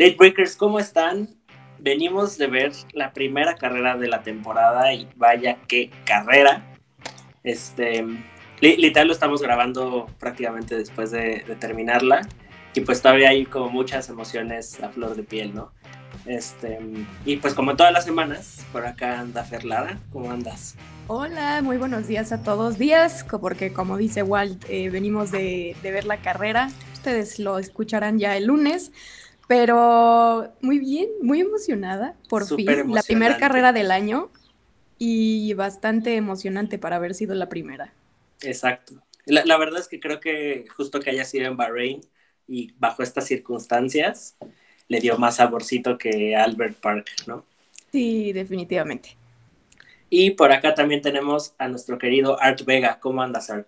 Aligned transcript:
Late 0.00 0.16
Breakers, 0.16 0.56
¿cómo 0.56 0.78
están? 0.78 1.28
Venimos 1.78 2.38
de 2.38 2.46
ver 2.46 2.72
la 2.94 3.12
primera 3.12 3.56
carrera 3.56 3.98
de 3.98 4.08
la 4.08 4.22
temporada 4.22 4.94
y 4.94 5.06
vaya 5.14 5.58
qué 5.68 5.90
carrera. 6.06 6.64
Este, 7.44 8.06
literal 8.62 9.08
lo 9.08 9.12
estamos 9.12 9.42
grabando 9.42 10.06
prácticamente 10.18 10.74
después 10.74 11.10
de, 11.10 11.44
terminarla 11.60 12.26
y 12.72 12.80
pues 12.80 13.02
todavía 13.02 13.28
hay 13.28 13.44
como 13.44 13.68
muchas 13.68 14.08
emociones 14.08 14.82
a 14.82 14.88
flor 14.88 15.16
de 15.16 15.22
piel, 15.22 15.54
¿no? 15.54 15.70
Este, 16.24 16.78
y 17.26 17.36
pues 17.36 17.52
como 17.52 17.76
todas 17.76 17.92
las 17.92 18.06
semanas, 18.06 18.64
por 18.72 18.86
acá 18.86 19.20
anda 19.20 19.44
Ferlara, 19.44 19.98
¿cómo 20.10 20.30
andas? 20.30 20.76
Hola, 21.08 21.60
muy 21.60 21.76
buenos 21.76 22.08
días 22.08 22.32
a 22.32 22.42
todos. 22.42 22.78
Días, 22.78 23.26
porque 23.38 23.74
como 23.74 23.98
dice 23.98 24.22
Walt, 24.22 24.64
eh, 24.70 24.88
venimos 24.88 25.30
de, 25.30 25.76
de 25.82 25.90
ver 25.90 26.06
la 26.06 26.22
carrera. 26.22 26.70
Ustedes 26.94 27.38
lo 27.38 27.58
escucharán 27.58 28.18
ya 28.18 28.34
el 28.38 28.46
lunes. 28.46 28.92
Pero 29.50 30.54
muy 30.60 30.78
bien, 30.78 31.08
muy 31.22 31.40
emocionada, 31.40 32.14
por 32.28 32.46
fin. 32.46 32.94
La 32.94 33.02
primera 33.02 33.36
carrera 33.36 33.72
del 33.72 33.90
año 33.90 34.30
y 34.96 35.54
bastante 35.54 36.14
emocionante 36.14 36.78
para 36.78 36.94
haber 36.94 37.16
sido 37.16 37.34
la 37.34 37.48
primera. 37.48 37.92
Exacto. 38.42 39.02
La, 39.26 39.56
verdad 39.56 39.80
es 39.80 39.88
que 39.88 39.98
creo 39.98 40.20
que 40.20 40.66
justo 40.76 41.00
que 41.00 41.10
haya 41.10 41.24
sido 41.24 41.46
en 41.48 41.56
Bahrein 41.56 42.00
y 42.46 42.74
bajo 42.78 43.02
estas 43.02 43.26
circunstancias 43.26 44.36
le 44.86 45.00
dio 45.00 45.18
más 45.18 45.34
saborcito 45.36 45.98
que 45.98 46.36
Albert 46.36 46.76
Park, 46.76 47.08
¿no? 47.26 47.44
Sí, 47.90 48.32
definitivamente. 48.32 49.16
Y 50.10 50.30
por 50.30 50.52
acá 50.52 50.76
también 50.76 51.02
tenemos 51.02 51.54
a 51.58 51.66
nuestro 51.66 51.98
querido 51.98 52.40
Art 52.40 52.64
Vega. 52.64 53.00
¿Cómo 53.00 53.20
andas, 53.20 53.50
Art? 53.50 53.66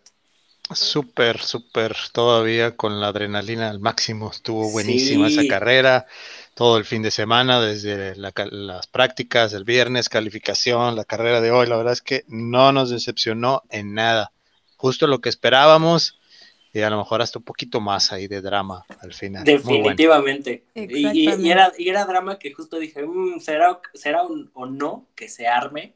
Súper, 0.74 1.40
súper, 1.40 1.96
todavía 2.12 2.76
con 2.76 3.00
la 3.00 3.08
adrenalina 3.08 3.70
al 3.70 3.80
máximo. 3.80 4.30
Estuvo 4.30 4.70
buenísima 4.70 5.28
esa 5.28 5.46
carrera, 5.48 6.06
todo 6.54 6.78
el 6.78 6.84
fin 6.84 7.02
de 7.02 7.10
semana, 7.10 7.60
desde 7.60 8.14
las 8.16 8.86
prácticas, 8.86 9.52
el 9.52 9.64
viernes, 9.64 10.08
calificación, 10.08 10.96
la 10.96 11.04
carrera 11.04 11.40
de 11.40 11.50
hoy. 11.50 11.66
La 11.66 11.76
verdad 11.76 11.92
es 11.92 12.02
que 12.02 12.24
no 12.28 12.72
nos 12.72 12.90
decepcionó 12.90 13.62
en 13.70 13.94
nada. 13.94 14.32
Justo 14.76 15.06
lo 15.06 15.20
que 15.20 15.28
esperábamos 15.28 16.18
y 16.72 16.80
a 16.80 16.90
lo 16.90 16.96
mejor 16.98 17.20
hasta 17.20 17.38
un 17.38 17.44
poquito 17.44 17.80
más 17.80 18.12
ahí 18.12 18.28
de 18.28 18.40
drama 18.40 18.84
al 19.00 19.12
final. 19.12 19.44
Definitivamente. 19.44 20.64
Y, 20.74 21.50
era, 21.50 21.72
y 21.76 21.88
era 21.88 22.06
drama 22.06 22.38
que 22.38 22.52
justo 22.52 22.78
dije, 22.78 23.04
mm, 23.04 23.40
¿será, 23.40 23.80
será 23.92 24.22
o 24.22 24.66
no 24.66 25.06
que 25.14 25.28
se 25.28 25.46
arme? 25.46 25.94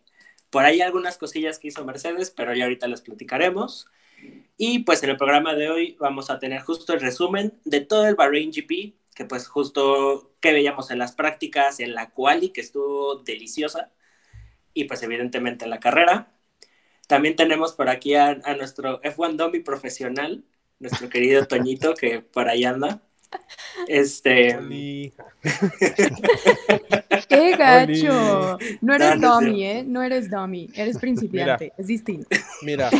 Por 0.51 0.65
ahí 0.65 0.81
algunas 0.81 1.17
cosillas 1.17 1.59
que 1.59 1.69
hizo 1.69 1.85
Mercedes, 1.85 2.31
pero 2.31 2.55
ya 2.55 2.65
ahorita 2.65 2.87
les 2.89 3.01
platicaremos. 3.01 3.89
Y 4.57 4.81
pues 4.81 5.03
en 5.03 5.11
el 5.11 5.17
programa 5.17 5.55
de 5.55 5.69
hoy 5.69 5.97
vamos 6.01 6.31
a 6.31 6.39
tener 6.39 6.63
justo 6.63 6.95
el 6.95 7.01
resumen 7.01 7.61
de 7.65 7.81
todo 7.81 8.07
el 8.07 8.15
Bahrain 8.15 8.51
GP, 8.51 8.95
que 9.15 9.25
pues 9.27 9.49
justo 9.49 10.35
que 10.41 10.53
veíamos 10.53 10.91
en 10.91 10.99
las 10.99 11.13
prácticas, 11.13 11.81
en 11.81 11.95
la 11.95 12.11
quali, 12.11 12.51
que 12.51 12.63
estuvo 12.63 13.17
deliciosa, 13.17 13.93
y 14.75 14.85
pues 14.85 15.03
evidentemente 15.03 15.65
en 15.65 15.71
la 15.71 15.81
carrera. 15.81 16.33
También 17.09 17.37
tenemos 17.37 17.73
por 17.75 17.89
aquí 17.89 18.15
a, 18.15 18.35
nuestro 18.57 19.01
F1 19.03 19.37
Dummy 19.37 19.61
profesional, 19.61 20.45
nuestro 20.79 21.09
querido 21.09 21.47
Toñito, 21.47 21.95
que 21.95 22.21
por 22.21 22.49
ahí 22.49 22.65
anda. 22.65 23.06
Este. 23.89 24.59
¡Qué 27.29 27.57
gacho! 27.57 28.59
No 28.81 28.95
eres 28.95 29.21
dummy, 29.21 29.65
¿eh? 29.65 29.85
No 29.87 30.03
eres 30.03 30.31
dummy, 30.31 30.71
eres 30.75 30.99
principiante, 30.99 31.73
es 31.77 31.87
distinto. 31.87 32.29
Mira, 32.63 32.91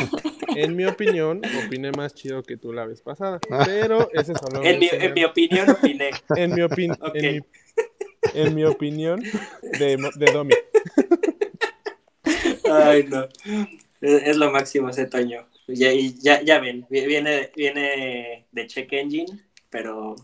en 0.55 0.75
mi 0.75 0.85
opinión, 0.85 1.41
opiné 1.65 1.91
más 1.91 2.13
chido 2.13 2.43
que 2.43 2.57
tú 2.57 2.71
la 2.73 2.85
vez 2.85 3.01
pasada, 3.01 3.39
pero 3.65 4.09
ese 4.13 4.33
es 4.33 4.39
solo. 4.39 4.63
En 4.63 4.79
mi, 4.79 4.89
en 4.91 5.13
mi 5.13 5.23
opinión, 5.23 5.69
opiné. 5.69 6.11
En 6.35 6.53
mi, 6.53 6.61
opinión 6.61 6.97
en, 8.33 8.55
mi, 8.55 8.63
opinión, 8.63 9.21
de, 9.79 9.97
de 10.15 10.31
dummy. 10.31 10.53
Ay, 12.71 13.05
no. 13.07 13.27
Es, 14.01 14.37
lo 14.37 14.51
máximo 14.51 14.89
ese 14.89 15.05
Toño. 15.05 15.47
Ya, 15.67 15.91
ya, 15.91 16.41
ya 16.41 16.59
ven, 16.59 16.85
viene, 16.89 17.51
viene 17.55 18.45
de 18.51 18.67
check 18.67 18.93
engine 18.93 19.46
pero 19.69 20.15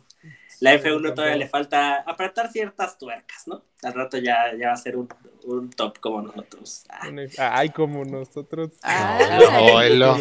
la 0.60 0.76
F1 0.76 1.14
todavía 1.14 1.36
le 1.36 1.48
falta 1.48 1.98
apretar 1.98 2.52
ciertas 2.52 2.98
tuercas, 2.98 3.48
¿no? 3.48 3.64
Al 3.82 3.94
rato 3.94 4.18
ya, 4.18 4.54
ya 4.58 4.68
va 4.68 4.74
a 4.74 4.78
ser 4.78 4.96
un, 4.96 5.10
un 5.44 5.70
top 5.70 6.00
como 6.00 6.22
nosotros. 6.22 6.86
Ah. 6.90 7.10
Ay, 7.38 7.70
como 7.70 8.06
nosotros. 8.06 8.72
oilo, 9.72 10.14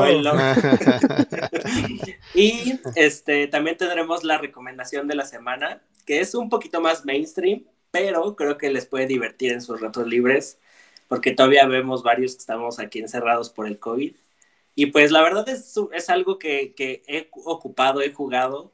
oilo. 0.00 0.34
y 2.34 2.80
este, 2.96 3.46
también 3.46 3.76
tendremos 3.76 4.24
la 4.24 4.38
recomendación 4.38 5.06
de 5.06 5.14
la 5.14 5.24
semana, 5.24 5.82
que 6.04 6.20
es 6.20 6.34
un 6.34 6.48
poquito 6.48 6.80
más 6.80 7.04
mainstream, 7.04 7.64
pero 7.90 8.34
creo 8.34 8.58
que 8.58 8.70
les 8.70 8.86
puede 8.86 9.06
divertir 9.06 9.52
en 9.52 9.60
sus 9.60 9.80
ratos 9.80 10.06
libres, 10.06 10.58
porque 11.06 11.32
todavía 11.32 11.66
vemos 11.66 12.02
varios 12.02 12.32
que 12.32 12.40
estamos 12.40 12.80
aquí 12.80 12.98
encerrados 12.98 13.50
por 13.50 13.68
el 13.68 13.78
COVID. 13.78 14.14
Y 14.74 14.86
pues 14.86 15.10
la 15.10 15.22
verdad 15.22 15.48
es, 15.48 15.74
es 15.92 16.10
algo 16.10 16.38
que, 16.38 16.74
que, 16.74 17.02
he 17.06 17.28
ocupado, 17.32 18.00
he 18.00 18.12
jugado 18.12 18.72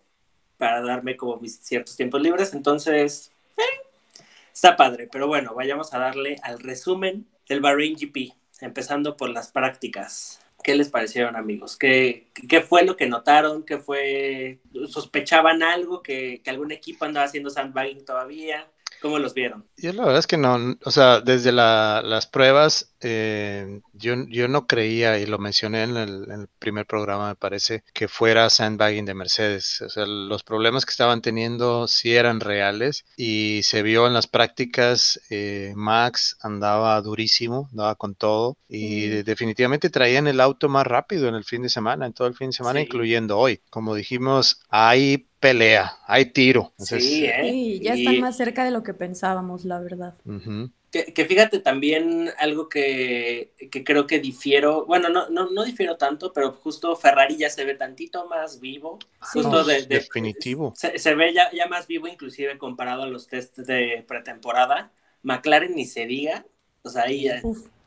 para 0.56 0.80
darme 0.80 1.16
como 1.16 1.36
mis 1.36 1.58
ciertos 1.60 1.96
tiempos 1.96 2.22
libres, 2.22 2.54
entonces 2.54 3.32
eh, 3.56 3.86
está 4.52 4.76
padre, 4.76 5.08
pero 5.10 5.26
bueno, 5.26 5.54
vayamos 5.54 5.92
a 5.92 5.98
darle 5.98 6.36
al 6.42 6.58
resumen 6.58 7.26
del 7.48 7.60
Bahrain 7.60 7.96
GP, 7.96 8.32
empezando 8.60 9.16
por 9.16 9.30
las 9.30 9.50
prácticas. 9.50 10.40
¿Qué 10.62 10.74
les 10.74 10.90
parecieron 10.90 11.36
amigos? 11.36 11.76
¿Qué, 11.76 12.26
qué 12.48 12.60
fue 12.60 12.84
lo 12.84 12.96
que 12.96 13.06
notaron? 13.06 13.64
¿Qué 13.64 13.78
fue? 13.78 14.58
¿Sospechaban 14.88 15.62
algo? 15.62 16.02
¿Que, 16.02 16.42
que 16.44 16.50
algún 16.50 16.70
equipo 16.70 17.06
andaba 17.06 17.24
haciendo 17.24 17.48
sandbagging 17.48 18.04
todavía? 18.04 18.68
¿Cómo 19.00 19.18
los 19.18 19.32
vieron? 19.32 19.66
Yo 19.76 19.92
la 19.92 20.02
verdad 20.02 20.18
es 20.18 20.26
que 20.26 20.36
no, 20.36 20.76
o 20.84 20.90
sea, 20.90 21.20
desde 21.20 21.52
las 21.52 22.26
pruebas, 22.26 22.94
eh, 23.00 23.80
yo, 23.94 24.14
yo 24.28 24.46
no 24.46 24.66
creía, 24.66 25.18
y 25.18 25.26
lo 25.26 25.38
mencioné 25.38 25.84
en 25.84 25.96
el, 25.96 26.48
primer 26.58 26.86
programa, 26.86 27.28
me 27.28 27.34
parece, 27.34 27.82
que 27.94 28.08
fuera 28.08 28.50
sandbagging 28.50 29.06
de 29.06 29.14
Mercedes. 29.14 29.80
O 29.80 29.88
sea, 29.88 30.04
los 30.04 30.42
problemas 30.42 30.84
que 30.84 30.90
estaban 30.90 31.22
teniendo 31.22 31.88
sí 31.88 32.14
eran 32.14 32.40
reales 32.40 33.06
y 33.16 33.60
se 33.62 33.82
vio 33.82 34.06
en 34.06 34.12
las 34.12 34.26
prácticas, 34.26 35.20
eh, 35.30 35.72
Max 35.74 36.36
andaba 36.42 37.00
durísimo, 37.00 37.68
andaba 37.70 37.94
con 37.94 38.14
todo 38.14 38.58
y 38.68 39.22
definitivamente 39.22 39.88
traían 39.88 40.26
el 40.26 40.40
auto 40.40 40.68
más 40.68 40.86
rápido 40.86 41.28
en 41.28 41.34
el 41.34 41.44
fin 41.44 41.62
de 41.62 41.70
semana, 41.70 42.06
en 42.06 42.12
todo 42.12 42.28
el 42.28 42.34
fin 42.34 42.50
de 42.50 42.56
semana, 42.56 42.82
incluyendo 42.82 43.38
hoy. 43.38 43.60
Como 43.70 43.94
dijimos, 43.94 44.60
hay 44.68 45.29
pelea, 45.40 45.98
hay 46.06 46.26
tiro. 46.26 46.72
sí, 46.78 47.24
¿eh? 47.26 47.80
ya 47.80 47.94
están 47.94 48.20
más 48.20 48.36
cerca 48.36 48.62
de 48.62 48.70
lo 48.70 48.82
que 48.82 48.94
pensábamos, 48.94 49.64
la 49.64 49.80
verdad. 49.80 50.14
que, 50.90 51.24
fíjate 51.24 51.60
también 51.60 52.30
algo 52.38 52.68
que, 52.68 53.52
creo 53.84 54.06
que 54.06 54.20
difiero, 54.20 54.84
bueno, 54.84 55.08
no, 55.08 55.30
no, 55.30 55.50
no, 55.50 55.64
difiero 55.64 55.96
tanto, 55.96 56.32
pero 56.32 56.52
justo 56.52 56.94
Ferrari 56.94 57.36
ya 57.36 57.48
se 57.48 57.64
ve 57.64 57.74
tantito 57.74 58.28
más 58.28 58.60
vivo. 58.60 58.98
Justo 59.18 59.64
de, 59.64 59.86
definitivo. 59.86 60.74
Se, 60.76 61.14
ve 61.14 61.32
ya, 61.32 61.50
ya, 61.52 61.66
más 61.66 61.86
vivo 61.86 62.06
inclusive 62.06 62.58
comparado 62.58 63.04
a 63.04 63.06
los 63.06 63.26
test 63.26 63.58
de 63.58 64.04
pretemporada. 64.06 64.92
McLaren 65.22 65.74
ni 65.74 65.86
se 65.86 66.06
diga, 66.06 66.44
o 66.82 66.90
sea, 66.90 67.04
ahí 67.04 67.28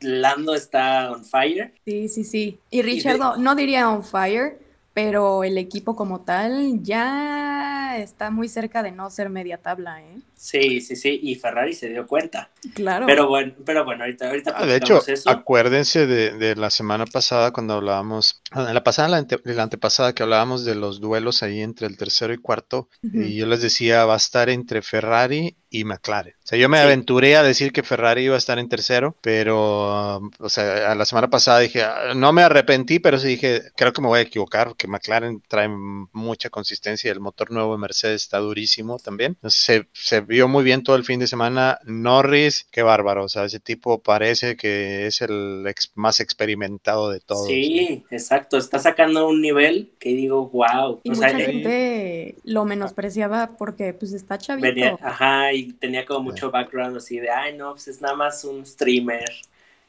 Lando 0.00 0.54
está 0.54 1.12
on 1.12 1.24
fire. 1.24 1.72
Sí, 1.84 2.08
sí, 2.08 2.24
sí. 2.24 2.58
Y 2.70 2.82
Richard 2.82 3.38
no 3.38 3.54
diría 3.54 3.88
on 3.88 4.04
fire, 4.04 4.58
pero 4.94 5.44
el 5.44 5.58
equipo 5.58 5.96
como 5.96 6.22
tal 6.22 6.82
ya 6.82 7.98
está 7.98 8.30
muy 8.30 8.48
cerca 8.48 8.82
de 8.82 8.92
no 8.92 9.10
ser 9.10 9.30
media 9.30 9.60
tabla, 9.62 10.02
¿eh? 10.02 10.22
Sí, 10.36 10.80
sí, 10.80 10.96
sí, 10.96 11.20
y 11.22 11.36
Ferrari 11.36 11.72
se 11.74 11.88
dio 11.88 12.06
cuenta. 12.06 12.50
Claro. 12.74 13.06
Pero 13.06 13.28
bueno, 13.28 13.54
pero 13.64 13.84
bueno 13.84 14.04
ahorita, 14.04 14.28
ahorita 14.28 14.54
ah, 14.56 14.66
De 14.66 14.76
hecho, 14.76 15.00
acuérdense 15.26 16.06
de, 16.06 16.56
la 16.56 16.70
semana 16.70 17.06
pasada 17.06 17.52
cuando 17.52 17.74
hablábamos, 17.74 18.42
la 18.54 18.82
pasada, 18.84 19.08
la, 19.08 19.26
la, 19.44 19.62
antepasada 19.62 20.14
que 20.14 20.22
hablábamos 20.22 20.64
de 20.64 20.74
los 20.74 21.00
duelos 21.00 21.42
ahí 21.42 21.60
entre 21.60 21.86
el 21.86 21.96
tercero 21.96 22.32
y 22.32 22.38
cuarto, 22.38 22.88
y 23.02 23.36
yo 23.36 23.46
les 23.46 23.62
decía, 23.62 24.04
va 24.04 24.14
a 24.14 24.18
estar 24.18 24.48
entre 24.48 24.82
Ferrari 24.82 25.56
y 25.74 25.84
McLaren. 25.84 26.34
O 26.34 26.46
sea, 26.46 26.56
yo 26.56 26.68
me 26.68 26.78
aventuré 26.78 27.36
a 27.36 27.42
decir 27.42 27.72
que 27.72 27.82
Ferrari 27.82 28.22
iba 28.22 28.36
a 28.36 28.38
estar 28.38 28.60
en 28.60 28.68
tercero, 28.68 29.16
pero, 29.20 30.18
o 30.38 30.48
sea, 30.48 30.92
a 30.92 30.94
la 30.94 31.04
semana 31.04 31.28
pasada 31.28 31.58
dije, 31.58 31.82
ah, 31.82 32.12
no 32.14 32.32
me 32.32 32.42
arrepentí, 32.42 33.00
pero 33.00 33.18
sí 33.18 33.26
dije, 33.26 33.62
creo 33.76 33.92
que 33.92 34.00
me 34.00 34.06
voy 34.06 34.20
a 34.20 34.22
equivocar, 34.22 34.68
porque 34.68 34.86
McLaren 34.86 35.42
trae 35.48 35.68
mucha 35.68 36.48
consistencia 36.48 37.08
y 37.08 37.12
el 37.12 37.18
motor 37.18 37.50
nuevo 37.50 37.72
de 37.72 37.78
Mercedes 37.78 38.22
está 38.22 38.38
durísimo 38.38 38.98
también. 38.98 39.32
Entonces, 39.32 39.60
se, 39.60 39.88
se 39.92 40.23
vio 40.26 40.48
muy 40.48 40.64
bien 40.64 40.82
todo 40.82 40.96
el 40.96 41.04
fin 41.04 41.20
de 41.20 41.26
semana. 41.26 41.78
Norris, 41.84 42.66
qué 42.70 42.82
bárbaro, 42.82 43.24
o 43.24 43.28
sea, 43.28 43.44
ese 43.44 43.60
tipo 43.60 43.98
parece 43.98 44.56
que 44.56 45.06
es 45.06 45.20
el 45.20 45.64
más 45.94 46.20
experimentado 46.20 47.10
de 47.10 47.20
todos. 47.20 47.46
Sí, 47.46 48.04
exacto, 48.10 48.56
está 48.56 48.78
sacando 48.78 49.28
un 49.28 49.40
nivel 49.40 49.92
que 49.98 50.10
digo, 50.10 50.48
wow. 50.48 51.00
Y 51.02 51.10
mucha 51.10 51.30
gente 51.30 52.36
lo 52.44 52.64
menospreciaba 52.64 53.56
porque 53.56 53.92
pues 53.92 54.12
está 54.12 54.38
chavito. 54.38 54.98
ajá, 55.00 55.52
y 55.52 55.72
tenía 55.72 56.04
como 56.04 56.30
mucho 56.30 56.50
background 56.50 56.96
así 56.96 57.18
de, 57.18 57.30
ay 57.30 57.56
no, 57.56 57.72
pues 57.72 57.88
es 57.88 58.00
nada 58.00 58.14
más 58.14 58.44
un 58.44 58.64
streamer. 58.66 59.30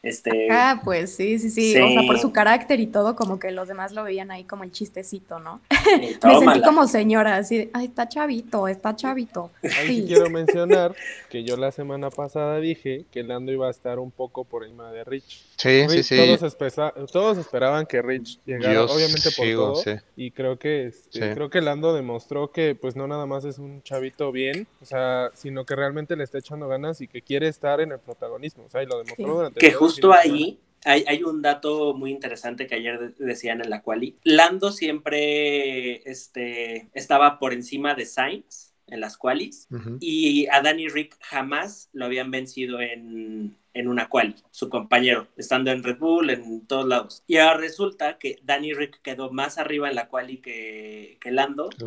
Este, 0.05 0.47
Ah, 0.51 0.81
pues 0.83 1.15
sí, 1.15 1.39
sí, 1.39 1.49
sí, 1.49 1.73
Sí. 1.73 1.81
O 1.81 1.89
sea, 1.89 2.03
por 2.05 2.19
su 2.19 2.31
carácter 2.31 2.79
y 2.79 2.87
todo, 2.87 3.15
como 3.15 3.39
que 3.39 3.51
los 3.51 3.67
demás 3.67 3.91
lo 3.91 4.03
veían 4.03 4.29
ahí 4.31 4.43
como 4.43 4.63
el 4.63 4.71
chistecito, 4.71 5.39
¿no? 5.39 5.61
Me 6.23 6.39
sentí 6.39 6.61
como 6.61 6.87
señora, 6.87 7.37
así 7.37 7.57
de, 7.57 7.69
ay, 7.73 7.85
está 7.85 8.07
chavito, 8.07 8.67
está 8.67 8.95
chavito. 8.95 9.51
Ahí 9.63 10.01
sí 10.01 10.05
quiero 10.07 10.29
mencionar 10.29 10.95
que 11.29 11.43
yo 11.43 11.57
la 11.57 11.71
semana 11.71 12.09
pasada 12.09 12.59
dije 12.59 13.05
que 13.11 13.23
Lando 13.23 13.51
iba 13.51 13.67
a 13.67 13.71
estar 13.71 13.99
un 13.99 14.11
poco 14.11 14.43
por 14.43 14.63
encima 14.63 14.91
de 14.91 15.03
Rich. 15.03 15.43
Sí, 15.57 15.85
sí, 15.89 15.97
Rich- 15.97 16.03
sí. 16.03 16.17
Todos, 16.17 16.43
espesa- 16.43 16.93
todos 17.11 17.37
esperaban 17.37 17.85
que 17.85 18.01
Rich 18.01 18.39
llegara, 18.45 18.73
Yo 18.73 18.85
obviamente 18.85 19.29
por 19.35 19.45
sigo, 19.45 19.71
todo. 19.73 19.75
sí. 19.83 19.91
Y 20.15 20.31
creo 20.31 20.59
que 20.59 20.87
este, 20.87 21.29
Sí. 21.29 21.33
creo 21.33 21.49
que 21.49 21.61
Lando 21.61 21.93
demostró 21.93 22.51
que 22.51 22.75
pues 22.75 22.95
no 22.95 23.07
nada 23.07 23.25
más 23.25 23.43
es 23.45 23.57
un 23.57 23.81
chavito 23.83 24.31
bien, 24.31 24.67
o 24.81 24.85
sea, 24.85 25.31
sino 25.33 25.65
que 25.65 25.75
realmente 25.75 26.15
le 26.15 26.23
está 26.23 26.37
echando 26.37 26.67
ganas 26.67 27.01
y 27.01 27.07
que 27.07 27.21
quiere 27.21 27.47
estar 27.47 27.81
en 27.81 27.91
el 27.91 27.99
protagonismo. 27.99 28.65
O 28.65 28.69
sea, 28.69 28.83
y 28.83 28.85
lo 28.85 28.97
demostró 28.99 29.25
Sí. 29.25 29.31
durante 29.31 29.59
Que 29.59 29.67
el 29.67 29.73
justo 29.95 30.13
ahí 30.13 30.59
hay, 30.83 31.03
hay 31.07 31.23
un 31.23 31.41
dato 31.41 31.93
muy 31.95 32.11
interesante 32.11 32.67
que 32.67 32.75
ayer 32.75 32.99
de- 33.15 33.25
decían 33.25 33.61
en 33.61 33.69
la 33.69 33.81
quali. 33.81 34.17
Lando 34.23 34.71
siempre 34.71 36.09
este, 36.09 36.89
estaba 36.93 37.39
por 37.39 37.53
encima 37.53 37.95
de 37.95 38.05
Sainz 38.05 38.73
en 38.87 38.99
las 39.01 39.17
qualis 39.17 39.67
y 39.99 40.47
a 40.47 40.61
Danny 40.61 40.87
Rick 40.89 41.17
jamás 41.21 41.89
lo 41.93 42.05
habían 42.05 42.29
vencido 42.29 42.81
en, 42.81 43.57
en 43.73 43.87
una 43.87 44.09
quali, 44.09 44.35
su 44.51 44.69
compañero, 44.69 45.27
estando 45.37 45.71
en 45.71 45.83
Red 45.83 45.97
Bull, 45.97 46.29
en 46.29 46.67
todos 46.67 46.87
lados. 46.87 47.23
Y 47.27 47.37
ahora 47.37 47.57
resulta 47.57 48.17
que 48.19 48.39
Danny 48.43 48.73
Rick 48.73 49.01
quedó 49.01 49.31
más 49.31 49.57
arriba 49.57 49.89
en 49.89 49.95
la 49.95 50.07
quali 50.07 50.37
que, 50.37 51.17
que 51.19 51.31
Lando, 51.31 51.79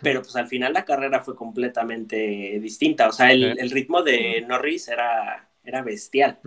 pero 0.00 0.22
pues 0.22 0.36
al 0.36 0.48
final 0.48 0.72
la 0.72 0.84
carrera 0.84 1.20
fue 1.22 1.34
completamente 1.36 2.58
distinta. 2.60 3.08
O 3.08 3.12
sea, 3.12 3.32
el 3.32 3.70
ritmo 3.70 4.02
de 4.02 4.42
Norris 4.48 4.88
era, 4.88 5.47
era 5.68 5.82
bestial. 5.82 6.38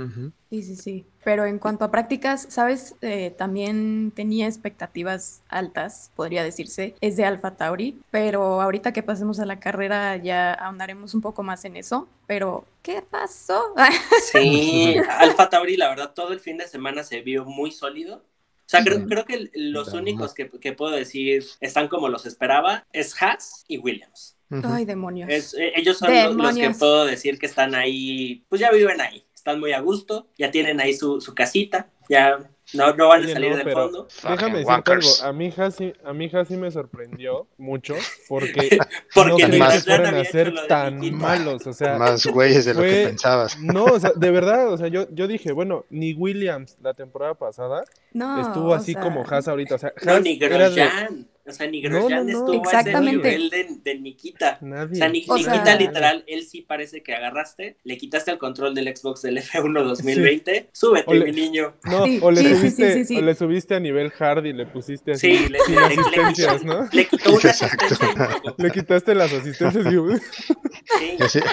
Sí, 0.50 0.64
sí, 0.64 0.76
sí. 0.76 1.06
Pero 1.24 1.46
en 1.46 1.60
cuanto 1.60 1.86
a 1.86 1.92
prácticas, 1.92 2.48
¿sabes? 2.50 2.96
Eh, 3.02 3.34
también 3.38 4.12
tenía 4.16 4.48
expectativas 4.48 5.44
altas, 5.48 6.12
podría 6.16 6.44
decirse, 6.44 6.96
es 7.00 7.16
de 7.16 7.26
Alpha 7.26 7.56
Tauri, 7.56 8.00
pero 8.10 8.62
ahorita 8.62 8.92
que 8.92 9.04
pasemos 9.04 9.40
a 9.40 9.46
la 9.46 9.60
carrera 9.60 10.18
ya 10.18 10.54
ahondaremos 10.54 11.14
un 11.14 11.22
poco 11.22 11.44
más 11.44 11.64
en 11.66 11.78
eso. 11.78 12.10
Pero, 12.26 12.66
¿qué 12.82 13.02
pasó? 13.02 13.76
Sí, 14.32 14.96
Alfa 15.20 15.50
Tauri, 15.50 15.78
la 15.78 15.90
verdad, 15.90 16.14
todo 16.14 16.34
el 16.34 16.40
fin 16.40 16.58
de 16.58 16.68
semana 16.68 17.04
se 17.04 17.22
vio 17.22 17.46
muy 17.46 17.72
sólido. 17.72 18.18
O 18.18 18.70
sea, 18.72 18.84
creo, 18.84 19.06
creo 19.06 19.26
que 19.26 19.52
los 19.54 19.90
únicos 19.90 20.34
que, 20.34 20.50
que 20.50 20.72
puedo 20.72 20.96
decir 20.96 21.44
están 21.60 21.90
como 21.90 22.08
los 22.08 22.26
esperaba 22.26 22.88
es 22.94 23.22
Haas 23.22 23.66
y 23.68 23.78
Williams. 23.78 24.38
Ay, 24.64 24.86
demonios. 24.86 25.30
Es- 25.30 25.54
eh, 25.54 25.74
ellos 25.76 25.98
son 25.98 26.14
los, 26.14 26.36
los 26.36 26.56
que 26.56 26.70
puedo 26.72 27.06
decir 27.06 27.40
que 27.40 27.46
están 27.46 27.76
ahí, 27.76 28.44
pues 28.50 28.60
ya 28.62 28.72
viven 28.72 29.00
ahí, 29.02 29.24
están 29.34 29.60
muy 29.60 29.72
a 29.74 29.80
gusto, 29.80 30.28
ya 30.38 30.52
tienen 30.52 30.80
ahí 30.82 30.94
su, 30.94 31.22
su 31.22 31.34
casita, 31.34 31.88
ya 32.10 32.40
no, 32.74 32.94
no 32.96 33.08
van 33.10 33.22
a 33.22 33.26
Oye, 33.26 33.34
salir 33.34 33.50
no, 33.52 33.56
del 33.58 33.66
pero- 33.66 33.82
fondo. 33.84 34.08
Déjame 34.30 34.60
decirte 34.60 34.92
algo, 34.94 35.10
a 35.24 35.34
mi 35.34 35.46
hija 35.48 35.72
sí, 35.72 35.94
a 36.06 36.14
mi 36.14 36.26
hija 36.26 36.46
sí 36.46 36.56
me 36.58 36.72
sorprendió 36.72 37.48
mucho 37.58 37.96
porque 38.30 38.78
Porque 39.14 39.44
no 39.44 39.48
creí 39.50 39.62
que 39.62 39.80
fueran 39.80 40.16
a 40.16 40.24
ser 40.26 40.54
tan 40.68 41.00
Nikita. 41.00 41.18
malos, 41.18 41.68
o 41.68 41.74
sea, 41.74 41.98
Más 41.98 42.26
güeyes 42.26 42.66
de 42.66 42.74
lo 42.74 42.82
que 42.82 43.06
pensabas. 43.08 43.58
no, 43.62 43.86
o 43.86 44.00
sea, 44.00 44.12
de 44.16 44.32
verdad, 44.32 44.72
o 44.72 44.78
sea, 44.78 44.88
yo, 44.88 45.08
yo 45.12 45.28
dije, 45.28 45.52
bueno, 45.52 45.86
ni 45.90 46.14
Williams 46.14 46.78
la 46.82 46.94
temporada 46.94 47.34
pasada 47.34 47.84
No, 48.14 48.40
estuvo 48.42 48.70
o 48.70 48.74
así 48.74 48.94
sea, 48.94 49.02
como 49.02 49.26
Haas 49.30 49.48
ahorita, 49.48 49.76
o 49.76 49.78
sea, 49.78 49.94
No, 50.04 50.20
ni 50.20 50.38
era 50.42 50.48
de 50.70 50.76
Grosjean. 50.76 51.28
O 51.52 51.54
sea, 51.54 51.68
ni 51.68 51.82
No, 51.82 51.90
no, 51.90 51.98
Grosjean 52.00 52.28
no. 52.28 52.40
estuvo 52.40 52.70
a 52.70 52.80
ese 52.82 53.00
nivel 53.02 53.50
de, 53.50 53.68
de 53.84 54.00
Nikita. 54.00 54.58
nadie. 54.62 54.94
O 54.94 54.96
sea, 54.96 55.10
Ni- 55.10 55.26
O 55.28 55.36
Nikita 55.38 55.64
sea- 55.66 55.76
literal, 55.76 56.24
él 56.28 56.46
sí 56.48 56.62
parece 56.62 57.04
que 57.04 57.14
agarraste, 57.14 57.78
le 57.84 57.98
quitaste 57.98 58.32
el 58.32 58.38
control 58.38 58.74
del 58.76 58.96
Xbox 58.96 59.22
del 59.22 59.38
F1 59.38 59.84
2020, 59.84 60.70
súbete, 60.72 61.06
O 61.08 61.14
le- 61.14 61.26
mi 61.26 61.32
niño. 61.32 61.74
No, 61.84 62.06
Sí, 62.06 62.20
o 62.22 62.32
le 62.32 62.42
sí, 62.42 62.48
sí, 62.48 62.56
subiste, 62.56 62.94
sí, 62.94 63.00
sí, 63.00 63.06
sí. 63.06 63.18
o 63.18 63.22
le 63.22 63.36
subiste 63.36 63.76
a 63.76 63.80
nivel 63.80 64.12
hard 64.18 64.46
y 64.46 64.54
le 64.54 64.66
pusiste 64.66 65.12
así 65.12 65.38
Sí, 65.38 65.50
le, 65.50 65.60
sin 65.60 65.76
le- 65.76 65.82
asistencias, 65.86 66.64
¿no? 66.64 66.88
le 66.92 67.06
quitó 67.08 67.32
una. 67.32 68.54
Le 68.58 68.72
quitaste 68.72 69.16
las 69.16 69.32
asistencias 69.34 69.86
y 69.86 69.92
Sí. 71.00 71.18
Ya, 71.20 71.30
se- 71.30 71.44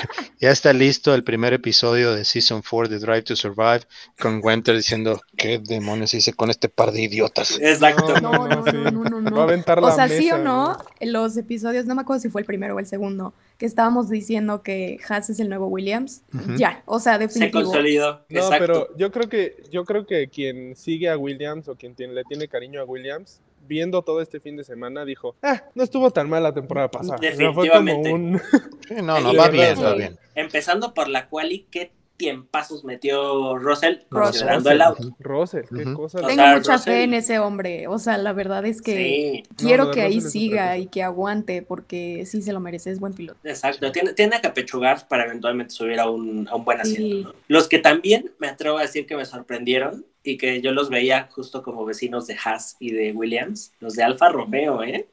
ya 0.41 0.51
está 0.51 0.73
listo 0.73 1.15
el 1.15 1.23
primer 1.25 1.53
episodio 1.53 2.15
de 2.15 2.25
Season 2.25 2.63
4 2.69 2.89
de 2.89 2.99
Drive 2.99 3.23
to 3.23 3.37
Survive 3.37 3.81
con 4.19 4.41
Winter 4.43 4.75
diciendo, 4.77 5.21
¿qué 5.37 5.59
demonios 5.59 6.15
hice 6.15 6.33
con 6.33 6.51
este 6.51 6.69
par 6.69 6.93
de 6.93 7.03
idiotas? 7.03 7.59
Exacto. 7.61 8.19
No, 8.21 8.49
no, 8.49 8.65
sí. 8.65 8.73
no, 8.77 8.91
no, 9.05 9.21
no, 9.21 9.31
Va 9.37 9.41
a 9.43 9.45
aventar 9.45 9.81
O 9.89 9.95
sea, 9.95 10.09
sí 10.09 10.31
o 10.31 10.39
no, 10.39 10.77
los 11.01 11.37
episodios, 11.37 11.87
no 11.87 11.95
me 11.95 12.03
acuerdo 12.03 12.21
si 12.21 12.29
fue 12.29 12.41
el 12.43 12.47
primero 12.47 12.75
o 12.77 12.79
el 12.79 12.87
segundo, 12.87 13.35
que 13.59 13.67
estábamos 13.67 14.09
diciendo 14.09 14.63
que 14.63 14.99
Haas 15.09 15.31
es 15.31 15.41
el 15.41 15.49
nuevo 15.49 15.67
Williams. 15.67 16.23
Ya, 16.57 16.83
o 16.87 17.01
sea, 17.01 17.15
Se 17.15 17.21
definitivo. 17.21 17.63
consolidó. 17.65 18.25
No, 18.29 18.39
Exacto. 18.41 18.59
pero 18.59 18.97
yo 18.97 19.11
creo 19.11 19.29
que 19.29 19.57
yo 19.71 19.85
creo 19.85 20.07
que 20.07 20.29
quien 20.29 20.77
sigue 20.77 21.09
a 21.09 21.17
Williams 21.19 21.69
o 21.69 21.75
quien 21.77 21.95
tiene- 21.95 22.15
le 22.15 22.25
tiene 22.25 22.49
cariño 22.49 22.81
a 22.81 22.85
Williams, 22.85 23.41
viendo 23.67 24.01
todo 24.03 24.23
este 24.23 24.41
fin 24.41 24.57
de 24.57 24.65
semana, 24.65 25.05
dijo, 25.05 25.37
ah, 25.43 25.63
no 25.75 25.83
estuvo 25.83 26.11
tan 26.11 26.29
mal 26.31 26.43
la 26.43 26.55
temporada 26.55 26.91
pasada. 26.91 27.17
O 27.17 27.21
sea, 27.21 27.53
fue 27.53 27.69
como 27.69 27.83
Definitivamente. 27.85 28.13
un... 28.15 28.41
Sí, 28.89 28.95
no, 29.03 29.21
no, 29.21 29.35
va 29.35 29.49
bien, 29.49 29.75
va 29.85 29.95
bien. 29.95 30.19
Empezando 30.35 30.95
por 30.95 31.09
la 31.09 31.29
quali, 31.29 31.67
¿qué 31.71 31.93
tiempazos 32.19 32.85
metió 32.85 33.57
Russell 33.57 33.95
Russell. 33.95 34.07
considerando 34.11 34.71
el 34.71 34.83
auto? 34.83 35.17
Roser, 35.21 35.67
qué 35.75 35.85
Ujú. 35.85 35.95
cosa. 35.95 36.19
O 36.19 36.27
Tengo 36.27 36.35
sea, 36.43 36.55
mucha 36.57 36.79
fe 36.79 36.91
Russell- 36.91 37.05
en 37.05 37.15
ese 37.15 37.39
hombre. 37.39 37.87
O 37.89 37.99
sea, 37.99 38.19
la 38.19 38.35
verdad 38.35 38.67
es 38.67 38.83
que 38.83 38.97
Sí, 38.97 39.43
quiero 39.57 39.91
que 39.91 40.03
ahí 40.03 40.17
Russell 40.17 40.31
siga 40.31 40.63
cosa. 40.65 40.77
y 40.79 40.87
que 40.89 41.03
aguante 41.03 41.63
porque 41.63 42.25
sí 42.27 42.43
se 42.43 42.53
lo 42.53 42.61
merece, 42.61 42.91
es 42.91 43.01
buen 43.01 43.15
piloto. 43.15 43.39
exacto. 43.45 43.91
Tiene, 43.93 44.13
tiene 44.13 44.41
que 44.41 44.49
apechugar 44.49 45.09
para 45.09 45.25
eventualmente 45.25 45.73
subir 45.73 45.99
a 46.01 46.11
un, 46.11 46.47
a 46.49 46.57
un 46.57 46.65
buen 46.65 46.85
Sí. 46.85 46.93
asiento. 46.93 47.29
¿no? 47.33 47.35
Los 47.49 47.69
que 47.69 47.79
también 47.79 48.33
me 48.39 48.49
atrevo 48.49 48.77
a 48.79 48.83
decir 48.83 49.07
que 49.07 49.17
me 49.17 49.25
sorprendieron 49.25 50.05
y 50.25 50.37
que 50.37 50.61
yo 50.61 50.73
los 50.73 50.91
veía 50.91 51.29
justo 51.33 51.63
como 51.63 51.85
vecinos 51.87 52.27
de 52.27 52.37
Haas 52.45 52.77
y 52.81 52.91
de 52.91 53.13
Williams, 53.13 53.73
los 53.81 53.95
de 53.95 54.03
Alfa 54.03 54.29
Romeo, 54.29 54.83
¿eh? 54.83 55.07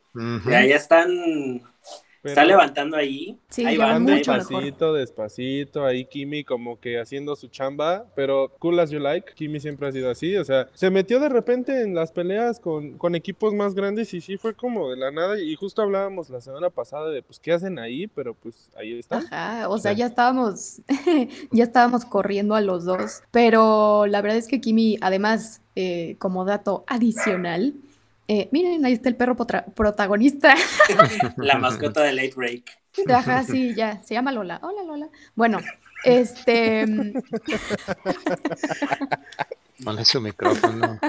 Ya, 0.50 0.66
ya 0.66 0.76
están, 0.76 1.62
Pero 2.26 2.32
están 2.34 2.48
levantando 2.48 2.98
ahí. 2.98 3.38
Sí, 3.50 3.64
ahí 3.66 3.78
van, 3.78 4.02
mucho 4.02 4.32
mejor. 4.32 4.38
despacito, 4.64 4.94
despacito, 4.94 5.86
ahí 5.86 6.06
Kimi 6.06 6.44
como 6.44 6.80
que 6.80 7.00
haciendo 7.00 7.36
su 7.36 7.50
chamba, 7.50 8.06
pero 8.16 8.52
cool 8.58 8.80
as 8.80 8.90
you 8.90 8.98
like, 9.00 9.34
Kimi 9.36 9.60
siempre 9.60 9.88
ha 9.88 9.92
sido 9.92 10.10
así, 10.10 10.36
o 10.36 10.44
sea, 10.44 10.68
se 10.74 10.90
metió 10.90 11.20
de 11.20 11.30
repente 11.30 11.82
en 11.84 11.94
las 11.94 12.12
peleas 12.12 12.60
con, 12.60 12.98
con 12.98 13.14
equipos 13.14 13.54
más 13.54 13.76
grandes 13.76 14.12
y 14.16 14.22
sí 14.22 14.38
fue 14.38 14.56
como 14.56 14.90
de 14.90 14.98
la 14.98 15.12
nada 15.12 15.40
y 15.40 15.54
justo 15.56 15.84
hablábamos 15.84 16.30
la 16.32 16.42
semana 16.42 16.72
pasada 16.72 17.12
de 17.12 17.22
pues 17.22 17.40
qué 17.40 17.54
hacen 17.54 17.78
ahí, 17.78 18.08
pero 18.08 18.34
pues 18.34 18.72
ahí 18.76 18.98
están. 18.98 19.24
Ajá, 19.32 19.70
o 19.70 19.78
sea, 19.78 19.92
Sí. 19.94 20.00
ya 20.00 20.08
estábamos, 20.08 20.82
ya 21.52 21.64
estábamos 21.64 22.06
corriendo 22.06 22.56
a 22.56 22.62
los 22.62 22.86
dos, 22.86 23.22
pero 23.30 24.08
la 24.08 24.22
verdad 24.24 24.40
es 24.40 24.48
que 24.48 24.60
Kimi, 24.60 24.98
además, 25.02 25.62
eh, 25.76 26.16
como 26.18 26.44
dato 26.44 26.84
adicional, 26.88 27.74
eh, 28.28 28.50
miren, 28.52 28.86
ahí 28.86 28.94
está 28.94 29.10
el 29.10 29.16
perro 29.16 29.36
protagonista. 29.36 30.56
La 31.38 31.58
mascota 31.58 32.02
de 32.04 32.14
Late 32.14 32.34
Break. 32.36 32.64
Ajá, 33.14 33.44
sí, 33.44 33.74
ya, 33.76 34.02
se 34.04 34.14
llama 34.14 34.32
Lola. 34.32 34.60
Hola, 34.64 34.84
Lola. 34.84 35.10
Bueno, 35.36 35.60
este, 36.04 36.88
mm, 36.88 37.14
Ponle 39.84 40.06
su 40.06 40.22
micrófono. 40.22 41.00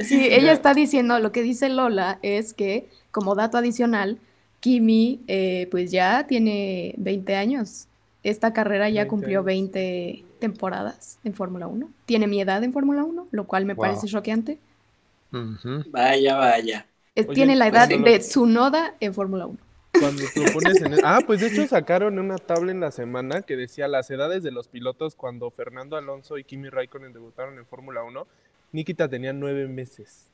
sí, 0.00 0.26
ella 0.30 0.52
está 0.52 0.74
diciendo, 0.74 1.18
lo 1.18 1.32
que 1.32 1.42
dice 1.42 1.68
Lola 1.68 2.18
es 2.22 2.54
que, 2.54 2.88
como 3.10 3.34
dato 3.34 3.58
adicional, 3.58 4.18
Kimi, 4.60 5.20
eh, 5.28 5.68
pues 5.70 5.90
ya 5.90 6.26
tiene 6.26 6.94
20 6.96 7.36
años. 7.36 7.86
Esta 8.22 8.52
carrera 8.52 8.88
ya 8.88 9.02
20 9.02 9.08
cumplió 9.08 9.38
años. 9.40 9.44
20 9.46 10.24
temporadas 10.40 11.18
en 11.22 11.34
Fórmula 11.34 11.66
1. 11.66 11.88
Tiene 12.06 12.26
mi 12.26 12.40
edad 12.40 12.62
en 12.64 12.72
Fórmula 12.72 13.04
1, 13.04 13.28
lo 13.30 13.44
cual 13.46 13.64
me 13.66 13.74
Wow. 13.74 13.84
parece 13.84 14.06
choqueante. 14.08 14.58
Vaya, 15.84 16.36
vaya. 16.36 16.86
Oye, 17.24 17.34
tiene 17.34 17.56
la 17.56 17.68
edad 17.68 17.88
sí. 17.88 17.98
de 17.98 18.18
Tsunoda 18.20 18.96
en 19.00 19.14
Fórmula 19.14 19.46
1. 19.46 19.58
Cuando 19.98 20.22
tú 20.34 20.42
pones 20.52 20.80
en... 20.82 20.94
Ah, 21.04 21.20
pues 21.26 21.40
de 21.40 21.48
hecho 21.48 21.66
sacaron 21.66 22.18
una 22.18 22.36
tabla 22.38 22.72
en 22.72 22.80
la 22.80 22.90
semana 22.90 23.42
que 23.42 23.56
decía 23.56 23.88
las 23.88 24.10
edades 24.10 24.42
de 24.42 24.50
los 24.52 24.68
pilotos 24.68 25.14
cuando 25.16 25.50
Fernando 25.50 25.96
Alonso 25.96 26.38
y 26.38 26.44
Kimi 26.44 26.68
Raikkonen 26.70 27.12
debutaron 27.12 27.58
en 27.58 27.66
Fórmula 27.66 28.02
1. 28.04 28.26
Nikita 28.72 29.08
tenía 29.08 29.32
nueve 29.32 29.66
meses. 29.68 30.30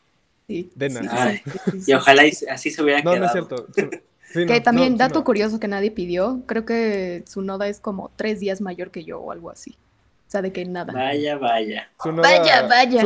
Sí, 0.47 0.71
De 0.75 0.91
nada. 0.91 1.33
sí, 1.33 1.43
sí, 1.45 1.59
sí, 1.65 1.85
Y 1.87 1.95
ojalá 1.95 2.27
y 2.27 2.33
así 2.51 2.71
se 2.71 2.83
hubiera 2.83 3.03
No, 3.03 3.11
quedado. 3.13 3.21
no 3.21 3.27
es 3.27 3.33
cierto. 3.33 3.69
Sí, 4.27 4.47
Que 4.47 4.61
no, 4.61 4.63
también, 4.63 4.97
no, 4.99 4.99
dato 4.99 5.21
no. 5.21 5.25
curioso 5.25 5.61
que 5.61 5.69
nadie 5.69 5.91
pidió, 5.93 6.43
creo 6.47 6.65
que 6.65 7.23
Tsunoda 7.25 7.69
es 7.69 7.81
como 7.81 8.11
tres 8.17 8.41
días 8.41 8.61
mayor 8.61 8.91
que 8.91 9.05
yo 9.05 9.21
o 9.21 9.31
algo 9.33 9.51
así. 9.51 9.77
O 10.27 10.31
sea, 10.35 10.43
de 10.43 10.53
que 10.53 10.65
nada. 10.65 10.93
Vaya, 10.93 11.37
vaya. 11.39 11.89
Tsunoda- 11.99 12.23
Vaya, 12.23 12.63
vaya. 12.67 13.01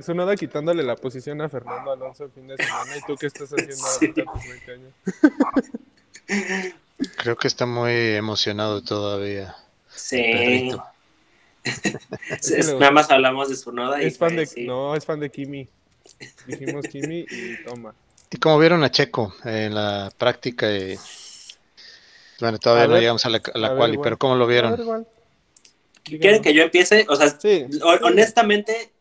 Tsunoda 0.00 0.34
quitándole 0.36 0.82
la 0.82 0.96
posición 0.96 1.40
a 1.40 1.48
Fernando 1.48 1.92
Alonso 1.92 2.24
el 2.24 2.30
fin 2.32 2.46
de 2.48 2.56
semana. 2.56 2.96
¿Y 2.96 3.00
tú 3.06 3.14
qué 3.16 3.26
estás 3.26 3.52
haciendo 3.52 3.76
Sí. 3.76 4.06
ahorita 4.06 4.32
tus 4.32 4.48
20 4.48 4.72
años? 4.72 4.92
Creo 7.16 7.36
que 7.36 7.48
está 7.48 7.66
muy 7.66 7.92
emocionado 7.92 8.82
todavía. 8.82 9.54
Sí. 9.94 10.72
Es- 12.30 12.74
nada 12.74 12.90
más 12.90 13.10
hablamos 13.10 13.48
de 13.48 13.56
su 13.56 13.72
noda 13.72 14.02
y 14.02 14.06
Es 14.06 14.18
fan 14.18 14.30
de... 14.30 14.36
pues, 14.42 14.50
sí. 14.50 14.66
No, 14.66 14.94
es 14.94 15.04
fan 15.04 15.18
de 15.20 15.30
Kimi. 15.30 15.66
Dijimos 16.46 16.86
Kimi 16.88 17.24
y 17.30 17.64
toma. 17.64 17.94
¿Y 18.30 18.36
cómo 18.36 18.58
vieron 18.58 18.82
a 18.84 18.90
Checo 18.90 19.34
en 19.44 19.74
la 19.74 20.10
práctica? 20.18 20.70
y- 20.70 20.98
Bueno, 22.40 22.58
todavía 22.58 22.84
A 22.84 22.86
no 22.88 22.92
ver, 22.94 23.00
llegamos 23.02 23.24
a 23.24 23.30
la, 23.30 23.40
a 23.54 23.58
la 23.58 23.66
a 23.68 23.70
ver, 23.70 23.78
quali, 23.78 23.98
pero 23.98 24.18
¿cómo 24.18 24.34
lo 24.34 24.44
A 24.44 24.46
ver, 24.48 24.62
vieron? 24.76 25.06
¿Quieren 26.04 26.42
que 26.42 26.54
yo 26.54 26.62
empiece? 26.62 27.04
O 27.08 27.16
sea, 27.16 27.28
Sí. 27.40 27.66
honestamente, 28.02 28.92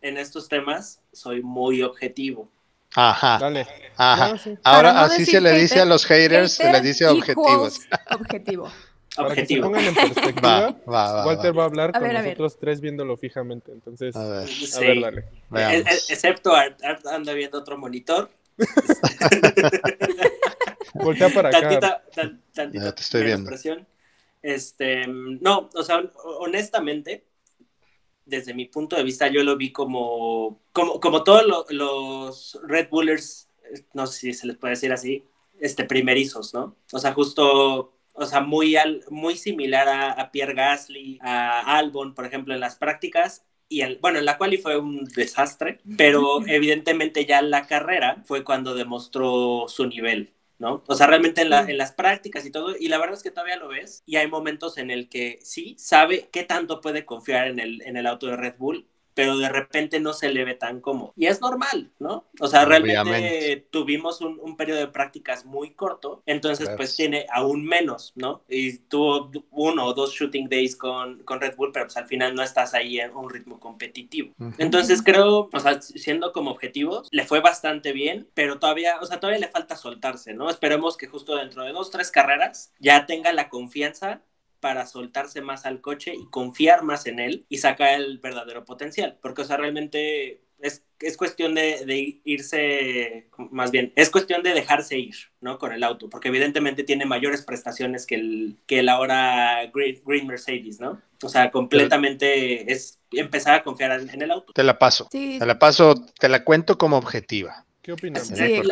en 0.00 0.16
estos 0.16 0.48
temas 0.48 1.00
soy 1.12 1.42
muy 1.42 1.82
objetivo. 1.82 2.48
Ajá, 2.94 3.38
Dale. 3.38 3.66
ajá. 3.96 4.34
Ahora 4.62 4.62
Para 4.62 4.92
no 4.92 4.98
así 5.00 5.24
se 5.24 5.40
le 5.40 5.52
dice 5.52 5.74
hater, 5.76 5.82
a 5.82 5.84
los 5.86 6.04
haters, 6.04 6.52
se 6.52 6.70
les 6.72 6.82
dice 6.82 7.06
objetivos. 7.06 7.80
Objetivo. 8.10 8.70
Para 9.14 9.28
que 9.34 9.44
se 9.46 9.60
Objetivo. 9.60 9.66
pongan 9.68 9.84
en 9.84 9.94
perspectiva, 9.94 10.60
Va, 10.86 10.90
va, 10.90 11.12
va. 11.12 11.26
Walter 11.26 11.52
va. 11.52 11.56
va 11.58 11.62
a 11.64 11.66
hablar 11.66 11.90
A 11.90 11.92
con 11.98 12.02
ver, 12.08 12.16
a 12.16 12.22
nosotros 12.22 12.56
tres 12.58 12.80
viéndolo 12.80 13.18
fijamente. 13.18 13.70
Entonces, 13.70 14.16
A 14.16 14.22
a 14.22 14.28
ver, 14.40 14.48
Sí. 14.48 14.80
ver, 14.80 15.00
dale. 15.02 15.20
E- 15.20 15.24
veamos. 15.50 15.86
e- 15.86 16.12
excepto 16.14 16.54
Art, 16.54 16.82
Art 16.82 17.06
anda 17.06 17.34
viendo 17.34 17.58
otro 17.58 17.76
monitor. 17.76 18.30
Voltea 20.94 21.28
para 21.30 21.48
acá. 21.50 21.60
tantita, 21.60 22.02
tan- 22.14 22.40
tantita 22.54 22.84
Ya 22.84 22.92
te 22.94 23.02
estoy 23.02 23.24
viendo. 23.24 23.48
presión. 23.48 23.86
Este, 24.42 25.06
no, 25.06 25.70
o 25.74 25.82
sea, 25.84 25.98
hon- 25.98 26.12
honestamente, 26.40 27.24
desde 28.24 28.54
mi 28.54 28.66
punto 28.66 28.96
de 28.96 29.02
vista, 29.04 29.28
yo 29.28 29.42
lo 29.42 29.56
vi 29.56 29.72
como, 29.72 30.60
como, 30.72 31.00
como 31.00 31.24
todos 31.24 31.44
lo- 31.46 31.66
los 31.70 32.58
Red 32.64 32.88
Bullers, 32.90 33.48
no 33.94 34.06
sé 34.06 34.18
si 34.20 34.34
se 34.34 34.46
les 34.46 34.56
puede 34.56 34.72
decir 34.74 34.92
así, 34.92 35.24
este, 35.60 35.84
primerizos, 35.84 36.54
¿no? 36.54 36.76
O 36.92 36.98
sea, 36.98 37.12
justo, 37.14 37.92
o 38.12 38.26
sea, 38.26 38.40
muy, 38.40 38.76
al, 38.76 39.04
muy 39.10 39.36
similar 39.36 39.88
a, 39.88 40.12
a 40.12 40.30
Pierre 40.30 40.54
Gasly, 40.54 41.18
a 41.22 41.78
Albon, 41.78 42.14
por 42.14 42.26
ejemplo, 42.26 42.54
en 42.54 42.60
las 42.60 42.76
prácticas. 42.76 43.44
Y 43.68 43.80
el, 43.82 43.98
bueno, 44.00 44.18
en 44.18 44.26
la 44.26 44.36
quali 44.38 44.58
fue 44.58 44.78
un 44.78 45.04
desastre, 45.04 45.80
pero 45.96 46.46
evidentemente 46.46 47.24
ya 47.26 47.38
en 47.38 47.50
la 47.50 47.66
carrera 47.66 48.22
fue 48.26 48.44
cuando 48.44 48.74
demostró 48.74 49.64
su 49.68 49.86
nivel, 49.86 50.34
¿no? 50.62 50.82
O 50.88 50.94
sea, 50.94 51.06
realmente 51.08 51.42
en, 51.42 51.50
la- 51.50 51.62
en 51.68 51.78
las 51.78 51.92
prácticas 51.92 52.46
y 52.46 52.52
todo, 52.52 52.76
y 52.78 52.88
la 52.88 52.98
verdad 52.98 53.16
es 53.16 53.22
que 53.24 53.30
todavía 53.32 53.56
lo 53.58 53.68
ves, 53.68 54.02
y 54.06 54.16
hay 54.16 54.28
momentos 54.28 54.78
en 54.78 54.90
el 54.90 55.08
que 55.10 55.40
sí, 55.42 55.76
sabe 55.78 56.30
qué 56.32 56.44
tanto 56.44 56.80
puede 56.80 57.04
confiar 57.04 57.48
en 57.48 57.58
el, 57.60 57.82
en 57.82 57.96
el 57.98 58.06
auto 58.06 58.28
de 58.28 58.36
Red 58.36 58.56
Bull, 58.58 58.88
pero 59.14 59.36
de 59.38 59.48
repente 59.48 60.00
no 60.00 60.12
se 60.12 60.28
le 60.30 60.44
ve 60.44 60.54
tan 60.54 60.80
cómodo. 60.80 61.12
Y 61.16 61.26
es 61.26 61.40
normal, 61.40 61.92
¿no? 61.98 62.26
O 62.40 62.46
sea, 62.48 62.64
realmente 62.64 63.00
Obviamente. 63.00 63.66
tuvimos 63.70 64.20
un, 64.20 64.38
un 64.40 64.56
periodo 64.56 64.80
de 64.80 64.88
prácticas 64.88 65.44
muy 65.44 65.74
corto, 65.74 66.22
entonces 66.26 66.68
Claro. 66.68 66.76
pues 66.76 66.96
tiene 66.96 67.26
aún 67.30 67.64
menos, 67.64 68.12
¿no? 68.16 68.44
Y 68.48 68.78
tuvo 68.78 69.30
uno 69.50 69.86
o 69.86 69.94
dos 69.94 70.12
shooting 70.12 70.48
days 70.48 70.76
con, 70.76 71.22
con 71.24 71.40
Red 71.40 71.56
Bull, 71.56 71.72
pero 71.72 71.86
pues 71.86 71.96
al 71.96 72.06
final 72.06 72.34
no 72.34 72.42
estás 72.42 72.74
ahí 72.74 73.00
en 73.00 73.14
un 73.16 73.30
ritmo 73.30 73.60
competitivo. 73.60 74.34
Entonces 74.58 75.02
creo, 75.02 75.48
o 75.52 75.60
sea, 75.60 75.80
siendo 75.82 76.32
como 76.32 76.50
objetivos, 76.50 77.08
le 77.10 77.24
fue 77.26 77.40
bastante 77.40 77.92
bien, 77.92 78.28
pero 78.34 78.58
todavía, 78.58 79.00
o 79.00 79.06
sea, 79.06 79.20
todavía 79.20 79.40
le 79.40 79.48
falta 79.52 79.76
soltarse, 79.76 80.34
¿no? 80.34 80.50
Esperemos 80.50 80.96
que 80.96 81.06
justo 81.06 81.36
dentro 81.36 81.64
de 81.64 81.72
dos, 81.72 81.90
tres 81.90 82.10
carreras 82.10 82.72
ya 82.78 83.06
tenga 83.06 83.32
la 83.32 83.48
confianza 83.48 84.22
para 84.62 84.86
soltarse 84.86 85.42
más 85.42 85.66
al 85.66 85.80
coche 85.80 86.14
y 86.14 86.24
confiar 86.30 86.84
más 86.84 87.06
en 87.06 87.18
él 87.18 87.44
y 87.48 87.58
sacar 87.58 88.00
el 88.00 88.18
verdadero 88.18 88.64
potencial, 88.64 89.18
porque, 89.20 89.42
o 89.42 89.44
sea, 89.44 89.56
realmente 89.56 90.40
es, 90.60 90.84
es 91.00 91.16
cuestión 91.16 91.56
de, 91.56 91.84
de 91.84 92.20
irse, 92.22 93.28
más 93.50 93.72
bien, 93.72 93.92
es 93.96 94.08
cuestión 94.08 94.44
de 94.44 94.54
dejarse 94.54 94.96
ir, 94.96 95.16
¿no? 95.40 95.58
Con 95.58 95.72
el 95.72 95.82
auto, 95.82 96.08
porque 96.08 96.28
evidentemente 96.28 96.84
tiene 96.84 97.06
mayores 97.06 97.42
prestaciones 97.42 98.06
que 98.06 98.14
el, 98.14 98.56
que 98.66 98.78
el 98.78 98.88
ahora 98.88 99.66
Green, 99.74 100.00
Green 100.06 100.28
Mercedes, 100.28 100.78
¿no? 100.78 101.02
O 101.24 101.28
sea, 101.28 101.50
completamente 101.50 102.72
es 102.72 103.00
empezar 103.10 103.54
a 103.56 103.62
confiar 103.64 103.98
en, 103.98 104.10
en 104.10 104.22
el 104.22 104.30
auto. 104.30 104.52
Te 104.52 104.62
la 104.62 104.78
paso. 104.78 105.08
Sí, 105.10 105.38
Te 105.40 105.46
la 105.46 105.58
paso, 105.58 105.94
te 106.20 106.28
la 106.28 106.44
cuento 106.44 106.78
como 106.78 106.96
objetiva. 106.96 107.66
¿Qué 107.82 107.92
opinas? 107.92 108.28
Sí, 108.28 108.62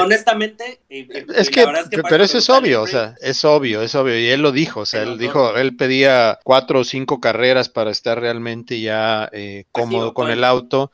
honestamente, 0.00 0.80
y- 0.88 1.00
y- 1.00 1.26
Es 1.36 1.50
que, 1.50 1.60
la 1.62 1.66
verdad 1.66 1.82
es 1.82 1.88
que 1.90 2.02
pero 2.04 2.22
eso 2.22 2.38
es 2.38 2.48
obvio, 2.48 2.82
o 2.82 2.86
sea, 2.86 3.16
es 3.20 3.44
obvio, 3.44 3.82
es 3.82 3.94
obvio, 3.96 4.18
y 4.18 4.28
él 4.28 4.42
lo 4.42 4.52
dijo, 4.52 4.80
o 4.80 4.86
sea, 4.86 5.02
Se 5.04 5.10
él 5.10 5.18
dijo, 5.18 5.56
él 5.56 5.76
pedía 5.76 6.38
cuatro 6.44 6.80
o 6.80 6.84
cinco 6.84 7.20
carreras 7.20 7.68
para 7.68 7.90
estar 7.90 8.20
realmente 8.20 8.80
ya 8.80 9.28
eh, 9.32 9.64
cómodo 9.72 9.96
Activo, 10.08 10.14
con 10.14 10.24
con- 10.26 10.32
el 10.32 10.44
auto, 10.44 10.92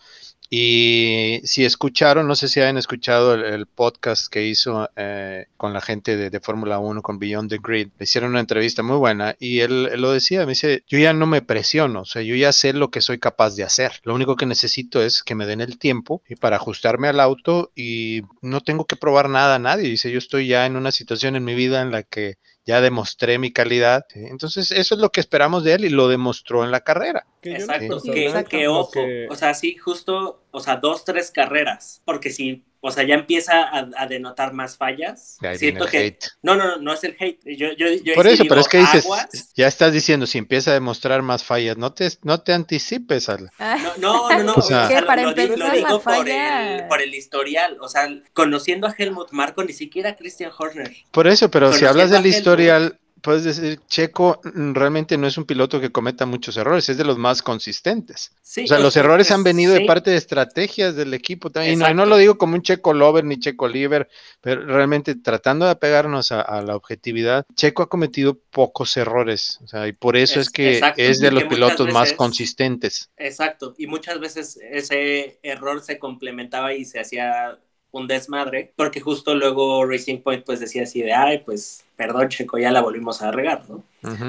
y 0.50 1.40
si 1.44 1.64
escucharon, 1.64 2.26
no 2.26 2.34
sé 2.34 2.48
si 2.48 2.60
hayan 2.60 2.76
escuchado 2.76 3.34
el, 3.34 3.44
el 3.44 3.66
podcast 3.66 4.26
que 4.26 4.46
hizo 4.46 4.90
eh, 4.96 5.46
con 5.56 5.72
la 5.72 5.80
gente 5.80 6.16
de, 6.16 6.28
de 6.28 6.40
Fórmula 6.40 6.80
1, 6.80 7.02
con 7.02 7.18
Beyond 7.18 7.50
the 7.50 7.58
Grid, 7.62 7.88
le 7.98 8.04
hicieron 8.04 8.30
una 8.30 8.40
entrevista 8.40 8.82
muy 8.82 8.96
buena, 8.96 9.36
y 9.38 9.60
él, 9.60 9.88
él 9.92 10.00
lo 10.00 10.12
decía, 10.12 10.40
me 10.40 10.52
dice, 10.52 10.82
yo 10.88 10.98
ya 10.98 11.12
no 11.12 11.26
me 11.26 11.40
presiono, 11.40 12.02
o 12.02 12.04
sea, 12.04 12.22
yo 12.22 12.34
ya 12.34 12.52
sé 12.52 12.72
lo 12.72 12.90
que 12.90 13.00
soy 13.00 13.18
capaz 13.18 13.54
de 13.54 13.62
hacer, 13.62 14.00
lo 14.02 14.14
único 14.14 14.36
que 14.36 14.44
necesito 14.44 15.00
es 15.00 15.22
que 15.22 15.34
me 15.34 15.46
den 15.46 15.60
el 15.60 15.78
tiempo 15.78 16.22
y 16.28 16.34
para 16.34 16.56
ajustarme 16.56 17.08
al 17.08 17.20
auto 17.20 17.70
y 17.74 18.22
no 18.42 18.60
tengo 18.60 18.86
que 18.86 18.96
probar 18.96 19.28
nada 19.28 19.56
a 19.56 19.58
nadie. 19.58 19.88
Dice, 19.88 20.10
yo 20.10 20.18
estoy 20.18 20.48
ya 20.48 20.66
en 20.66 20.76
una 20.76 20.92
situación 20.92 21.36
en 21.36 21.44
mi 21.44 21.54
vida 21.54 21.82
en 21.82 21.90
la 21.90 22.02
que 22.02 22.38
ya 22.70 22.80
demostré 22.80 23.38
mi 23.38 23.52
calidad. 23.52 24.06
¿sí? 24.08 24.20
Entonces, 24.26 24.70
eso 24.70 24.94
es 24.94 25.00
lo 25.00 25.10
que 25.10 25.20
esperamos 25.20 25.64
de 25.64 25.74
él 25.74 25.84
y 25.84 25.88
lo 25.88 26.06
demostró 26.08 26.64
en 26.64 26.70
la 26.70 26.80
carrera. 26.80 27.26
Que 27.42 27.52
Exacto, 27.52 28.00
que, 28.00 28.44
que 28.48 28.64
como 28.66 28.80
ojo, 28.80 28.90
que- 28.92 29.26
o 29.28 29.34
sea, 29.34 29.54
sí, 29.54 29.74
justo, 29.74 30.42
o 30.52 30.60
sea, 30.60 30.76
dos, 30.76 31.04
tres 31.04 31.30
carreras, 31.30 32.02
porque 32.04 32.30
si, 32.30 32.64
o 32.80 32.90
sea, 32.90 33.04
ya 33.04 33.14
empieza 33.14 33.62
a, 33.62 33.88
a 33.96 34.06
denotar 34.06 34.52
más 34.52 34.76
fallas, 34.76 35.36
viene 35.40 35.58
siento 35.58 35.84
el 35.84 35.90
que, 35.90 35.98
hate. 35.98 36.24
no, 36.42 36.56
no, 36.56 36.66
no, 36.66 36.76
no 36.78 36.92
es 36.92 37.04
el 37.04 37.16
hate, 37.18 37.40
yo, 37.56 37.72
yo, 37.72 37.86
yo 38.02 38.14
Por 38.14 38.26
eso, 38.26 38.42
digo, 38.42 38.52
pero 38.52 38.60
es 38.62 38.68
que 38.68 38.78
dices, 38.78 39.04
aguas. 39.04 39.52
ya 39.54 39.66
estás 39.66 39.92
diciendo, 39.92 40.26
si 40.26 40.38
empieza 40.38 40.70
a 40.70 40.74
demostrar 40.74 41.22
más 41.22 41.44
fallas, 41.44 41.76
no 41.76 41.92
te, 41.92 42.08
no 42.22 42.40
te 42.40 42.52
anticipes 42.52 43.28
al... 43.28 43.50
Ah, 43.58 43.76
No, 44.00 44.28
no, 44.28 44.30
no, 44.38 44.42
no, 44.44 44.54
O 44.54 44.62
sea- 44.62 45.00
lo- 45.00 45.06
para 45.06 45.22
lo, 45.22 45.28
lo 45.30 45.34
digo 45.34 45.56
la 45.56 45.98
por, 45.98 46.28
el, 46.28 46.86
por 46.88 47.00
el 47.02 47.14
historial, 47.14 47.76
o 47.80 47.88
sea, 47.88 48.08
conociendo 48.32 48.86
a 48.86 48.94
Helmut 48.96 49.30
Marco, 49.32 49.62
ni 49.64 49.72
siquiera 49.72 50.10
a 50.10 50.16
Christian 50.16 50.50
Horner. 50.56 50.90
Por 51.10 51.26
eso, 51.26 51.50
pero 51.50 51.72
si 51.72 51.84
hablas 51.84 52.10
del 52.10 52.26
historial, 52.26 52.98
puedes 53.22 53.44
decir, 53.44 53.80
Checo 53.88 54.40
mm, 54.44 54.72
realmente 54.74 55.16
no 55.18 55.26
es 55.26 55.38
un 55.38 55.44
piloto 55.44 55.80
que 55.80 55.90
cometa 55.92 56.26
muchos 56.26 56.56
errores, 56.56 56.88
es 56.88 56.96
de 56.98 57.04
los 57.04 57.18
más 57.18 57.42
consistentes. 57.42 58.32
Sí, 58.42 58.64
O 58.64 58.66
sea, 58.66 58.78
los 58.78 58.96
errores 58.96 59.30
han 59.30 59.44
venido 59.44 59.72
de 59.72 59.80
parte 59.80 60.10
de 60.10 60.16
estrategias 60.16 60.96
del 60.96 61.14
equipo 61.14 61.50
también. 61.50 61.74
Y 61.74 61.76
no, 61.76 61.90
y 61.90 61.94
no 61.94 62.06
lo 62.06 62.16
digo 62.16 62.38
como 62.38 62.54
un 62.54 62.62
Checo 62.62 62.92
lover 62.92 63.24
ni 63.24 63.38
Checo 63.38 63.68
liver, 63.68 64.08
pero 64.40 64.64
realmente 64.66 65.14
tratando 65.16 65.64
de 65.64 65.72
apegarnos 65.72 66.32
a, 66.32 66.40
a 66.40 66.62
la 66.62 66.76
objetividad, 66.76 67.44
Checo 67.54 67.82
ha 67.82 67.88
cometido 67.88 68.38
pocos 68.50 68.96
errores. 68.96 69.58
O 69.62 69.66
sea, 69.66 69.86
y 69.88 69.92
por 69.92 70.16
eso 70.16 70.40
es, 70.40 70.46
Es- 70.48 70.52
que 70.52 70.70
exacto, 70.70 71.02
es 71.02 71.20
de 71.20 71.30
los 71.30 71.44
pilotos 71.44 71.88
más 71.88 72.12
consistentes. 72.12 73.10
Exacto, 73.16 73.74
y 73.76 73.86
muchas 73.86 74.18
veces 74.18 74.58
ese 74.62 75.38
error 75.42 75.82
se 75.82 75.98
complementaba 75.98 76.72
y 76.74 76.84
se 76.86 77.00
hacía 77.00 77.58
un 77.90 78.06
desmadre, 78.06 78.72
porque 78.76 79.00
justo 79.00 79.34
luego 79.34 79.84
Racing 79.84 80.22
Point 80.22 80.44
pues 80.44 80.60
decía 80.60 80.84
así 80.84 81.02
de, 81.02 81.12
ay, 81.12 81.38
pues 81.44 81.84
perdón 82.00 82.28
Checo, 82.30 82.56
ya 82.58 82.70
la 82.70 82.80
volvimos 82.80 83.20
a 83.20 83.30
regar, 83.30 83.62
¿no? 83.68 83.84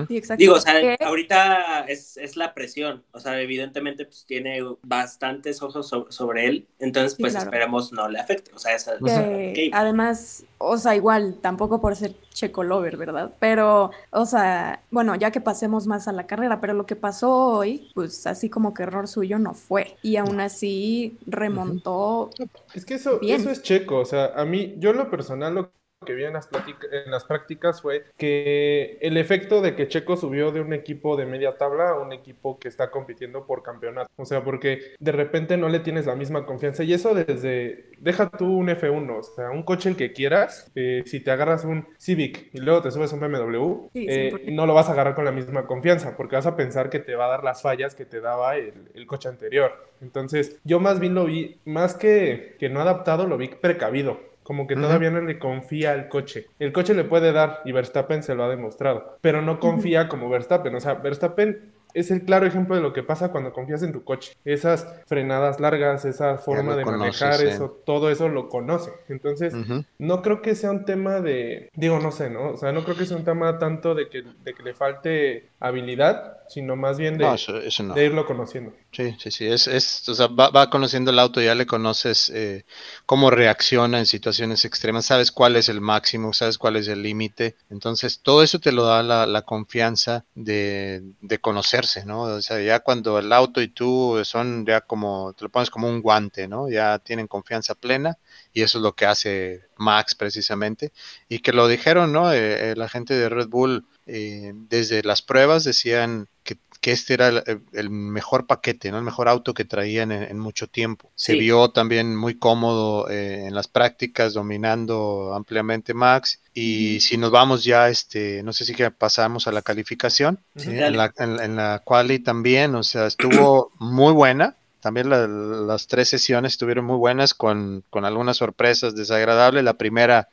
Sí, 0.10 0.18
exacto. 0.18 0.40
Digo, 0.42 0.56
o 0.56 0.60
sea, 0.60 0.74
Que- 0.82 0.98
ahorita 1.00 1.86
es, 1.88 2.18
es 2.18 2.36
la 2.36 2.54
presión, 2.54 3.04
o 3.13 3.20
sea, 3.22 3.40
evidentemente 3.40 4.04
pues 4.04 4.25
tiene 4.28 4.60
bastantes 4.84 5.62
ojos 5.62 5.88
so- 5.88 6.08
sobre 6.12 6.48
él, 6.48 6.68
entonces 6.80 7.13
Sí, 7.13 7.22
pues 7.22 7.32
claro. 7.32 7.46
esperemos 7.46 7.94
no 7.94 8.10
le 8.10 8.20
afecte, 8.20 8.51
o 8.54 8.60
sea, 8.60 8.75
esa 8.75 8.98
que 9.00 9.72
además, 9.74 10.44
o 10.58 10.75
sea, 10.78 10.94
igual, 10.98 11.38
tampoco 11.42 11.80
por 11.80 11.96
ser 11.96 12.13
checo 12.34 12.63
lover, 12.63 12.98
¿verdad? 12.98 13.32
Pero, 13.40 13.92
o 14.10 14.25
sea, 14.25 14.82
bueno, 14.92 15.16
ya 15.16 15.32
que 15.32 15.40
pasemos 15.40 15.88
más 15.88 16.10
a 16.10 16.12
la 16.12 16.28
carrera, 16.28 16.60
pero 16.60 16.74
lo 16.74 16.86
que 16.86 16.98
pasó 16.98 17.34
hoy, 17.34 17.90
pues 17.96 18.28
así 18.28 18.50
como 18.50 18.74
que 18.74 18.84
error 18.84 19.08
suyo 19.08 19.40
no 19.40 19.54
fue. 19.54 19.96
Y 20.01 20.18
aún 20.18 20.40
así 20.42 21.18
remontó. 21.28 22.30
Es 22.74 22.86
que 22.86 22.96
eso, 22.96 23.20
Bien. 23.20 23.40
eso 23.40 23.50
es 23.51 23.62
checo, 23.63 24.00
o 24.00 24.06
sea, 24.06 24.34
a 24.36 24.44
mí, 24.46 24.75
yo 24.80 24.90
en 24.92 24.98
lo 24.98 25.10
personal 25.10 25.54
lo 25.56 25.72
que 26.05 26.15
vi 26.15 26.24
en 26.25 26.34
las, 26.34 26.50
en 26.91 27.12
las 27.12 27.25
prácticas 27.25 27.81
fue 27.81 28.05
que 28.17 28.98
el 29.01 29.17
efecto 29.17 29.62
de 29.62 29.75
que 29.75 29.88
Checo 29.88 30.17
subió 30.17 30.51
de 30.51 30.60
un 30.60 30.74
equipo 30.74 31.15
de 31.15 31.27
media 31.27 31.58
tabla 31.58 31.89
a 31.91 32.00
un 32.00 32.12
equipo 32.12 32.58
que 32.58 32.67
está 32.70 32.89
compitiendo 32.89 33.46
por 33.46 33.62
campeonato, 33.62 34.10
o 34.15 34.25
sea, 34.25 34.43
porque 34.43 34.96
de 35.00 35.12
repente 35.12 35.58
no 35.58 35.70
le 35.70 35.79
tienes 35.79 36.08
la 36.08 36.15
misma 36.15 36.46
confianza 36.46 36.84
y 36.84 36.93
eso 36.93 37.13
desde, 37.13 37.91
deja 38.00 38.29
tú 38.29 38.46
un 38.58 38.70
F1, 38.70 39.20
o 39.20 39.24
sea, 39.24 39.51
un 39.51 39.62
coche 39.63 39.89
el 39.89 39.96
que 39.96 40.12
quieras, 40.12 40.72
eh, 40.74 41.03
si 41.05 41.20
te 41.20 41.29
agarras 41.29 41.65
un 41.65 41.88
Civic 42.00 42.50
y 42.51 42.60
luego 42.62 42.81
te 42.81 42.89
subes 42.91 43.13
un 43.13 43.20
BMW, 43.20 43.89
Sí, 43.93 44.05
eh, 44.08 44.31
100%. 44.31 44.55
no 44.55 44.65
lo 44.65 44.74
vas 44.74 44.89
a 44.89 44.93
agarrar 44.93 45.13
con 45.15 45.25
la 45.25 45.31
misma 45.31 45.67
confianza, 45.67 46.15
porque 46.17 46.36
vas 46.36 46.48
a 46.48 46.55
pensar 46.55 46.89
que 46.89 47.00
te 47.00 47.15
va 47.15 47.25
a 47.25 47.29
dar 47.29 47.43
las 47.43 47.62
fallas 47.62 47.93
que 47.93 48.05
te 48.05 48.22
daba 48.22 48.55
el, 48.58 48.89
el 48.96 49.05
coche 49.05 49.29
anterior. 49.29 49.74
Entonces, 50.01 50.60
yo 50.63 50.79
más 50.79 51.00
bien 51.00 51.13
lo 51.13 51.25
vi, 51.25 51.60
más 51.65 51.93
que, 51.93 52.55
que 52.60 52.70
no 52.70 52.81
adaptado, 52.81 53.27
lo 53.27 53.38
vi 53.38 53.50
precavido. 53.50 54.31
Como 54.51 54.67
que 54.67 54.75
todavía 54.75 55.10
no 55.12 55.22
le 55.22 55.39
confía 55.39 55.93
al 55.93 56.10
coche. 56.10 56.48
El 56.60 56.74
coche 56.74 56.93
le 56.93 57.05
puede 57.05 57.31
dar, 57.31 57.62
y 57.63 57.72
Verstappen 57.72 58.22
se 58.22 58.36
lo 58.36 58.43
ha 58.43 58.50
demostrado, 58.50 59.17
pero 59.22 59.41
no 59.41 59.62
confía 59.62 60.10
como 60.10 60.27
Verstappen. 60.27 60.75
O 60.75 60.81
sea, 60.81 60.96
Verstappen 60.96 61.72
es 61.94 62.12
el 62.12 62.24
claro 62.24 62.46
ejemplo 62.46 62.76
de 62.76 62.82
lo 62.82 62.94
que 62.94 63.04
pasa 63.04 63.32
cuando 63.32 63.54
confías 63.54 63.84
en 63.84 63.92
tu 63.92 64.04
coche. 64.04 64.34
Esas 64.46 64.88
frenadas 65.08 65.60
largas, 65.60 66.06
esa 66.06 66.38
forma 66.38 66.76
de 66.76 66.84
conoces, 66.84 67.22
manejar, 67.22 67.46
eso, 67.46 67.82
todo 67.86 68.10
eso 68.10 68.30
lo 68.30 68.50
conoce. 68.50 68.92
Entonces, 69.10 69.54
no 69.98 70.22
creo 70.22 70.42
que 70.42 70.56
sea 70.56 70.72
un 70.72 70.86
tema 70.86 71.20
de, 71.20 71.70
digo, 71.74 72.00
no 72.00 72.12
sé, 72.12 72.30
¿no? 72.30 72.52
O 72.52 72.58
sea, 72.58 72.72
no 72.72 72.84
creo 72.84 72.96
que 72.96 73.06
sea 73.06 73.18
un 73.18 73.26
tema 73.26 73.58
tanto 73.60 73.96
de 73.96 74.10
que, 74.10 74.24
de 74.44 74.54
que 74.54 74.64
le 74.64 74.74
falte 74.74 75.50
habilidad, 75.60 76.38
sino 76.48 76.76
más 76.76 76.98
bien 76.98 77.18
de, 77.18 77.26
No, 77.26 77.34
eso, 77.34 77.58
eso 77.58 77.84
no. 77.84 77.94
de 77.94 78.06
irlo 78.06 78.26
conociendo. 78.26 78.74
Sí, 78.92 79.16
sí, 79.20 79.32
sí, 79.32 79.48
es, 79.48 79.68
es, 79.68 80.08
o 80.10 80.16
sea, 80.16 80.28
va, 80.28 80.50
va 80.50 80.70
conociendo 80.70 81.12
el 81.12 81.20
auto, 81.20 81.42
ya 81.42 81.56
le 81.56 81.66
conoces 81.66 82.30
eh, 82.34 82.66
cómo 83.06 83.30
reacciona 83.32 84.00
en 84.00 84.06
situaciones 84.06 84.66
extremas, 84.66 85.06
sabes 85.06 85.32
cuál 85.32 85.56
es 85.56 85.70
el 85.70 85.80
máximo, 85.80 86.34
sabes 86.34 86.58
cuál 86.58 86.76
es 86.76 86.88
el 86.90 87.04
límite, 87.04 87.56
entonces 87.70 88.20
todo 88.22 88.44
eso 88.44 88.60
te 88.60 88.72
lo 88.72 88.84
da 88.84 89.02
la, 89.02 89.26
la 89.26 89.44
confianza 89.44 90.26
de, 90.36 91.04
de 91.22 91.40
conocerlo 91.40 91.81
¿no? 92.06 92.24
O 92.24 92.42
sea, 92.42 92.60
ya 92.62 92.80
cuando 92.80 93.20
el 93.20 93.32
auto 93.34 93.62
y 93.62 93.68
tú 93.68 94.22
son 94.24 94.66
ya 94.66 94.82
como, 94.82 95.34
te 95.34 95.44
lo 95.44 95.50
pones 95.50 95.70
como 95.70 95.88
un 95.88 96.02
guante, 96.02 96.48
¿no? 96.48 96.70
Ya 96.70 97.00
tienen 97.00 97.28
confianza 97.28 97.76
plena 97.76 98.18
y 98.54 98.62
eso 98.62 98.78
es 98.78 98.84
lo 98.84 98.94
que 98.96 99.06
hace 99.06 99.62
Max 99.78 100.16
precisamente. 100.16 100.92
Y 101.30 101.40
que 101.40 101.54
lo 101.54 101.68
dijeron, 101.68 102.12
¿no? 102.12 102.32
Eh, 102.34 102.76
la 102.76 102.90
gente 102.90 103.14
de 103.14 103.30
Red 103.30 103.48
Bull 103.48 103.86
eh, 104.06 104.54
desde 104.54 105.04
las 105.04 105.22
pruebas 105.22 105.64
decían 105.64 106.28
que, 106.44 106.58
este 106.90 107.14
era 107.14 107.44
el, 107.74 107.90
mejor 107.92 108.48
paquete, 108.48 108.90
¿no? 108.90 108.98
El 108.98 109.04
mejor 109.04 109.30
auto 109.30 109.54
que 109.54 109.66
traían 109.66 110.12
en, 110.12 110.40
mucho 110.40 110.68
tiempo. 110.68 111.12
Se 111.14 111.34
vio 111.36 111.70
también 111.70 112.16
muy 112.16 112.40
cómodo 112.40 113.08
eh, 113.10 113.46
en 113.46 113.54
las 113.54 113.68
prácticas, 113.68 114.34
dominando 114.34 115.34
ampliamente 115.36 115.94
Max. 115.94 116.42
Y 116.56 117.00
si 117.02 117.18
nos 117.18 117.30
vamos 117.30 117.64
ya, 117.64 117.90
este, 117.90 118.42
no 118.42 118.52
sé 118.52 118.66
si 118.66 118.74
que 118.74 118.90
pasamos 118.90 119.48
a 119.48 119.52
la 119.52 119.62
calificación, 119.62 120.40
en, 120.56 120.98
la, 120.98 121.14
en, 121.18 121.56
la 121.56 121.84
quali 121.86 122.18
también, 122.18 122.74
o 122.74 122.82
sea, 122.82 123.06
estuvo 123.06 123.72
muy 123.80 124.14
buena. 124.14 124.56
También 124.80 125.12
las 125.12 125.86
tres 125.86 126.10
sesiones 126.10 126.54
estuvieron 126.54 126.86
muy 126.86 126.98
buenas 126.98 127.36
con, 127.36 127.84
con 127.92 128.04
algunas 128.04 128.38
sorpresas 128.38 128.96
desagradables. 128.96 129.64
La 129.64 129.76
primera 129.76 130.30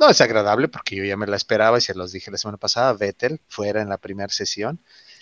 no 0.00 0.08
es 0.08 0.22
agradable 0.22 0.68
porque 0.68 0.96
yo 0.96 1.04
ya 1.04 1.18
me 1.18 1.26
la 1.26 1.36
esperaba 1.36 1.76
y 1.76 1.82
se 1.82 1.94
los 1.94 2.10
dije 2.10 2.30
la 2.30 2.38
semana 2.38 2.56
pasada, 2.56 2.94
Vettel 2.94 3.38
fuera 3.48 3.82
en 3.82 3.90
la 3.90 3.98
primera 3.98 4.32
sesión. 4.32 4.80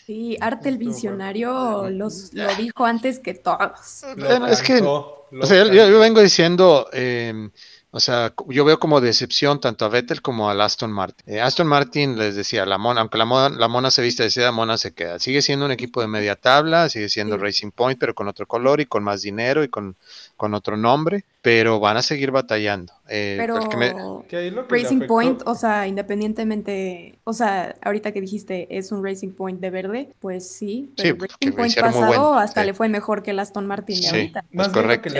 Sí, 0.08 0.38
Arte 0.40 0.70
el 0.70 0.78
Visionario 0.78 1.90
los, 1.90 2.32
lo 2.32 2.54
dijo 2.54 2.86
antes 2.86 3.18
que 3.18 3.34
todos. 3.34 4.04
es 4.48 4.62
que, 4.62 4.80
o 4.80 5.26
sea, 5.42 5.70
yo, 5.70 6.00
vengo 6.00 6.22
diciendo, 6.22 6.88
eh, 6.94 7.50
o 7.90 8.00
sea, 8.00 8.32
yo 8.48 8.64
veo 8.64 8.78
como 8.78 9.02
decepción 9.02 9.60
tanto 9.60 9.84
a 9.84 9.90
Vettel 9.90 10.22
como 10.22 10.48
a 10.48 10.64
Aston 10.64 10.90
Martin. 10.90 11.34
Eh, 11.34 11.42
Aston 11.42 11.66
Martin 11.66 12.16
les 12.16 12.36
decía, 12.36 12.64
la 12.64 12.78
mona, 12.78 13.02
aunque 13.02 13.18
la 13.18 13.26
mona, 13.26 13.54
la 13.54 13.68
mona 13.68 13.90
se 13.90 14.00
viste 14.00 14.22
de 14.22 14.30
seda, 14.30 14.50
mona 14.50 14.78
se 14.78 14.94
queda. 14.94 15.18
Sigue 15.18 15.42
siendo 15.42 15.66
un 15.66 15.72
equipo 15.72 16.00
de 16.00 16.06
media 16.06 16.36
tabla, 16.36 16.88
sigue 16.88 17.10
siendo 17.10 17.36
Racing 17.36 17.72
Point, 17.72 18.00
pero 18.00 18.14
con 18.14 18.28
otro 18.28 18.46
color 18.46 18.80
y 18.80 18.86
con 18.86 19.04
más 19.04 19.20
dinero 19.20 19.62
y 19.62 19.68
con 19.68 19.94
con 20.38 20.54
otro 20.54 20.76
nombre, 20.76 21.24
pero 21.42 21.80
van 21.80 21.96
a 21.98 22.02
seguir 22.02 22.30
batallando. 22.30 22.94
Eh, 23.08 23.34
pero 23.38 24.22
Racing 24.68 25.06
Point, 25.06 25.42
o 25.44 25.54
sea, 25.54 25.86
independientemente, 25.86 27.18
o 27.24 27.32
sea, 27.32 27.74
ahorita 27.82 28.12
que 28.12 28.20
dijiste 28.20 28.78
es 28.78 28.92
un 28.92 29.04
Racing 29.04 29.32
Point 29.32 29.60
de 29.60 29.70
verde, 29.70 30.14
pues 30.20 30.50
sí, 30.50 30.94
pero 30.96 31.16
sí, 31.16 31.26
Racing 31.26 31.56
Point 31.56 31.80
pasado 31.80 32.34
hasta 32.34 32.64
le 32.64 32.72
fue 32.72 32.88
mejor 32.88 33.22
que 33.22 33.32
el 33.32 33.40
Aston 33.40 33.66
Martin 33.66 34.00
de 34.00 34.08
ahorita. 34.08 34.44
Más 34.52 34.68
correcto. 34.68 35.12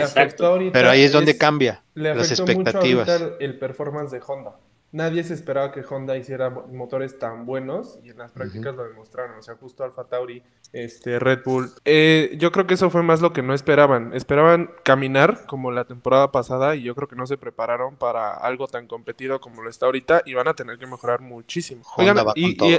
pero 0.71 0.89
ahí 0.89 1.03
es 1.03 1.11
donde 1.11 1.37
cambia 1.37 1.83
las 1.93 2.31
expectativas. 2.31 3.09
el 3.39 3.59
performance 3.59 4.11
de 4.11 4.21
Honda 4.25 4.55
nadie 4.91 5.23
se 5.23 5.33
esperaba 5.33 5.71
que 5.71 5.83
Honda 5.87 6.17
hiciera 6.17 6.49
motores 6.49 7.19
tan 7.19 7.45
buenos 7.45 7.99
y 8.03 8.09
en 8.09 8.17
las 8.17 8.31
prácticas 8.31 8.75
lo 8.75 8.83
demostraron. 8.83 9.37
O 9.37 9.41
sea, 9.41 9.55
justo 9.55 9.83
Alfa 9.83 10.05
Tauri, 10.05 10.43
este, 10.73 11.19
Red 11.19 11.43
Bull. 11.43 11.71
Eh, 11.85 12.35
yo 12.39 12.51
creo 12.51 12.67
que 12.67 12.73
eso 12.73 12.89
fue 12.89 13.03
más 13.03 13.21
lo 13.21 13.33
que 13.33 13.43
no 13.43 13.53
esperaban. 13.53 14.13
Esperaban 14.13 14.71
caminar 14.83 15.45
como 15.45 15.71
la 15.71 15.85
temporada 15.85 16.31
pasada 16.31 16.75
y 16.75 16.83
yo 16.83 16.95
creo 16.95 17.07
que 17.07 17.15
no 17.15 17.27
se 17.27 17.37
prepararon 17.37 17.95
para 17.95 18.33
algo 18.33 18.67
tan 18.67 18.87
competido 18.87 19.39
como 19.39 19.61
lo 19.61 19.69
está 19.69 19.85
ahorita 19.85 20.23
y 20.25 20.33
van 20.33 20.47
a 20.47 20.53
tener 20.53 20.77
que 20.77 20.87
mejorar 20.87 21.21
muchísimo. 21.21 21.83
Honda 21.95 22.23
va 22.23 22.33
con 22.33 22.55
todo 22.55 22.69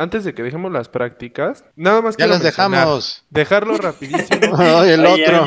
antes 0.00 0.24
de 0.24 0.32
que 0.32 0.42
dejemos 0.42 0.72
las 0.72 0.88
prácticas, 0.88 1.62
nada 1.76 2.00
más 2.00 2.16
ya 2.16 2.26
las 2.26 2.42
dejamos. 2.42 3.22
Dejarlo 3.28 3.76
rapidísimo. 3.78 4.58
el 4.82 5.04
otro. 5.04 5.46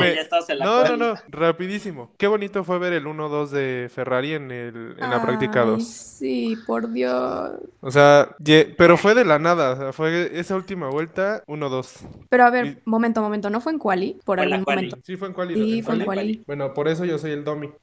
no, 0.60 0.84
no, 0.84 0.96
no, 0.96 1.14
rapidísimo. 1.28 2.12
Qué 2.16 2.28
bonito 2.28 2.62
fue 2.62 2.78
ver 2.78 2.92
el 2.92 3.04
1-2 3.04 3.48
de 3.48 3.90
Ferrari 3.92 4.34
en, 4.34 4.52
el, 4.52 4.94
en 4.96 5.10
la 5.10 5.20
práctica 5.20 5.62
2. 5.62 5.84
Sí, 5.84 6.56
por 6.68 6.92
Dios. 6.92 7.50
O 7.80 7.90
sea, 7.90 8.36
pero 8.78 8.96
fue 8.96 9.14
de 9.14 9.24
la 9.24 9.40
nada. 9.40 9.92
fue 9.92 10.38
esa 10.38 10.54
última 10.54 10.88
vuelta 10.88 11.42
1-2. 11.46 12.26
Pero 12.28 12.44
a 12.44 12.50
ver, 12.50 12.80
momento, 12.84 13.22
momento. 13.22 13.50
¿No 13.50 13.60
fue 13.60 13.72
en 13.72 13.78
Quali? 13.80 14.20
Por 14.24 14.38
algún 14.38 14.62
momento. 14.64 14.98
Sí, 15.02 15.16
fue 15.16 15.28
en 15.28 15.34
Quali. 15.34 15.54
Sí, 15.54 15.82
fue 15.82 15.96
en 15.96 16.04
Quali. 16.04 16.44
Bueno, 16.46 16.72
por 16.74 16.86
eso 16.86 17.04
yo 17.04 17.18
soy 17.18 17.32
el 17.32 17.42
Domi. 17.42 17.70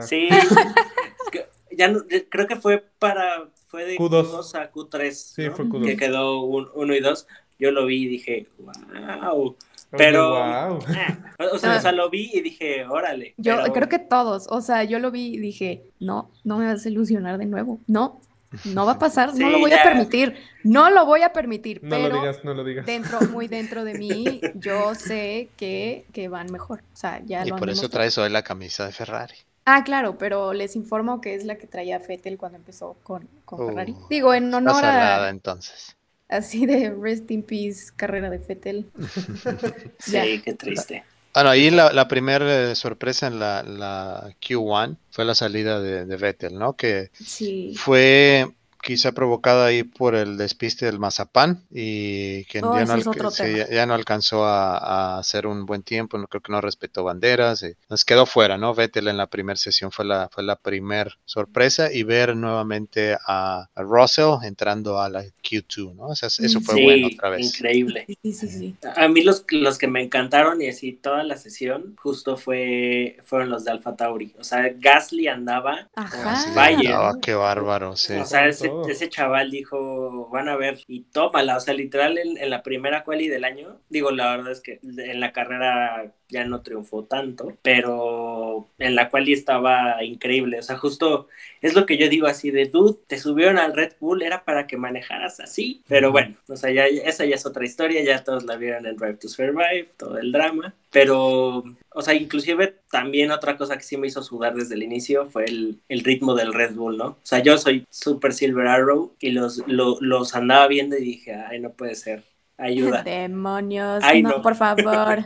Sí. 0.00 0.28
ya 1.76 1.92
creo 2.28 2.46
que 2.46 2.56
fue 2.56 2.84
para 2.98 3.48
fue 3.76 3.84
de 3.84 3.98
Q2, 3.98 4.54
a 4.54 4.72
Q3, 4.72 5.12
sí, 5.12 5.50
fue 5.50 5.66
Q2. 5.66 5.84
que 5.84 5.96
quedó 5.98 6.40
1 6.40 6.94
y 6.94 7.00
2. 7.00 7.26
Yo 7.58 7.70
lo 7.70 7.84
vi 7.84 8.04
y 8.04 8.08
dije, 8.08 8.46
wow. 8.58 9.54
Pero, 9.90 10.30
wow. 10.30 10.78
o, 10.78 11.58
sea, 11.58 11.76
o, 11.76 11.80
sea, 11.80 11.92
lo 11.92 12.08
vi 12.08 12.30
y 12.32 12.40
dije, 12.40 12.86
órale. 12.86 13.34
Yo 13.36 13.62
creo 13.74 13.88
que 13.88 13.98
todos, 13.98 14.46
o 14.48 14.62
sea, 14.62 14.84
yo 14.84 14.98
lo 14.98 15.10
vi 15.10 15.34
y 15.34 15.38
dije, 15.38 15.84
no, 16.00 16.30
no 16.42 16.56
me 16.56 16.66
vas 16.66 16.86
a 16.86 16.88
ilusionar 16.88 17.36
de 17.36 17.44
nuevo, 17.44 17.78
no, 17.86 18.20
no 18.64 18.86
va 18.86 18.92
a 18.92 18.98
pasar, 18.98 19.34
no 19.34 19.50
lo 19.50 19.58
voy 19.58 19.72
a 19.72 19.82
permitir, 19.82 20.36
no 20.64 20.90
lo 20.90 21.04
voy 21.04 21.20
a 21.20 21.32
permitir. 21.32 21.82
No 21.82 21.96
pero 21.96 22.08
lo 22.08 22.20
digas, 22.20 22.44
no 22.44 22.54
lo 22.54 22.64
digas. 22.64 22.86
Dentro, 22.86 23.20
muy 23.30 23.46
dentro 23.46 23.84
de 23.84 23.94
mí, 23.94 24.40
yo 24.54 24.94
sé 24.94 25.50
que, 25.56 26.06
que 26.12 26.28
van 26.28 26.50
mejor. 26.50 26.80
O 26.94 26.96
sea, 26.96 27.22
ya 27.24 27.46
y 27.46 27.50
por 27.50 27.68
eso 27.68 27.90
traes 27.90 28.16
hoy 28.16 28.30
la 28.30 28.42
camisa 28.42 28.86
de 28.86 28.92
Ferrari. 28.92 29.36
Ah, 29.68 29.82
claro, 29.82 30.16
pero 30.16 30.52
les 30.52 30.76
informo 30.76 31.20
que 31.20 31.34
es 31.34 31.44
la 31.44 31.56
que 31.56 31.66
traía 31.66 31.98
Fettel 31.98 32.38
cuando 32.38 32.56
empezó 32.56 32.96
con, 33.02 33.28
con 33.44 33.66
Ferrari. 33.66 33.92
Uh, 33.92 34.06
Digo, 34.08 34.32
en 34.32 34.54
honor 34.54 34.84
a. 34.84 35.28
entonces. 35.28 35.96
Así 36.28 36.66
de 36.66 36.90
Rest 36.90 37.28
in 37.32 37.42
Peace, 37.42 37.92
carrera 37.94 38.30
de 38.30 38.38
Fettel. 38.38 38.86
sí, 39.98 40.40
qué 40.44 40.54
triste. 40.54 41.04
Bueno, 41.34 41.50
ahí 41.50 41.70
la, 41.70 41.92
la 41.92 42.06
primera 42.06 42.70
eh, 42.70 42.76
sorpresa 42.76 43.26
en 43.26 43.40
la, 43.40 43.64
la, 43.64 44.34
Q1 44.40 44.96
fue 45.10 45.24
la 45.24 45.34
salida 45.34 45.80
de, 45.80 46.06
de 46.06 46.16
Vettel, 46.16 46.56
¿no? 46.58 46.76
Que 46.76 47.10
sí. 47.12 47.74
fue 47.76 48.55
quizá 48.82 49.12
provocada 49.12 49.66
ahí 49.66 49.82
por 49.82 50.14
el 50.14 50.36
despiste 50.36 50.86
del 50.86 50.98
Mazapán 50.98 51.64
y 51.70 52.44
que 52.44 52.60
oh, 52.62 52.76
ya, 52.78 53.86
no 53.86 53.94
alcanzó 53.94 54.44
a, 54.44 55.18
hacer 55.18 55.46
un 55.46 55.66
buen 55.66 55.82
tiempo, 55.82 56.18
no 56.18 56.26
creo 56.26 56.40
que 56.40 56.52
no 56.52 56.60
respetó 56.60 57.04
banderas, 57.04 57.62
y 57.62 57.74
nos 57.88 58.04
quedó 58.04 58.26
fuera, 58.26 58.58
¿no? 58.58 58.74
Vettel 58.74 59.08
en 59.08 59.16
la 59.16 59.26
primera 59.26 59.56
sesión 59.56 59.92
fue 59.92 60.04
la, 60.04 60.28
fue 60.30 60.42
la 60.42 60.56
primer 60.56 61.18
sorpresa 61.24 61.92
y 61.92 62.02
ver 62.02 62.36
nuevamente 62.36 63.16
a, 63.26 63.68
Russell 63.76 64.42
entrando 64.42 65.00
a 65.00 65.08
la 65.08 65.24
Q2, 65.24 65.94
¿no? 65.94 66.06
O 66.08 66.16
sea, 66.16 66.28
eso 66.28 66.60
fue 66.60 66.82
bueno 66.82 67.08
otra 67.08 67.30
vez. 67.30 67.46
Increíble. 67.46 68.04
Sí, 68.22 68.32
sí, 68.32 68.48
sí. 68.48 68.76
A 68.96 69.08
mí 69.08 69.22
los, 69.22 69.44
los 69.50 69.78
que 69.78 69.86
me 69.86 70.02
encantaron 70.02 70.60
y 70.62 70.68
así 70.68 70.92
toda 70.92 71.22
la 71.22 71.36
sesión 71.36 71.94
justo 71.96 72.36
fue 72.36 73.18
fueron 73.24 73.50
los 73.50 73.64
de 73.64 73.70
Alfa 73.70 73.96
Tauri. 73.96 74.34
O 74.38 74.44
sea, 74.44 74.72
Gasly 74.76 75.28
andaba 75.28 75.88
Ajá. 75.94 76.52
Vaya. 76.54 77.12
qué 77.22 77.34
bárbaro, 77.34 77.96
sí. 77.96 78.14
O 78.14 78.24
sea, 78.24 78.46
ese 78.66 78.92
ese 78.92 79.08
chaval 79.08 79.50
dijo, 79.50 80.28
van 80.30 80.48
a 80.48 80.56
ver, 80.56 80.78
y 80.86 81.02
tómala, 81.02 81.56
o 81.56 81.60
sea, 81.60 81.74
literal 81.74 82.18
en, 82.18 82.50
la 82.50 82.62
primera 82.62 83.04
quali 83.04 83.28
del 83.28 83.44
año, 83.44 83.78
digo, 83.88 84.10
la 84.10 84.36
verdad 84.36 84.52
es 84.52 84.60
que 84.60 84.80
en 84.82 85.20
la 85.20 85.32
carrera 85.32 86.12
ya 86.28 86.44
no 86.44 86.62
triunfó 86.62 87.04
tanto, 87.04 87.56
pero 87.62 88.68
en 88.78 88.94
la 88.94 89.10
quali 89.10 89.32
estaba 89.32 90.02
increíble, 90.02 90.58
o 90.58 90.62
sea, 90.62 90.76
justo 90.76 91.28
es 91.60 91.74
lo 91.74 91.86
que 91.86 91.98
yo 91.98 92.08
digo 92.08 92.26
así 92.26 92.50
de, 92.50 92.66
dude, 92.66 92.98
te 93.06 93.18
subieron 93.18 93.58
al 93.58 93.74
Red 93.74 93.94
Bull, 94.00 94.22
era 94.22 94.44
para 94.44 94.66
que 94.66 94.76
manejaras 94.76 95.40
así, 95.40 95.82
pero 95.88 96.10
bueno, 96.10 96.36
o 96.48 96.56
sea, 96.56 96.70
ya, 96.70 96.86
esa 96.86 97.24
ya 97.24 97.34
es 97.36 97.46
otra 97.46 97.64
historia, 97.64 98.02
ya 98.02 98.24
todos 98.24 98.44
la 98.44 98.56
vieron 98.56 98.86
en 98.86 98.96
Drive 98.96 99.18
to 99.18 99.28
Survive, 99.28 99.88
todo 99.96 100.18
el 100.18 100.32
drama, 100.32 100.74
pero, 100.96 101.62
o 101.90 102.00
sea, 102.00 102.14
inclusive 102.14 102.74
también 102.90 103.30
otra 103.30 103.58
cosa 103.58 103.76
que 103.76 103.82
sí 103.82 103.98
me 103.98 104.06
hizo 104.06 104.22
sudar 104.22 104.54
desde 104.54 104.76
el 104.76 104.82
inicio 104.82 105.26
fue 105.26 105.44
el, 105.44 105.78
ritmo 105.90 106.34
del 106.34 106.54
Red 106.54 106.74
Bull, 106.74 106.96
¿no? 106.96 107.08
O 107.08 107.18
sea, 107.22 107.40
yo 107.40 107.58
soy 107.58 107.84
super 107.90 108.32
Silver 108.32 108.55
Arrow 108.64 109.14
y 109.18 109.30
los, 109.30 109.62
los 109.66 110.34
andaba 110.34 110.66
viendo 110.68 110.96
y 110.96 111.04
dije, 111.04 111.34
ay, 111.34 111.60
no 111.60 111.70
puede 111.70 111.94
ser. 111.94 112.24
Ayuda. 112.58 113.02
Demonios, 113.04 114.02
no, 114.22 114.42
por 114.42 114.54
favor. 114.54 115.18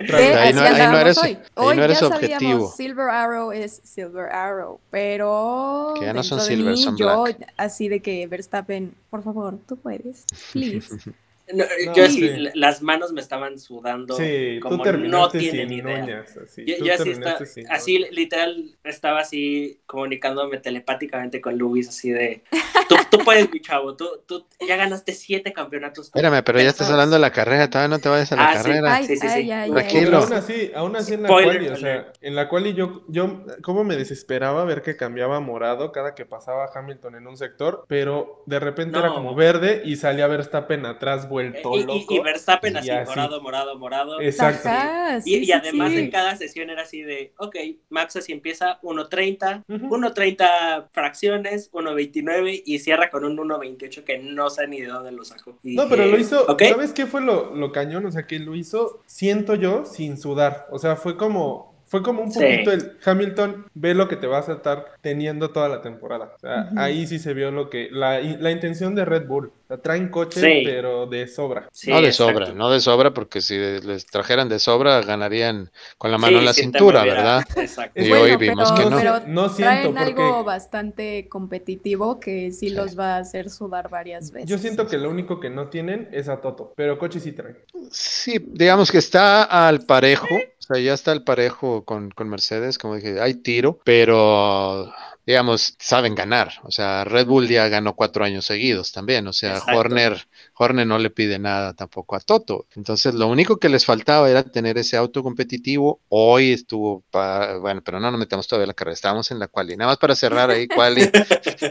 ahí, 0.00 0.52
no, 0.54 0.60
ahí, 0.62 0.88
no, 0.90 0.98
eres, 0.98 1.18
hoy. 1.18 1.38
hoy 1.54 1.76
no 1.76 1.84
eres 1.84 2.00
ya 2.00 2.06
objetivo. 2.06 2.38
Sabíamos, 2.38 2.76
Silver 2.76 3.08
Arrow 3.10 3.52
es 3.52 3.80
Silver 3.84 4.30
Arrow, 4.30 4.80
pero 4.90 5.94
que 5.98 6.06
ya 6.06 6.12
no 6.12 6.22
son 6.22 6.40
Silver, 6.40 6.76
son 6.76 6.96
yo 6.96 7.24
black. 7.24 7.52
así 7.56 7.88
de 7.88 8.00
que 8.00 8.26
Verstappen, 8.26 8.94
por 9.10 9.22
favor, 9.22 9.58
tú 9.66 9.76
puedes, 9.76 10.24
please. 10.52 10.96
No, 11.52 11.64
yo 11.94 12.06
sí, 12.06 12.30
las 12.54 12.82
manos 12.82 13.12
me 13.12 13.20
estaban 13.20 13.58
sudando 13.58 14.16
como 14.62 14.84
no 14.84 15.28
tienen 15.30 15.72
idea. 15.72 16.24
así. 16.42 16.64
Yo, 16.64 16.94
así, 16.94 17.10
está, 17.10 17.38
así 17.68 17.98
literal 18.10 18.76
estaba 18.84 19.20
así 19.20 19.80
comunicándome 19.86 20.58
telepáticamente 20.58 21.40
con 21.40 21.58
Luis 21.58 21.88
así 21.88 22.10
de 22.10 22.42
tú, 22.88 22.96
tú 23.10 23.18
puedes 23.24 23.50
mi 23.50 23.60
chavo, 23.60 23.96
tú, 23.96 24.06
tú, 24.26 24.46
ya 24.66 24.76
ganaste 24.76 25.12
siete 25.12 25.52
campeonatos. 25.52 26.06
Espérame, 26.06 26.42
pero 26.44 26.60
ya 26.60 26.68
estás 26.68 26.90
hablando 26.90 27.16
de 27.16 27.20
la 27.20 27.32
carrera, 27.32 27.68
todavía 27.68 27.96
no 27.96 27.98
te 28.00 28.08
vayas 28.08 28.32
a 28.32 28.36
la 28.36 28.50
ah, 28.50 28.54
carrera. 28.54 29.02
Sí, 29.02 29.16
sí, 29.16 29.28
sí. 29.28 29.48
Tranquilo. 29.48 30.18
aún 30.18 30.32
así, 30.32 30.72
aún 30.74 30.96
así 30.96 31.14
en 31.14 31.22
la 31.22 31.28
quali, 31.28 31.68
o 31.68 31.76
sea, 31.76 32.12
en 32.20 32.34
la 32.34 32.48
cual 32.48 32.74
yo, 32.74 33.04
yo, 33.08 33.44
cómo 33.62 33.84
me 33.84 33.96
desesperaba 33.96 34.64
ver 34.64 34.82
que 34.82 34.96
cambiaba 34.96 35.40
morado 35.40 35.92
cada 35.92 36.14
que 36.14 36.26
pasaba 36.26 36.70
Hamilton 36.74 37.16
en 37.16 37.26
un 37.26 37.36
sector, 37.36 37.84
pero 37.88 38.42
de 38.46 38.60
repente 38.60 38.98
era 38.98 39.08
como 39.08 39.34
verde 39.34 39.82
y 39.84 39.96
salía 39.96 40.26
Verstappen 40.26 40.86
atrás, 40.86 41.28
bueno 41.28 41.39
vuelto 41.50 41.70
Y, 41.76 41.80
y- 41.80 41.84
loco. 41.84 42.14
y 42.14 42.18
Verstappen 42.20 42.74
Y 42.74 42.78
así, 42.78 42.90
así. 42.90 43.08
morado, 43.08 43.40
morado, 43.40 43.78
morado. 43.78 44.20
Exacto. 44.20 44.68
Ajá, 44.68 45.18
Y, 45.18 45.22
sí, 45.22 45.44
y 45.44 45.52
además 45.52 45.92
sí. 45.92 45.98
en 45.98 46.10
cada 46.10 46.36
sesión 46.36 46.70
era 46.70 46.82
así 46.82 47.02
de, 47.02 47.32
ok, 47.38 47.56
Max 47.88 48.16
así 48.16 48.32
empieza 48.32 48.80
1.30, 48.82 49.64
Ujú. 49.68 49.96
1.30 49.96 50.88
fracciones, 50.92 51.70
1.29 51.72 52.62
y 52.64 52.78
cierra 52.78 53.10
con 53.10 53.24
un 53.24 53.36
1.28 53.36 54.04
que 54.04 54.18
no 54.18 54.50
sé 54.50 54.66
ni 54.68 54.80
de 54.80 54.88
dónde 54.88 55.12
lo 55.12 55.24
sacó. 55.24 55.58
Y 55.62 55.74
No, 55.76 55.88
pero 55.88 56.06
lo 56.06 56.18
hizo, 56.18 56.46
¿sabes 56.58 56.92
qué 56.92 57.06
fue 57.06 57.20
lo, 57.20 57.54
lo 57.54 57.72
cañón? 57.72 58.06
O 58.06 58.10
sea, 58.12 58.26
que 58.26 58.38
lo 58.38 58.54
hizo, 58.54 59.00
siento 59.06 59.54
yo, 59.54 59.84
sin 59.84 60.18
sudar. 60.18 60.66
O 60.70 60.78
sea, 60.78 60.96
fue 60.96 61.16
como, 61.16 61.69
fue 61.90 62.02
como 62.04 62.22
un 62.22 62.30
Sí. 62.30 62.38
poquito 62.38 62.70
el 62.70 62.92
Hamilton, 63.04 63.66
ve 63.74 63.94
lo 63.94 64.06
que 64.06 64.14
te 64.14 64.28
vas 64.28 64.48
a 64.48 64.52
estar 64.52 64.86
teniendo 65.00 65.50
toda 65.50 65.68
la 65.68 65.82
temporada. 65.82 66.32
O 66.36 66.38
sea, 66.38 66.68
Ujú. 66.70 66.78
ahí 66.80 67.04
sí 67.08 67.18
se 67.18 67.34
vio 67.34 67.50
lo 67.50 67.68
que, 67.68 67.88
la, 67.90 68.20
la 68.20 68.52
intención 68.52 68.94
de 68.94 69.04
Red 69.04 69.26
Bull. 69.26 69.46
O 69.64 69.66
sea, 69.66 69.76
traen 69.82 70.08
coches, 70.08 70.40
Sí. 70.42 70.62
pero 70.64 71.06
de 71.06 71.26
sobra. 71.26 71.68
sí, 71.72 71.90
no 71.90 72.00
de 72.00 72.08
exacto. 72.08 72.32
sobra, 72.32 72.52
no 72.54 72.70
de 72.70 72.80
sobra, 72.80 73.12
porque 73.12 73.40
si 73.40 73.56
les 73.58 74.06
trajeran 74.06 74.48
de 74.48 74.58
sobra 74.60 75.00
ganarían 75.02 75.70
con 75.98 76.10
la 76.12 76.18
mano 76.18 76.34
Sí, 76.34 76.38
en 76.38 76.44
la 76.44 76.52
cintura, 76.52 77.02
¿verdad? 77.04 77.42
Exacto. 77.56 78.00
Y 78.00 78.08
Bueno, 78.08 78.24
hoy 78.24 78.36
vimos 78.36 78.70
pero- 78.72 78.84
que 78.84 78.90
no. 78.90 78.96
pero 78.96 79.20
No 79.26 79.48
siento 79.48 79.92
traen 79.92 79.98
algo 79.98 80.44
bastante 80.44 81.28
competitivo 81.28 82.20
que 82.20 82.52
sí, 82.52 82.68
Sí. 82.68 82.74
los 82.74 82.96
va 82.98 83.16
a 83.16 83.18
hacer 83.18 83.50
sudar 83.50 83.88
varias 83.90 84.30
veces. 84.30 84.48
Yo 84.48 84.58
siento 84.58 84.86
que 84.86 84.96
lo 84.96 85.10
único 85.10 85.40
que 85.40 85.50
no 85.50 85.68
tienen 85.68 86.08
es 86.12 86.28
a 86.28 86.40
Toto, 86.40 86.72
pero 86.76 86.98
coches 86.98 87.22
sí 87.24 87.32
traen. 87.32 87.58
Sí, 87.90 88.38
digamos 88.52 88.90
que 88.92 88.98
está 88.98 89.42
al 89.66 89.80
parejo, 89.86 90.26
sea, 90.74 90.82
ya 90.82 90.94
está 90.94 91.12
al 91.12 91.24
parejo 91.24 91.84
con, 91.84 92.10
con 92.10 92.28
Mercedes, 92.28 92.78
como 92.78 92.96
dije, 92.96 93.20
hay 93.20 93.34
tiro, 93.34 93.80
pero 93.84 94.92
digamos, 95.26 95.76
saben 95.78 96.14
ganar. 96.14 96.52
O 96.64 96.70
sea, 96.70 97.04
Red 97.04 97.26
Bull 97.26 97.48
ya 97.48 97.68
ganó 97.68 97.94
cuatro 97.94 98.24
años 98.24 98.44
seguidos 98.44 98.92
también, 98.92 99.26
o 99.26 99.32
sea, 99.32 99.58
Exacto. 99.58 99.78
Horner, 99.78 100.26
Horner 100.54 100.86
no 100.86 100.98
le 100.98 101.10
pide 101.10 101.38
nada 101.38 101.74
tampoco 101.74 102.16
a 102.16 102.20
Toto. 102.20 102.66
Entonces, 102.74 103.14
lo 103.14 103.28
único 103.28 103.58
que 103.58 103.68
les 103.68 103.84
faltaba 103.84 104.28
era 104.30 104.42
tener 104.42 104.76
ese 104.78 104.96
auto 104.96 105.22
competitivo. 105.22 106.00
Hoy 106.08 106.52
estuvo, 106.52 107.04
bueno, 107.12 107.82
pero 107.84 108.00
no 108.00 108.10
nos 108.10 108.18
metemos 108.18 108.48
todavía 108.48 108.64
en 108.64 108.68
la 108.68 108.74
carrera, 108.74 108.94
estábamos 108.94 109.30
en 109.30 109.38
la 109.38 109.48
quali. 109.48 109.76
Nada 109.76 109.90
más 109.92 109.98
para 109.98 110.16
cerrar 110.16 110.50
ahí, 110.50 110.66
quali. 110.66 111.02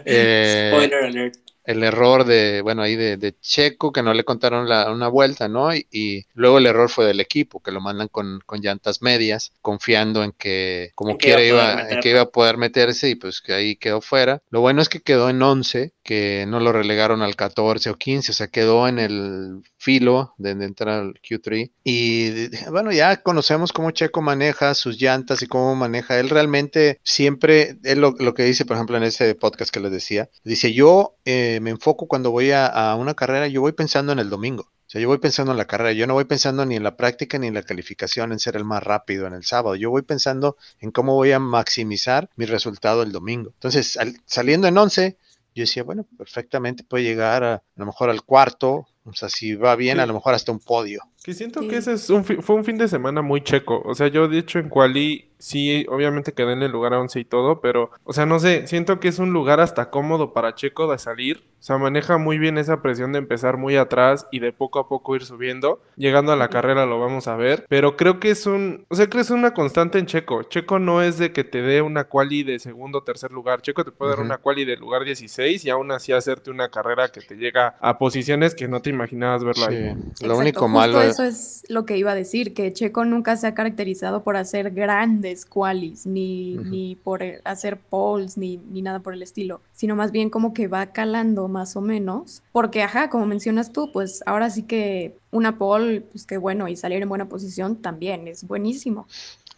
eh, 0.05 0.71
Spoiler 0.71 1.03
alert. 1.03 1.48
El 1.63 1.83
error 1.83 2.25
de, 2.25 2.61
bueno, 2.61 2.81
ahí 2.81 2.95
de, 2.95 3.17
de 3.17 3.37
Checo, 3.39 3.91
que 3.91 4.03
no 4.03 4.13
le 4.13 4.23
contaron 4.23 4.67
la, 4.67 4.91
una 4.91 5.07
vuelta, 5.07 5.47
¿no? 5.47 5.73
Y, 5.75 5.87
y 5.91 6.25
luego 6.33 6.57
el 6.57 6.65
error 6.65 6.89
fue 6.89 7.05
del 7.05 7.19
equipo, 7.19 7.61
que 7.61 7.71
lo 7.71 7.81
mandan 7.81 8.07
con, 8.07 8.39
con 8.45 8.61
llantas 8.61 9.01
medias, 9.01 9.51
confiando 9.61 10.23
en 10.23 10.31
que 10.31 10.91
como 10.95 11.11
En 11.11 11.17
iba 11.17 11.19
quiera 11.19 11.43
iba, 11.43 11.73
poder 11.73 11.93
en 11.93 11.99
que 12.01 12.09
iba 12.09 12.21
a 12.21 12.29
poder 12.29 12.57
meterse 12.57 13.09
y 13.09 13.15
pues 13.15 13.41
que 13.41 13.53
ahí 13.53 13.75
quedó 13.75 14.01
fuera. 14.01 14.41
Lo 14.49 14.61
bueno 14.61 14.81
es 14.81 14.89
que 14.89 15.01
quedó 15.01 15.29
en 15.29 15.41
11, 15.41 15.93
que 16.03 16.45
no 16.47 16.59
lo 16.59 16.71
relegaron 16.71 17.21
al 17.21 17.35
14 17.35 17.89
o 17.89 17.95
15, 17.95 18.31
o 18.31 18.35
sea, 18.35 18.47
quedó 18.47 18.87
en 18.87 18.99
el 18.99 19.61
filo 19.79 20.35
de, 20.37 20.53
de 20.53 20.65
entrar 20.65 20.89
al 20.99 21.13
Q3. 21.21 21.71
Y 21.83 22.49
bueno, 22.69 22.91
ya 22.91 23.23
conocemos 23.23 23.73
cómo 23.73 23.91
Checo 23.91 24.21
maneja 24.21 24.75
sus 24.75 25.01
llantas 25.01 25.41
y 25.41 25.47
cómo 25.47 25.73
maneja. 25.75 26.19
Él 26.19 26.29
realmente 26.29 26.99
siempre, 27.03 27.79
él 27.83 27.99
lo, 28.01 28.13
que 28.33 28.43
dice, 28.43 28.65
por 28.65 28.75
ejemplo, 28.75 28.97
en 28.97 29.03
ese 29.03 29.33
podcast 29.35 29.71
que 29.71 29.79
les 29.79 29.91
decía, 29.91 30.29
dice, 30.43 30.73
yo 30.73 31.15
eh, 31.25 31.59
me 31.61 31.71
enfoco 31.71 32.07
cuando 32.07 32.29
voy 32.29 32.51
a, 32.51 32.95
una 32.99 33.13
carrera, 33.15 33.47
yo 33.47 33.61
voy 33.61 33.71
pensando 33.71 34.11
en 34.11 34.19
el 34.19 34.29
domingo. 34.29 34.63
O 34.63 34.91
sea, 34.91 34.99
yo 34.99 35.07
voy 35.07 35.19
pensando 35.19 35.51
en 35.51 35.57
la 35.59 35.67
carrera, 35.67 35.91
yo 35.93 36.07
no 36.07 36.15
voy 36.15 36.25
pensando 36.25 36.65
ni 36.65 36.75
en 36.75 36.81
la 36.83 36.97
práctica 36.97 37.37
ni 37.37 37.45
en 37.47 37.53
la 37.53 37.61
calificación, 37.61 38.31
en 38.31 38.39
ser 38.39 38.55
el 38.55 38.65
más 38.65 38.81
rápido 38.83 39.27
en 39.27 39.33
el 39.33 39.43
sábado. 39.45 39.75
Yo 39.75 39.91
voy 39.91 40.01
pensando 40.01 40.57
en 40.79 40.89
cómo 40.91 41.13
voy 41.13 41.31
a 41.31 41.37
maximizar 41.39 42.29
mi 42.35 42.45
resultado 42.45 43.03
el 43.03 43.11
domingo. 43.11 43.51
Entonces, 43.53 43.97
al- 43.97 44.17
saliendo 44.25 44.67
en 44.67 44.77
11, 44.77 45.15
yo 45.55 45.61
decía, 45.63 45.83
bueno, 45.83 46.05
perfectamente 46.17 46.83
puede 46.83 47.03
llegar 47.03 47.43
a 47.43 47.63
lo 47.75 47.85
mejor 47.85 48.09
al 48.09 48.23
cuarto, 48.23 48.87
o 49.03 49.13
sea, 49.13 49.29
si 49.29 49.55
va 49.55 49.75
bien, 49.75 49.99
a 49.99 50.05
lo 50.05 50.13
mejor 50.13 50.33
hasta 50.33 50.51
un 50.51 50.59
podio. 50.59 51.01
Que 51.29 51.35
siento 51.35 51.61
Sí. 51.61 51.67
que 51.67 51.77
ese 51.77 51.93
es 51.93 52.09
un 52.09 52.23
fue 52.23 52.55
un 52.55 52.65
fin 52.65 52.79
de 52.79 52.87
semana 52.87 53.21
muy 53.21 53.41
checo. 53.41 53.83
O 53.85 53.93
sea, 53.93 54.07
yo 54.07 54.27
de 54.27 54.39
hecho 54.39 54.57
en 54.57 54.67
Quali 54.67 55.29
sí, 55.39 55.85
obviamente 55.89 56.33
quedé 56.33 56.53
en 56.53 56.61
el 56.61 56.71
lugar 56.71 56.93
11 56.93 57.19
y 57.19 57.25
todo, 57.25 57.61
pero, 57.61 57.89
o 58.03 58.13
sea, 58.13 58.25
no 58.25 58.39
sé, 58.39 58.67
siento 58.67 58.99
que 58.99 59.07
es 59.07 59.19
un 59.19 59.31
lugar 59.31 59.61
hasta 59.61 59.89
cómodo 59.89 60.33
para 60.33 60.53
Checo 60.53 60.91
de 60.91 60.99
salir. 60.99 61.43
O 61.59 61.61
sea, 61.61 61.77
maneja 61.77 62.17
muy 62.17 62.37
bien 62.37 62.57
esa 62.57 62.81
presión 62.81 63.11
de 63.11 63.19
empezar 63.19 63.57
muy 63.57 63.75
atrás 63.75 64.27
y 64.31 64.39
de 64.39 64.53
poco 64.53 64.79
a 64.79 64.87
poco 64.87 65.15
ir 65.17 65.25
subiendo. 65.25 65.81
Llegando 65.97 66.31
a 66.31 66.37
la 66.37 66.47
carrera 66.49 66.85
lo 66.85 67.01
vamos 67.01 67.27
a 67.27 67.35
ver, 67.35 67.65
pero 67.67 67.97
creo 67.97 68.19
que 68.19 68.31
es 68.31 68.45
un, 68.45 68.85
o 68.87 68.95
sea, 68.95 69.07
creo 69.07 69.19
que 69.19 69.23
es 69.25 69.29
una 69.29 69.53
constante 69.53 69.99
en 69.99 70.05
Checo. 70.05 70.43
Checo 70.43 70.79
no 70.79 71.01
es 71.01 71.17
de 71.17 71.33
que 71.33 71.43
te 71.43 71.61
dé 71.61 71.81
una 71.81 72.05
quali 72.05 72.43
de 72.43 72.59
segundo 72.59 72.99
o 72.99 73.03
tercer 73.03 73.31
lugar. 73.31 73.61
Checo 73.61 73.83
te 73.83 73.91
puede 73.91 74.11
dar 74.11 74.21
una 74.21 74.37
quali 74.37 74.63
de 74.63 74.77
lugar 74.77 75.03
16 75.03 75.65
y 75.65 75.69
aún 75.69 75.91
así 75.91 76.13
hacerte 76.13 76.49
una 76.49 76.69
carrera 76.69 77.09
que 77.09 77.19
te 77.19 77.35
llega 77.35 77.75
a 77.81 77.97
posiciones 77.97 78.55
que 78.55 78.67
no 78.69 78.81
te 78.81 78.89
imaginabas 78.89 79.43
verla 79.43 79.67
ahí. 79.67 79.77
Sí, 79.77 79.83
Exacto, 79.89 80.27
Lo 80.27 80.37
único 80.37 80.67
malo 80.69 81.01
es... 81.01 81.18
eso 81.19 81.23
es 81.23 81.63
lo 81.67 81.85
que 81.85 81.97
iba 81.97 82.11
a 82.11 82.15
decir, 82.15 82.53
que 82.53 82.71
Checo 82.71 83.03
nunca 83.03 83.35
se 83.35 83.47
ha 83.47 83.53
caracterizado 83.53 84.23
por 84.23 84.37
hacer 84.37 84.71
grandes 84.71 85.45
qualis, 85.45 86.05
ni, 86.05 86.55
ni 86.55 86.95
por 86.95 87.21
eh, 87.23 87.41
hacer 87.43 87.77
polls, 87.77 88.37
ni, 88.37 88.57
ni 88.57 88.81
nada 88.81 88.99
por 88.99 89.13
el 89.13 89.21
estilo, 89.21 89.61
sino 89.73 89.95
más 89.95 90.11
bien 90.11 90.29
como 90.29 90.53
que 90.53 90.67
va 90.67 90.87
calando 90.87 91.47
más 91.47 91.75
o 91.75 91.81
menos, 91.81 92.41
porque 92.51 92.83
ajá, 92.83 93.09
como 93.09 93.25
mencionas 93.25 93.71
tú, 93.71 93.91
pues 93.91 94.23
ahora 94.25 94.49
sí 94.49 94.63
que 94.63 95.17
una 95.31 95.57
pole, 95.57 96.01
pues 96.01 96.25
qué 96.25 96.37
bueno, 96.37 96.67
y 96.67 96.75
salir 96.75 97.01
en 97.01 97.09
buena 97.09 97.27
posición 97.27 97.75
también 97.75 98.27
es 98.27 98.47
buenísimo, 98.47 99.07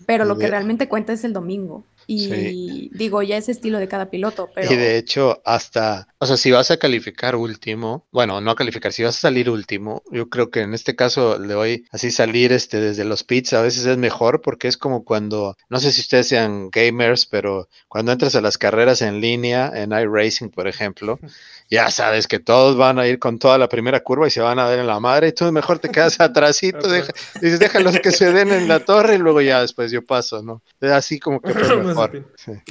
pero 0.05 0.25
lo 0.25 0.37
que 0.37 0.47
realmente 0.47 0.89
cuenta 0.89 1.13
es 1.13 1.23
el 1.23 1.33
domingo. 1.33 1.83
Y 2.07 2.27
Sí. 2.27 2.89
digo, 2.93 3.21
ya 3.23 3.37
es 3.37 3.47
estilo 3.49 3.79
de 3.79 3.87
cada 3.87 4.09
piloto, 4.09 4.51
pero 4.53 4.71
Y 4.71 4.75
de 4.75 4.97
hecho, 4.97 5.41
hasta, 5.45 6.07
o 6.19 6.25
sea, 6.25 6.37
si 6.37 6.51
vas 6.51 6.69
a 6.71 6.77
calificar 6.77 7.35
último, 7.35 8.07
bueno, 8.11 8.41
no 8.41 8.51
a 8.51 8.55
calificar, 8.55 8.91
si 8.93 9.03
vas 9.03 9.17
a 9.17 9.21
salir 9.21 9.49
último, 9.49 10.03
yo 10.11 10.29
creo 10.29 10.49
que 10.51 10.61
en 10.61 10.73
este 10.73 10.95
caso 10.95 11.37
de 11.39 11.55
hoy, 11.55 11.85
así 11.91 12.11
salir 12.11 12.51
este 12.51 12.79
desde 12.79 13.05
los 13.05 13.23
pits 13.23 13.53
a 13.53 13.61
veces 13.61 13.85
es 13.85 13.97
mejor 13.97 14.41
porque 14.41 14.67
es 14.67 14.77
como 14.77 15.03
cuando, 15.03 15.55
no 15.69 15.79
sé 15.79 15.91
si 15.91 16.01
ustedes 16.01 16.27
sean 16.27 16.69
gamers, 16.69 17.25
pero 17.25 17.69
cuando 17.87 18.11
entras 18.11 18.35
a 18.35 18.41
las 18.41 18.57
carreras 18.57 19.01
en 19.01 19.21
línea, 19.21 19.71
en 19.73 19.91
iRacing, 19.91 20.49
por 20.49 20.67
ejemplo, 20.67 21.19
ya 21.69 21.89
sabes 21.89 22.27
que 22.27 22.39
todos 22.39 22.77
van 22.77 22.99
a 22.99 23.07
ir 23.07 23.19
con 23.19 23.39
toda 23.39 23.57
la 23.57 23.69
primera 23.69 24.01
curva 24.01 24.27
y 24.27 24.31
se 24.31 24.41
van 24.41 24.59
a 24.59 24.65
dar 24.69 24.79
en 24.79 24.87
la 24.87 24.99
madre 24.99 25.29
y 25.29 25.31
tú 25.33 25.51
mejor 25.51 25.79
te 25.79 25.89
quedas 25.89 26.19
atrásito, 26.19 26.87
deja- 26.89 27.13
dices, 27.39 27.59
déjalos 27.59 27.99
que 27.99 28.11
se 28.11 28.31
den 28.31 28.51
en 28.51 28.67
la 28.67 28.83
torre 28.85 29.15
y 29.15 29.17
luego 29.17 29.41
ya 29.41 29.61
después 29.61 29.91
yo 29.91 30.03
paso, 30.05 30.41
¿no? 30.43 30.61
Así 30.81 31.19
como 31.19 31.41
que 31.41 31.53
mejor. 32.09 32.33
Sí. 32.35 32.51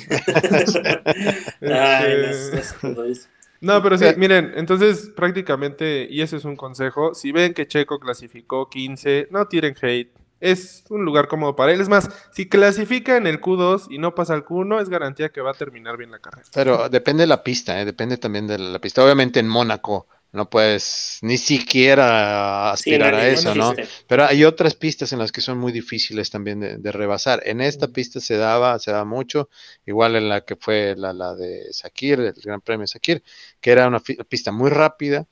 Este. 1.60 3.30
No, 3.60 3.82
pero 3.82 3.98
sí, 3.98 4.06
miren, 4.16 4.52
entonces 4.56 5.10
prácticamente, 5.14 6.06
y 6.08 6.22
ese 6.22 6.38
es 6.38 6.44
un 6.46 6.56
consejo, 6.56 7.14
si 7.14 7.30
ven 7.30 7.52
que 7.52 7.68
Checo 7.68 8.00
clasificó 8.00 8.70
15, 8.70 9.28
no 9.30 9.46
tiren 9.48 9.74
hate, 9.80 10.10
es 10.40 10.84
un 10.88 11.04
lugar 11.04 11.28
cómodo 11.28 11.54
para 11.54 11.72
él. 11.72 11.80
Es 11.80 11.88
más, 11.88 12.08
si 12.32 12.48
clasifica 12.48 13.18
en 13.18 13.26
el 13.26 13.40
Q2 13.40 13.88
y 13.90 13.98
no 13.98 14.14
pasa 14.14 14.32
al 14.32 14.44
Q1, 14.44 14.80
es 14.80 14.88
garantía 14.88 15.28
que 15.28 15.42
va 15.42 15.50
a 15.50 15.54
terminar 15.54 15.98
bien 15.98 16.10
la 16.10 16.18
carrera. 16.18 16.48
Pero 16.54 16.88
depende 16.88 17.24
de 17.24 17.26
la 17.26 17.42
pista, 17.42 17.78
¿eh? 17.80 17.84
depende 17.84 18.16
también 18.16 18.46
de 18.46 18.58
la 18.58 18.78
pista. 18.78 19.04
Obviamente 19.04 19.40
en 19.40 19.48
Mónaco 19.48 20.06
no 20.32 20.48
puedes 20.48 21.18
ni 21.22 21.38
siquiera 21.38 22.70
aspirar 22.70 23.14
a 23.14 23.28
eso, 23.28 23.54
¿no? 23.54 23.74
Pero 24.06 24.24
hay 24.26 24.44
otras 24.44 24.74
pistas 24.74 25.12
en 25.12 25.18
las 25.18 25.32
que 25.32 25.40
son 25.40 25.58
muy 25.58 25.72
difíciles 25.72 26.30
también 26.30 26.60
de, 26.60 26.76
de 26.78 26.92
rebasar. 26.92 27.42
En 27.44 27.60
esta 27.60 27.88
pista 27.88 28.20
se 28.20 28.36
daba, 28.36 28.78
se 28.78 28.92
daba 28.92 29.04
mucho, 29.04 29.48
igual 29.86 30.16
en 30.16 30.28
la 30.28 30.42
que 30.44 30.56
fue 30.56 30.94
la, 30.96 31.12
la 31.12 31.34
de 31.34 31.72
Sakir, 31.72 32.20
el 32.20 32.34
Gran 32.44 32.60
Premio 32.60 32.86
Sakir, 32.86 33.22
que 33.60 33.72
era 33.72 33.88
una 33.88 34.00
pista 34.00 34.52
muy 34.52 34.70
rápida, 34.70 35.26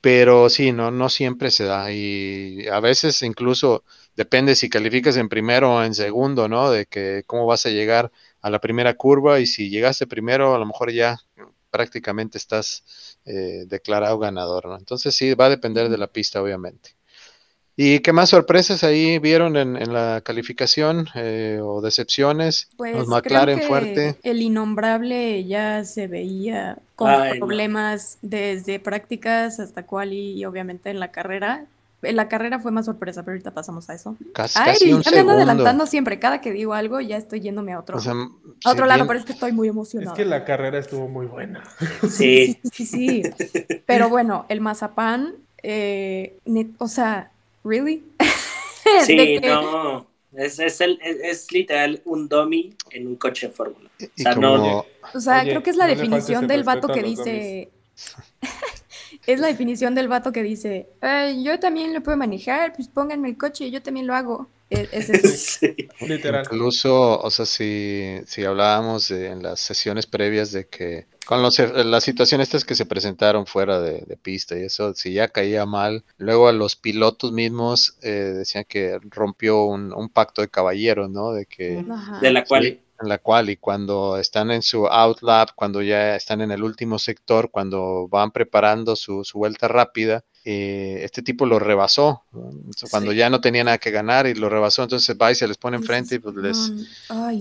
pero 0.00 0.48
sí, 0.48 0.72
no, 0.72 0.90
no 0.90 1.08
siempre 1.08 1.50
se 1.50 1.64
da. 1.64 1.92
Y 1.92 2.66
a 2.68 2.80
veces 2.80 3.22
incluso 3.22 3.84
depende 4.16 4.54
si 4.54 4.70
calificas 4.70 5.16
en 5.16 5.28
primero 5.28 5.74
o 5.74 5.82
en 5.82 5.94
segundo, 5.94 6.48
¿no? 6.48 6.70
De 6.70 6.86
que 6.86 7.24
cómo 7.26 7.46
vas 7.46 7.66
a 7.66 7.70
llegar 7.70 8.10
a 8.40 8.50
la 8.50 8.60
primera 8.60 8.94
curva 8.94 9.40
y 9.40 9.46
si 9.46 9.68
llegaste 9.70 10.06
primero, 10.06 10.54
a 10.54 10.58
lo 10.58 10.66
mejor 10.66 10.92
ya 10.92 11.18
prácticamente 11.70 12.38
estás 12.38 13.09
eh, 13.30 13.64
declarado 13.66 14.18
ganador, 14.18 14.66
¿no? 14.66 14.76
Entonces 14.76 15.14
sí, 15.14 15.34
va 15.34 15.46
a 15.46 15.50
depender 15.50 15.88
de 15.88 15.98
la 15.98 16.06
pista, 16.08 16.42
obviamente. 16.42 16.90
¿Y 17.76 18.00
qué 18.00 18.12
más 18.12 18.30
sorpresas 18.30 18.84
ahí 18.84 19.18
vieron 19.18 19.56
en, 19.56 19.76
en 19.76 19.92
la 19.92 20.20
calificación 20.22 21.08
eh, 21.14 21.60
o 21.62 21.80
decepciones? 21.80 22.68
Pues 22.76 22.92
Los 22.94 23.06
creo 23.22 23.44
McLaren 23.44 23.58
que 23.58 23.66
fuerte. 23.66 24.16
el 24.22 24.42
innombrable 24.42 25.44
ya 25.44 25.84
se 25.84 26.06
veía 26.06 26.78
con 26.96 27.08
Ay, 27.10 27.38
no. 27.38 27.38
problemas 27.38 28.18
desde 28.22 28.80
prácticas 28.80 29.60
hasta 29.60 29.86
quali 29.86 30.32
y 30.32 30.44
obviamente 30.44 30.90
en 30.90 31.00
la 31.00 31.10
carrera. 31.10 31.66
La 32.02 32.28
carrera 32.28 32.58
fue 32.60 32.70
más 32.72 32.86
sorpresa, 32.86 33.22
pero 33.22 33.34
ahorita 33.34 33.52
pasamos 33.52 33.90
a 33.90 33.94
eso. 33.94 34.16
Casi, 34.32 34.58
Ay, 34.58 34.72
casi 34.72 34.92
un 34.92 35.02
ya 35.02 35.10
me 35.10 35.18
ando 35.20 35.32
adelantando 35.32 35.86
siempre. 35.86 36.18
Cada 36.18 36.40
que 36.40 36.50
digo 36.52 36.72
algo 36.72 37.00
ya 37.00 37.16
estoy 37.18 37.40
yéndome 37.40 37.72
a 37.74 37.78
otro, 37.80 37.98
O 37.98 38.00
sea, 38.00 38.12
a 38.12 38.70
otro 38.70 38.86
lado, 38.86 39.00
bien- 39.00 39.06
pero 39.08 39.18
es 39.18 39.26
que 39.26 39.32
estoy 39.32 39.52
muy 39.52 39.68
Es 39.68 39.72
emocionada. 39.74 40.16
que 40.16 40.24
la 40.24 40.44
carrera 40.44 40.78
estuvo 40.78 41.08
muy 41.08 41.26
buena. 41.26 41.62
Sí, 42.08 42.58
sí, 42.72 42.86
sí, 42.86 42.86
sí. 42.86 43.22
Pero 43.84 44.08
bueno, 44.08 44.46
el 44.48 44.60
mazapán, 44.62 45.34
eh, 45.62 46.38
net- 46.46 46.74
o 46.78 46.88
sea, 46.88 47.30
¿really? 47.64 48.02
Sí, 49.04 49.16
que- 49.16 49.40
no. 49.48 50.06
Es, 50.32 50.58
es, 50.60 50.80
el, 50.80 50.98
es, 51.02 51.16
es 51.22 51.52
literal 51.52 52.00
un 52.04 52.28
dummy 52.28 52.74
en 52.92 53.08
un 53.08 53.16
coche 53.16 53.48
de 53.48 53.52
fórmula. 53.52 53.90
O 54.00 54.06
sea, 54.16 54.34
no- 54.36 54.86
O 55.12 55.20
sea, 55.20 55.40
Oye, 55.42 55.50
creo 55.50 55.62
que 55.62 55.70
es 55.70 55.76
la 55.76 55.84
no 55.86 55.90
definición 55.90 56.42
el 56.44 56.48
del 56.48 56.64
vato 56.64 56.88
que 56.88 57.02
dice. 57.02 57.70
Es 59.26 59.40
la 59.40 59.48
definición 59.48 59.94
del 59.94 60.08
vato 60.08 60.32
que 60.32 60.42
dice, 60.42 60.88
yo 61.42 61.58
también 61.60 61.92
lo 61.92 62.02
puedo 62.02 62.16
manejar, 62.16 62.72
pues 62.74 62.88
pónganme 62.88 63.28
el 63.28 63.36
coche, 63.36 63.70
yo 63.70 63.82
también 63.82 64.06
lo 64.06 64.14
hago. 64.14 64.48
E, 64.70 64.88
es, 64.92 65.10
eso. 65.10 65.66
Literal. 66.06 66.44
Incluso, 66.44 67.20
o 67.20 67.30
sea, 67.30 67.44
si, 67.44 68.20
si 68.26 68.44
hablábamos 68.44 69.10
en 69.10 69.42
las 69.42 69.60
sesiones 69.60 70.06
previas 70.06 70.52
de 70.52 70.68
que 70.68 71.06
con 71.26 71.42
los, 71.42 71.58
las 71.58 72.02
situaciones 72.02 72.48
estas 72.48 72.64
que 72.64 72.74
se 72.74 72.86
presentaron 72.86 73.46
fuera 73.46 73.80
de, 73.80 74.16
pista 74.16 74.58
y 74.58 74.62
eso, 74.62 74.94
si 74.94 75.12
ya 75.12 75.28
caía 75.28 75.64
mal, 75.64 76.02
luego 76.18 76.48
a 76.48 76.52
los 76.52 76.74
pilotos 76.74 77.30
mismos 77.30 77.96
eh, 78.02 78.10
decían 78.10 78.64
que 78.68 78.98
rompió 79.10 79.64
un, 79.64 79.92
un, 79.92 80.08
pacto 80.08 80.42
de 80.42 80.48
caballeros, 80.48 81.08
¿no? 81.08 81.32
De 81.32 81.46
que... 81.46 81.84
De 82.20 82.32
la 82.32 82.44
cual 82.44 82.80
en 83.00 83.08
la 83.08 83.18
cual 83.18 83.50
y 83.50 83.56
cuando 83.56 84.16
están 84.16 84.50
en 84.50 84.62
su 84.62 84.86
outlap, 84.86 85.50
cuando 85.54 85.82
ya 85.82 86.16
están 86.16 86.40
en 86.40 86.50
el 86.50 86.62
último 86.62 86.98
sector, 86.98 87.50
cuando 87.50 88.08
van 88.08 88.30
preparando 88.30 88.96
su, 88.96 89.24
vuelta 89.34 89.68
rápida, 89.68 90.24
eh, 90.44 91.00
este 91.02 91.22
tipo 91.22 91.46
lo 91.46 91.58
rebasó, 91.58 92.22
cuando 92.90 93.12
ya 93.12 93.28
no 93.30 93.40
tenía 93.40 93.64
nada 93.64 93.78
que 93.78 93.90
ganar 93.90 94.26
y 94.26 94.34
lo 94.34 94.48
rebasó, 94.48 94.82
entonces 94.82 95.16
va 95.20 95.32
y 95.32 95.34
se 95.34 95.48
les 95.48 95.58
pone 95.58 95.76
enfrente 95.76 96.16
y 96.16 96.18
pues 96.18 96.34
les, 96.36 96.72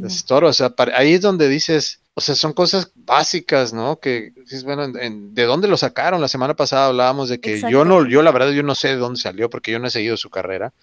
les 0.01 0.31
O 0.31 0.53
sea, 0.53 0.73
ahí 0.93 1.13
es 1.13 1.21
donde 1.21 1.47
dices, 1.47 2.01
o 2.19 2.21
sea, 2.21 2.35
son 2.35 2.51
cosas 2.51 2.91
básicas, 2.95 3.71
¿no? 3.71 3.99
Que 3.99 4.33
bueno, 4.65 4.87
¿de 4.89 5.43
dónde 5.45 5.69
lo 5.69 5.77
sacaron? 5.77 6.19
La 6.19 6.27
semana 6.27 6.53
pasada 6.53 6.87
hablábamos 6.87 7.29
de 7.29 7.39
que 7.39 7.61
yo 7.69 7.85
no, 7.85 8.05
yo 8.05 8.21
la 8.21 8.31
verdad, 8.31 8.51
yo 8.51 8.63
no 8.63 8.75
sé 8.75 8.89
de 8.89 8.97
dónde 8.97 9.19
salió 9.19 9.49
porque 9.49 9.71
yo 9.71 9.79
no 9.79 9.87
he 9.87 9.91
seguido 9.91 10.17
su 10.17 10.29
carrera. 10.29 10.73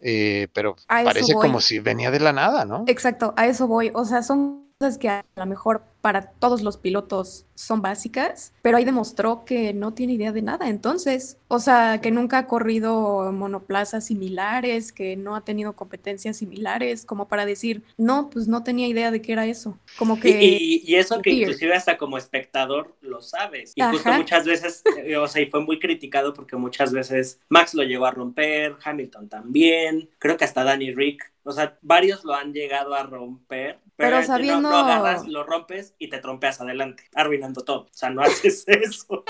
Eh, 0.00 0.48
pero 0.52 0.76
parece 0.86 1.34
como 1.34 1.60
si 1.60 1.78
venía 1.78 2.10
de 2.10 2.20
la 2.20 2.32
nada, 2.32 2.64
¿no? 2.64 2.84
Exacto, 2.86 3.34
a 3.36 3.46
eso 3.46 3.66
voy. 3.66 3.90
O 3.94 4.04
sea, 4.04 4.22
son 4.22 4.66
cosas 4.78 4.98
que 4.98 5.08
a 5.08 5.24
lo 5.36 5.46
mejor 5.46 5.82
para 6.00 6.22
todos 6.22 6.62
los 6.62 6.76
pilotos 6.76 7.46
son 7.54 7.82
básicas, 7.82 8.54
pero 8.62 8.78
ahí 8.78 8.84
demostró 8.84 9.44
que 9.44 9.74
no 9.74 9.92
tiene 9.92 10.14
idea 10.14 10.32
de 10.32 10.40
nada. 10.40 10.68
Entonces, 10.68 11.36
o 11.48 11.58
sea, 11.58 12.00
que 12.00 12.10
nunca 12.10 12.38
ha 12.38 12.46
corrido 12.46 13.32
monoplazas 13.32 14.06
similares, 14.06 14.92
que 14.92 15.16
no 15.16 15.36
ha 15.36 15.44
tenido 15.44 15.74
competencias 15.74 16.38
similares, 16.38 17.04
como 17.04 17.28
para 17.28 17.44
decir, 17.44 17.82
no, 17.98 18.30
pues 18.30 18.48
no 18.48 18.62
tenía 18.64 18.88
idea 18.88 19.10
de 19.10 19.20
qué 19.20 19.32
era 19.32 19.46
eso. 19.46 19.78
Como 19.98 20.18
que... 20.18 20.42
Y, 20.42 20.94
eso 20.94 21.20
que 21.20 21.30
inclusive 21.30 21.74
hasta 21.74 21.96
como 21.96 22.18
espectador 22.18 22.96
lo 23.00 23.20
sabes. 23.20 23.72
Y 23.74 23.82
justo 23.82 24.12
muchas 24.12 24.44
veces, 24.44 24.82
eh, 25.04 25.16
o 25.16 25.28
sea, 25.28 25.42
y 25.42 25.46
fue 25.46 25.60
muy 25.60 25.78
criticado 25.78 26.32
porque 26.34 26.56
muchas 26.56 26.92
veces 26.92 27.40
Max 27.48 27.74
lo 27.74 27.82
llegó 27.82 28.06
a 28.06 28.10
romper, 28.10 28.76
Hamilton 28.82 29.28
también, 29.28 30.10
creo 30.18 30.36
que 30.36 30.44
hasta 30.44 30.64
Danny 30.64 30.94
Rick 30.94 31.30
o 31.42 31.52
sea, 31.52 31.78
varios 31.80 32.24
lo 32.24 32.34
han 32.34 32.52
llegado 32.52 32.94
a 32.94 33.02
romper, 33.02 33.78
pero, 33.96 34.22
sabiendo... 34.22 34.70
no, 34.70 34.76
agarras, 34.76 35.26
lo 35.26 35.42
rompes 35.42 35.89
y 35.98 36.08
te 36.08 36.18
trompeas 36.18 36.60
adelante, 36.60 37.04
arruinando 37.14 37.62
todo. 37.62 37.82
O 37.82 37.88
sea, 37.92 38.10
no 38.10 38.22
haces 38.22 38.64
eso. 38.66 39.24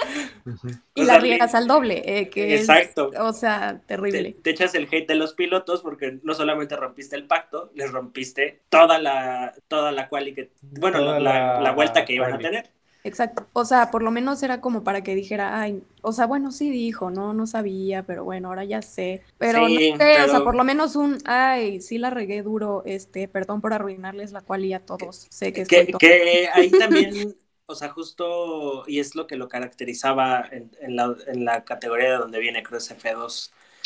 y 0.95 1.05
la 1.05 1.19
riegas 1.19 1.55
al 1.55 1.67
doble, 1.67 2.03
eh, 2.05 2.29
que 2.29 2.57
Exacto. 2.57 3.11
o 3.19 3.33
sea, 3.33 3.81
terrible. 3.87 4.37
Te, 4.43 4.51
echas 4.51 4.75
el 4.75 4.89
hate 4.91 5.09
de 5.09 5.15
los 5.15 5.35
pilotos 5.35 5.83
porque 5.83 6.19
no 6.23 6.35
solamente 6.35 6.77
rompiste 6.77 7.17
el 7.17 7.27
pacto, 7.27 7.71
les 7.75 7.91
rompiste 7.91 8.63
toda 8.69 8.99
la, 8.99 9.55
toda 9.69 9.93
la 9.93 10.09
quali 10.09 10.35
que, 10.35 10.51
bueno, 10.63 11.19
la, 11.19 11.61
la, 11.61 11.73
vuelta 11.73 12.05
que 12.05 12.15
iban 12.15 12.33
a 12.35 12.39
tener. 12.39 12.71
Exacto. 13.05 13.47
O 13.53 13.65
sea, 13.65 13.91
por 13.91 14.03
lo 14.03 14.11
menos 14.11 14.43
era 14.43 14.61
como 14.61 14.85
para 14.85 15.03
que 15.03 15.15
dijera, 15.15 15.61
ay, 15.61 15.83
o 16.03 16.13
sea, 16.13 16.27
bueno, 16.27 16.53
sí 16.53 16.71
dijo, 16.71 17.11
no, 17.11 17.33
no 17.33 17.47
sabía, 17.47 18.03
pero 18.03 18.25
bueno, 18.25 18.49
ahora 18.49 18.65
ya 18.65 18.83
sé. 18.83 19.23
Pero 19.39 19.61
no 19.61 19.69
sé, 19.69 19.95
o 19.95 20.29
sea, 20.29 20.45
por 20.45 20.55
lo 20.55 20.65
menos 20.65 20.97
un, 20.97 21.19
ay, 21.25 21.81
sí 21.81 21.99
la 21.99 22.11
regué 22.11 22.43
duro, 22.43 22.83
este, 22.85 23.29
perdón 23.29 23.61
por 23.61 23.73
arruinarles 23.73 24.33
la 24.33 24.43
cual 24.43 24.65
y 24.65 24.75
a 24.75 24.81
todos. 24.81 25.27
Sé 25.31 25.53
que, 25.53 25.65
que, 25.65 25.87
que 25.99 26.49
ahí 26.53 26.71
también, 26.71 27.37
o 27.67 27.75
sea, 27.75 27.89
justo, 27.89 28.85
y 28.87 28.99
es 28.99 29.15
lo 29.15 29.27
que 29.27 29.37
lo 29.37 29.49
caracterizaba 29.49 30.45
en, 30.51 30.71
en, 30.81 30.97
la, 30.97 31.17
en 31.27 31.45
la 31.45 31.65
categoría 31.65 32.11
de 32.11 32.19
donde 32.19 32.39
viene, 32.39 32.63
creo, 32.63 32.79
ese 32.79 32.95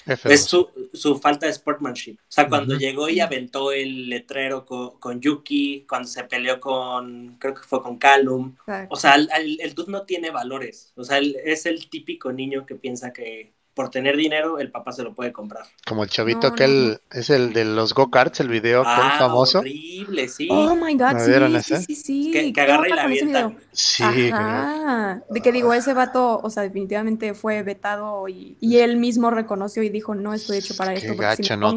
F2 0.07 0.31
es 0.31 0.45
su, 0.45 0.69
su, 0.93 1.19
falta 1.19 1.47
de 1.47 1.53
sportsmanship. 1.53 2.17
O 2.21 2.25
sea, 2.29 2.49
cuando 2.49 2.77
llegó 2.77 3.09
y 3.09 3.21
aventó 3.21 3.73
el 3.73 4.09
letrero 4.09 4.65
con, 4.65 4.99
con, 4.99 5.21
Yuki, 5.21 5.87
cuando 5.89 6.09
se 6.09 6.25
peleó 6.25 6.61
con, 6.61 7.37
creo 7.39 7.55
que 7.55 7.63
fue 7.63 7.83
con 7.83 7.99
Callum. 7.99 8.55
O 8.89 8.97
sea, 8.97 9.15
el, 9.15 9.29
el, 9.37 9.61
el, 9.61 9.75
dude 9.75 9.91
no 9.91 10.03
tiene 10.03 10.31
valores. 10.31 10.93
O 10.97 11.05
sea, 11.05 11.19
es 11.19 11.67
el 11.67 11.89
típico 11.89 12.33
niño 12.33 12.67
que 12.67 12.75
piensa 12.75 13.13
que, 13.13 13.55
por 13.75 13.91
tener 13.91 14.17
dinero, 14.17 14.59
el 14.59 14.71
papá 14.71 14.93
se 14.93 15.03
lo 15.03 15.15
puede 15.15 15.33
comprar. 15.33 15.65
Como 15.87 16.05
el 16.05 16.11
chavito 16.11 16.55
que 16.55 16.65
aquel, 16.65 17.01
es 17.11 17.29
el 17.31 17.53
de 17.53 17.65
los 17.65 17.93
go-karts, 17.93 18.41
el 18.41 18.49
video 18.49 18.83
ah, 18.87 19.17
famoso. 19.19 19.59
horrible, 19.59 20.29
sí. 20.29 20.49
Oh 20.51 20.77
my 20.77 20.97
god, 20.97 21.19
sí, 21.19 21.63
sí, 21.63 21.77
sí, 21.83 21.95
sí, 21.97 22.53
Que, 22.53 22.61
agarra 22.61 22.89
y 22.89 22.93
la 22.93 23.03
avienta. 23.05 23.53
Sí. 23.73 24.31
Ajá. 24.33 25.23
De 25.29 25.41
que 25.41 25.51
digo, 25.51 25.75
ese 25.75 25.93
vato, 25.93 26.41
o 26.43 26.51
sea, 26.51 26.63
definitivamente 26.63 27.35
fue 27.35 27.63
vetado 27.63 28.29
y, 28.29 28.57
y 28.61 28.79
él 28.79 28.97
mismo 28.97 29.31
reconoció 29.31 29.83
y 29.83 29.89
dijo, 29.89 30.15
no 30.15 30.35
estoy 30.35 30.59
hecho 30.59 30.77
para 30.77 30.95
esto. 30.95 31.13
Qué 31.13 31.19
gacha, 31.19 31.57
¿no? 31.57 31.77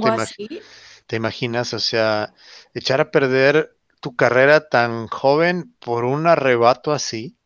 te 1.08 1.16
imaginas, 1.16 1.74
o 1.74 1.80
sea, 1.80 2.34
echar 2.74 3.00
a 3.00 3.12
perder 3.12 3.78
tu 4.02 4.16
carrera 4.16 4.68
tan 4.68 5.08
joven 5.08 5.74
por 5.80 6.06
un 6.06 6.28
arrebato 6.28 6.92
así. 6.92 7.37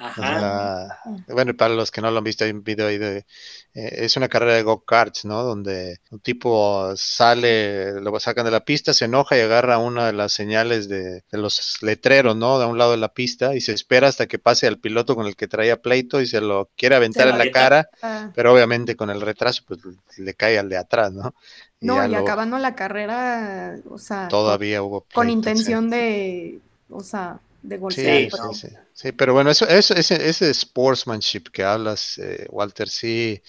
Ajá. 0.00 1.00
bueno, 1.26 1.56
para 1.56 1.74
los 1.74 1.90
que 1.90 2.00
no 2.00 2.10
lo 2.12 2.18
han 2.18 2.24
visto, 2.24 2.44
hay 2.44 2.52
un 2.52 2.62
video 2.62 2.86
ahí 2.86 2.98
de. 2.98 3.26
Eh, 3.74 4.04
es 4.04 4.16
una 4.16 4.28
carrera 4.28 4.54
de 4.54 4.62
go-karts, 4.62 5.24
¿no? 5.24 5.42
Donde 5.42 5.98
un 6.12 6.20
tipo 6.20 6.92
sale, 6.94 8.00
lo 8.00 8.18
sacan 8.20 8.44
de 8.44 8.52
la 8.52 8.64
pista, 8.64 8.94
se 8.94 9.06
enoja 9.06 9.36
y 9.36 9.40
agarra 9.40 9.78
una 9.78 10.06
de 10.06 10.12
las 10.12 10.32
señales 10.32 10.88
de, 10.88 11.24
los 11.32 11.82
letreros, 11.82 12.36
¿no? 12.36 12.60
De 12.60 12.66
un 12.66 12.78
lado 12.78 12.92
de 12.92 12.98
la 12.98 13.12
pista 13.12 13.56
y 13.56 13.60
se 13.60 13.72
espera 13.72 14.06
hasta 14.06 14.28
que 14.28 14.38
pase 14.38 14.68
al 14.68 14.78
piloto 14.78 15.16
con 15.16 15.26
el 15.26 15.34
que 15.34 15.48
traía 15.48 15.82
pleito 15.82 16.20
y 16.20 16.28
se 16.28 16.40
lo 16.40 16.70
quiere 16.76 16.94
aventar 16.94 17.26
en 17.26 17.38
la 17.38 17.50
cara, 17.50 17.90
ah. 18.00 18.30
pero 18.36 18.52
obviamente 18.52 18.94
con 18.94 19.10
el 19.10 19.20
retraso, 19.20 19.64
pues 19.66 19.80
le 20.16 20.34
cae 20.34 20.60
al 20.60 20.68
de 20.68 20.76
atrás, 20.76 21.12
¿no? 21.12 21.34
no, 21.80 22.06
y 22.06 22.14
acabando 22.14 22.56
la 22.58 22.76
carrera, 22.76 23.76
o 23.90 23.98
sea. 23.98 24.28
Todavía 24.28 24.80
hubo. 24.80 25.04
con 25.12 25.28
intención 25.28 25.90
de. 25.90 26.60
O 26.88 27.02
sea 27.02 27.40
de 27.68 27.78
Sí, 27.90 28.28
sí, 28.52 28.68
sí, 28.92 29.12
pero 29.12 29.34
bueno, 29.34 29.50
eso, 29.50 29.68
eso, 29.68 29.94
ese, 29.94 30.28
ese 30.28 30.52
sportsmanship 30.52 31.44
que 31.52 31.62
hablas, 31.62 32.18
eh, 32.18 32.46
Walter, 32.50 32.88
sí, 32.88 33.42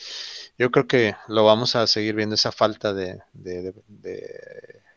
yo 0.57 0.71
creo 0.71 0.87
que 0.87 1.15
lo 1.27 1.45
vamos 1.45 1.75
a 1.75 1.87
seguir 1.87 2.15
viendo, 2.15 2.35
esa 2.35 2.51
falta 2.51 2.93
de, 2.93 3.19
de, 3.33 3.73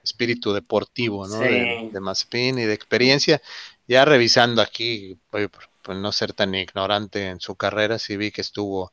espíritu 0.03 0.53
deportivo, 0.53 1.29
¿no? 1.29 1.39
De, 1.39 1.91
de 1.93 2.61
y 2.63 2.65
de 2.65 2.73
experiencia. 2.73 3.41
Ya 3.87 4.05
revisando 4.05 4.61
aquí, 4.61 5.19
por, 5.31 5.51
por, 5.83 5.97
no 5.97 6.11
ser 6.13 6.33
tan 6.33 6.55
ignorante 6.55 7.29
en 7.29 7.41
su 7.41 7.55
carrera, 7.55 7.99
sí 7.99 8.17
vi 8.17 8.33
que 8.33 8.41
estuvo 8.41 8.93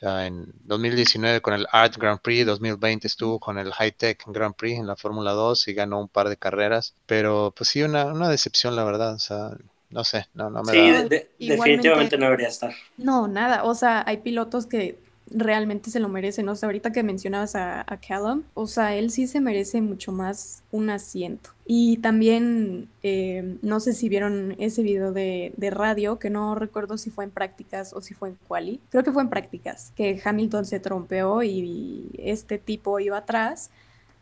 ya 0.00 0.26
en 0.26 0.52
2019 0.64 1.40
con 1.40 1.54
el 1.54 1.66
Art 1.70 1.96
Grand 1.96 2.20
Prix, 2.20 2.46
2020 2.46 3.06
estuvo 3.06 3.38
con 3.38 3.58
el 3.58 3.72
High 3.72 3.92
Tech 3.92 4.22
Grand 4.26 4.54
Prix 4.54 4.78
en 4.78 4.86
la 4.86 4.96
Fórmula 4.96 5.32
2 5.32 5.68
y 5.68 5.74
ganó 5.74 6.00
un 6.00 6.08
par 6.08 6.28
de 6.28 6.36
carreras, 6.36 6.94
pero 7.06 7.52
pues 7.56 7.70
sí, 7.70 7.82
una, 7.82 8.06
una 8.06 8.28
decepción 8.28 8.76
la 8.76 8.84
verdad, 8.84 9.14
o 9.14 9.18
sea, 9.18 9.50
no 9.90 10.02
sé, 10.02 10.26
no, 10.34 10.50
no 10.50 10.62
me 10.62 10.72
sí, 10.72 11.46
definitivamente 11.46 12.18
no 12.18 12.26
debería 12.26 12.48
estar. 12.48 12.74
No, 12.96 13.28
nada, 13.28 13.64
o 13.64 13.74
sea, 13.74 14.02
hay 14.06 14.18
pilotos 14.18 14.66
que 14.66 14.98
realmente 15.30 15.90
se 15.90 16.00
lo 16.00 16.08
merece, 16.08 16.42
¿no? 16.42 16.52
O 16.52 16.56
sea, 16.56 16.66
ahorita 16.66 16.92
que 16.92 17.02
mencionabas 17.02 17.54
a, 17.56 17.80
a, 17.80 17.96
Callum, 17.98 18.42
o 18.54 18.66
sea, 18.66 18.94
él 18.94 19.10
sí 19.10 19.26
se 19.26 19.40
merece 19.40 19.80
mucho 19.80 20.12
más 20.12 20.62
un 20.70 20.90
asiento. 20.90 21.50
Y 21.66 21.98
también, 21.98 22.88
eh, 23.02 23.56
no 23.62 23.80
sé 23.80 23.94
si 23.94 24.08
vieron 24.08 24.54
ese 24.58 24.82
video 24.82 25.12
de, 25.12 25.54
de, 25.56 25.70
radio, 25.70 26.18
que 26.18 26.30
no 26.30 26.54
recuerdo 26.54 26.98
si 26.98 27.10
fue 27.10 27.24
en 27.24 27.30
prácticas 27.30 27.94
o 27.94 28.02
si 28.02 28.12
fue 28.12 28.30
en 28.30 28.38
quali. 28.46 28.80
Creo 28.90 29.02
que 29.02 29.12
fue 29.12 29.22
en 29.22 29.30
prácticas, 29.30 29.92
que 29.96 30.20
Hamilton 30.22 30.66
se 30.66 30.80
trompeó 30.80 31.42
y, 31.42 32.10
este 32.18 32.58
tipo 32.58 33.00
iba 33.00 33.18
atrás. 33.18 33.70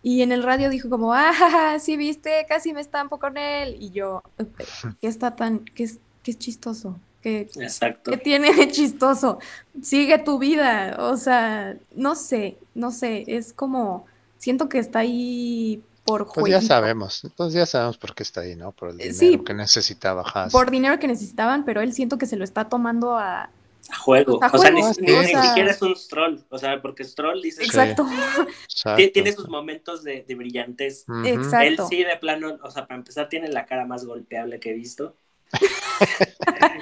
Y 0.04 0.22
en 0.22 0.32
el 0.32 0.42
radio 0.42 0.70
dijo 0.70 0.88
como, 0.88 1.12
ah, 1.14 1.78
sí 1.80 1.96
viste, 1.96 2.46
casi 2.48 2.72
me 2.72 2.80
estampo 2.80 3.18
con 3.18 3.36
él. 3.36 3.76
Y 3.80 3.90
yo, 3.90 4.22
¿qué 5.00 5.08
está 5.08 5.34
tan, 5.34 5.64
qué 5.64 5.84
es, 5.84 5.98
qué 6.22 6.30
es 6.30 6.38
chistoso? 6.38 6.98
¿Qué, 7.22 7.48
Exacto. 7.56 8.10
tiene 8.18 8.52
de 8.52 8.68
chistoso? 8.68 9.38
Sigue 9.80 10.18
tu 10.18 10.38
vida. 10.38 10.96
O 10.98 11.16
sea, 11.16 11.76
no 11.94 12.14
sé, 12.14 12.58
no 12.74 12.90
sé. 12.90 13.24
Es 13.28 13.52
como, 13.52 14.06
siento 14.38 14.68
que 14.68 14.78
está 14.78 15.00
ahí 15.00 15.82
por 16.04 16.24
juego. 16.24 16.40
Pues 16.40 16.52
ya 16.52 16.60
sabemos, 16.60 17.22
pues 17.36 17.52
ya 17.52 17.64
sabemos 17.64 17.96
por 17.96 18.14
qué 18.14 18.24
está 18.24 18.40
ahí, 18.40 18.56
¿no? 18.56 18.72
Por 18.72 18.90
el 18.90 18.98
dinero 18.98 19.44
que 19.44 19.54
necesitaba 19.54 20.22
Haas. 20.22 20.52
Por 20.52 20.70
dinero 20.70 20.98
que 20.98 21.06
necesitaban, 21.06 21.64
pero 21.64 21.80
él 21.80 21.92
siento 21.92 22.18
que 22.18 22.26
se 22.26 22.36
lo 22.36 22.42
está 22.42 22.68
tomando 22.68 23.16
a, 23.16 23.50
a 23.88 23.96
juego. 23.98 24.40
o 24.40 24.58
sea, 24.58 24.70
ni, 24.70 24.82
siquiera 24.82 25.70
es 25.70 25.80
un 25.82 25.94
Stroll. 25.94 26.44
O 26.48 26.58
sea, 26.58 26.82
porque 26.82 27.04
Stroll 27.04 27.40
dice. 27.40 27.62
Exacto. 27.62 28.06
Tiene 29.12 29.32
sus 29.32 29.48
momentos 29.48 30.02
de, 30.02 30.24
de 30.26 30.34
brillantez. 30.34 31.04
Exacto. 31.24 31.62
Él 31.62 31.78
sí, 31.88 32.04
de 32.04 32.16
plano, 32.16 32.58
o 32.62 32.70
sea, 32.70 32.86
para 32.86 32.98
empezar, 32.98 33.28
tiene 33.28 33.48
la 33.48 33.64
cara 33.64 33.86
más 33.86 34.04
golpeable 34.04 34.58
que 34.58 34.70
he 34.70 34.74
visto. 34.74 35.16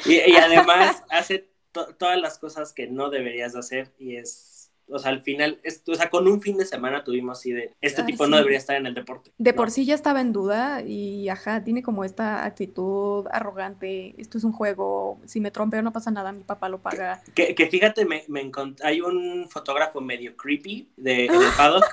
y, 0.07 0.37
además 0.37 1.03
hace 1.11 1.51
todas 1.73 2.21
las 2.21 2.39
cosas 2.39 2.73
que 2.73 2.89
no 2.89 3.11
deberías 3.11 3.55
hacer 3.55 3.93
y 3.99 4.17
es 4.17 4.51
o 4.93 4.99
sea, 4.99 5.11
al 5.11 5.21
final, 5.21 5.61
o 5.87 5.95
sea, 5.95 6.11
con 6.11 6.27
un 6.27 6.43
fin 6.43 6.57
de 6.57 6.65
semana 6.65 7.05
tuvimos 7.05 7.39
así 7.39 7.53
de, 7.53 7.75
este 7.81 8.03
tipo 8.03 8.27
no 8.27 8.37
debería 8.37 8.59
estar 8.59 8.77
en 8.77 8.87
el 8.87 8.95
deporte. 8.95 9.31
De 9.39 9.53
por 9.53 9.71
sí 9.71 9.85
ya 9.85 9.95
estaba 9.95 10.21
en 10.21 10.33
duda 10.33 10.83
y, 10.83 11.29
ajá, 11.29 11.63
tiene 11.63 11.83
como 11.83 12.05
esta 12.05 12.45
actitud 12.45 13.27
arrogante, 13.31 14.15
esto 14.19 14.39
es 14.39 14.45
un 14.45 14.53
juego, 14.53 15.21
si 15.27 15.41
me 15.41 15.51
trompeo 15.51 15.83
no 15.83 15.93
pasa 15.93 16.11
nada, 16.11 16.33
mi 16.33 16.43
papá 16.43 16.69
lo 16.69 16.81
paga. 16.81 17.23
Que, 17.35 17.55
que 17.55 17.69
fíjate, 17.69 18.05
me, 18.05 18.25
me 18.29 18.41
encontré, 18.41 18.87
hay 18.87 19.01
un 19.01 19.49
fotógrafo 19.49 20.01
medio 20.01 20.37
creepy 20.37 20.89
de, 20.97 21.27
en 21.27 21.35
el 21.35 21.53
paddock 21.57 21.85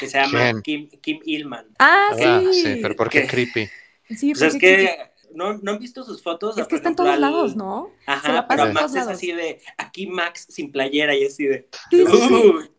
que 0.00 0.08
se 0.08 0.18
llama 0.18 0.60
Kim, 0.62 0.88
Kim 1.00 1.20
Illman. 1.24 1.66
Ah, 1.78 2.10
ah 2.12 2.42
sí. 2.52 2.78
pero 2.82 2.94
¿por 2.94 3.08
qué 3.08 3.26
creepy? 3.26 3.68
Sí, 4.10 4.32
pues 4.32 4.54
es 4.54 4.60
que 4.60 5.13
no, 5.34 5.54
no 5.58 5.72
han 5.72 5.78
visto 5.78 6.02
sus 6.02 6.22
fotos. 6.22 6.56
Es 6.56 6.66
que 6.66 6.76
está 6.76 6.88
en 6.88 6.96
todos 6.96 7.18
lados, 7.18 7.56
¿no? 7.56 7.90
Ajá, 8.06 8.46
pero 8.48 8.72
Max 8.72 8.94
es 8.94 9.06
así 9.06 9.32
de, 9.32 9.60
aquí 9.76 10.06
Max 10.06 10.46
sin 10.48 10.72
playera 10.72 11.14
y 11.14 11.26
así 11.26 11.44
de... 11.44 11.68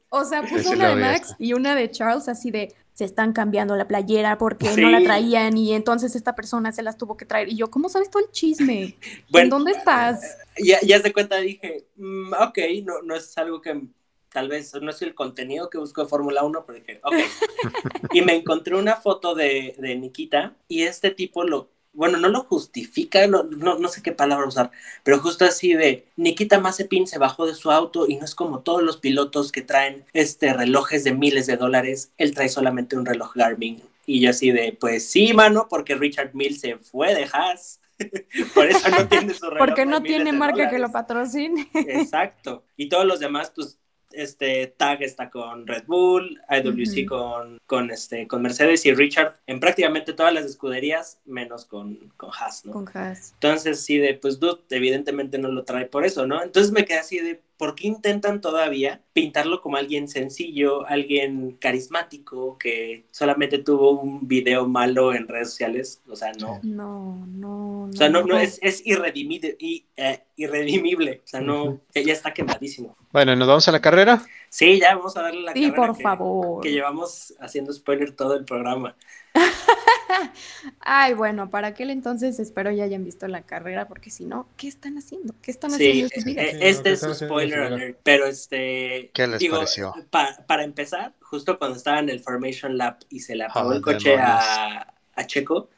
O 0.10 0.24
sea, 0.24 0.44
puso 0.44 0.72
una 0.72 0.89
de 0.89 0.96
Max 0.96 1.36
y 1.39 1.54
una 1.54 1.76
de 1.76 1.91
Charles 1.91 2.30
así 2.30 2.50
de, 2.50 2.74
se 2.94 3.04
están 3.04 3.34
cambiando 3.34 3.76
la 3.76 3.88
playera 3.88 4.38
porque 4.38 4.70
no 4.78 4.89
la 4.89 5.04
traían 5.04 5.58
y 5.58 5.74
entonces 5.74 6.15
esta 6.15 6.34
persona 6.34 6.72
se 6.72 6.82
las 6.82 6.98
tuvo 6.98 7.18
que 7.18 7.26
traer. 7.26 7.50
Y 7.50 7.58
yo, 7.58 7.70
¿cómo 7.70 7.89
sabes 7.89 8.10
todo 8.10 8.24
el 8.24 8.32
chisme? 8.32 8.96
¿En 9.34 9.50
dónde 9.50 9.74
estás? 9.74 10.38
Ya, 10.58 10.80
ya 10.82 11.02
se 11.02 11.12
cuenta, 11.12 11.36
dije, 11.38 11.88
mm, 11.98 12.32
ok, 12.34 12.58
no, 12.86 13.02
no 13.02 13.15
es 13.15 13.38
algo 13.38 13.62
que 13.62 13.82
tal 14.30 14.48
vez 14.48 14.74
no 14.82 14.89
es 14.89 15.02
el 15.02 15.13
contenido 15.13 15.70
que 15.70 15.78
busco 15.78 16.04
de 16.04 16.08
Fórmula 16.08 16.44
1, 16.44 16.65
pero 16.65 16.80
dije, 16.80 17.02
ok. 17.04 17.13
y 18.13 18.22
me 18.22 18.36
encontré 18.36 18.76
una 18.76 18.96
foto 18.96 19.36
de, 19.36 19.76
de 19.78 19.96
Nikita 19.98 20.56
y 20.70 20.84
este 20.84 21.12
tipo 21.12 21.44
lo 21.44 21.74
bueno, 21.95 22.17
no 22.17 22.27
lo 22.29 22.43
justifica, 22.43 23.25
no, 23.27 23.43
no, 23.43 23.88
sé 23.88 24.03
qué 24.03 24.12
palabra 24.12 24.47
usar, 24.47 24.71
pero 25.03 25.19
justo 25.19 25.45
así 25.45 25.73
de 25.73 26.05
Nikita 26.17 26.60
Mazepin 26.60 27.08
se 27.08 27.17
bajó 27.17 27.45
de 27.45 27.55
su 27.55 27.71
auto 27.71 28.05
y 28.08 28.17
no 28.17 28.25
es 28.25 28.36
como 28.36 28.60
todos 28.60 28.84
los 28.84 28.97
pilotos 28.97 29.51
que 29.51 29.62
traen 29.62 30.05
este 30.13 30.53
relojes 30.53 31.03
de 31.03 31.13
miles 31.13 31.47
de 31.47 31.58
dólares, 31.58 32.12
él 32.17 32.34
trae 32.34 32.49
solamente 32.49 32.97
un 32.97 33.05
reloj 33.05 33.34
Garmin. 33.36 33.81
Y 34.05 34.19
yo 34.19 34.29
así 34.29 34.51
de, 34.51 34.77
pues 34.79 35.10
sí, 35.10 35.34
mano, 35.34 35.67
porque 35.69 35.95
Richard 35.95 36.31
Mill 36.34 36.60
se 36.60 36.77
fue 36.77 37.15
de 37.15 37.27
Haas. 37.31 37.79
Por 38.53 38.67
eso 38.67 38.89
no 38.89 39.08
tiene 39.08 39.34
su 39.34 39.45
reloj. 39.49 39.65
Porque 39.65 39.86
no 39.86 40.03
tiene 40.03 40.31
marca 40.31 40.69
que 40.69 40.77
lo 40.77 40.91
patrocine. 40.91 41.67
Exacto. 41.73 42.63
Y 42.77 42.89
todos 42.89 43.05
los 43.05 43.19
demás, 43.19 43.51
pues 43.55 43.79
este 44.15 44.67
Tag 44.78 45.04
está 45.04 45.30
con 45.30 45.67
Red 45.67 45.86
Bull, 45.88 46.41
IWC 46.49 47.08
con, 47.08 47.60
con, 47.65 47.91
este, 47.91 48.28
con 48.28 48.41
Mercedes 48.41 48.86
y 48.86 48.93
Richard 48.93 49.36
en 49.47 49.60
prácticamente 49.60 50.13
todas 50.13 50.34
las 50.34 50.45
escuderías, 50.45 51.19
menos 51.25 51.65
con, 51.65 52.12
con 52.17 52.32
Haas, 52.32 52.65
¿no? 52.65 52.73
Con 52.73 52.89
Haas. 52.93 53.34
Entonces, 53.34 53.82
sí, 53.82 53.97
de, 53.97 54.13
pues 54.15 54.39
Dude 54.39 54.62
evidentemente 54.69 55.38
no 55.38 55.49
lo 55.49 55.63
trae 55.63 55.86
por 55.86 56.06
eso, 56.06 56.25
¿no? 56.25 56.43
Entonces 56.43 56.71
me 56.71 56.86
quedé 56.86 56.99
así 56.99 57.19
de, 57.19 57.41
¿por 57.58 57.76
qué 57.76 57.88
intentan 57.88 58.41
todavía 58.41 59.02
pintarlo 59.13 59.62
como 59.62 59.78
alguien 59.78 60.08
sencillo, 60.08 60.86
alguien 60.88 61.58
carismático, 61.60 62.58
que 62.58 63.06
solamente 63.12 63.60
tuvo 63.60 64.00
un 64.00 64.28
video 64.28 64.68
malo 64.68 65.13
en 65.13 65.28
redes 65.28 65.52
sociales? 65.52 66.02
O 66.08 66.15
sea, 66.15 66.32
no. 66.34 66.60
No, 66.63 67.26
no. 67.28 67.84
O 67.84 67.94
sea, 67.94 68.10
no, 68.10 68.24
no, 68.24 68.38
es, 68.38 68.60
es 68.62 68.86
irredimible, 68.86 69.56
y, 69.60 69.86
eh, 69.96 70.24
irredimible. 70.36 71.22
O 71.24 71.28
sea, 71.28 71.41
no, 71.41 71.82
ya 71.94 72.13
está 72.13 72.34
quemadísimo. 72.34 72.96
Bueno, 73.12 73.36
¿nos 73.36 73.48
vamos 73.48 73.68
a 73.68 73.72
la 73.72 73.82
carrera? 73.82 74.26
Sí, 74.50 74.80
ya 74.80 74.96
vamos 74.96 75.15
a 75.18 75.22
darle 75.22 75.41
la 75.41 75.54
sí, 75.54 75.72
por 75.72 76.00
favor. 76.00 76.62
Que 76.62 76.72
llevamos 76.72 77.34
haciendo 77.39 77.72
spoiler 77.74 78.12
todo 78.12 78.36
el 78.36 78.46
programa. 78.46 78.96
Ay, 80.80 81.13
bueno, 81.13 81.50
para 81.50 81.70
aquel 81.70 81.89
entonces 81.89 82.39
espero 82.39 82.72
ya 82.72 82.84
hayan 82.84 83.04
visto 83.04 83.28
la 83.28 83.41
carrera, 83.41 83.88
porque 83.88 84.10
si 84.10 84.26
no, 84.26 84.48
¿qué 84.58 84.68
están 84.68 84.98
haciendo? 84.98 85.34
¿Qué 85.41 85.52
están 85.52 85.74
haciendo? 85.74 86.10
Sí, 86.10 86.36
eh, 86.38 86.58
este 86.62 86.91
es 86.91 87.04
un 87.04 87.15
spoiler 87.15 87.60
alert, 87.60 88.00
pero 88.04 88.26
este. 88.26 89.12
¿Qué 89.13 89.28
les 89.28 89.44
pareció? 89.46 89.94
para 90.10 90.63
empezar, 90.63 91.13
justo 91.22 91.58
cuando 91.58 91.78
estaba 91.78 92.00
en 92.00 92.10
el 92.10 92.20
Formation 92.20 92.78
Lab 92.78 92.98
y 93.10 93.20
se 93.20 93.36
le 93.36 93.46
apagó 93.46 93.74
el 93.74 93.82
coche 93.82 94.15
a, 94.18 94.94
a, 95.15 95.28
Checo, 95.28 95.70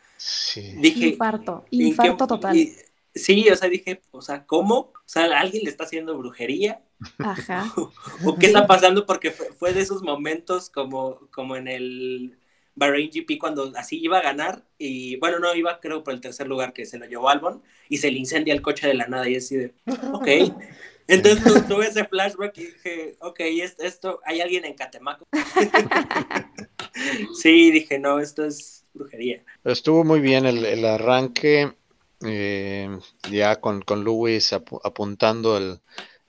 dije. 0.77 1.07
Infarto, 1.09 1.65
infarto 1.71 2.27
total. 2.27 2.55
sí, 3.13 3.49
o 3.49 3.55
sea, 3.55 3.69
dije, 3.69 4.01
o 4.11 4.21
sea, 4.21 4.45
¿cómo? 4.45 4.93
O 4.93 5.09
sea, 5.09 5.39
¿alguien 5.39 5.63
le 5.63 5.69
está 5.69 5.85
haciendo 5.85 6.17
brujería? 6.17 6.81
Ajá. 7.19 7.71
¿O 8.25 8.35
qué 8.37 8.47
está 8.47 8.67
pasando? 8.67 9.05
Porque 9.05 9.31
fue, 9.31 9.73
de 9.73 9.81
esos 9.81 10.01
momentos 10.01 10.69
como, 10.69 11.19
como 11.31 11.55
en 11.55 11.67
el 11.67 12.37
Bahrain 12.77 13.09
GP 13.11 13.39
cuando 13.39 13.73
así 13.75 13.99
iba 13.99 14.19
a 14.19 14.21
ganar 14.21 14.63
y 14.77 15.17
bueno, 15.17 15.39
no, 15.39 15.53
iba 15.55 15.79
creo 15.79 16.03
por 16.03 16.13
el 16.13 16.21
tercer 16.21 16.47
lugar 16.47 16.73
que 16.73 16.85
se 16.85 16.99
lo 16.99 17.07
llevó 17.07 17.29
Albon 17.29 17.63
y 17.89 17.97
se 17.97 18.11
le 18.11 18.19
incendia 18.19 18.53
el 18.53 18.61
coche 18.61 18.87
de 18.87 18.93
la 18.93 19.07
nada 19.07 19.27
y 19.27 19.35
así 19.35 19.57
de, 19.57 19.73
ok. 20.13 20.27
Entonces 21.07 21.65
tuve 21.67 21.87
ese 21.87 22.03
flashback 22.03 22.57
y 22.57 22.65
dije, 22.65 23.15
ok, 23.21 23.39
esto, 23.79 24.19
hay 24.25 24.41
alguien 24.41 24.65
en 24.65 24.73
Catemaco. 24.73 25.25
sí, 27.41 27.71
dije, 27.71 27.97
no, 27.97 28.19
esto 28.19 28.43
es 28.43 28.83
brujería. 28.93 29.41
Estuvo 29.63 30.03
muy 30.03 30.19
bien 30.19 30.45
el, 30.45 30.85
arranque, 30.85 31.71
eh, 32.25 32.89
ya 33.31 33.55
con, 33.55 33.81
con 33.81 34.03
Lewis 34.03 34.51
apuntando 34.51 35.57
el, 35.57 35.79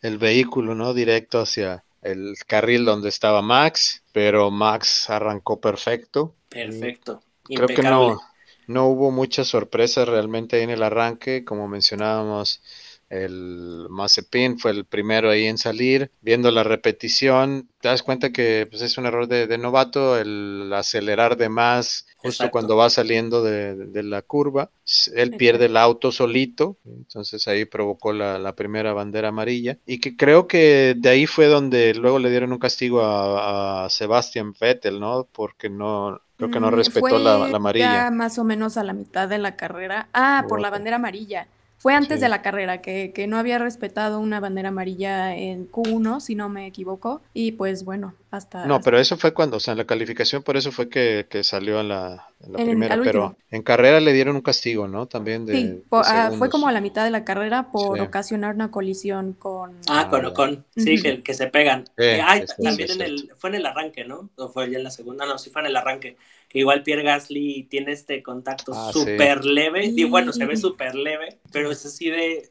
el 0.01 0.17
vehículo, 0.17 0.77
¿no? 0.77 0.95
Directo 0.95 1.41
hacia 1.41 1.83
el 2.03 2.37
carril 2.47 2.85
donde 2.85 3.09
estaba 3.09 3.43
Max, 3.43 4.05
pero 4.13 4.53
Max 4.53 5.11
arrancó 5.11 5.61
perfecto. 5.61 6.37
Perfecto. 6.49 7.23
Creo 7.45 7.67
que 7.69 7.83
no, 7.83 8.21
no 8.67 8.87
hubo 8.87 9.11
muchas 9.11 9.49
sorpresas 9.49 10.09
realmente 10.09 10.63
en 10.63 10.71
el 10.71 10.83
arranque, 10.83 11.45
como 11.45 11.69
mencionábamos. 11.69 12.63
El 13.11 13.87
Mazepin 13.89 14.59
fue 14.59 14.73
el 14.73 14.85
primero 14.85 15.31
ahí 15.31 15.47
en 15.47 15.59
salir. 15.59 16.11
Viendo 16.21 16.51
la 16.51 16.63
repetición, 16.63 17.69
te 17.81 17.89
das 17.89 18.03
cuenta 18.03 18.31
que 18.31 18.67
pues, 18.71 18.83
es 18.83 18.99
un 18.99 19.07
error 19.07 19.27
de, 19.29 19.59
novato 19.59 20.19
el 20.19 20.71
acelerar 20.75 21.37
de 21.37 21.49
más 21.49 22.07
justo 22.19 22.51
cuando 22.51 22.77
va 22.77 22.91
saliendo 22.91 23.43
de, 23.43 24.03
la 24.03 24.23
curva. 24.23 24.71
Él 25.15 25.37
pierde 25.37 25.67
el 25.67 25.77
auto 25.77 26.13
solito, 26.13 26.77
entonces 26.85 27.47
ahí 27.49 27.65
provocó 27.65 28.13
la, 28.13 28.55
primera 28.55 28.93
bandera 28.93 29.29
amarilla. 29.29 29.79
Y 29.87 30.01
que 30.01 30.17
creo 30.17 30.47
que 30.47 30.95
de 30.97 31.09
ahí 31.09 31.27
fue 31.27 31.47
donde 31.47 31.95
luego 31.95 32.19
le 32.19 32.31
dieron 32.31 32.53
un 32.53 32.59
castigo 32.59 33.03
a, 33.03 33.89
Sebastian 33.91 34.55
Vettel, 34.61 35.01
¿no? 35.01 35.27
Porque 35.33 35.71
no, 35.71 36.21
Creo 36.37 36.51
que 36.51 36.61
no 36.61 36.71
mm, 36.71 36.75
respetó 36.75 37.19
la, 37.19 37.47
amarilla. 37.47 38.05
Ya 38.05 38.11
más 38.11 38.39
o 38.39 38.45
menos 38.45 38.77
a 38.77 38.85
la 38.85 38.93
mitad 38.93 39.29
de 39.29 39.39
la 39.39 39.57
carrera. 39.57 40.09
Ah, 40.13 40.45
por 40.49 40.61
la 40.61 40.71
bandera 40.71 40.97
amarilla. 40.97 41.49
Fue 41.79 41.95
antes 41.95 42.21
de 42.21 42.29
la 42.29 42.43
carrera, 42.43 42.83
que, 42.83 43.13
que, 43.15 43.27
no 43.29 43.39
había 43.39 43.59
respetado 43.59 44.19
una 44.19 44.41
bandera 44.41 44.71
amarilla 44.71 45.37
en 45.37 45.71
Q1, 45.71 46.21
si 46.21 46.35
no 46.35 46.49
me 46.49 46.67
equivoco. 46.67 47.23
Y 47.33 47.53
pues 47.53 47.85
bueno, 47.85 48.15
hasta... 48.31 48.67
No, 48.67 48.81
pero 48.81 48.99
eso 48.99 49.17
fue 49.17 49.33
cuando, 49.33 49.57
o 49.57 49.61
sea, 49.61 49.73
en 49.73 49.79
la 49.79 49.87
calificación 49.87 50.43
por 50.43 50.57
eso 50.57 50.73
fue 50.73 50.89
que, 50.89 51.27
que 51.29 51.45
salió 51.45 51.81
en 51.81 51.89
la, 51.89 52.29
primera, 52.53 52.99
pero 53.03 53.37
en 53.51 53.63
carrera 53.63 54.01
le 54.01 54.13
dieron 54.13 54.37
un 54.37 54.43
castigo, 54.43 54.89
¿no? 54.89 55.07
También 55.07 55.47
de... 55.47 55.55
Sí, 55.55 55.85
ah, 55.91 56.31
fue 56.37 56.51
como 56.51 56.69
a 56.69 56.73
la 56.73 56.81
mitad 56.81 57.05
de 57.05 57.11
la 57.11 57.25
carrera 57.25 57.71
por 57.71 58.01
ocasionar 58.01 58.55
una 58.55 58.71
colisión 58.71 59.33
con... 59.33 59.77
Ah, 59.89 60.09
con 60.09 60.25
Ocon, 60.25 60.65
sí, 60.77 61.01
que, 61.01 61.23
que, 61.23 61.35
se 61.35 61.47
pegan. 61.47 61.85
ah, 62.23 62.41
también 62.63 62.91
en 62.91 63.01
el, 63.03 63.33
fue 63.37 63.51
en 63.51 63.57
el 63.57 63.67
arranque, 63.67 64.05
¿no? 64.05 64.31
O 64.37 64.49
fue 64.49 64.71
ya 64.71 64.79
en 64.79 64.85
la 64.85 64.91
segunda, 64.91 65.27
no, 65.27 65.39
sí 65.39 65.51
fue 65.51 65.63
en 65.63 65.69
el 65.69 65.77
arranque 65.77 66.17
que 66.49 66.61
igual 66.61 66.83
Pierre 66.83 67.03
Gasly 67.03 67.65
tiene 67.65 67.93
este 67.93 68.23
contacto 68.23 68.73
ah, 68.75 68.91
súper 68.93 69.45
leve, 69.45 69.85
y 69.85 70.05
bueno, 70.05 70.33
se 70.33 70.47
ve 70.47 70.57
súper 70.57 70.95
leve, 70.95 71.39
pero 71.53 71.71
es 71.71 71.85
así 71.85 72.09
de, 72.09 72.51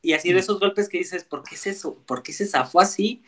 y 0.00 0.12
así 0.12 0.32
de 0.32 0.40
esos 0.40 0.60
golpes 0.60 0.88
que 0.88 0.98
dices, 0.98 1.24
¿por 1.24 1.42
qué 1.42 1.56
es 1.56 1.66
eso? 1.66 1.96
¿Por 2.06 2.22
qué 2.22 2.32
se 2.32 2.46
zafó 2.46 2.80
así? 2.80 3.22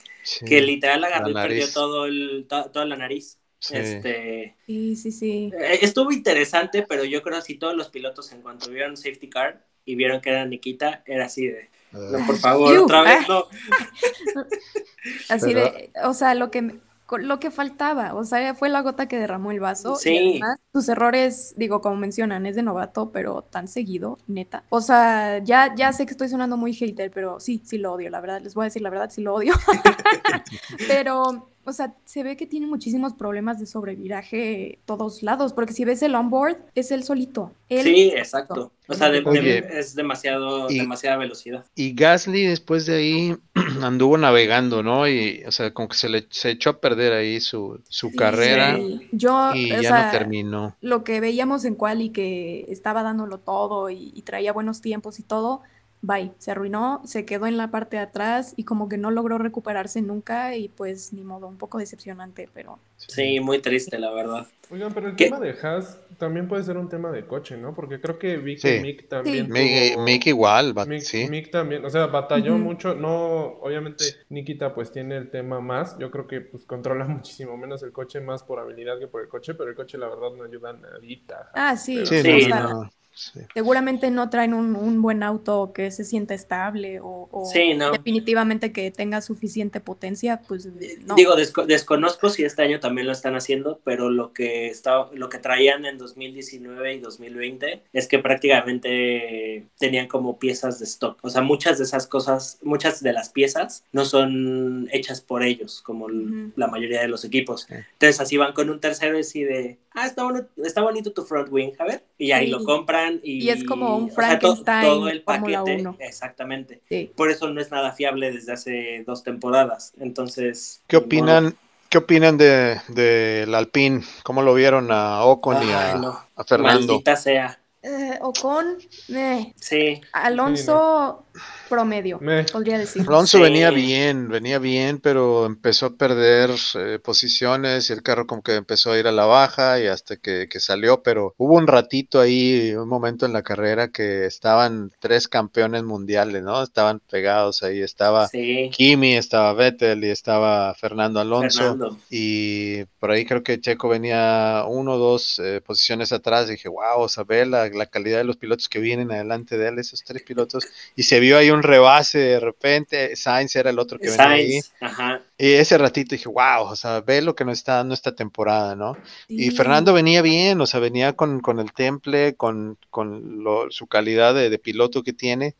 Que 0.46 0.60
literal 0.60 1.04
agarró 1.04 1.30
y 1.30 1.34
perdió 1.34 1.72
todo 1.72 2.06
el, 2.06 2.46
toda 2.48 2.84
la 2.84 2.96
nariz. 2.96 3.38
Sí. 3.58 3.76
Este, 3.76 4.56
sí, 4.66 4.96
sí, 4.96 5.12
sí. 5.12 5.52
Eh, 5.58 5.78
estuvo 5.82 6.12
interesante, 6.12 6.84
pero 6.86 7.04
yo 7.04 7.22
creo 7.22 7.38
que 7.38 7.46
si 7.46 7.54
todos 7.54 7.74
los 7.74 7.88
pilotos 7.88 8.30
en 8.32 8.42
cuanto 8.42 8.70
vieron 8.70 8.96
safety 8.96 9.30
car 9.30 9.64
y 9.86 9.94
vieron 9.94 10.20
que 10.20 10.30
era 10.30 10.44
Nikita, 10.44 11.02
era 11.06 11.26
así 11.26 11.46
de, 11.46 11.70
no, 11.92 12.26
por 12.26 12.36
favor, 12.36 12.76
otra 12.76 13.02
vez 13.02 13.28
no. 13.28 13.46
Así 15.28 15.52
de, 15.52 15.90
o 16.02 16.14
sea, 16.14 16.34
lo 16.34 16.50
que 16.50 16.76
lo 17.18 17.38
que 17.38 17.50
faltaba, 17.50 18.14
o 18.14 18.24
sea, 18.24 18.54
fue 18.54 18.68
la 18.68 18.80
gota 18.80 19.06
que 19.06 19.18
derramó 19.18 19.50
el 19.50 19.60
vaso. 19.60 19.96
Sí. 19.96 20.10
Y 20.10 20.30
además, 20.30 20.58
sus 20.72 20.88
errores, 20.88 21.54
digo, 21.56 21.80
como 21.80 21.96
mencionan, 21.96 22.46
es 22.46 22.56
de 22.56 22.62
novato, 22.62 23.10
pero 23.12 23.42
tan 23.42 23.68
seguido, 23.68 24.18
neta. 24.26 24.64
O 24.70 24.80
sea, 24.80 25.38
ya, 25.38 25.74
ya 25.74 25.92
sé 25.92 26.06
que 26.06 26.12
estoy 26.12 26.28
sonando 26.28 26.56
muy 26.56 26.72
hater, 26.72 27.10
pero 27.10 27.40
sí, 27.40 27.62
sí 27.64 27.78
lo 27.78 27.92
odio, 27.92 28.10
la 28.10 28.20
verdad, 28.20 28.40
les 28.40 28.54
voy 28.54 28.64
a 28.64 28.66
decir 28.66 28.82
la 28.82 28.90
verdad, 28.90 29.10
sí 29.10 29.22
lo 29.22 29.34
odio. 29.34 29.54
pero 30.88 31.48
o 31.64 31.72
sea, 31.72 31.94
se 32.04 32.22
ve 32.22 32.36
que 32.36 32.46
tiene 32.46 32.66
muchísimos 32.66 33.14
problemas 33.14 33.58
de 33.58 33.66
sobreviraje 33.66 34.78
todos 34.84 35.22
lados, 35.22 35.52
porque 35.52 35.72
si 35.72 35.84
ves 35.84 36.02
el 36.02 36.14
onboard, 36.14 36.58
es 36.74 36.90
él 36.90 37.04
solito. 37.04 37.52
sí, 37.68 38.12
exacto. 38.14 38.72
O 38.86 38.92
sea, 38.94 39.10
es 39.14 39.94
demasiado, 39.94 40.68
demasiada 40.68 41.16
velocidad. 41.16 41.64
Y 41.74 41.94
Gasly 41.94 42.44
después 42.44 42.84
de 42.84 42.96
ahí 42.96 43.36
anduvo 43.82 44.18
navegando, 44.18 44.82
¿no? 44.82 45.08
Y, 45.08 45.42
o 45.46 45.52
sea, 45.52 45.72
como 45.72 45.88
que 45.88 45.96
se 45.96 46.08
le 46.10 46.26
se 46.28 46.50
echó 46.50 46.70
a 46.70 46.80
perder 46.80 47.14
ahí 47.14 47.40
su, 47.40 47.80
su 47.88 48.14
carrera. 48.14 48.78
Yo, 49.12 49.54
y 49.54 49.70
ya 49.70 50.04
no 50.04 50.10
terminó. 50.10 50.76
Lo 50.82 51.02
que 51.02 51.20
veíamos 51.20 51.64
en 51.64 51.76
Quali 51.76 52.10
que 52.10 52.66
estaba 52.68 53.02
dándolo 53.02 53.38
todo 53.38 53.88
y 53.88 54.20
traía 54.22 54.52
buenos 54.52 54.82
tiempos 54.82 55.18
y 55.18 55.22
todo, 55.22 55.62
bye, 56.06 56.32
se 56.38 56.50
arruinó, 56.52 57.02
se 57.04 57.24
quedó 57.24 57.46
en 57.46 57.56
la 57.56 57.70
parte 57.70 57.96
de 57.96 58.02
atrás 58.02 58.54
y 58.56 58.64
como 58.64 58.88
que 58.88 58.98
no 58.98 59.10
logró 59.10 59.38
recuperarse 59.38 60.02
nunca 60.02 60.56
y 60.56 60.68
pues 60.68 61.12
ni 61.12 61.24
modo, 61.24 61.48
un 61.48 61.58
poco 61.58 61.78
decepcionante, 61.78 62.48
pero... 62.52 62.78
Sí, 62.96 63.40
muy 63.40 63.60
triste, 63.60 63.98
la 63.98 64.10
verdad. 64.12 64.46
Oigan, 64.70 64.94
pero 64.94 65.08
el 65.08 65.16
¿Qué? 65.16 65.26
tema 65.26 65.38
de 65.38 65.50
Haas 65.62 66.00
también 66.18 66.48
puede 66.48 66.62
ser 66.64 66.78
un 66.78 66.88
tema 66.88 67.10
de 67.12 67.26
coche, 67.26 67.56
¿no? 67.56 67.74
Porque 67.74 68.00
creo 68.00 68.18
que 68.18 68.38
Vic 68.38 68.60
Sí. 68.62 68.68
y 68.68 68.74
Mick 68.74 69.08
también. 69.08 69.52
Mick, 69.52 69.98
tuvo- 69.98 69.98
Mick 69.98 70.26
igual, 70.26 70.74
Mick, 70.82 71.02
sí. 71.02 71.22
Mick 71.22 71.50
también, 71.50 71.84
o 71.84 71.90
sea, 71.90 72.06
batalló 72.06 72.58
mucho, 72.58 72.94
no, 72.94 73.58
obviamente 73.60 74.16
Nikita 74.30 74.74
pues 74.74 74.90
tiene 74.92 75.16
el 75.16 75.30
tema 75.30 75.60
más, 75.60 75.98
yo 75.98 76.10
creo 76.10 76.26
que 76.26 76.40
pues 76.40 76.64
controla 76.66 77.04
muchísimo 77.08 77.56
menos 77.56 77.82
el 77.82 77.92
coche, 77.92 78.20
más 78.20 78.42
por 78.42 78.58
habilidad 78.58 78.98
que 78.98 79.06
por 79.08 79.22
el 79.22 79.28
coche, 79.28 79.54
pero 79.54 79.70
el 79.70 79.76
coche 79.76 79.98
la 79.98 80.08
verdad 80.08 80.32
no 80.36 80.44
ayuda 80.44 80.72
nadita. 80.72 81.50
Ah, 81.52 81.76
sí, 81.76 82.04
Sí, 82.04 82.16
o 82.26 82.40
Sí, 82.40 82.40
sea, 82.40 82.62
no, 82.62 82.84
no, 82.84 82.90
sí. 83.14 83.40
seguramente 83.54 84.10
no 84.10 84.28
traen 84.30 84.54
un, 84.54 84.76
un 84.76 85.00
buen 85.02 85.22
auto 85.22 85.72
que 85.72 85.90
se 85.90 86.04
sienta 86.04 86.34
estable 86.34 87.00
o, 87.00 87.28
o 87.30 87.44
Sí, 87.50 87.74
no. 87.74 87.92
definitivamente 87.92 88.72
que 88.72 88.90
tenga 88.90 89.20
suficiente 89.20 89.80
potencia, 89.80 90.42
pues 90.46 90.66
no. 91.06 91.14
Digo, 91.14 91.34
desco- 91.36 91.66
desconozco 91.66 92.28
si 92.28 92.44
este 92.44 92.62
año 92.62 92.80
también 92.80 93.06
lo 93.06 93.12
están 93.12 93.34
haciendo, 93.36 93.80
pero 93.84 94.10
lo 94.10 94.32
que 94.32 94.68
está, 94.68 95.08
lo 95.12 95.28
que 95.28 95.38
traían 95.38 95.84
en 95.86 95.98
2019 95.98 96.94
y 96.94 96.98
2020 97.00 97.82
es 97.92 98.06
que 98.08 98.18
prácticamente 98.18 99.66
tenían 99.78 100.06
como 100.08 100.38
piezas 100.38 100.78
de 100.78 100.84
stock. 100.84 101.18
O 101.22 101.30
sea, 101.30 101.42
muchas 101.42 101.78
de 101.78 101.84
esas 101.84 102.06
cosas, 102.06 102.58
muchas 102.62 103.02
de 103.02 103.12
las 103.12 103.28
piezas 103.30 103.84
no 103.92 104.04
son 104.04 104.88
hechas 104.92 105.20
por 105.20 105.42
ellos, 105.42 105.80
como 105.82 106.08
l- 106.08 106.24
Ujú. 106.24 106.52
la 106.56 106.66
mayoría 106.68 107.00
de 107.00 107.08
los 107.08 107.24
equipos. 107.24 107.62
Sí. 107.68 107.74
Entonces 107.92 108.20
así 108.20 108.36
van 108.36 108.52
con 108.52 108.70
un 108.70 108.80
tercero 108.80 109.16
y 109.16 109.20
así 109.20 109.42
de, 109.44 109.78
ah, 109.94 110.06
está, 110.06 110.24
bueno, 110.24 110.46
está 110.64 110.82
bonito 110.82 111.12
tu 111.12 111.22
front 111.24 111.48
wing, 111.50 111.72
a 111.78 111.84
ver. 111.84 112.02
Y 112.18 112.32
ahí 112.32 112.46
Sí. 112.46 112.50
lo 112.52 112.64
compran 112.64 113.03
y... 113.22 113.44
Y 113.44 113.50
es 113.50 113.64
como 113.64 113.96
un 113.96 114.04
o 114.04 114.14
sea, 114.14 114.38
to- 114.38 114.56
Frankenstein 114.56 114.82
todo 114.82 115.08
el 115.08 115.22
Fórmula 115.22 115.58
paquete, 115.60 115.80
1. 115.82 115.96
exactamente. 116.00 116.82
Sí. 116.88 117.12
Por 117.16 117.30
eso 117.30 117.50
no 117.50 117.60
es 117.60 117.70
nada 117.70 117.92
fiable 117.92 118.30
desde 118.32 118.52
hace 118.52 119.04
dos 119.06 119.22
temporadas. 119.22 119.92
Entonces... 120.00 120.82
¿Qué 120.86 120.96
modo. 120.96 121.06
opinan? 121.06 121.56
¿Qué 121.88 121.98
opinan 121.98 122.36
de 122.36 122.80
del 122.88 123.54
Alpine? 123.54 124.02
¿Cómo 124.24 124.42
lo 124.42 124.52
vieron 124.54 124.90
a 124.90 125.24
Ocon 125.24 125.62
y 125.66 125.70
a, 125.70 125.92
Ay, 125.94 126.00
no. 126.00 126.18
a 126.34 126.44
Fernando? 126.44 126.86
Maldita 126.94 127.14
sea. 127.16 127.60
Eh, 127.82 128.18
Ocon, 128.22 128.78
eh, 129.10 129.52
Sí, 129.56 130.00
Alonso 130.12 131.26
promedio, 131.68 132.18
Me- 132.20 132.44
podría 132.44 132.78
decir. 132.78 133.02
Alonso 133.06 133.38
Sí. 133.38 133.42
venía 133.42 133.70
bien, 133.70 134.28
venía 134.28 134.58
bien, 134.58 134.98
pero 134.98 135.46
empezó 135.46 135.86
a 135.86 135.96
perder 135.96 136.50
eh, 136.76 136.98
posiciones 137.02 137.90
y 137.90 137.92
el 137.92 138.02
carro 138.02 138.26
como 138.26 138.42
que 138.42 138.54
empezó 138.54 138.92
a 138.92 138.98
ir 138.98 139.06
a 139.06 139.12
la 139.12 139.24
baja 139.26 139.80
y 139.80 139.86
hasta 139.86 140.16
que, 140.16 140.48
que 140.48 140.60
salió, 140.60 141.02
pero 141.02 141.34
hubo 141.38 141.54
un 141.54 141.66
ratito 141.66 142.20
ahí, 142.20 142.74
un 142.74 142.88
momento 142.88 143.26
en 143.26 143.32
la 143.32 143.42
carrera 143.42 143.88
que 143.88 144.26
estaban 144.26 144.92
tres 145.00 145.28
campeones 145.28 145.82
mundiales, 145.84 146.42
¿no? 146.42 146.62
Estaban 146.62 147.00
pegados 147.10 147.62
ahí, 147.62 147.80
estaba 147.80 148.28
sí. 148.28 148.70
Kimi, 148.72 149.16
estaba 149.16 149.52
Vettel 149.54 150.04
y 150.04 150.10
estaba 150.10 150.74
Fernando 150.74 151.20
Alonso. 151.20 151.60
Fernando. 151.60 151.98
Y 152.10 152.84
por 153.00 153.10
ahí 153.10 153.24
creo 153.24 153.42
que 153.42 153.60
Checo 153.60 153.88
venía 153.88 154.64
uno 154.68 154.92
o 154.94 154.98
dos 154.98 155.38
eh, 155.38 155.60
posiciones 155.64 156.12
atrás. 156.12 156.48
Dije, 156.48 156.68
wow, 156.68 157.00
o 157.00 157.08
sea, 157.08 157.24
ve 157.24 157.46
la, 157.46 157.68
la 157.68 157.86
calidad 157.86 158.18
de 158.18 158.24
los 158.24 158.36
pilotos 158.36 158.68
que 158.68 158.78
vienen 158.80 159.10
adelante 159.12 159.58
de 159.58 159.68
él, 159.68 159.78
esos 159.78 160.02
tres 160.04 160.22
pilotos. 160.22 160.64
Y 160.96 161.02
se 161.04 161.20
vio 161.20 161.36
ahí 161.38 161.50
un 161.54 161.62
rebase 161.62 162.18
de 162.18 162.40
repente. 162.40 163.16
Sainz 163.16 163.56
era 163.56 163.70
el 163.70 163.78
otro 163.78 163.98
que 163.98 164.10
venía 164.10 164.28
ahí. 164.30 164.60
Ajá. 164.80 165.22
Y 165.38 165.52
ese 165.54 165.78
ratito 165.78 166.14
dije, 166.14 166.28
wow, 166.28 166.64
o 166.68 166.76
sea, 166.76 167.00
ve 167.00 167.20
lo 167.22 167.34
que 167.34 167.44
nos 167.44 167.58
está 167.58 167.76
dando 167.76 167.94
esta 167.94 168.14
temporada, 168.14 168.76
¿no? 168.76 168.96
Y. 169.28 169.50
Fernando 169.50 169.92
venía 169.92 170.22
bien, 170.22 170.60
o 170.60 170.66
sea, 170.66 170.78
venía 170.80 171.14
con, 171.14 171.40
con 171.40 171.58
el 171.60 171.72
temple, 171.72 172.36
con, 172.36 172.78
con 172.90 173.42
lo- 173.42 173.70
su 173.70 173.86
calidad 173.86 174.34
de, 174.34 174.50
de 174.50 174.58
piloto 174.58 175.02
que 175.02 175.12
tiene, 175.12 175.54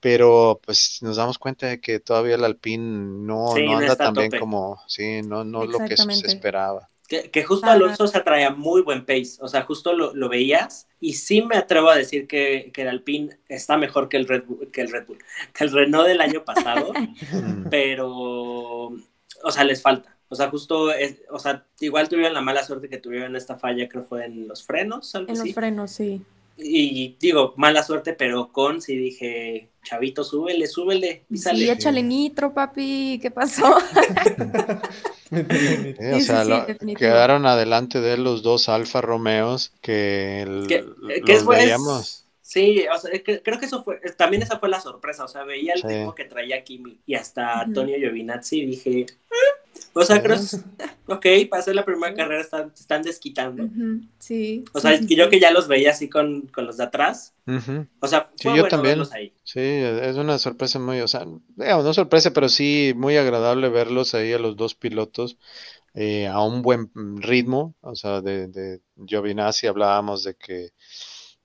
pero 0.00 0.60
pues 0.64 0.98
nos 1.02 1.16
damos 1.16 1.38
cuenta 1.38 1.66
de 1.66 1.80
que 1.80 2.00
todavía 2.00 2.34
el 2.34 2.44
Alpine 2.44 2.82
no, 3.26 3.52
Sí, 3.54 3.62
no 3.66 3.78
anda 3.78 3.96
tan 3.96 4.14
bien 4.14 4.30
como, 4.38 4.80
sí, 4.86 5.22
no, 5.22 5.44
no 5.44 5.64
lo 5.64 5.78
que 5.78 5.96
se 5.96 6.26
esperaba. 6.26 6.88
Que, 7.08 7.30
que 7.30 7.44
justo. 7.44 7.66
Alonso 7.66 8.06
se 8.06 8.20
traía 8.20 8.50
muy 8.50 8.82
buen 8.82 9.04
pace. 9.04 9.36
O 9.40 9.48
sea, 9.48 9.62
justo 9.62 9.92
lo, 9.92 10.14
lo 10.14 10.28
veías. 10.28 10.88
Y 11.00 11.14
sí 11.14 11.42
me 11.42 11.56
atrevo 11.56 11.88
a 11.90 11.96
decir 11.96 12.26
que, 12.26 12.70
que 12.72 12.82
el 12.82 12.88
Alpine 12.88 13.38
está 13.48 13.76
mejor 13.76 14.08
que 14.08 14.16
el 14.16 14.26
Red 14.26 14.44
Bull, 14.44 14.70
que 14.70 14.80
el 14.80 14.90
Red 14.90 15.06
Bull, 15.06 15.18
que 15.52 15.64
el 15.64 15.72
Renault 15.72 16.08
del 16.08 16.20
año 16.20 16.44
pasado. 16.44 16.92
Pero, 17.70 18.08
o 18.88 19.50
sea, 19.50 19.64
les 19.64 19.82
falta. 19.82 20.16
O 20.28 20.34
sea, 20.34 20.50
justo, 20.50 20.92
es- 20.92 21.22
o 21.30 21.38
sea, 21.38 21.64
igual 21.80 22.08
tuvieron 22.08 22.34
la 22.34 22.40
mala 22.40 22.64
suerte 22.64 22.88
que 22.88 22.98
tuvieron 22.98 23.36
esta 23.36 23.58
falla, 23.58 23.88
creo 23.88 24.02
fue 24.02 24.24
en 24.24 24.48
los 24.48 24.64
frenos, 24.64 25.14
algo 25.14 25.32
En 25.32 25.38
los 25.38 25.54
frenos, 25.54 25.90
sí. 25.92 26.22
Y 26.58 27.16
digo, 27.20 27.52
mala 27.56 27.82
suerte, 27.82 28.14
pero 28.14 28.50
con 28.50 28.80
sí 28.80 28.96
dije, 28.96 29.68
chavito, 29.84 30.24
súbele, 30.24 30.66
súbele, 30.66 31.24
y 31.30 31.36
Sí, 31.36 31.42
sale. 31.42 31.70
échale 31.72 32.02
nitro, 32.02 32.54
papi, 32.54 33.18
¿qué 33.20 33.30
pasó? 33.30 33.76
Sí, 35.28 36.12
o 36.12 36.20
Sí, 36.20 36.22
sea, 36.22 36.44
sí, 36.44 36.74
sí, 36.80 36.86
lo- 36.86 36.94
quedaron 36.94 37.46
adelante 37.46 38.00
de 38.00 38.14
él 38.14 38.24
los 38.24 38.42
dos 38.42 38.68
Alfa 38.68 39.00
Romeos 39.00 39.72
que, 39.80 40.42
el- 40.42 40.66
que, 40.68 40.82
los 40.82 41.12
que 41.24 41.32
es, 41.32 41.40
es- 41.40 41.46
veíamos. 41.46 42.22
Sí, 42.42 42.86
o 42.94 42.96
sea, 42.96 43.10
que- 43.22 43.42
creo 43.42 43.58
que 43.58 43.66
eso 43.66 43.82
fue, 43.82 43.98
también 44.16 44.42
esa 44.42 44.60
fue 44.60 44.68
la 44.68 44.80
sorpresa, 44.80 45.24
o 45.24 45.28
sea, 45.28 45.42
veía 45.42 45.74
el 45.74 45.80
Sí. 45.82 45.88
ritmo 45.88 46.14
que 46.14 46.26
traía 46.26 46.62
Kimi 46.62 47.00
y 47.04 47.14
hasta. 47.16 47.60
Antonio 47.60 47.96
Giovinazzi 47.98 48.60
y 48.60 48.66
dije. 48.66 49.06
O 49.94 50.02
sea, 50.02 50.22
creo, 50.22 50.36
ok, 51.06 51.26
para 51.50 51.60
hacer 51.60 51.74
la 51.74 51.84
primera 51.84 52.14
carrera 52.14 52.42
están, 52.42 52.72
están 52.74 53.02
desquitando. 53.02 53.70
Sí. 54.18 54.64
O 54.72 54.80
sea, 54.80 54.98
sí, 54.98 55.06
que 55.06 55.16
yo 55.16 55.30
que 55.30 55.40
ya 55.40 55.50
los 55.50 55.68
veía 55.68 55.90
así 55.90 56.08
con, 56.08 56.48
con 56.48 56.66
los 56.66 56.76
de 56.76 56.84
atrás, 56.84 57.34
o 58.00 58.06
sea, 58.08 58.30
Sí, 58.34 58.52
yo 58.52 58.66
bueno 58.66 58.68
también. 58.68 58.98
verlos 58.98 59.12
ahí. 59.12 59.32
Sí, 59.44 59.60
es 59.60 60.16
una 60.16 60.38
sorpresa 60.38 60.78
muy, 60.78 61.00
o 61.00 61.08
sea, 61.08 61.24
digamos, 61.56 61.84
no 61.84 61.94
sorpresa, 61.94 62.32
pero 62.32 62.48
sí 62.48 62.92
muy 62.96 63.16
agradable 63.16 63.68
verlos 63.68 64.14
ahí 64.14 64.32
a 64.32 64.38
los 64.38 64.56
dos 64.56 64.74
pilotos 64.74 65.38
eh, 65.94 66.26
a 66.28 66.42
un 66.42 66.62
buen 66.62 66.90
ritmo, 67.22 67.76
o 67.80 67.96
sea, 67.96 68.20
de, 68.22 68.48
de 68.48 68.82
Giovinazzi 69.06 69.66
hablábamos 69.68 70.24
de 70.24 70.36
que, 70.36 70.70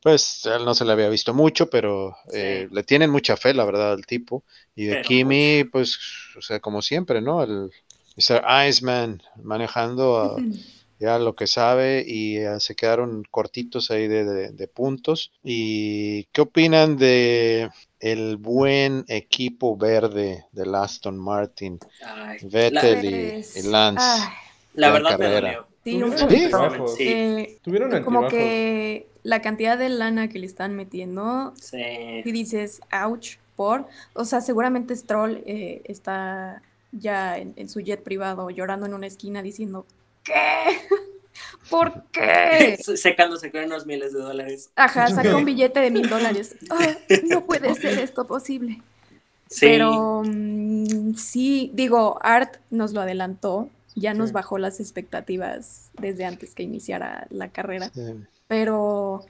pues, 0.02 0.46
a 0.48 0.58
él 0.58 0.66
no 0.66 0.76
se 0.76 0.86
le 0.86 0.94
había 0.94 1.10
visto 1.10 1.34
mucho, 1.34 1.70
pero 1.70 2.16
eh, 2.34 2.68
le 2.72 2.84
tienen 2.84 3.10
mucha 3.12 3.38
fe, 3.38 3.54
la 3.54 3.66
verdad, 3.66 3.94
al 3.94 4.06
tipo, 4.06 4.46
y 4.76 4.86
de 4.86 4.98
Pero 4.98 5.02
Kimi, 5.02 5.64
pues, 5.66 6.00
o 6.38 6.42
sea, 6.42 6.60
como 6.60 6.82
siempre, 6.82 7.22
¿no? 7.22 7.44
El 7.44 7.72
Mr. 8.18 8.44
Iceman 8.68 9.22
manejando 9.44 10.18
a- 10.20 10.36
ya 11.00 11.18
lo 11.18 11.34
que 11.34 11.48
sabe 11.48 12.04
y 12.06 12.38
eh, 12.38 12.60
se 12.60 12.76
quedaron 12.76 13.24
cortitos 13.32 13.90
ahí 13.90 14.08
de, 14.08 14.24
de- 14.24 14.50
de 14.52 14.68
puntos. 14.68 15.32
¿Y 15.44 16.26
qué 16.26 16.42
opinan 16.42 16.98
de 16.98 17.70
el 18.00 18.38
buen 18.38 19.06
equipo 19.08 19.76
verde 19.78 20.46
del 20.52 20.76
Aston 20.76 21.18
Martin? 21.18 21.80
Ay, 22.06 22.38
Vettel 22.44 22.74
la, 23.04 23.10
y, 23.10 23.44
y 23.56 23.62
Lance. 23.64 24.04
ay, 24.06 24.30
la 24.76 24.92
verdad 24.92 25.12
me 25.18 25.26
carrera. 25.26 25.40
dolió. 25.40 25.68
sí, 25.84 26.04
un 26.04 26.12
poquito. 26.12 26.88
Sí. 26.96 27.08
Eh, 27.08 27.58
Tuvieron 27.64 28.04
como 28.04 28.28
que 28.28 29.08
la 29.24 29.42
cantidad 29.42 29.78
de 29.80 29.90
lana 29.90 30.28
que 30.30 30.38
le 30.40 30.46
están 30.46 30.76
metiendo, 30.76 31.54
Sí. 31.60 31.78
y 32.24 32.32
dices, 32.32 32.82
ouch, 33.06 33.38
por, 33.56 33.88
o 34.14 34.24
sea, 34.26 34.42
seguramente 34.42 34.96
Stroll 34.96 35.42
eh, 35.46 35.82
está 35.86 36.62
ya 36.92 37.38
en, 37.38 37.54
en 37.56 37.70
su 37.70 37.80
jet 37.82 38.04
privado 38.04 38.50
llorando 38.50 38.86
en 38.86 38.94
una 38.94 39.08
esquina 39.08 39.42
diciendo, 39.42 39.86
¿qué? 40.24 40.34
¿Por 41.70 42.04
qué? 42.12 42.78
Secándose 42.96 43.52
con 43.52 43.64
unos 43.66 43.86
miles 43.86 44.14
de 44.14 44.20
dólares. 44.20 44.72
Ajá, 44.76 45.08
saca 45.16 45.36
un 45.36 45.46
billete 45.46 45.80
de 45.80 45.92
mil 45.92 46.10
dólares. 46.10 46.56
Ah, 46.70 46.96
no 47.30 47.46
puede 47.46 47.74
ser 47.76 48.00
esto 48.00 48.26
posible. 48.26 48.82
Sí. 49.50 49.60
Pero 49.62 50.24
mm, 50.26 51.14
sí, 51.16 51.72
digo, 51.74 52.18
Art 52.22 52.58
nos 52.70 52.94
lo 52.94 53.02
adelantó, 53.02 53.70
ya 53.96 54.14
nos 54.14 54.30
Sí. 54.30 54.34
bajó 54.34 54.58
las 54.58 54.80
expectativas 54.80 55.90
desde 56.00 56.26
antes 56.26 56.56
que 56.56 56.64
iniciara 56.64 57.28
la 57.30 57.50
carrera, 57.50 57.90
Sí. 57.94 58.02
pero 58.48 59.26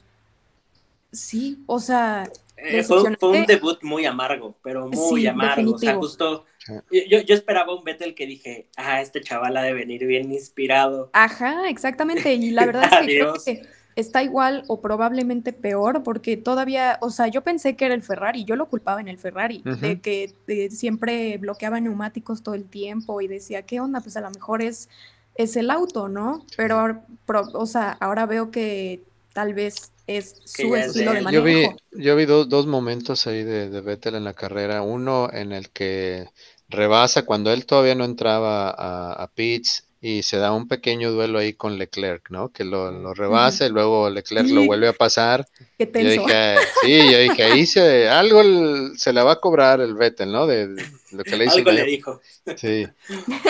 sí, 1.12 1.64
o 1.66 1.80
sea, 1.80 2.30
Eh, 2.58 2.84
fue, 2.84 3.16
fue 3.18 3.30
un 3.30 3.46
debut 3.46 3.82
muy 3.82 4.06
amargo, 4.06 4.56
pero 4.62 4.88
muy 4.88 5.22
Sí, 5.22 5.28
amargo. 5.28 5.74
O 5.74 5.78
sea, 5.80 5.96
justo. 5.96 6.46
Yo, 6.92 7.20
yo 7.22 7.36
esperaba 7.36 7.76
un 7.76 7.84
Vettel 7.84 8.14
que 8.16 8.26
dije, 8.28 8.68
ah, 8.78 9.02
este 9.02 9.22
chaval 9.22 9.58
ha 9.58 9.64
de 9.64 9.74
venir 9.74 10.06
bien 10.06 10.32
inspirado. 10.32 11.10
Ajá, 11.14 11.70
exactamente. 11.70 12.34
Y 12.34 12.52
la 12.52 12.66
verdad 12.68 12.86
es 12.86 13.00
que 13.00 13.06
creo 13.06 13.34
que 13.44 13.62
está 13.96 14.24
igual 14.24 14.64
o 14.68 14.80
probablemente 14.82 15.52
peor 15.54 16.04
porque 16.04 16.38
todavía, 16.38 16.98
o 17.02 17.10
sea, 17.10 17.28
yo 17.28 17.44
pensé 17.44 17.76
que 17.76 17.86
era 17.86 17.94
el 17.94 18.02
Ferrari, 18.04 18.46
yo 18.46 18.56
lo 18.56 18.70
culpaba 18.70 19.02
en 19.02 19.08
el 19.10 19.18
Ferrari, 19.18 19.62
de 19.66 20.00
que 20.00 20.34
de- 20.48 20.70
siempre 20.72 21.38
bloqueaba 21.38 21.80
neumáticos 21.80 22.42
todo 22.44 22.56
el 22.56 22.66
tiempo 22.66 23.20
y 23.22 23.28
decía, 23.28 23.64
¿qué 23.64 23.80
onda? 23.82 24.00
Pues 24.02 24.16
a 24.16 24.22
lo 24.22 24.30
mejor 24.32 24.62
es, 24.62 24.88
es 25.36 25.56
el 25.58 25.70
auto, 25.70 26.08
¿no? 26.08 26.46
Pero, 26.56 27.02
pro- 27.26 27.50
o 27.54 27.66
sea, 27.66 27.92
ahora 28.00 28.26
veo 28.26 28.50
que 28.52 29.02
tal 29.34 29.54
vez 29.54 29.92
es 30.18 30.36
Que 30.54 30.68
su 30.68 30.68
ya 30.70 30.86
es 30.86 30.94
estilo 30.94 31.12
de 31.14 31.14
de 31.14 31.20
él. 31.20 31.30
Yo 31.30 31.44
vi, 31.44 31.68
yo 31.92 32.16
vi 32.16 32.26
dos, 32.26 32.50
dos 32.50 32.68
momentos 32.68 33.28
ahí 33.28 33.44
de, 33.44 33.70
de 33.70 33.82
Vettel 33.82 34.16
en 34.16 34.24
la 34.24 34.34
carrera. 34.34 34.82
Uno 34.82 35.30
en 35.32 35.52
el 35.52 35.72
que 35.72 36.28
rebasa 36.70 37.26
cuando 37.26 37.52
él 37.52 37.66
todavía 37.66 37.96
no 37.96 38.06
entraba 38.06 38.70
a, 38.72 39.14
a 39.14 39.28
pits 39.34 39.91
y 40.04 40.24
se 40.24 40.38
da 40.38 40.52
un 40.52 40.68
pequeño 40.68 41.12
duelo 41.12 41.38
ahí 41.38 41.54
con 41.54 41.78
Leclerc, 41.78 42.32
¿no? 42.32 42.50
Que 42.50 42.64
lo, 42.64 42.90
lo 42.92 43.14
rebasa 43.14 43.68
y 43.68 43.70
luego 43.70 44.10
Leclerc 44.10 44.50
lo 44.50 44.66
vuelve 44.66 44.88
a 44.88 44.94
pasar 44.94 45.48
Qué 45.78 45.86
Yo 45.86 45.92
tenso. 45.92 46.10
dije, 46.26 46.56
sí, 46.84 47.12
yo 47.12 47.18
dije, 47.20 47.44
ahí 47.44 47.66
se, 47.68 48.10
algo 48.10 48.42
el- 48.42 48.94
se 48.98 49.14
le 49.14 49.22
va 49.22 49.34
a 49.34 49.40
cobrar 49.40 49.80
el 49.80 49.94
Vettel, 49.94 50.32
¿no? 50.32 50.48
De, 50.48 50.70
de 50.70 50.84
lo 51.12 51.24
que 51.24 51.38
le 51.38 51.46
hizo. 51.46 51.58
Algo 51.58 51.72
le 51.72 51.84
dijo. 51.86 52.20
Sí. 52.58 52.88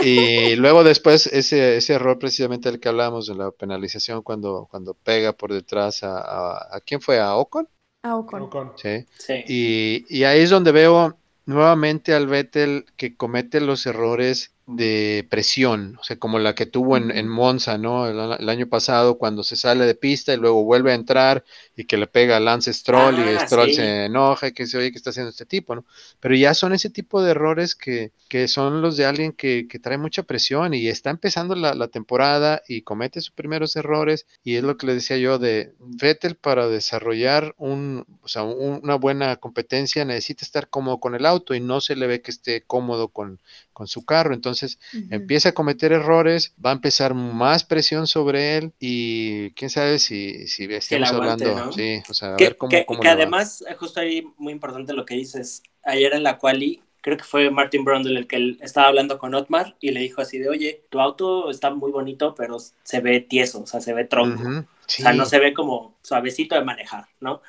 Y 0.03 0.55
luego 0.55 0.83
después 0.83 1.27
ese, 1.27 1.77
ese 1.77 1.93
error 1.93 2.19
precisamente 2.19 2.69
del 2.69 2.79
que 2.79 2.89
hablábamos 2.89 3.27
de 3.27 3.35
la 3.35 3.51
penalización 3.51 4.21
cuando, 4.21 4.67
cuando 4.69 4.93
pega 4.93 5.33
por 5.33 5.53
detrás 5.53 6.03
a, 6.03 6.17
a, 6.19 6.75
¿a 6.75 6.79
quién 6.81 6.99
fue? 7.01 7.19
¿A 7.19 7.35
Ocon? 7.35 7.67
Ah, 8.03 8.17
Ocon. 8.17 8.41
Ocon. 8.43 8.73
Sí. 8.75 9.05
Sí. 9.17 9.43
Y, 9.47 10.05
y 10.09 10.23
ahí 10.25 10.41
es 10.41 10.49
donde 10.49 10.71
veo 10.71 11.15
nuevamente 11.45 12.13
al 12.13 12.27
Vettel 12.27 12.85
que 12.97 13.15
comete 13.15 13.61
los 13.61 13.85
errores 13.85 14.51
de 14.75 15.27
presión, 15.29 15.97
o 15.99 16.03
sea, 16.03 16.17
como 16.17 16.39
la 16.39 16.55
que 16.55 16.65
tuvo 16.65 16.97
en, 16.97 17.11
en 17.11 17.27
Monza, 17.27 17.77
¿no? 17.77 18.07
El, 18.07 18.17
el 18.39 18.49
año 18.49 18.67
pasado 18.67 19.17
cuando 19.17 19.43
se 19.43 19.55
sale 19.55 19.85
de 19.85 19.95
pista 19.95 20.33
y 20.33 20.37
luego 20.37 20.63
vuelve 20.63 20.91
a 20.91 20.95
entrar 20.95 21.43
y 21.75 21.85
que 21.85 21.97
le 21.97 22.07
pega 22.07 22.37
a 22.37 22.39
Lance 22.39 22.73
Stroll 22.73 23.19
y 23.19 23.37
Ah, 23.39 23.39
Stroll 23.39 23.71
sí. 23.71 23.71
se 23.71 24.05
enoja 24.05 24.47
y 24.47 24.51
que 24.53 24.67
se 24.67 24.77
oye 24.77 24.91
que 24.91 24.97
está 24.97 25.09
haciendo 25.11 25.29
este 25.31 25.45
tipo, 25.45 25.75
¿no? 25.75 25.85
Pero 26.19 26.35
ya 26.35 26.53
son 26.53 26.73
ese 26.73 26.89
tipo 26.89 27.21
de 27.21 27.31
errores 27.31 27.75
que, 27.75 28.13
que 28.27 28.47
son 28.47 28.81
los 28.81 28.97
de 28.97 29.05
alguien 29.05 29.33
que, 29.33 29.67
que 29.67 29.79
trae 29.79 29.97
mucha 29.97 30.23
presión 30.23 30.73
y 30.73 30.87
está 30.87 31.09
empezando 31.09 31.55
la, 31.55 31.73
la 31.75 31.87
temporada 31.87 32.61
y 32.67 32.81
comete 32.83 33.21
sus 33.21 33.31
primeros 33.31 33.75
errores 33.75 34.25
y 34.43 34.55
es 34.55 34.63
lo 34.63 34.77
que 34.77 34.87
le 34.87 34.93
decía 34.95 35.17
yo 35.17 35.39
de 35.39 35.73
Vettel 35.79 36.35
para 36.35 36.67
desarrollar 36.67 37.53
un, 37.57 38.05
o 38.21 38.27
sea, 38.27 38.43
un- 38.43 38.79
una 38.83 38.95
buena 38.95 39.35
competencia 39.37 40.05
necesita 40.05 40.45
estar 40.45 40.69
cómodo 40.69 40.99
con 40.99 41.15
el 41.15 41.25
auto 41.25 41.53
y 41.55 41.59
no 41.59 41.81
se 41.81 41.95
le 41.95 42.07
ve 42.07 42.21
que 42.21 42.31
esté 42.31 42.61
cómodo 42.63 43.09
con, 43.09 43.39
con 43.81 43.87
su 43.87 44.05
carro, 44.05 44.33
entonces 44.33 44.79
empieza 45.09 45.49
a 45.49 45.53
cometer 45.53 45.91
errores, 45.91 46.53
va 46.63 46.69
a 46.71 46.73
empezar 46.73 47.13
más 47.15 47.63
presión 47.63 48.07
sobre 48.07 48.57
él 48.57 48.73
y 48.79 49.51
quién 49.51 49.69
sabe 49.69 49.99
si, 49.99 50.47
si 50.47 50.65
estamos 50.73 51.13
aguante, 51.13 51.53
hablando, 51.53 51.53
¿no? 51.55 51.69
sí, 51.69 52.03
o 52.09 52.13
sea, 52.13 52.35
a 52.35 52.37
Que, 52.37 52.45
ver 52.45 52.57
cómo, 52.57 52.83
que- 52.83 52.85
cómo 52.85 53.03
que 53.03 53.09
le 53.09 53.15
va. 53.15 53.35
además, 53.35 53.63
justo 53.79 53.99
ahí, 53.99 54.23
muy 54.37 54.53
importante 54.53 54.93
lo 54.93 55.05
que 55.05 55.15
dices, 55.15 55.63
ayer 55.83 56.13
en 56.13 56.23
la 56.23 56.37
quali, 56.39 56.83
creo 57.01 57.17
que 57.17 57.23
fue 57.23 57.49
Martin 57.51 57.83
Brundle 57.85 58.19
el 58.19 58.27
que 58.27 58.35
él 58.37 58.57
estaba 58.61 58.87
hablando 58.87 59.17
con 59.19 59.33
Otmar 59.35 59.75
y 59.79 59.91
le 59.91 60.01
dijo 60.01 60.21
así 60.21 60.39
de, 60.39 60.49
oye, 60.49 60.85
tu 60.89 60.99
auto 60.99 61.49
está 61.51 61.71
muy 61.71 61.91
bonito, 61.91 62.35
pero 62.35 62.57
se 62.59 62.99
ve 63.01 63.21
tieso, 63.21 63.61
o 63.63 63.67
sea, 63.67 63.81
se 63.81 63.93
ve 63.93 64.05
tronco. 64.05 64.45
O 64.47 64.53
sí, 64.87 65.03
sea, 65.03 65.13
no 65.13 65.25
se 65.25 65.39
ve 65.39 65.53
como 65.53 65.97
suavecito 66.03 66.55
de 66.55 66.63
manejar, 66.65 67.07
¿no? 67.19 67.41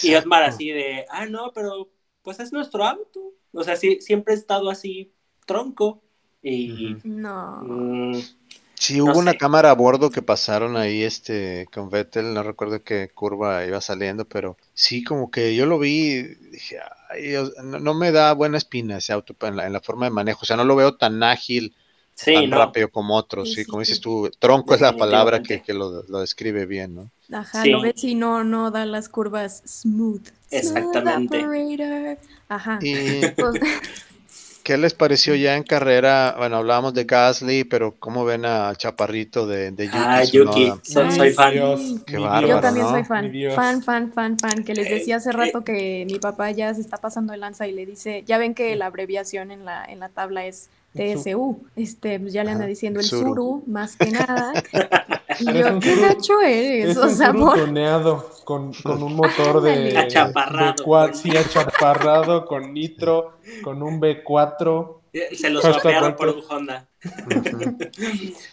Y. 0.00 0.14
Otmar 0.14 0.42
así 0.44 0.70
de, 0.70 1.06
ah, 1.10 1.26
no, 1.26 1.52
pero 1.54 1.90
pues 2.22 2.40
es 2.40 2.52
nuestro 2.52 2.84
auto. 2.84 3.34
O 3.52 3.64
sea, 3.64 3.76
sí, 3.76 4.00
siempre 4.00 4.34
he 4.34 4.36
estado 4.36 4.70
así 4.70 5.12
tronco. 5.48 6.02
Y. 6.42 6.96
No. 7.04 7.36
mm, 7.60 8.22
Sí, 8.74 9.00
No 9.04 9.14
hubo 9.14 9.18
una 9.18 9.34
sé. 9.34 9.38
cámara 9.38 9.70
a 9.72 9.74
bordo 9.74 10.10
que 10.10 10.22
pasaron 10.22 10.76
ahí 10.76 11.02
este 11.02 11.68
con 11.72 11.90
Vettel, 11.90 12.32
no 12.34 12.42
recuerdo 12.44 12.84
qué 12.84 13.10
curva 13.12 13.64
iba 13.66 13.80
saliendo, 13.80 14.24
pero 14.28 14.56
sí 14.74 15.02
como 15.04 15.30
que 15.32 15.56
yo 15.56 15.66
lo 15.66 15.78
vi, 15.80 16.22
dije, 16.52 16.78
"Ay, 17.10 17.22
Dios, 17.28 17.52
no, 17.64 17.80
no 17.80 17.94
me 17.94 18.12
da 18.12 18.32
buena 18.34 18.56
espina 18.58 18.98
ese 18.98 19.12
auto 19.12 19.34
en 19.46 19.56
la, 19.56 19.66
en 19.66 19.72
la 19.72 19.80
forma 19.80 20.06
de 20.06 20.10
manejo, 20.12 20.40
o 20.42 20.46
sea, 20.46 20.56
no 20.56 20.64
lo 20.64 20.76
veo 20.76 20.96
tan 20.96 21.22
ágil, 21.24 21.74
sí, 22.14 22.32
tan 22.32 22.44
no. 22.46 22.58
rápido 22.58 22.90
como 22.90 23.16
otros, 23.16 23.48
Sí, 23.50 23.54
sí, 23.54 23.64
sí, 23.64 23.70
como 23.70 23.80
dices 23.80 24.00
tú, 24.00 24.30
tronco 24.38 24.74
es 24.74 24.80
la 24.80 24.96
palabra 24.96 25.42
que, 25.42 25.62
que 25.62 25.74
lo, 25.74 26.02
lo 26.04 26.20
describe 26.20 26.66
bien, 26.66 26.94
¿no? 26.94 27.10
Ajá, 27.32 27.62
Sí. 27.62 27.72
lo 27.72 27.80
ves 27.82 28.02
y 28.04 28.14
no, 28.14 28.42
no 28.44 28.70
da 28.70 28.86
las 28.86 29.08
curvas 29.08 29.62
smooth. 29.66 30.26
Smooth 30.50 30.50
Exactamente. 30.50 31.36
operator. 31.36 32.18
Ajá. 32.48 32.80
Y 32.80 33.34
¿qué 34.68 34.76
les 34.76 34.92
pareció 34.92 35.34
ya 35.34 35.56
en 35.56 35.62
carrera? 35.62 36.34
Bueno, 36.36 36.58
hablábamos 36.58 36.92
de 36.92 37.04
Gasly, 37.04 37.64
pero 37.64 37.94
¿cómo 37.98 38.26
ven 38.26 38.44
al 38.44 38.76
chaparrito 38.76 39.46
de, 39.46 39.70
de 39.70 39.86
Yuki 39.86 39.96
Ah? 39.98 40.22
Yuki, 40.24 40.72
soy 40.82 41.10
sí. 41.10 41.30
fan. 41.30 41.54
Dios, 41.54 41.80
Qué 42.06 42.18
bárbaro, 42.18 42.48
Yo 42.48 42.60
también 42.60 42.84
¿no? 42.84 42.92
soy 42.92 43.02
fan, 43.04 43.32
fan, 43.54 43.82
fan, 43.82 44.12
fan, 44.12 44.38
fan, 44.38 44.64
que 44.64 44.74
les 44.74 44.90
decía 44.90 45.16
hace 45.16 45.30
eh. 45.30 45.32
rato 45.32 45.64
que 45.64 46.04
mi 46.06 46.18
papá 46.18 46.50
ya 46.50 46.74
se 46.74 46.82
está 46.82 46.98
pasando 46.98 47.32
de 47.32 47.38
lanza 47.38 47.66
y 47.66 47.72
le 47.72 47.86
dice, 47.86 48.24
ya 48.26 48.36
ven 48.36 48.54
que 48.54 48.76
la 48.76 48.84
abreviación 48.84 49.52
en 49.52 49.64
la, 49.64 49.86
en 49.86 50.00
la 50.00 50.10
tabla 50.10 50.44
es 50.44 50.68
TSU, 50.98 51.62
este, 51.76 52.20
pues 52.20 52.32
ya 52.32 52.44
le 52.44 52.50
anda 52.50 52.66
diciendo 52.66 53.00
el 53.00 53.06
Suru. 53.06 53.28
Suru, 53.28 53.62
más 53.66 53.96
que 53.96 54.10
nada, 54.10 54.52
y 55.40 55.44
yo, 55.44 55.78
¿qué 55.80 55.96
gacho 55.96 56.40
eres? 56.40 56.90
Es 56.90 56.96
O 56.96 57.02
un 57.04 57.10
sea, 57.10 57.32
con, 58.44 58.72
con 58.74 59.02
un 59.02 59.14
motor 59.16 59.60
de. 59.62 59.96
Achaparrado, 59.96 60.74
de 60.78 60.84
cua- 60.84 61.06
con- 61.10 61.14
sí, 61.14 61.36
achaparrado 61.36 62.46
con 62.46 62.72
nitro, 62.72 63.38
con 63.62 63.82
un 63.82 64.00
B4. 64.00 64.94
Eh, 65.12 65.34
Se 65.36 65.48
lo 65.48 65.60
Hashtag 65.62 65.80
swapearon 65.82 66.16
por 66.16 66.28
un 66.28 66.42
Honda. 66.50 66.86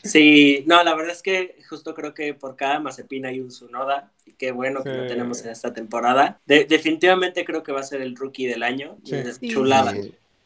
Sí, 0.04 0.64
no, 0.68 0.84
la 0.84 0.96
verdad 0.96 1.12
es 1.12 1.22
que 1.22 1.58
justo 1.70 1.94
creo 1.94 2.14
que 2.14 2.34
por 2.34 2.56
cada 2.56 2.80
Mazepin 2.80 3.26
hay 3.26 3.40
un 3.40 3.52
Sunoda. 3.52 4.12
Y 4.26 4.34
qué 4.34 4.52
bueno 4.52 4.84
que 4.84 4.92
Sí. 4.92 4.98
lo 4.98 5.08
tenemos 5.08 5.42
en 5.44 5.50
esta 5.52 5.74
temporada. 5.74 6.40
De- 6.46 6.66
definitivamente 6.66 7.44
creo 7.46 7.64
que 7.64 7.72
va 7.72 7.82
a 7.82 7.84
ser 7.84 8.02
el 8.02 8.16
rookie 8.16 8.48
del 8.48 8.64
año. 8.64 8.98
Sí. 9.04 9.16
Es 9.16 9.38
Sí. 9.38 9.50
Chulada. 9.50 9.94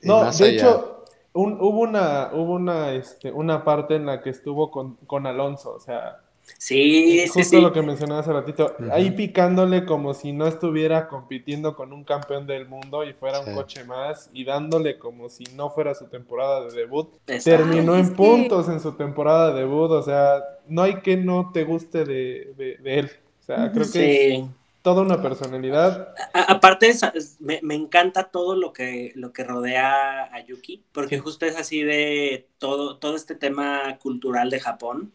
No, 0.02 0.22
de 0.24 0.28
allá. 0.30 0.48
hecho, 0.48 0.99
un- 1.34 1.58
hubo 1.62 1.80
una, 1.82 2.30
hubo 2.34 2.54
una, 2.54 2.92
este, 2.94 3.32
una 3.32 3.64
parte 3.64 3.96
en 3.96 4.06
la 4.06 4.22
que 4.22 4.30
estuvo 4.30 4.72
con, 4.72 4.96
con 5.08 5.26
Alonso, 5.28 5.74
o 5.74 5.80
sea, 5.80 6.18
Sí, 6.58 7.20
sí, 7.22 7.28
justo 7.28 7.58
sí. 7.58 7.62
lo 7.62 7.72
que 7.72 7.84
mencionaba 7.84 8.22
hace 8.22 8.34
ratito, 8.34 8.74
ahí 8.92 9.12
picándole 9.12 9.86
como 9.86 10.16
si 10.16 10.32
no 10.34 10.48
estuviera 10.48 11.08
compitiendo 11.08 11.76
con 11.76 11.94
un 11.94 12.04
campeón 12.04 12.48
del 12.48 12.68
mundo 12.68 13.04
y 13.04 13.14
fuera 13.14 13.44
Sí. 13.44 13.52
un 13.52 13.56
coche 13.56 13.84
más 13.84 14.32
y 14.34 14.46
dándole 14.46 14.98
como 14.98 15.30
si 15.30 15.44
no 15.56 15.70
fuera 15.70 15.94
su 15.94 16.08
temporada 16.08 16.62
de 16.66 16.72
debut. 16.72 17.10
Exacto. 17.28 17.64
Terminó 17.66 17.96
en 17.96 18.10
que- 18.10 18.16
puntos 18.16 18.68
en 18.68 18.80
su 18.80 18.94
temporada 18.94 19.54
de 19.54 19.60
debut, 19.60 19.92
o 19.92 20.02
sea, 20.02 20.42
no 20.68 20.82
hay 20.82 21.02
que 21.02 21.18
no 21.18 21.52
te 21.54 21.66
guste 21.66 22.04
de, 22.04 22.54
de- 22.58 22.78
de 22.82 23.00
él. 23.00 23.12
O 23.42 23.44
sea, 23.44 23.72
creo 23.72 23.86
que. 23.92 24.46
Toda 24.94 25.02
una 25.06 25.22
personalidad. 25.22 26.14
A- 26.34 26.52
aparte, 26.54 26.94
me, 27.40 27.60
me 27.64 27.76
encanta 27.76 28.26
todo 28.32 28.56
lo 28.56 28.74
que, 28.74 29.12
lo 29.16 29.34
que 29.34 29.44
rodea 29.44 30.24
a 30.24 30.46
Yuki, 30.46 30.84
porque 30.92 31.16
Sí. 31.18 31.22
justo 31.22 31.46
es 31.46 31.56
así 31.58 31.84
de 31.84 32.48
todo, 32.58 32.98
todo 32.98 33.16
este 33.16 33.36
tema 33.36 33.98
cultural 34.00 34.50
de 34.50 34.60
Japón. 34.60 35.14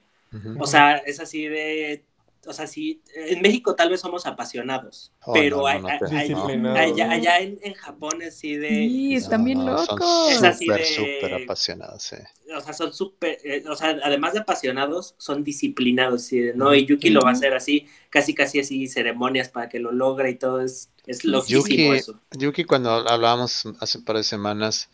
O 0.58 0.66
sea, 0.66 0.96
es 0.96 1.20
así 1.20 1.46
de. 1.46 2.04
O 2.46 2.52
sea, 2.52 2.66
sí, 2.66 3.00
en 3.14 3.40
México 3.40 3.74
tal 3.74 3.88
vez 3.88 4.00
somos 4.00 4.26
apasionados, 4.26 5.13
Oh, 5.26 5.34
pero 5.34 5.56
no, 5.56 5.66
no, 5.70 6.56
no 6.56 6.74
allá, 6.74 7.38
en, 7.38 7.58
en 7.62 7.74
Japón 7.74 8.22
es 8.22 8.34
así 8.36 8.56
de. 8.56 8.68
Sí, 8.68 9.14
están 9.14 9.40
No, 9.40 9.46
bien 9.46 9.64
locos. 9.66 10.00
Es 10.28 10.42
así 10.42 10.66
Súper, 10.66 10.80
de- 10.80 10.84
súper 10.84 11.34
apasionados, 11.34 12.02
sí. 12.02 12.16
O 12.56 12.60
sea, 12.60 12.72
son 12.74 12.92
súper. 12.92 13.38
eh, 13.44 13.64
o 13.68 13.74
sea, 13.74 13.98
además 14.02 14.34
de 14.34 14.40
apasionados, 14.40 15.14
son 15.18 15.42
disciplinados, 15.42 16.28
de, 16.28 16.52
¿no? 16.54 16.74
Y 16.74 16.84
Yuki 16.86 17.10
lo 17.10 17.22
va 17.22 17.30
a 17.30 17.32
hacer 17.32 17.54
así, 17.54 17.86
casi, 18.10 18.34
casi 18.34 18.60
así, 18.60 18.86
ceremonias 18.86 19.48
para 19.48 19.68
que 19.68 19.78
lo 19.78 19.92
logre 19.92 20.30
y 20.30 20.34
todo. 20.36 20.60
Es, 20.60 20.90
es 21.06 21.24
loquísimo 21.24 21.94
Yuki, 21.94 21.94
eso. 21.94 22.20
Yuki, 22.38 22.64
cuando 22.64 22.90
hablábamos 22.90 23.64
hace 23.80 23.98
un 23.98 24.04
par 24.04 24.16
de 24.16 24.24
semanas, 24.24 24.90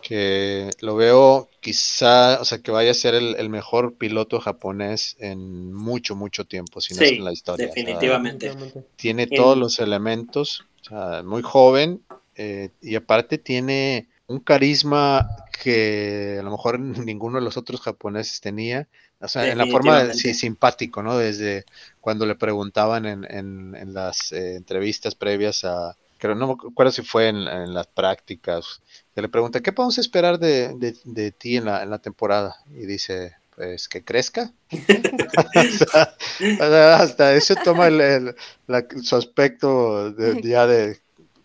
que 0.00 0.70
lo 0.80 0.96
veo 0.96 1.48
quizá, 1.60 2.40
o 2.40 2.44
sea, 2.44 2.58
que 2.60 2.70
vaya 2.72 2.90
a 2.92 2.94
ser 2.94 3.14
el, 3.14 3.36
el 3.36 3.48
mejor 3.50 3.96
piloto 3.96 4.40
japonés 4.40 5.16
en 5.20 5.72
mucho, 5.72 6.16
mucho 6.16 6.44
tiempo, 6.46 6.80
si 6.80 6.94
no 6.94 7.02
es 7.02 7.08
Sí, 7.08 7.18
en 7.18 7.24
la 7.24 7.32
historia. 7.32 7.72
O 7.72 7.76
sea, 7.76 7.76
definitivamente. 7.76 8.48
tiene 8.96 9.26
En- 9.28 9.34
todos 9.36 9.56
los 9.58 9.71
elementos, 9.80 10.68
o 10.82 10.84
sea, 10.84 11.22
muy 11.22 11.42
joven, 11.42 12.04
eh, 12.34 12.70
y 12.80 12.94
aparte 12.96 13.38
tiene 13.38 14.08
un 14.26 14.40
carisma 14.40 15.32
que 15.50 16.38
a 16.40 16.42
lo 16.42 16.50
mejor 16.50 16.78
ninguno 17.08 17.38
de 17.38 17.44
los 17.44 17.56
otros 17.56 17.80
japoneses 17.80 18.40
tenía, 18.40 18.88
o 19.20 19.28
sea, 19.28 19.50
en 19.50 19.58
la 19.58 19.66
forma 19.66 20.02
de, 20.04 20.14
sí, 20.14 20.34
simpático, 20.34 21.02
¿no? 21.02 21.16
Desde 21.18 21.66
cuando 22.00 22.26
le 22.26 22.34
preguntaban 22.36 23.06
en, 23.06 23.24
en- 23.30 23.74
en 23.76 23.94
las 23.94 24.32
eh, 24.32 24.56
entrevistas 24.56 25.14
previas 25.14 25.64
a, 25.64 25.96
creo, 26.18 26.34
no 26.34 26.46
me 26.48 26.52
acuerdo 26.54 26.92
si 26.92 27.02
fue 27.02 27.28
en, 27.28 27.36
en 27.48 27.74
las 27.74 27.86
prácticas, 27.88 28.82
que 29.14 29.22
le 29.22 29.28
pregunta, 29.28 29.60
¿qué 29.60 29.72
podemos 29.72 29.98
esperar 29.98 30.38
de, 30.38 30.74
de- 30.78 30.96
de 31.04 31.32
ti 31.32 31.56
en 31.56 31.66
la, 31.66 31.82
en 31.82 31.90
la 31.90 31.98
temporada? 32.00 32.56
Y 32.70 32.86
dice, 32.86 33.36
pues 33.56 33.88
que 33.88 34.02
crezca. 34.04 34.50
Hasta 36.60 37.34
eso 37.34 37.54
toma 37.56 37.88
el, 37.88 38.00
el- 38.00 38.34
la- 38.66 38.86
su 39.02 39.16
aspecto 39.16 40.10
de, 40.12 40.40
ya 40.48 40.66
de 40.66 40.98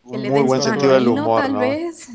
un 0.05 0.21
muy 0.29 0.41
buen 0.43 0.61
sentido 0.61 0.93
del 0.93 1.07
humor, 1.07 1.41
tal 1.43 1.53
¿no? 1.53 1.59
vez. 1.59 2.09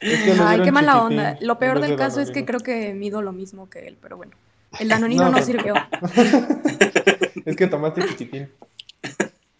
Es 0.00 0.20
que 0.20 0.34
le 0.34 0.42
Ay, 0.42 0.62
qué 0.62 0.72
mala 0.72 0.92
chiquitín 0.94 1.18
onda. 1.18 1.38
Lo 1.40 1.58
peor 1.58 1.80
del 1.80 1.90
de 1.90 1.96
caso 1.96 2.20
es 2.20 2.30
que 2.30 2.44
creo 2.44 2.60
que 2.60 2.94
mido 2.94 3.22
lo 3.22 3.32
mismo 3.32 3.68
que 3.68 3.86
él, 3.88 3.96
pero 4.00 4.16
bueno. 4.16 4.32
El 4.78 4.88
danonino 4.88 5.24
No, 5.24 5.30
no, 5.32 5.42
sirvió. 5.42 5.74
Es 7.44 7.56
que 7.56 7.66
tomaste 7.66 8.02
chiquitín. 8.06 8.48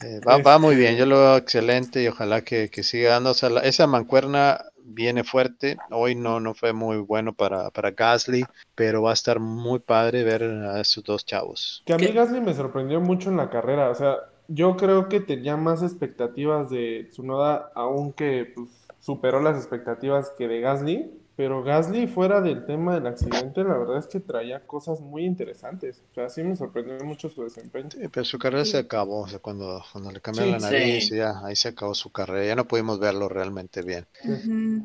Eh, 0.00 0.20
va, 0.26 0.38
va 0.38 0.58
muy 0.58 0.74
bien, 0.76 0.96
yo 0.96 1.06
lo 1.06 1.18
veo 1.18 1.36
excelente 1.36 2.02
y 2.02 2.08
ojalá 2.08 2.42
que, 2.42 2.70
que 2.70 2.82
siga 2.82 3.10
dando. 3.12 3.30
O 3.30 3.34
sea, 3.34 3.50
la- 3.50 3.60
esa 3.60 3.86
mancuerna 3.86 4.64
viene 4.84 5.24
fuerte. 5.24 5.76
Hoy 5.90 6.14
no, 6.14 6.40
no 6.40 6.54
fue 6.54 6.72
muy 6.72 6.98
bueno 6.98 7.32
para, 7.32 7.70
para 7.70 7.90
Gasly, 7.90 8.44
pero 8.74 9.02
va 9.02 9.10
a 9.10 9.14
estar 9.14 9.40
muy 9.40 9.78
padre 9.78 10.24
ver 10.24 10.42
a 10.42 10.80
esos 10.80 11.04
dos 11.04 11.24
chavos. 11.24 11.82
Que 11.86 11.94
a 11.94 11.98
mí 11.98 12.06
¿Qué? 12.06 12.12
Gasly 12.12 12.40
me 12.40 12.54
sorprendió 12.54 13.00
mucho 13.00 13.30
en 13.30 13.36
la 13.36 13.50
carrera. 13.50 13.90
O 13.90 13.94
sea, 13.94 14.16
yo 14.48 14.76
creo 14.76 15.08
que 15.08 15.20
tenía 15.20 15.56
más 15.56 15.82
expectativas 15.82 16.70
de 16.70 17.08
Tsunoda, 17.10 17.70
aunque 17.74 18.52
pues, 18.54 18.68
superó 18.98 19.40
las 19.40 19.56
expectativas 19.56 20.32
que 20.36 20.48
de 20.48 20.60
Gasly. 20.60 21.21
Pero 21.42 21.60
Gasly 21.64 22.06
fuera 22.06 22.40
del 22.40 22.64
tema 22.64 22.94
del 22.94 23.04
accidente, 23.08 23.64
la 23.64 23.76
verdad 23.76 23.98
es 23.98 24.06
que 24.06 24.20
traía 24.20 24.64
cosas 24.64 25.00
muy 25.00 25.24
interesantes. 25.24 26.04
O 26.12 26.14
sea, 26.14 26.28
sí 26.28 26.44
me 26.44 26.54
sorprendió 26.54 27.04
mucho 27.04 27.28
su 27.30 27.42
desempeño. 27.42 27.90
Sí, 27.90 27.98
pero 28.12 28.24
su 28.24 28.38
carrera 28.38 28.64
se 28.64 28.78
acabó, 28.78 29.22
o 29.22 29.26
sea, 29.26 29.40
cuando, 29.40 29.82
cuando 29.90 30.12
le 30.12 30.20
cambiaron 30.20 30.54
Sí. 30.54 30.60
la 30.60 30.70
nariz, 30.70 31.08
Sí. 31.08 31.16
ya 31.16 31.44
ahí 31.44 31.56
se 31.56 31.66
acabó 31.70 31.94
su 31.94 32.12
carrera, 32.12 32.46
ya 32.46 32.54
no 32.54 32.68
pudimos 32.68 33.00
verlo 33.00 33.28
realmente 33.28 33.82
bien. 33.82 34.06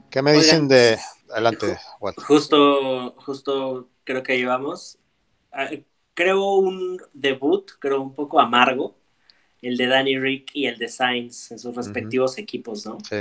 ¿Qué 0.09 0.23
me 0.23 0.31
Oigan, 0.31 0.41
dicen 0.41 0.67
de... 0.67 0.97
Adelante, 1.29 1.77
Walt. 1.99 2.17
Justo, 2.21 3.11
justo 3.17 3.91
creo 4.03 4.23
que 4.23 4.37
llevamos. 4.37 4.97
ah, 5.51 5.69
Creo 6.15 6.55
un 6.55 6.97
debut, 7.13 7.69
creo 7.79 8.01
un 8.01 8.15
poco 8.15 8.39
amargo, 8.39 8.95
el 9.61 9.77
de 9.77 9.85
Danny 9.85 10.17
Rick 10.17 10.49
y 10.55 10.65
el 10.65 10.79
de 10.79 10.89
Sainz 10.89 11.51
en 11.51 11.59
sus 11.59 11.75
respectivos 11.75 12.39
equipos, 12.39 12.83
¿no? 12.87 12.97
Sí. 13.07 13.17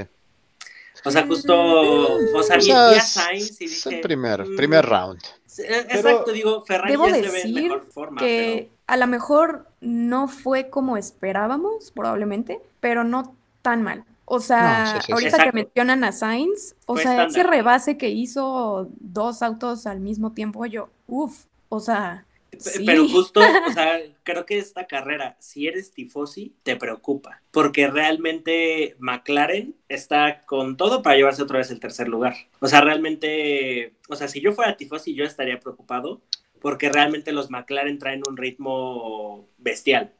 O 1.04 1.10
sea, 1.10 1.26
justo, 1.26 1.54
o 1.56 2.42
sea, 2.42 2.56
O 2.56 2.58
vi, 2.58 2.64
sea, 2.66 2.88
vi 2.88 2.94
a 2.94 2.96
es- 2.96 3.08
Sainz 3.08 3.60
y 3.60 3.64
es 3.64 3.84
dije... 3.84 3.96
el 3.96 4.00
primer, 4.00 4.44
mm, 4.48 4.56
primer 4.56 4.84
round. 4.86 5.20
eh, 5.58 5.86
Exacto, 5.90 6.32
digo, 6.32 6.62
Ferrari 6.64 6.92
Debo 6.92 7.06
ya 7.08 7.14
se 7.14 7.20
ve 7.22 7.26
en 7.28 7.32
decir 7.32 7.62
mejor 7.62 7.86
forma, 7.92 8.20
que 8.20 8.70
a 8.86 8.96
lo 8.96 9.06
mejor 9.06 9.66
no 9.80 10.28
fue 10.28 10.68
como 10.70 10.96
esperábamos, 10.96 11.90
probablemente, 11.92 12.60
pero 12.80 13.04
no 13.04 13.34
tan 13.62 13.82
mal. 13.82 14.04
O 14.26 14.40
sea, 14.40 14.84
No, 14.84 14.90
sí, 14.92 14.96
sí, 15.00 15.06
sí. 15.06 15.12
ahorita 15.12 15.30
Exacto. 15.30 15.50
que 15.52 15.56
mencionan 15.64 16.04
a 16.04 16.12
Sainz, 16.12 16.74
o 16.86 16.94
Fue 16.94 17.02
sea, 17.04 17.24
ese 17.24 17.42
rebase 17.44 17.96
que 17.96 18.10
hizo 18.10 18.88
dos 18.98 19.40
autos 19.42 19.86
al 19.86 20.00
mismo 20.00 20.32
tiempo, 20.32 20.66
yo, 20.66 20.88
uff, 21.06 21.44
o 21.68 21.80
sea, 21.80 22.25
sí. 22.58 22.84
Pero 22.84 23.08
justo, 23.08 23.40
o 23.40 23.72
sea, 23.72 24.00
creo 24.22 24.46
que 24.46 24.58
esta 24.58 24.86
carrera, 24.86 25.36
si 25.40 25.66
eres 25.66 25.92
tifosi, 25.92 26.54
te 26.62 26.76
preocupa, 26.76 27.42
porque 27.50 27.88
realmente 27.88 28.96
McLaren 28.98 29.74
está 29.88 30.42
con 30.46 30.76
todo 30.76 31.02
para 31.02 31.16
llevarse 31.16 31.42
otra 31.42 31.58
vez 31.58 31.70
el 31.70 31.80
tercer 31.80 32.08
lugar. 32.08 32.34
O 32.60 32.66
sea, 32.68 32.80
realmente, 32.80 33.94
o 34.08 34.16
sea, 34.16 34.28
si 34.28 34.40
yo 34.40 34.52
fuera 34.52 34.76
tifosi, 34.76 35.14
yo 35.14 35.24
estaría 35.24 35.60
preocupado, 35.60 36.22
porque 36.60 36.88
realmente 36.90 37.32
los 37.32 37.50
McLaren 37.50 37.98
traen 37.98 38.22
un 38.28 38.36
ritmo 38.36 39.48
bestial. 39.58 40.12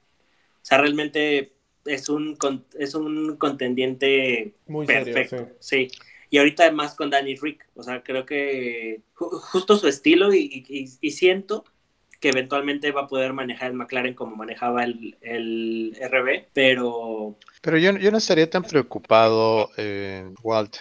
O 0.63 0.65
sea, 0.69 0.79
realmente 0.79 1.53
es 1.85 2.09
un, 2.09 2.37
es 2.79 2.95
un 2.95 3.37
contendiente 3.37 4.55
Muy 4.67 4.87
serio, 4.87 5.15
perfecto. 5.15 5.53
sí. 5.61 5.89
Sí. 5.89 5.99
Y 6.29 6.39
ahorita 6.39 6.65
además 6.65 6.97
con 6.97 7.09
Danny 7.09 7.37
Rick, 7.37 7.69
o 7.77 7.85
sea, 7.85 8.03
creo 8.03 8.27
que 8.27 9.01
ju- 9.15 9.31
justo 9.41 9.77
su 9.77 9.87
estilo 9.87 10.35
y, 10.35 10.65
y- 10.69 10.89
y 11.01 11.11
siento 11.13 11.65
que 12.27 12.31
eventualmente 12.31 12.91
va 12.91 13.03
a 13.03 13.07
poder 13.07 13.33
manejar 13.33 13.71
el 13.71 13.77
McLaren 13.77 14.15
como 14.15 14.35
manejaba 14.35 14.83
el, 14.83 15.17
el 15.21 15.97
RB, 16.01 16.49
pero 16.53 17.39
Pero 17.63 17.79
yo, 17.79 17.93
yo 17.93 18.11
no 18.11 18.19
estaría 18.19 18.51
tan 18.51 18.65
preocupado, 18.65 19.71
eh, 19.77 20.29
Walt, 20.43 20.77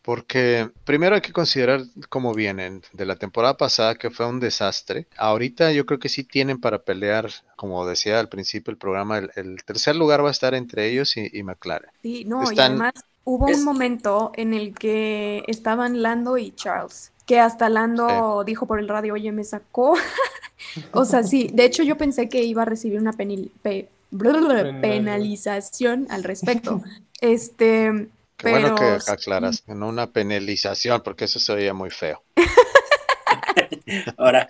porque 0.00 0.70
primero 0.84 1.16
hay 1.16 1.22
que 1.22 1.32
considerar 1.32 1.80
cómo 2.08 2.34
vienen 2.34 2.82
de 2.92 3.04
la 3.04 3.16
temporada 3.16 3.56
pasada, 3.56 3.96
que 3.96 4.10
fue 4.10 4.28
un 4.28 4.38
desastre. 4.38 5.08
Ahorita 5.16 5.72
yo 5.72 5.86
creo 5.86 5.98
que 5.98 6.08
sí 6.08 6.22
tienen 6.22 6.60
para 6.60 6.84
pelear, 6.84 7.30
como 7.56 7.84
decía 7.84 8.20
al 8.20 8.28
principio 8.28 8.70
el 8.70 8.78
programa, 8.78 9.18
el, 9.18 9.32
el 9.34 9.64
tercer 9.64 9.96
lugar 9.96 10.22
va 10.22 10.28
a 10.28 10.30
estar 10.30 10.54
entre 10.54 10.88
ellos 10.88 11.16
y, 11.16 11.28
y 11.32 11.42
McLaren. 11.42 11.90
Sí, 12.00 12.24
no, 12.24 12.52
y 12.52 12.60
además 12.60 12.94
hubo 13.26 13.48
Es- 13.48 13.58
un 13.58 13.64
momento 13.64 14.32
en 14.36 14.54
el 14.54 14.72
que 14.74 15.42
estaban 15.48 16.00
Lando 16.00 16.38
y 16.38 16.52
Charles, 16.52 17.12
que 17.26 17.38
hasta 17.40 17.68
Lando 17.68 18.42
dijo 18.44 18.66
por 18.66 18.78
el 18.80 18.88
radio, 18.88 19.12
oye, 19.14 19.32
me 19.32 19.44
sacó. 19.44 19.94
o 20.92 21.04
sea, 21.04 21.22
sí, 21.22 21.50
de 21.52 21.64
hecho 21.66 21.82
yo 21.82 21.98
pensé 21.98 22.28
que 22.30 22.42
iba 22.44 22.62
a 22.62 22.64
recibir 22.64 22.98
una 23.00 23.12
penil- 23.12 23.50
pe- 23.62 23.90
Penal- 24.16 24.80
penalización 24.80 26.06
al 26.08 26.22
respecto. 26.32 26.82
Este, 27.20 28.08
Qué 28.38 28.50
bueno 28.50 28.74
Pero- 28.76 28.98
que 29.04 29.10
aclaras, 29.10 29.64
no 29.66 29.88
una 29.88 30.06
penalización, 30.12 31.02
porque 31.02 31.24
eso 31.24 31.38
se 31.40 31.54
veía 31.54 31.74
muy 31.74 31.90
feo. 31.90 32.22
ahora 34.18 34.48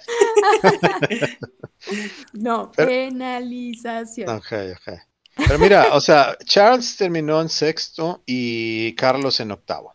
no, 2.32 2.72
Pero- 2.76 2.88
penalización. 2.88 4.28
Ok, 4.28 4.52
ok. 4.76 4.98
Pero 5.36 5.58
mira, 5.58 5.88
o 5.92 6.00
sea, 6.00 6.36
Charles 6.44 6.96
terminó 6.96 7.40
en 7.42 7.48
sexto 7.48 8.22
y 8.26 8.92
Carlos 8.94 9.38
en 9.40 9.50
octavo. 9.52 9.94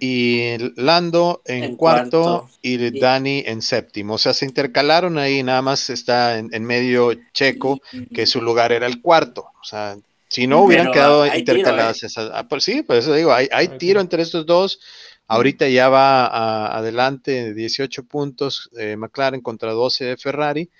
Y 0.00 0.56
Lando 0.76 1.42
en, 1.44 1.64
En 1.64 1.76
cuarto, 1.76 2.22
cuarto. 2.22 2.50
y 2.62 2.98
Dani 2.98 3.44
en 3.46 3.62
séptimo. 3.62 4.14
O 4.14 4.18
sea, 4.18 4.34
se 4.34 4.44
intercalaron 4.44 5.18
ahí, 5.18 5.42
nada 5.42 5.62
más 5.62 5.88
está 5.90 6.38
en, 6.38 6.48
en 6.52 6.64
medio 6.64 7.12
Checo, 7.32 7.80
que 8.14 8.26
su 8.26 8.40
lugar 8.42 8.72
era 8.72 8.86
el 8.86 9.00
cuarto. 9.00 9.42
O 9.60 9.64
sea, 9.64 9.96
si 10.28 10.46
no 10.46 10.56
Pero 10.56 10.64
hubieran 10.66 10.92
quedado 10.92 11.22
hay 11.22 11.44
tiro, 11.44 11.58
intercaladas 11.58 12.02
¿eh? 12.02 12.06
esas. 12.06 12.30
ah, 12.32 12.48
pues 12.48 12.64
sí, 12.64 12.82
por 12.82 12.96
eso 12.96 13.12
digo, 13.14 13.32
hay, 13.32 13.48
tiro 13.50 13.78
tiro. 13.78 14.00
entre 14.00 14.22
estos 14.22 14.46
dos. 14.46 14.80
Ahorita 15.28 15.68
ya 15.68 15.88
va 15.88 16.26
a- 16.26 16.76
adelante 16.78 17.54
18 17.54 18.04
puntos 18.04 18.68
eh, 18.76 18.96
McLaren 18.96 19.40
contra 19.40 19.72
12 19.72 20.04
de 20.06 20.16
Ferrari, 20.16 20.70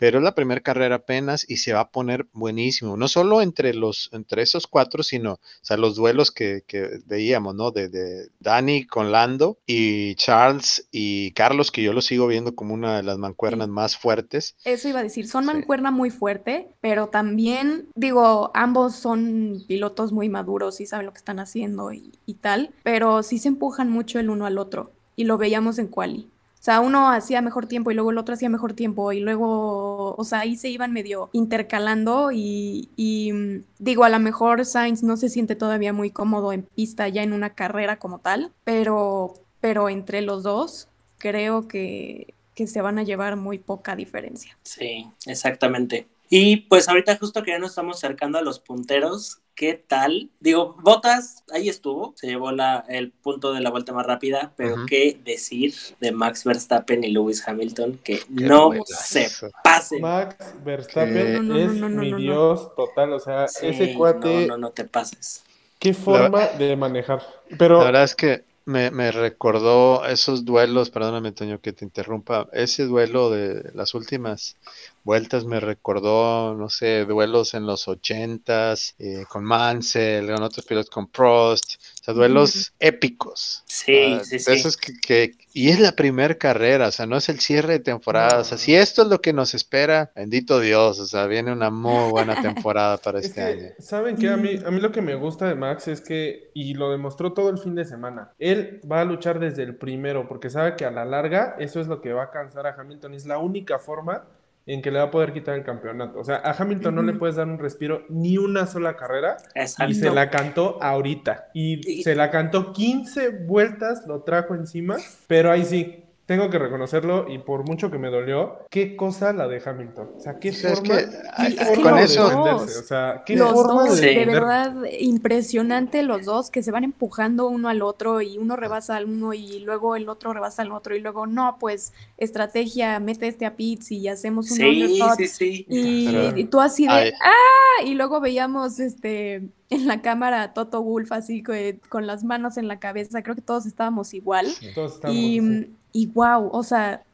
pero 0.00 0.18
es 0.18 0.24
la 0.24 0.34
primera 0.34 0.60
carrera 0.62 0.96
apenas 0.96 1.44
y 1.48 1.58
se 1.58 1.72
va 1.74 1.80
a 1.80 1.90
poner 1.90 2.26
buenísimo. 2.32 2.96
No 2.96 3.06
solo 3.06 3.42
entre 3.42 3.74
los 3.74 4.08
entre 4.12 4.42
esos 4.42 4.66
cuatro, 4.66 5.02
sino 5.04 5.34
o 5.34 5.38
sea, 5.60 5.76
los 5.76 5.94
duelos 5.94 6.30
que, 6.32 6.62
que 6.66 6.98
veíamos, 7.06 7.54
¿no? 7.54 7.70
De, 7.70 7.88
de 7.88 8.30
Dani 8.40 8.86
con 8.86 9.12
Lando 9.12 9.58
y 9.66 10.14
Charles 10.16 10.88
y 10.90 11.30
Carlos, 11.32 11.70
que 11.70 11.82
yo 11.82 11.92
lo 11.92 12.00
sigo 12.00 12.26
viendo 12.26 12.54
como 12.54 12.74
una 12.74 12.96
de 12.96 13.02
las 13.04 13.18
mancuernas 13.18 13.68
Sí. 13.68 13.72
más 13.72 13.96
fuertes. 13.96 14.56
Eso 14.64 14.88
iba 14.88 15.00
a 15.00 15.02
decir, 15.04 15.28
son 15.28 15.44
Sí. 15.44 15.52
mancuerna 15.52 15.90
muy 15.90 16.10
fuerte, 16.10 16.68
pero 16.80 17.08
también, 17.08 17.88
digo, 17.94 18.50
ambos 18.54 18.94
son 18.96 19.62
pilotos 19.68 20.12
muy 20.12 20.28
maduros 20.30 20.80
y 20.80 20.86
saben 20.86 21.04
lo 21.06 21.12
que 21.12 21.18
están 21.18 21.38
haciendo 21.38 21.92
y, 21.92 22.12
y 22.24 22.34
tal, 22.34 22.70
pero 22.82 23.22
sí 23.22 23.38
se 23.38 23.48
empujan 23.48 23.90
mucho 23.90 24.18
el 24.18 24.30
uno 24.30 24.46
al 24.46 24.56
otro 24.56 24.92
y 25.14 25.24
lo 25.24 25.36
veíamos 25.36 25.78
en 25.78 25.88
quali. 25.88 26.30
O 26.60 26.62
sea, 26.62 26.80
uno 26.80 27.10
hacía 27.10 27.40
mejor 27.40 27.66
tiempo 27.66 27.90
y 27.90 27.94
luego 27.94 28.10
el 28.10 28.18
otro 28.18 28.34
hacía 28.34 28.50
mejor 28.50 28.74
tiempo 28.74 29.12
y 29.12 29.20
luego, 29.20 30.14
o 30.14 30.24
sea, 30.24 30.40
ahí 30.40 30.56
se 30.56 30.68
iban 30.68 30.92
medio 30.92 31.30
intercalando 31.32 32.32
y, 32.32 32.90
y, 32.96 33.32
mm, 33.32 33.64
digo, 33.78 34.04
a 34.04 34.10
lo 34.10 34.18
mejor 34.18 34.66
Sainz 34.66 35.02
no 35.02 35.16
se 35.16 35.30
siente 35.30 35.56
todavía 35.56 35.94
muy 35.94 36.10
cómodo 36.10 36.52
en 36.52 36.64
pista 36.64 37.08
ya 37.08 37.22
en 37.22 37.32
una 37.32 37.54
carrera 37.54 37.98
como 37.98 38.18
tal, 38.18 38.52
pero, 38.62 39.34
pero 39.60 39.88
entre 39.88 40.20
los 40.20 40.42
dos 40.42 40.88
creo 41.16 41.66
que, 41.66 42.34
que 42.54 42.66
se 42.66 42.82
van 42.82 42.98
a 42.98 43.04
llevar 43.04 43.36
muy 43.36 43.58
poca 43.58 43.96
diferencia. 43.96 44.58
sí, 44.62 45.06
exactamente. 45.26 46.08
Y 46.32 46.58
pues 46.68 46.88
ahorita 46.88 47.18
justo 47.18 47.42
que 47.42 47.50
ya 47.50 47.58
nos 47.58 47.70
estamos 47.70 47.96
acercando 47.98 48.38
a 48.38 48.42
los 48.42 48.60
punteros, 48.60 49.40
¿qué 49.56 49.74
tal? 49.74 50.30
Digo, 50.38 50.76
Botas, 50.80 51.42
ahí 51.52 51.68
estuvo, 51.68 52.14
se 52.16 52.28
llevó 52.28 52.52
la, 52.52 52.84
el 52.88 53.10
punto 53.10 53.52
de 53.52 53.60
la 53.60 53.70
vuelta 53.70 53.92
más 53.92 54.06
rápida, 54.06 54.54
pero. 54.56 54.86
¿qué 54.86 55.20
decir 55.24 55.74
de 56.00 56.12
Max 56.12 56.44
Verstappen 56.44 57.02
y 57.04 57.08
Lewis 57.10 57.46
Hamilton? 57.46 57.98
Que 58.04 58.20
no 58.28 58.70
se 58.86 59.28
pasen. 59.64 60.00
Max 60.02 60.36
Verstappen 60.64 61.32
No, 61.32 61.42
no, 61.42 61.58
es 61.58 61.72
no, 61.74 61.88
no, 61.88 62.02
mi 62.02 62.12
no, 62.12 62.20
no. 62.24 62.24
dios 62.24 62.74
total. 62.76 63.12
O 63.12 63.20
sea, 63.20 63.48
Sí, 63.48 63.66
ese 63.66 63.92
cuate, 63.92 64.46
No, 64.46 64.56
no, 64.56 64.56
no 64.56 64.70
te 64.70 64.84
pases. 64.84 65.42
qué 65.78 65.94
forma 65.94 66.46
de 66.48 66.76
manejar. 66.76 67.22
Pero 67.58 67.78
La 67.78 67.84
verdad 67.86 68.04
es 68.04 68.14
que 68.14 68.44
me, 68.66 68.90
me 68.90 69.10
recordó 69.10 70.04
esos 70.06 70.44
duelos, 70.44 70.90
perdóname, 70.90 71.32
Toño, 71.32 71.60
que 71.60 71.72
te 71.72 71.84
interrumpa, 71.84 72.48
ese 72.52 72.84
duelo 72.84 73.30
de 73.30 73.70
las 73.74 73.94
últimas 73.94 74.56
vueltas 75.04 75.44
me 75.44 75.60
recordó, 75.60 76.54
no 76.54 76.68
sé, 76.68 77.04
duelos 77.06 77.54
en 77.54 77.66
los 77.66 77.88
ochentas, 77.88 78.94
eh, 78.98 79.24
con 79.28 79.44
Mansell, 79.44 80.26
con 80.32 80.42
otros 80.42 80.64
pilotos, 80.66 80.90
con 80.90 81.08
Prost, 81.08 81.74
o 82.00 82.04
sea, 82.04 82.14
duelos 82.14 82.72
épicos. 82.78 83.62
Sí, 83.66 84.18
Ah, 84.20 84.24
sí, 84.24 84.38
sí. 84.38 84.52
esos 84.52 84.76
que, 84.76 84.92
que- 85.00 85.34
y 85.52 85.70
es 85.70 85.80
la 85.80 85.92
primera 85.92 86.34
carrera, 86.36 86.88
o 86.88 86.92
sea, 86.92 87.06
no 87.06 87.16
es 87.16 87.28
el 87.28 87.40
cierre 87.40 87.72
de 87.74 87.80
temporada, 87.80 88.40
o 88.40 88.44
sea, 88.44 88.56
si 88.58 88.74
esto 88.76 89.02
es 89.02 89.08
lo 89.08 89.20
que 89.20 89.32
nos 89.32 89.54
espera, 89.54 90.12
bendito 90.14 90.60
Dios, 90.60 91.00
o 91.00 91.06
sea, 91.06 91.26
viene 91.26 91.50
una 91.52 91.70
muy 91.70 92.10
buena 92.10 92.40
temporada 92.40 92.98
para 92.98 93.18
Es 93.18 93.26
este 93.26 93.40
que, 93.40 93.46
año. 93.46 93.70
¿saben 93.80 94.16
qué? 94.16 94.28
A 94.28 94.36
mí, 94.36 94.60
a 94.64 94.70
mí 94.70 94.80
lo 94.80 94.92
que 94.92 95.02
me 95.02 95.14
gusta 95.16 95.48
de 95.48 95.54
Max 95.56 95.88
es 95.88 96.00
que, 96.00 96.50
y 96.54 96.74
lo 96.74 96.90
demostró 96.90 97.32
todo 97.32 97.50
el 97.50 97.58
fin 97.58 97.74
de 97.74 97.84
semana, 97.84 98.32
él 98.38 98.80
va 98.90 99.00
a 99.00 99.04
luchar 99.04 99.40
desde 99.40 99.62
el 99.64 99.74
primero, 99.74 100.28
porque 100.28 100.50
sabe 100.50 100.76
que 100.76 100.84
a 100.84 100.90
la 100.92 101.04
larga 101.04 101.56
eso 101.58 101.80
es 101.80 101.88
lo 101.88 102.00
que 102.00 102.12
va 102.12 102.24
a 102.24 102.30
cansar 102.30 102.66
a 102.66 102.74
Hamilton. 102.78 103.14
Es 103.14 103.26
la 103.26 103.38
única 103.38 103.78
forma 103.80 104.24
en 104.72 104.82
que 104.82 104.90
le 104.90 104.98
va 104.98 105.06
a 105.06 105.10
poder 105.10 105.32
quitar 105.32 105.54
el 105.56 105.64
campeonato. 105.64 106.18
O 106.18 106.24
sea, 106.24 106.36
a 106.36 106.52
Hamilton 106.52 106.94
no 106.94 107.02
le 107.02 107.12
puedes 107.14 107.36
dar 107.36 107.46
un 107.48 107.58
respiro 107.58 108.04
ni 108.08 108.38
una 108.38 108.66
sola 108.66 108.96
carrera. 108.96 109.36
Exacto. 109.54 109.90
Y 109.90 109.94
se 109.94 110.10
la 110.10 110.30
cantó 110.30 110.82
ahorita. 110.82 111.48
Y 111.54 112.00
Y- 112.00 112.02
se 112.02 112.14
la 112.14 112.30
cantó 112.30 112.72
15 112.72 113.30
vueltas, 113.30 114.04
lo 114.06 114.22
trajo 114.22 114.54
encima, 114.54 114.96
pero 115.26 115.50
ahí 115.50 115.64
sí, 115.64 115.99
tengo 116.30 116.48
que 116.48 116.60
reconocerlo 116.60 117.26
y 117.28 117.38
por 117.38 117.64
mucho 117.64 117.90
que 117.90 117.98
me 117.98 118.08
dolió, 118.08 118.60
qué 118.70 118.94
cosa 118.94 119.32
la 119.32 119.48
de 119.48 119.60
Hamilton. 119.66 120.10
O 120.16 120.20
sea, 120.20 120.38
qué 120.38 120.52
forma, 120.52 120.76
es 120.76 120.80
que, 120.80 121.12
qué 121.36 121.46
es 121.62 121.68
forma 121.68 121.82
que 121.82 121.96
de 121.96 122.02
los 122.02 122.14
defenderse. 122.14 122.44
dos, 122.44 122.76
O 122.76 122.82
sea, 122.84 123.22
qué 123.26 123.34
Los 123.34 123.50
forma 123.52 123.86
dos, 123.88 124.00
de 124.00 124.24
verdad, 124.26 124.74
impresionante 125.00 126.04
los 126.04 126.26
dos 126.26 126.50
que 126.50 126.62
se 126.62 126.70
van 126.70 126.84
empujando 126.84 127.48
uno 127.48 127.68
al 127.68 127.82
otro 127.82 128.20
y 128.20 128.38
uno 128.38 128.54
rebasa 128.54 128.94
al 128.94 129.06
uno 129.06 129.34
y 129.34 129.58
luego 129.58 129.96
el 129.96 130.08
otro 130.08 130.32
rebasa 130.32 130.62
al 130.62 130.70
otro 130.70 130.94
y 130.94 131.00
luego 131.00 131.26
no, 131.26 131.56
pues 131.58 131.92
estrategia, 132.16 133.00
mete 133.00 133.26
este 133.26 133.44
a 133.44 133.56
Pitts 133.56 133.90
y 133.90 134.06
hacemos 134.06 134.52
un 134.52 134.56
Sí, 134.56 135.00
sí, 135.16 135.26
sí. 135.26 135.66
y, 135.68 136.06
Pero- 136.06 136.38
y 136.38 136.44
tú 136.44 136.60
así 136.60 136.84
de 136.86 136.92
Ay. 136.92 137.12
¡ah! 137.24 137.84
Y 137.84 137.94
luego 137.94 138.20
veíamos 138.20 138.78
este 138.78 139.48
en 139.68 139.86
la 139.88 140.00
cámara 140.00 140.42
a 140.42 140.52
Toto 140.54 140.80
Wolf 140.82 141.10
así 141.10 141.42
con 141.88 142.06
las 142.06 142.22
manos 142.22 142.56
en 142.56 142.68
la 142.68 142.78
cabeza, 142.78 143.22
creo 143.24 143.34
que 143.34 143.42
todos 143.42 143.66
estábamos 143.66 144.14
igual. 144.14 144.46
Todos 144.76 144.94
estamos 144.94 145.16
Y. 145.16 145.70
y 145.92 146.06
wow, 146.08 146.50
o 146.52 146.62
sea, 146.62 147.04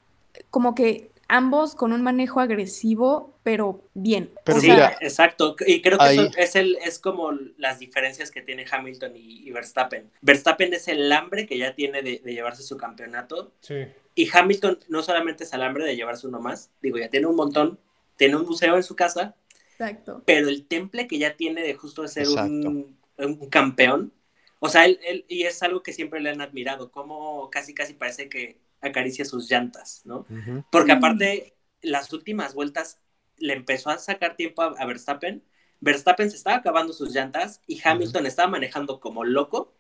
como 0.51 0.75
que 0.75 1.11
ambos 1.29 1.75
con 1.75 1.93
un 1.93 2.03
manejo 2.03 2.41
agresivo, 2.41 3.35
pero 3.43 3.83
bien. 3.95 4.31
Pero 4.45 4.59
o 4.59 4.61
Sí, 4.61 4.67
sea, 4.67 4.75
mira, 4.75 4.99
exacto. 5.01 5.57
Y 5.67 5.83
creo 5.83 5.99
que 5.99 6.05
ahí- 6.05 6.19
eso 6.19 6.31
es, 6.37 6.57
el, 6.57 6.77
es 6.85 6.99
como 6.99 7.33
las 7.59 7.79
diferencias 7.79 8.31
que 8.31 8.43
tiene 8.43 8.65
Hamilton 8.71 9.17
y, 9.17 9.49
y 9.49 9.51
Verstappen. 9.51 10.11
Verstappen 10.21 10.73
es 10.75 10.89
el 10.89 11.11
hambre 11.13 11.47
que 11.47 11.59
ya 11.59 11.75
tiene 11.75 12.03
de, 12.03 12.21
de 12.25 12.33
llevarse 12.35 12.63
su 12.63 12.77
campeonato. 12.77 13.53
Sí. 13.61 13.75
Y 14.15 14.29
Hamilton 14.33 14.79
no 14.89 15.03
solamente 15.03 15.45
es 15.45 15.53
el 15.53 15.63
hambre 15.63 15.85
de 15.85 15.97
llevarse 15.97 16.27
uno 16.27 16.41
más, 16.41 16.71
digo, 16.81 16.99
ya 16.99 17.11
tiene 17.11 17.27
un 17.27 17.37
montón, 17.37 17.79
tiene 18.17 18.37
un 18.37 18.47
museo 18.47 18.77
en 18.77 18.83
su 18.83 18.97
casa, 18.97 19.37
exacto. 19.73 20.23
pero 20.25 20.49
el 20.49 20.67
temple 20.67 21.07
que 21.07 21.19
ya 21.19 21.37
tiene 21.37 21.63
de 21.63 21.75
justo 21.75 22.03
de 22.03 22.09
ser 22.09 22.29
un, 22.29 22.97
un 23.19 23.49
campeón, 23.51 24.13
o 24.59 24.69
sea, 24.69 24.87
él, 24.87 24.99
él- 25.05 25.25
y 25.29 25.43
es 25.45 25.63
algo 25.63 25.83
que 25.83 25.93
siempre 25.93 26.21
le 26.21 26.31
han 26.31 26.41
admirado, 26.41 26.91
como 26.91 27.51
casi 27.51 27.75
casi 27.75 27.95
parece 27.95 28.29
que 28.29 28.59
acaricia 28.81 29.25
sus 29.25 29.51
llantas, 29.51 30.03
¿no? 30.05 30.27
Porque 30.71 30.93
Mm. 30.93 30.93
aparte, 30.93 31.57
las 31.83 32.13
últimas 32.13 32.55
vueltas 32.55 32.99
le 33.39 33.55
empezó 33.55 33.91
a 33.91 33.99
sacar 33.99 34.37
tiempo 34.37 34.63
a, 34.63 34.75
a 34.79 34.87
Verstappen. 34.87 35.45
Verstappen 35.81 36.31
se 36.31 36.37
estaba 36.37 36.57
acabando 36.57 36.93
sus 36.93 37.13
llantas 37.15 37.61
y 37.67 37.81
Hamilton 37.87 38.27
estaba 38.27 38.49
manejando 38.51 39.01
como 39.01 39.25
loco, 39.25 39.75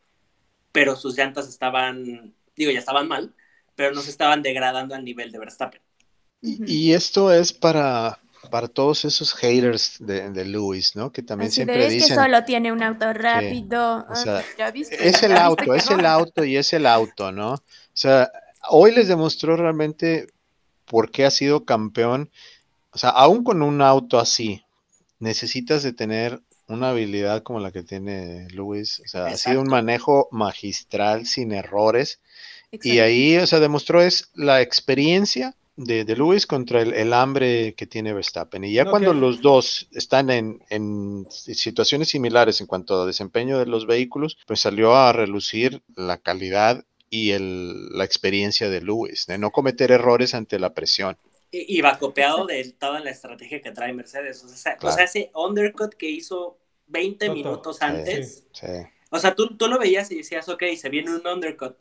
pero 0.72 0.96
sus 0.96 1.16
llantas 1.16 1.48
estaban, 1.48 2.34
digo, 2.56 2.70
ya 2.72 2.80
estaban 2.80 3.08
mal, 3.08 3.34
pero 3.76 3.94
no 3.94 4.02
se 4.02 4.10
estaban 4.10 4.42
degradando 4.42 4.94
al 4.94 5.04
nivel 5.04 5.32
de 5.32 5.38
Verstappen. 5.38 5.82
Y 6.40 6.92
esto 6.92 7.32
es 7.32 7.52
para, 7.52 8.18
para 8.50 8.68
todos 8.68 9.04
esos 9.04 9.34
haters 9.34 9.96
de, 9.98 10.30
de 10.30 10.44
Lewis, 10.44 10.94
¿no? 10.96 11.12
Que 11.12 11.22
también 11.22 11.50
Así 11.50 11.64
de, 11.64 11.74
siempre 11.74 11.86
es 11.86 11.96
que 11.96 12.08
dicen, 12.08 12.08
solo 12.08 12.44
tiene 12.44 12.72
un 12.72 12.82
auto 12.82 13.12
rápido. 13.12 14.06
o 14.08 14.14
sea, 14.14 14.40
Ah, 14.40 14.46
¿ya 14.56 14.70
viste? 14.70 15.12
es 15.12 15.22
el 15.22 15.36
¿Ya 15.36 15.36
auto, 15.36 15.72
que 15.72 15.74
es 15.74 15.90
el 15.90 16.04
auto 16.06 16.44
y 16.44 16.56
es 16.56 16.72
el 16.72 16.86
auto, 16.86 17.32
¿no? 17.32 17.54
O 17.54 17.62
sea, 17.92 18.30
hoy 18.68 18.94
les 18.94 19.08
demostró 19.08 19.56
realmente 19.56 20.26
por 20.84 21.10
qué 21.10 21.24
ha 21.24 21.30
sido 21.30 21.64
campeón. 21.64 22.30
O 22.92 22.98
sea, 22.98 23.10
aún 23.10 23.44
con 23.44 23.62
un 23.62 23.82
auto 23.82 24.18
así, 24.18 24.62
necesitas 25.18 25.82
de 25.82 25.92
tener 25.92 26.40
una 26.68 26.90
habilidad 26.90 27.42
como 27.42 27.60
la 27.60 27.72
que 27.72 27.82
tiene 27.82 28.48
Lewis. 28.50 29.00
O 29.04 29.08
sea, 29.08 29.26
ha 29.26 29.36
sido 29.36 29.60
un 29.60 29.68
manejo 29.68 30.28
magistral, 30.32 31.26
sin 31.26 31.52
errores. 31.52 32.20
Y 32.72 32.98
ahí, 32.98 33.36
o 33.36 33.46
sea, 33.46 33.60
demostró 33.60 34.02
es 34.02 34.30
la 34.34 34.60
experiencia 34.60 35.54
de, 35.76 36.04
de 36.04 36.16
Lewis 36.16 36.46
contra 36.46 36.82
el, 36.82 36.92
el 36.94 37.12
hambre 37.12 37.74
que 37.74 37.86
tiene 37.86 38.12
Verstappen. 38.12 38.64
Y 38.64 38.72
ya 38.72 38.86
cuando 38.86 39.14
los 39.14 39.40
dos 39.40 39.88
están 39.92 40.30
en, 40.30 40.62
en 40.70 41.26
situaciones 41.30 42.08
similares 42.08 42.60
en 42.60 42.66
cuanto 42.66 43.00
a 43.00 43.06
desempeño 43.06 43.58
de 43.58 43.66
los 43.66 43.86
vehículos, 43.86 44.36
pues 44.46 44.60
salió 44.60 44.96
a 44.96 45.12
relucir 45.12 45.82
la 45.94 46.18
calidad 46.18 46.84
y 47.10 47.30
el- 47.32 47.88
la 47.90 48.04
experiencia 48.04 48.68
de 48.70 48.80
Lewis, 48.80 49.26
de 49.26 49.38
no 49.38 49.50
cometer 49.50 49.90
errores 49.92 50.34
ante 50.34 50.58
la 50.58 50.74
presión. 50.74 51.16
Y, 51.50 51.78
y 51.78 51.80
va 51.80 51.98
copiado 51.98 52.46
de 52.46 52.72
toda 52.72 53.00
la 53.00 53.10
estrategia 53.10 53.60
que 53.62 53.70
trae 53.70 53.92
Mercedes. 53.92 54.42
O 54.44 54.48
sea, 54.48 54.74
o 54.74 54.78
Claro. 54.78 54.96
sea, 54.96 55.04
ese 55.04 55.30
undercut 55.34 55.94
que 55.94 56.10
hizo 56.10 56.58
20 56.86 57.26
Toto, 57.26 57.34
minutos 57.34 57.76
sí. 57.78 57.84
antes. 57.84 58.46
Sí. 58.52 58.66
O 59.10 59.18
sea, 59.18 59.34
tú, 59.34 59.56
tú 59.56 59.68
lo 59.68 59.78
veías 59.78 60.10
y 60.10 60.16
decías, 60.18 60.48
ok, 60.48 60.62
se 60.76 60.88
viene 60.88 61.14
un 61.14 61.26
undercut. 61.26 61.76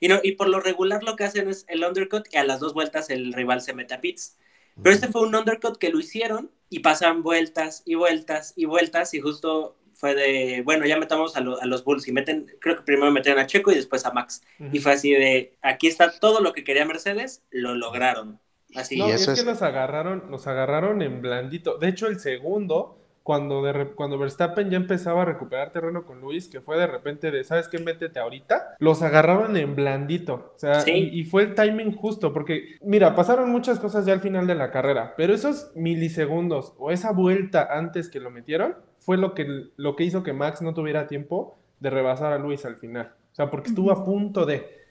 Y, 0.00 0.08
no, 0.08 0.20
y 0.22 0.32
por 0.32 0.48
lo 0.48 0.60
regular 0.60 1.02
lo 1.02 1.16
que 1.16 1.24
hacen 1.24 1.48
es 1.48 1.64
el 1.68 1.84
undercut 1.84 2.26
y 2.32 2.36
a 2.36 2.44
las 2.44 2.60
dos 2.60 2.74
vueltas 2.74 3.10
el 3.10 3.32
rival 3.32 3.60
se 3.62 3.74
mete 3.74 3.94
a 3.94 4.00
pits. 4.00 4.36
Pero 4.82 4.94
este 4.94 5.08
fue 5.08 5.22
un 5.22 5.34
undercut 5.36 5.78
que 5.78 5.90
lo 5.90 6.00
hicieron 6.00 6.50
y 6.68 6.80
pasan 6.80 7.22
vueltas 7.22 7.82
y 7.86 7.94
vueltas 7.94 8.52
y 8.56 8.64
vueltas 8.64 9.14
y 9.14 9.20
justo 9.20 9.76
fue 9.94 10.14
de, 10.14 10.62
bueno, 10.64 10.86
ya 10.86 10.98
metamos 10.98 11.36
a, 11.36 11.40
lo- 11.40 11.60
a 11.60 11.66
los 11.66 11.84
Bulls 11.84 12.06
y 12.08 12.12
meten, 12.12 12.46
creo 12.60 12.76
que 12.76 12.82
primero 12.82 13.10
metieron 13.12 13.40
a 13.40 13.46
Checo 13.46 13.72
y 13.72 13.76
después 13.76 14.04
a 14.06 14.12
Max. 14.12 14.42
Y 14.72 14.78
fue 14.80 14.92
así 14.92 15.12
de, 15.12 15.56
aquí 15.62 15.86
está 15.86 16.18
todo 16.18 16.40
lo 16.40 16.52
que 16.52 16.64
quería 16.64 16.84
Mercedes, 16.84 17.42
lo 17.50 17.74
lograron. 17.74 18.40
Así. 18.74 18.98
No, 18.98 19.08
Y 19.08 19.12
es 19.12 19.22
eso 19.22 19.34
que 19.34 19.40
es- 19.40 19.46
los 19.46 19.62
agarraron, 19.62 20.24
los 20.30 20.46
agarraron 20.46 21.00
en 21.02 21.22
blandito. 21.22 21.78
De 21.78 21.88
hecho, 21.88 22.06
el 22.08 22.18
segundo, 22.20 22.98
cuando, 23.24 23.62
de 23.62 23.86
cuando 23.94 24.18
Verstappen 24.18 24.68
ya 24.70 24.76
empezaba 24.76 25.22
a 25.22 25.24
recuperar 25.24 25.72
terreno 25.72 26.04
con 26.04 26.20
Luis, 26.20 26.46
que 26.46 26.60
fue 26.60 26.76
de 26.78 26.86
repente 26.86 27.30
de, 27.30 27.42
¿sabes 27.42 27.68
qué? 27.68 27.78
Métete 27.78 28.20
ahorita. 28.20 28.76
Los 28.78 29.00
agarraron 29.02 29.56
en 29.56 29.74
blandito. 29.74 30.52
O 30.54 30.58
sea, 30.58 30.80
Sí. 30.82 30.92
y, 30.92 31.20
y 31.20 31.24
fue 31.24 31.42
el 31.44 31.54
timing 31.54 31.96
justo, 31.96 32.32
porque, 32.34 32.76
mira, 32.82 33.14
pasaron 33.14 33.50
muchas 33.50 33.80
cosas 33.80 34.04
ya 34.04 34.12
al 34.12 34.20
final 34.20 34.46
de 34.46 34.54
la 34.54 34.70
carrera, 34.70 35.14
pero 35.16 35.32
esos 35.34 35.72
milisegundos 35.74 36.74
o 36.78 36.90
esa 36.90 37.12
vuelta 37.12 37.66
antes 37.70 38.10
que 38.10 38.20
lo 38.20 38.30
metieron 38.30 38.76
fue 38.98 39.16
lo 39.16 39.34
que, 39.34 39.46
lo 39.76 39.96
que 39.96 40.04
hizo 40.04 40.22
que 40.22 40.32
Max 40.34 40.60
no 40.62 40.74
tuviera 40.74 41.06
tiempo 41.06 41.56
de 41.80 41.90
rebasar 41.90 42.32
a 42.34 42.38
Luis 42.38 42.64
al 42.66 42.76
final. 42.76 43.14
O 43.32 43.34
sea, 43.34 43.50
porque 43.50 43.70
estuvo 43.70 43.90
a 43.90 44.04
punto 44.04 44.44
de... 44.46 44.83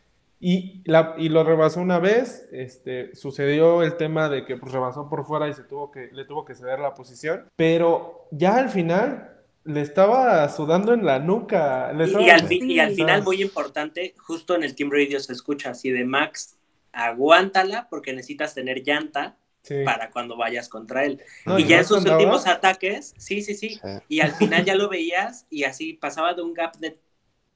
Y, 0.45 0.81
la, 0.83 1.15
y 1.17 1.29
lo 1.29 1.45
rebasó 1.45 1.79
una 1.79 1.99
vez, 1.99 2.49
este, 2.51 3.15
sucedió 3.15 3.81
el 3.81 3.95
tema 3.95 4.27
de 4.27 4.43
que 4.45 4.57
pues, 4.57 4.73
rebasó 4.73 5.07
por 5.09 5.25
fuera 5.25 5.47
y 5.47 5.53
se 5.53 5.63
tuvo 5.63 5.89
que, 5.89 6.09
le 6.11 6.25
tuvo 6.25 6.43
que 6.43 6.53
ceder 6.53 6.79
la 6.79 6.93
posición, 6.93 7.45
pero 7.55 8.27
ya 8.31 8.57
al 8.57 8.69
final 8.69 9.29
le 9.63 9.79
estaba 9.79 10.49
sudando 10.49 10.93
en 10.93 11.05
la 11.05 11.19
nuca. 11.19 11.93
le 11.93 12.09
Y, 12.09 12.29
al, 12.29 12.51
y 12.51 12.95
final, 12.95 13.23
muy 13.23 13.41
importante, 13.41 14.13
justo 14.17 14.53
en 14.55 14.63
el 14.63 14.75
Team 14.75 14.91
Radio 14.91 15.21
se 15.21 15.31
escucha 15.31 15.69
así 15.69 15.91
de 15.91 16.03
Max, 16.03 16.57
aguántala 16.91 17.87
porque 17.89 18.11
necesitas 18.13 18.53
tener 18.53 18.83
llanta 18.83 19.37
Sí. 19.61 19.75
para 19.85 20.11
cuando 20.11 20.35
vayas 20.35 20.67
contra 20.67 21.05
él. 21.05 21.21
No, 21.45 21.57
y 21.57 21.63
ya 21.63 21.77
en 21.77 21.85
sus 21.85 21.99
andaba- 21.99 22.17
últimos 22.17 22.47
ataques, 22.47 23.13
sí, 23.17 23.41
sí, 23.41 23.55
sí. 23.55 23.69
Sí. 23.75 23.79
Y 24.09 24.19
al 24.19 24.33
final 24.33 24.65
ya 24.65 24.75
lo 24.75 24.89
veías 24.89 25.45
y 25.49 25.63
así 25.63 25.93
pasaba 25.93 26.33
de 26.33 26.41
un 26.41 26.53
gap 26.53 26.75
de 26.79 26.99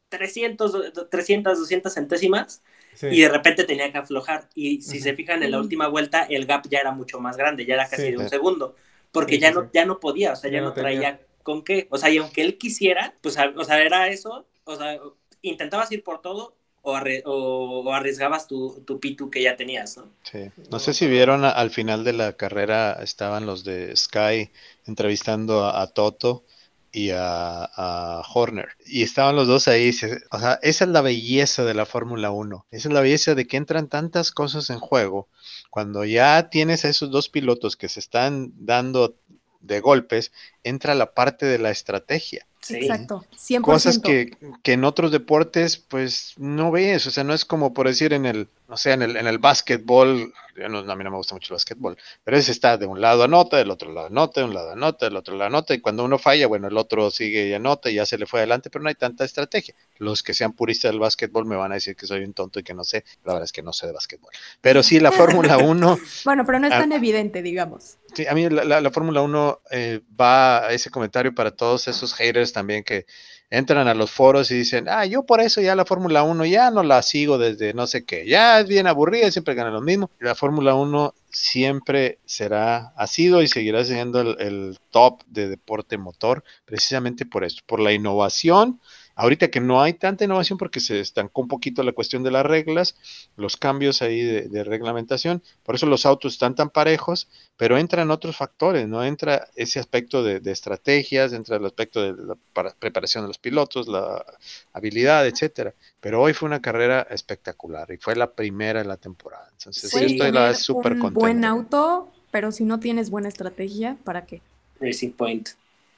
300, 0.08 0.94
300 1.10 1.60
200 1.60 1.94
centésimas 1.94 2.64
sí. 2.98 3.08
y 3.12 3.22
de 3.22 3.30
repente 3.30 3.64
tenía 3.64 3.92
que 3.92 3.98
aflojar. 4.00 4.50
Y 4.56 4.82
si 4.82 5.00
se 5.00 5.16
fijan 5.16 5.44
en 5.44 5.52
la 5.52 5.60
última 5.60 5.88
vuelta, 5.88 6.24
el 6.30 6.46
gap 6.46 6.68
ya 6.70 6.80
era 6.80 6.92
mucho 6.92 7.20
más 7.20 7.38
grande, 7.38 7.66
ya 7.66 7.76
era 7.76 7.88
casi 7.90 8.04
Sí. 8.08 8.12
de 8.12 8.18
un 8.18 8.30
segundo, 8.30 8.76
porque 9.12 9.36
Sí, 9.36 9.42
ya, 9.42 9.50
sí, 9.50 9.56
no, 9.56 9.70
ya 9.74 9.86
no 9.86 10.00
podía, 10.00 10.34
o 10.34 10.36
sea, 10.36 10.50
ya, 10.52 10.58
Ya 10.60 10.64
no 10.66 10.74
traía 10.74 11.18
tenía. 11.18 11.28
con 11.44 11.64
qué. 11.64 11.88
O 11.92 11.98
sea, 11.98 12.10
y 12.10 12.18
aunque 12.18 12.42
él 12.42 12.58
quisiera, 12.58 13.16
pues, 13.22 13.38
o 13.56 13.64
sea, 13.64 13.82
era 13.82 14.08
eso, 14.10 14.46
o 14.66 14.76
sea, 14.76 15.00
intentabas 15.42 15.92
ir 15.92 16.04
por 16.04 16.22
todo 16.22 16.56
o, 16.82 16.96
arri- 16.96 17.22
o- 17.26 17.82
o 17.86 17.94
arriesgabas 17.94 18.48
tu, 18.48 18.82
tu 18.86 19.00
P2 19.00 19.30
que 19.30 19.42
ya 19.42 19.56
tenías, 19.56 19.98
¿no? 19.98 20.10
Sí. 20.24 20.50
No 20.72 20.80
sé 20.80 20.94
si 20.94 21.08
vieron 21.08 21.44
al 21.46 21.70
final 21.70 22.04
de 22.04 22.14
la 22.14 22.34
carrera 22.38 22.94
estaban 23.02 23.46
los 23.46 23.64
de 23.64 23.96
Sky 23.96 24.52
entrevistando 24.86 25.64
a, 25.66 25.82
a 25.82 25.88
Toto 25.88 26.44
y 26.92 27.12
a, 27.12 27.64
a 27.64 28.24
Horner. 28.34 28.70
Y 28.86 29.04
estaban 29.04 29.36
los 29.36 29.48
dos 29.48 29.68
ahí. 29.68 29.90
o 30.32 30.40
sea, 30.40 30.60
esa 30.62 30.86
es 30.86 30.90
la 30.90 31.02
belleza 31.02 31.64
de 31.64 31.74
la 31.74 31.86
Fórmula 31.86 32.32
1. 32.32 32.66
Esa 32.72 32.88
es 32.88 32.94
la 32.94 33.02
belleza 33.02 33.36
de 33.36 33.48
que 33.48 33.58
entran 33.58 33.88
tantas 33.88 34.32
cosas 34.32 34.70
en 34.70 34.80
juego. 34.80 35.28
Cuando 35.70 36.06
ya 36.06 36.50
tienes 36.50 36.86
a 36.86 36.90
esos 36.90 37.12
dos 37.12 37.30
pilotos 37.30 37.76
que 37.76 37.90
se 37.90 38.00
están 38.00 38.54
dando 38.56 39.16
de 39.60 39.80
golpes, 39.80 40.32
entra 40.64 40.96
la 40.96 41.14
parte 41.14 41.46
de 41.46 41.60
la 41.60 41.72
estrategia. 41.72 42.48
Sí. 42.68 42.76
Exacto, 42.76 43.26
100%. 43.36 43.62
Cosas 43.62 44.00
que, 44.00 44.32
que 44.64 44.74
en 44.74 44.84
otros 44.84 45.12
deportes, 45.12 45.78
pues 45.78 46.34
no 46.38 46.72
ves, 46.72 47.08
o 47.08 47.12
sea, 47.12 47.24
no 47.24 47.34
es 47.34 47.46
como 47.46 47.74
por 47.74 47.88
decir 47.88 48.14
en 48.14 48.26
el, 48.26 48.48
no 48.68 48.78
sé, 48.78 48.92
en 48.94 49.02
el, 49.02 49.16
en 49.18 49.28
el 49.28 49.38
básquetbol, 49.38 50.34
no, 50.70 50.80
a 50.80 50.96
mí 50.96 51.04
no 51.04 51.12
me 51.12 51.18
gusta 51.18 51.36
mucho 51.36 51.54
el 51.54 51.56
básquetbol, 51.56 51.98
pero 52.24 52.36
ese 52.38 52.52
está 52.52 52.78
de 52.78 52.86
un 52.88 53.00
lado 53.00 53.24
anota, 53.24 53.58
del 53.58 53.70
otro 53.72 53.92
lado 53.94 54.08
anota, 54.08 54.42
de 54.42 54.48
un 54.48 54.54
lado 54.54 54.72
anota, 54.72 55.06
del 55.06 55.16
otro 55.16 55.36
lado 55.36 55.48
anota, 55.48 55.74
y 55.74 55.80
cuando 55.80 56.04
uno 56.04 56.18
falla, 56.18 56.48
bueno, 56.48 56.68
el 56.68 56.78
otro 56.78 57.12
sigue 57.12 57.48
y 57.48 57.54
anota 57.54 57.90
y 57.90 57.96
ya 57.96 58.06
se 58.06 58.18
le 58.18 58.26
fue 58.26 58.40
adelante, 58.40 58.70
pero 58.70 58.84
no 58.84 58.90
hay 58.90 58.96
tanta 58.96 59.24
estrategia. 59.24 59.76
Los 59.98 60.24
que 60.24 60.34
sean 60.34 60.54
puristas 60.54 60.92
del 60.92 61.00
básquetbol 61.00 61.46
me 61.46 61.56
van 61.56 61.72
a 61.72 61.76
decir 61.76 61.96
que 61.96 62.06
soy 62.08 62.24
un 62.24 62.34
tonto 62.34 62.60
y 62.60 62.64
que 62.64 62.74
no 62.74 62.84
sé, 62.84 63.04
la 63.24 63.34
verdad 63.34 63.46
es 63.46 63.52
que 63.52 63.62
no 63.62 63.72
sé 63.74 63.88
de 63.88 63.94
básquetbol. 63.94 64.32
Pero 64.62 64.84
sí, 64.84 65.00
la 65.00 65.12
Fórmula 65.12 65.58
1, 65.64 65.98
Bueno, 66.26 66.46
pero 66.46 66.60
no 66.60 66.68
es 66.68 66.74
tan 66.74 66.92
evidente, 66.92 67.42
digamos. 67.42 67.98
Sí, 68.14 68.26
a 68.26 68.34
mí 68.34 68.50
la, 68.50 68.64
la- 68.64 68.82
la 68.82 68.90
Fórmula 68.92 69.22
1 69.22 69.60
eh, 69.70 70.02
va 70.20 70.66
a 70.68 70.72
ese 70.74 70.90
comentario 70.90 71.36
para 71.36 71.52
todos 71.52 71.88
esos 71.88 72.14
haters 72.16 72.52
también 72.58 72.84
que 72.84 73.06
entran 73.52 73.88
a 73.88 73.94
los 73.94 74.10
foros 74.10 74.50
y 74.50 74.56
dicen, 74.56 74.88
ah, 74.90 75.06
yo 75.06 75.24
por 75.28 75.42
eso 75.42 75.62
ya 75.62 75.76
la 75.76 75.86
Fórmula 75.86 76.24
1 76.24 76.44
ya 76.48 76.72
no 76.72 76.82
la 76.82 77.04
sigo 77.04 77.38
desde 77.38 77.76
no 77.76 77.86
sé 77.86 78.04
qué, 78.04 78.26
ya 78.26 78.60
es 78.60 78.68
bien 78.68 78.88
aburrida, 78.88 79.32
siempre 79.32 79.54
gana 79.54 79.70
lo 79.70 79.82
mismo. 79.82 80.10
La 80.20 80.34
Fórmula 80.34 80.74
1 80.74 81.14
siempre 81.30 82.18
será, 82.26 82.94
ha 82.98 83.06
sido 83.06 83.44
y 83.44 83.48
seguirá 83.48 83.86
siendo 83.86 84.22
el, 84.22 84.36
el 84.40 84.80
top 84.90 85.22
de 85.28 85.50
deporte 85.50 86.00
motor, 86.00 86.44
precisamente 86.66 87.28
por 87.28 87.44
esto, 87.44 87.62
por 87.68 87.80
la 87.80 87.94
innovación 87.94 88.82
Ahorita 89.20 89.48
que 89.48 89.60
no 89.60 89.82
hay 89.82 89.94
tanta 89.94 90.26
innovación 90.26 90.60
porque 90.60 90.80
se 90.80 91.00
estancó 91.00 91.42
un 91.42 91.48
poquito 91.48 91.82
la 91.82 91.92
cuestión 91.92 92.22
de 92.22 92.30
las 92.30 92.46
reglas, 92.46 92.96
los 93.36 93.58
cambios 93.58 94.04
ahí 94.04 94.22
de, 94.22 94.64
reglamentación, 94.64 95.42
por 95.64 95.74
eso 95.74 95.88
los 95.88 96.06
autos 96.06 96.34
están 96.34 96.54
tan 96.54 96.70
parejos, 96.70 97.28
pero 97.58 97.80
entran 97.80 98.12
otros 98.12 98.38
factores, 98.38 98.88
¿no? 98.88 99.04
Entra 99.04 99.48
ese 99.56 99.80
aspecto 99.80 100.22
de, 100.22 100.40
estrategias, 100.52 101.34
entra 101.34 101.58
el 101.58 101.66
aspecto 101.66 102.04
de 102.04 102.14
la 102.54 102.74
preparación 102.78 103.24
de 103.24 103.30
los 103.30 103.40
pilotos, 103.40 103.88
la 103.88 104.24
habilidad, 104.72 105.26
etcétera. 105.26 105.74
Pero 106.00 106.22
hoy 106.22 106.34
fue 106.34 106.48
una 106.48 106.62
carrera 106.62 107.08
espectacular 107.10 107.92
y 107.92 107.98
fue 107.98 108.16
la 108.16 108.30
primera 108.30 108.84
de 108.84 108.86
la 108.88 108.98
temporada. 108.98 109.50
Entonces, 109.58 109.90
sí, 109.90 110.06
estoy 110.06 110.54
súper 110.54 110.92
contento. 111.00 111.20
Buen 111.20 111.44
auto, 111.44 112.12
pero 112.30 112.52
si 112.52 112.66
no 112.66 112.80
tienes 112.80 113.10
buena 113.10 113.30
estrategia, 113.30 113.98
¿para 114.04 114.28
qué? 114.28 114.44
Racing 114.80 115.14
Point. 115.14 115.50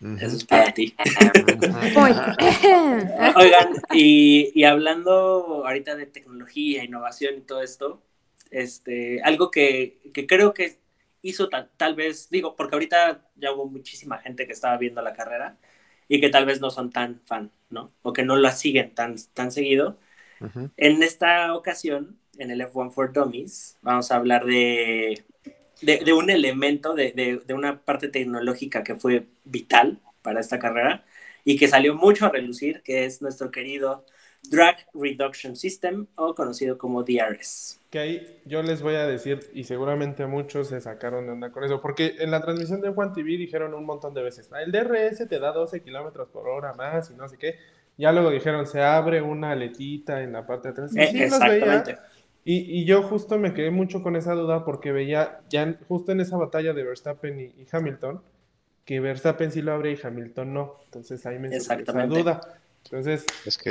Eso 0.01 0.37
es 0.37 0.45
para 0.45 0.73
ti. 0.73 0.95
Oigan, 3.35 3.73
y, 3.93 4.63
hablando 4.63 5.65
ahorita 5.65 5.95
de 5.95 6.05
tecnología, 6.05 6.83
innovación 6.83 7.35
y 7.37 7.41
todo 7.41 7.61
esto, 7.61 8.01
este, 8.49 9.21
algo 9.23 9.51
que, 9.51 9.99
creo 10.27 10.53
que 10.53 10.79
hizo 11.21 11.49
tal, 11.49 11.95
vez, 11.95 12.29
digo, 12.29 12.55
porque 12.55 12.75
ahorita 12.75 13.25
ya 13.35 13.51
hubo 13.51 13.65
muchísima 13.65 14.19
gente 14.19 14.47
que 14.47 14.53
estaba 14.53 14.77
viendo 14.77 15.01
la 15.01 15.13
carrera 15.13 15.57
y 16.07 16.21
que 16.21 16.29
tal 16.29 16.45
vez 16.45 16.61
no 16.61 16.69
son 16.69 16.91
tan 16.91 17.19
fan, 17.25 17.51
¿no? 17.69 17.91
O 18.01 18.13
que 18.13 18.23
no 18.23 18.37
la 18.37 18.53
siguen 18.53 18.95
tan, 18.95 19.15
tan 19.33 19.51
seguido. 19.51 19.99
En 20.77 21.03
esta 21.03 21.53
ocasión, 21.53 22.17
en 22.37 22.51
el 22.51 22.61
F1 22.61 22.91
for 22.91 23.11
Dummies, 23.11 23.77
vamos 23.81 24.09
a 24.11 24.15
hablar 24.15 24.45
de 24.45 25.25
de, 25.81 26.13
un 26.13 26.29
elemento, 26.29 26.93
de, 26.93 27.41
una 27.49 27.81
parte 27.81 28.07
tecnológica 28.09 28.83
que 28.83 28.95
fue 28.95 29.27
vital 29.45 29.99
para 30.21 30.39
esta 30.39 30.59
carrera 30.59 31.05
y 31.43 31.57
que 31.57 31.67
salió 31.67 31.95
mucho 31.95 32.25
a 32.25 32.29
relucir, 32.29 32.81
que 32.83 33.05
es 33.05 33.21
nuestro 33.21 33.51
querido 33.51 34.05
Drag 34.49 34.77
Reduction 34.93 35.55
System 35.55 36.07
o 36.15 36.35
conocido 36.35 36.77
como 36.77 37.03
DRS. 37.03 37.79
Que 37.89 37.99
ahí 37.99 38.41
yo 38.45 38.61
les 38.61 38.81
voy 38.81 38.95
a 38.95 39.07
decir, 39.07 39.49
y 39.53 39.63
seguramente 39.63 40.25
muchos 40.27 40.69
se 40.69 40.79
sacaron 40.79 41.25
de 41.25 41.33
onda 41.33 41.51
con 41.51 41.63
eso, 41.63 41.81
porque 41.81 42.15
en 42.19 42.31
la 42.31 42.41
transmisión 42.41 42.81
de 42.81 42.89
Juan 42.89 43.13
TV 43.13 43.37
dijeron 43.37 43.73
un 43.73 43.85
montón 43.85 44.13
de 44.13 44.23
veces, 44.23 44.49
el 44.61 44.71
DRS 44.71 45.27
te 45.27 45.39
da 45.39 45.51
12 45.51 45.81
kilómetros 45.81 46.29
por 46.29 46.47
hora 46.47 46.73
más 46.73 47.09
y 47.11 47.15
no 47.15 47.27
sé 47.27 47.37
qué. 47.37 47.57
Ya 47.97 48.13
luego 48.13 48.29
dijeron, 48.29 48.65
se 48.65 48.81
abre 48.81 49.21
una 49.21 49.51
aletita 49.51 50.23
en 50.23 50.31
la 50.31 50.47
parte 50.47 50.69
de 50.69 50.71
atrás. 50.71 50.95
Eh, 50.95 51.11
exactamente. 51.25 51.97
Y, 52.51 52.83
yo 52.85 53.03
justo 53.03 53.37
me 53.37 53.53
quedé 53.53 53.69
mucho 53.69 54.01
con 54.01 54.15
esa 54.15 54.33
duda 54.33 54.65
porque 54.65 54.91
veía 54.91 55.41
ya 55.51 55.77
justo 55.87 56.11
en 56.11 56.19
esa 56.19 56.35
batalla 56.35 56.73
de 56.73 56.83
Verstappen 56.83 57.39
y, 57.39 57.53
Hamilton 57.71 58.23
que 58.85 58.99
Verstappen 58.99 59.51
sí 59.51 59.61
lo 59.61 59.73
abre 59.73 59.91
y 59.91 59.99
Hamilton 60.01 60.51
no. 60.51 60.73
Entonces 60.85 61.23
ahí 61.27 61.37
me 61.37 61.55
esa 61.55 61.75
duda. 62.07 62.41
Entonces, 62.85 63.23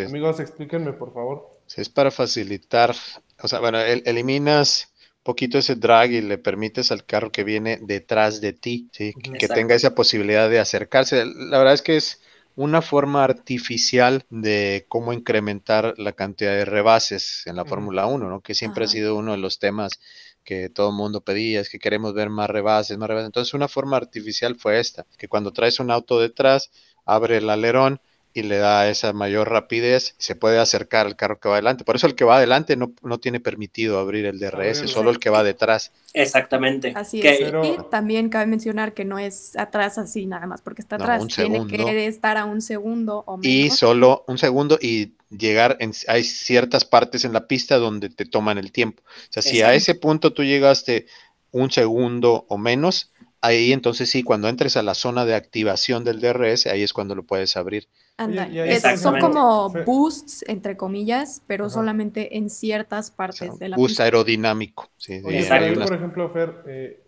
amigos, 0.07 0.39
explíquenme 0.39 0.93
por 0.93 1.13
favor. 1.13 1.59
Si 1.67 1.81
es 1.81 1.89
para 1.89 2.13
facilitar, 2.13 2.95
o 3.43 3.49
sea, 3.49 3.59
bueno, 3.59 3.81
eliminas 3.81 4.93
poquito 5.25 5.59
ese 5.59 5.75
drag 5.75 6.13
y 6.13 6.21
le 6.21 6.39
permites 6.39 6.93
al 6.93 7.05
carro 7.05 7.33
que 7.33 7.43
viene 7.43 7.81
detrás 7.83 8.41
de 8.41 8.53
ti, 8.53 8.89
¿sí? 8.93 9.13
que 9.13 9.49
tenga 9.49 9.75
esa 9.75 9.97
posibilidad 9.97 10.49
de 10.49 10.61
acercarse. 10.61 11.27
La 11.27 11.59
verdad 11.59 11.75
es 11.75 11.83
que 11.83 11.97
es 11.97 12.21
una 12.59 12.83
forma 12.83 13.23
artificial 13.23 14.25
de 14.31 14.85
cómo 14.89 15.13
incrementar 15.13 15.95
la 15.97 16.15
cantidad 16.15 16.51
de 16.51 16.65
rebases 16.65 17.47
en 17.47 17.55
la 17.55 17.65
Fórmula 17.65 18.07
1, 18.07 18.29
¿no? 18.29 18.41
que 18.41 18.57
siempre 18.57 18.85
ha 18.85 18.89
sido 18.89 19.15
uno 19.15 19.31
de 19.31 19.39
los 19.39 19.61
temas 19.61 20.01
que 20.43 20.69
todo 20.69 20.89
el 20.89 20.97
mundo 20.97 21.21
pedía, 21.21 21.61
es 21.61 21.69
que 21.69 21.79
queremos 21.79 22.15
ver 22.15 22.31
más 22.31 22.51
rebases, 22.51 22.99
más 22.99 23.07
rebases. 23.07 23.27
Entonces 23.27 23.55
una 23.55 23.69
forma 23.69 23.97
artificial 23.97 24.57
fue 24.57 24.81
esta, 24.81 25.07
que 25.17 25.29
cuando 25.29 25.53
traes 25.53 25.79
un 25.79 25.93
auto 25.93 26.19
detrás, 26.19 26.73
abre 27.05 27.37
el 27.37 27.49
alerón 27.49 28.01
y 28.35 28.43
le 28.43 28.59
da 28.59 28.89
esa 28.89 29.13
mayor 29.13 29.51
rapidez, 29.51 30.15
se 30.19 30.37
puede 30.37 30.59
acercar 30.59 31.07
al 31.07 31.17
carro 31.17 31.41
que 31.41 31.49
va 31.49 31.57
adelante. 31.57 31.85
Por 31.85 31.97
eso 31.97 32.07
el 32.07 32.15
que 32.15 32.25
va 32.25 32.37
adelante 32.37 32.77
no, 32.77 32.93
no 33.03 33.19
tiene 33.19 33.41
permitido 33.41 33.99
abrir 33.99 34.27
el 34.27 34.39
DRS, 34.39 34.91
solo 34.91 35.11
el 35.11 35.19
que 35.19 35.31
va 35.31 35.43
detrás. 35.43 35.93
Exactamente. 36.15 36.93
Así 36.95 37.21
es. 37.21 37.41
Y 37.41 37.77
también 37.91 38.29
cabe 38.29 38.47
mencionar 38.47 38.95
que 38.95 39.05
no 39.05 39.19
es 39.19 39.57
atrás 39.57 39.99
así 39.99 40.27
nada 40.27 40.47
más, 40.47 40.63
porque 40.63 40.83
está 40.83 40.97
atrás. 40.97 41.27
tiene 41.27 41.67
que 41.67 42.07
estar 42.07 42.37
a 42.37 42.45
un 42.45 42.63
segundo 42.63 43.25
o 43.27 43.37
menos. 43.39 43.47
Y 43.47 43.71
solo 43.71 44.25
un 44.29 44.39
segundo 44.39 44.79
y 44.81 45.15
llegar, 45.31 45.77
en, 45.81 45.93
hay 46.07 46.23
ciertas 46.25 46.85
partes 46.85 47.25
en 47.25 47.33
la 47.33 47.47
pista 47.47 47.77
donde 47.79 48.09
te 48.09 48.25
toman 48.25 48.59
el 48.59 48.73
tiempo. 48.73 49.03
O 49.07 49.33
sea, 49.33 49.43
si 49.43 49.63
a 49.63 49.75
ese 49.75 49.95
punto 49.95 50.33
tú 50.33 50.45
llegaste 50.45 51.07
un 51.51 51.71
segundo 51.71 52.45
o 52.49 52.59
menos, 52.59 53.11
ahí 53.41 53.73
entonces 53.73 54.11
sí, 54.11 54.23
cuando 54.23 54.49
entres 54.49 54.77
a 54.77 54.83
la 54.83 54.95
zona 54.95 55.25
de 55.25 55.35
activación 55.35 56.05
del 56.05 56.21
DRS, 56.21 56.67
ahí 56.67 56.83
es 56.83 56.93
cuando 56.93 57.15
lo 57.15 57.23
puedes 57.23 57.57
abrir. 57.57 57.89
Anda, 58.17 58.49
son 58.97 59.21
como 59.21 59.71
boosts, 59.87 60.45
entre 60.49 60.77
comillas, 60.77 61.43
pero 61.47 61.71
solamente 61.71 62.37
en 62.37 62.51
ciertas 62.51 63.13
partes 63.13 63.59
de 63.61 63.69
la 63.69 63.77
Boost 63.77 64.01
aerodinámico. 64.01 64.89
Sí, 64.97 65.21
por 65.21 65.95
ejemplo, 65.95 66.29
Fer, 66.31 66.65
eh, 66.67 67.03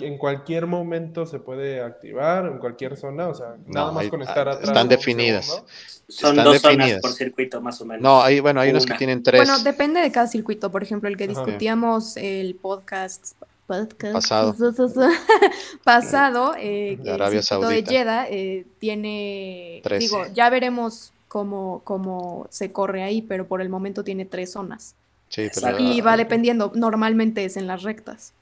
en 0.00 0.18
cualquier 0.18 0.66
momento 0.66 1.26
se 1.26 1.38
puede 1.38 1.82
activar, 1.82 2.46
en 2.46 2.58
cualquier 2.58 2.96
zona, 2.96 3.28
o 3.28 3.34
sea, 3.34 3.56
nada 3.66 3.92
más 3.92 4.08
con 4.08 4.22
estar 4.22 4.48
atrás. 4.48 4.68
Están 4.68 4.88
definidas. 4.88 5.62
Son 6.08 6.36
dos 6.36 6.60
zonas 6.60 7.00
por 7.00 7.12
circuito, 7.12 7.60
más 7.60 7.80
o 7.80 7.84
menos. 7.84 8.02
No, 8.02 8.22
hay, 8.22 8.40
bueno, 8.40 8.60
hay 8.60 8.70
unas 8.70 8.86
que 8.86 8.94
tienen 8.94 9.22
tres. 9.22 9.40
Bueno, 9.44 9.62
depende 9.62 10.00
de 10.00 10.12
cada 10.12 10.26
circuito. 10.26 10.70
Por 10.70 10.82
ejemplo, 10.82 11.08
el 11.08 11.16
que 11.16 11.26
discutíamos 11.26 12.16
el 12.16 12.54
podcast 12.54 13.34
pasado, 13.66 14.54
pasado 15.84 16.54
eh, 16.58 16.98
de 17.02 17.10
Arabia 17.10 17.40
de 17.40 17.84
Jeddah 17.84 18.26
eh, 18.28 18.66
tiene, 18.78 19.82
digo, 19.98 20.26
ya 20.34 20.50
veremos 20.50 21.12
cómo, 21.28 21.80
cómo 21.84 22.46
se 22.50 22.72
corre 22.72 23.02
ahí, 23.02 23.22
pero 23.22 23.46
por 23.46 23.60
el 23.60 23.68
momento 23.68 24.04
tiene 24.04 24.24
tres 24.24 24.52
zonas. 24.52 24.94
Sí, 25.28 25.48
y 25.78 26.00
va 26.00 26.16
dependiendo, 26.16 26.70
normalmente 26.74 27.44
es 27.44 27.56
en 27.56 27.66
las 27.66 27.82
rectas. 27.82 28.32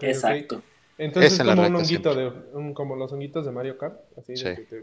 Exacto. 0.00 0.62
Entonces 1.00 1.32
es 1.32 1.38
como 1.46 1.66
un 1.66 1.76
honguito 1.76 2.14
de, 2.14 2.30
como 2.74 2.94
los 2.94 3.10
honguitos 3.10 3.46
de 3.46 3.52
Mario 3.52 3.78
Kart, 3.78 3.98
así 4.18 4.34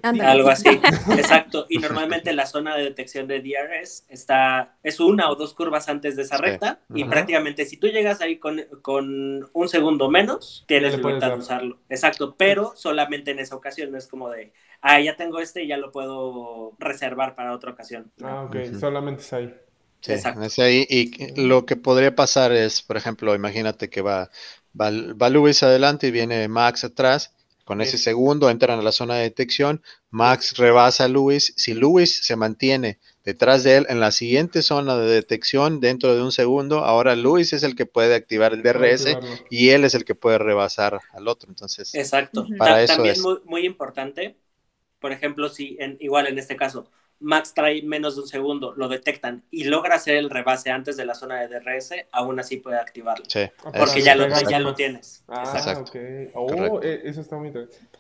algo 0.01 0.49
así, 0.49 0.67
exacto. 1.15 1.67
Y 1.69 1.77
normalmente 1.77 2.33
la 2.33 2.47
zona 2.47 2.75
de 2.75 2.85
detección 2.85 3.27
de 3.27 3.39
DRS 3.39 4.05
está, 4.09 4.77
es 4.81 4.99
una 4.99 5.29
o 5.29 5.35
dos 5.35 5.53
curvas 5.53 5.87
antes 5.89 6.15
de 6.15 6.23
esa 6.23 6.37
recta 6.37 6.79
y 6.91 7.03
prácticamente 7.03 7.65
si 7.65 7.77
tú 7.77 7.85
llegas 7.85 8.19
ahí 8.21 8.37
con, 8.37 8.63
con 8.81 9.47
un 9.53 9.69
segundo 9.69 10.09
menos, 10.09 10.65
tienes 10.67 10.97
libertad 10.97 11.33
de 11.33 11.37
usarlo. 11.37 11.77
Exacto, 11.87 12.33
pero 12.35 12.73
solamente 12.75 13.29
en 13.29 13.37
esa 13.37 13.55
ocasión, 13.55 13.91
no 13.91 13.99
es 13.99 14.07
como 14.07 14.31
de, 14.31 14.53
ah, 14.81 14.99
ya 14.99 15.15
tengo 15.15 15.39
este 15.39 15.65
y 15.65 15.67
ya 15.67 15.77
lo 15.77 15.91
puedo 15.91 16.73
reservar 16.79 17.35
para 17.35 17.53
otra 17.53 17.73
ocasión. 17.73 18.11
Ah, 18.23 18.47
ok, 18.49 18.73
solamente 18.79 19.21
es 19.21 19.33
ahí. 19.33 19.53
Sí, 19.99 20.13
es 20.13 20.59
ahí. 20.59 20.85
Y 20.89 21.41
lo 21.41 21.65
que 21.65 21.75
podría 21.75 22.15
pasar 22.15 22.51
es, 22.51 22.81
por 22.81 22.97
ejemplo, 22.97 23.35
imagínate 23.35 23.89
que 23.89 24.01
va 24.01 24.29
Va, 24.79 24.91
va 24.91 25.29
Luis 25.29 25.63
adelante 25.63 26.07
y 26.07 26.11
viene 26.11 26.47
Max 26.47 26.83
atrás. 26.83 27.33
Con 27.67 27.81
ese 27.81 27.97
segundo 27.97 28.49
entran 28.49 28.79
a 28.79 28.81
la 28.81 28.93
zona 28.93 29.15
de 29.15 29.23
detección. 29.23 29.81
Max 30.09 30.55
rebasa 30.55 31.03
a 31.03 31.07
Luis. 31.09 31.53
Si 31.57 31.73
Luis 31.73 32.25
se 32.25 32.37
mantiene 32.37 32.97
detrás 33.25 33.65
de 33.65 33.75
él 33.75 33.85
en 33.89 33.99
la 33.99 34.11
siguiente 34.11 34.61
zona 34.61 34.95
de 34.95 35.05
detección 35.05 35.81
dentro 35.81 36.15
de 36.15 36.21
un 36.21 36.31
segundo, 36.31 36.85
ahora 36.85 37.17
Luis 37.17 37.51
es 37.51 37.63
el 37.63 37.75
que 37.75 37.85
puede 37.85 38.15
activar 38.15 38.53
el 38.53 38.63
DRS 38.63 39.17
y 39.49 39.71
él 39.71 39.83
es 39.83 39.95
el 39.95 40.05
que 40.05 40.15
puede 40.15 40.37
rebasar 40.37 41.01
al 41.11 41.27
otro. 41.27 41.49
Entonces, 41.49 41.93
exacto. 41.93 42.47
Para 42.57 42.81
eso 42.81 42.93
También 42.93 43.15
es. 43.15 43.21
Muy, 43.21 43.39
muy 43.43 43.65
importante, 43.65 44.37
por 44.99 45.11
ejemplo, 45.11 45.49
si 45.49 45.75
en, 45.81 45.97
igual 45.99 46.27
en 46.27 46.39
este 46.39 46.55
caso, 46.55 46.89
Max 47.19 47.53
trae 47.53 47.81
menos 47.81 48.15
de 48.15 48.21
un 48.21 48.27
segundo, 48.27 48.73
lo 48.75 48.87
detectan 48.87 49.43
y 49.49 49.63
logra 49.63 49.95
hacer 49.95 50.17
el 50.17 50.29
rebase 50.29 50.69
antes 50.69 50.97
de 50.97 51.05
la 51.05 51.15
zona 51.15 51.41
de 51.41 51.47
DRS, 51.47 51.93
aún 52.11 52.39
así 52.39 52.57
puede 52.57 52.77
activarlo. 52.77 53.25
Sí. 53.27 53.49
Porque 53.77 54.01
ya 54.01 54.15
lo, 54.15 54.27
ya 54.27 54.59
lo, 54.59 54.75
tienes. 54.75 55.23
Ah, 55.27 55.53
Exacto. 55.55 55.91
ok. 55.91 56.31
Oh, 56.35 56.79
eh, 56.81 57.01
eso 57.05 57.21
está 57.21 57.37
muy 57.37 57.47
interesante. 57.47 57.97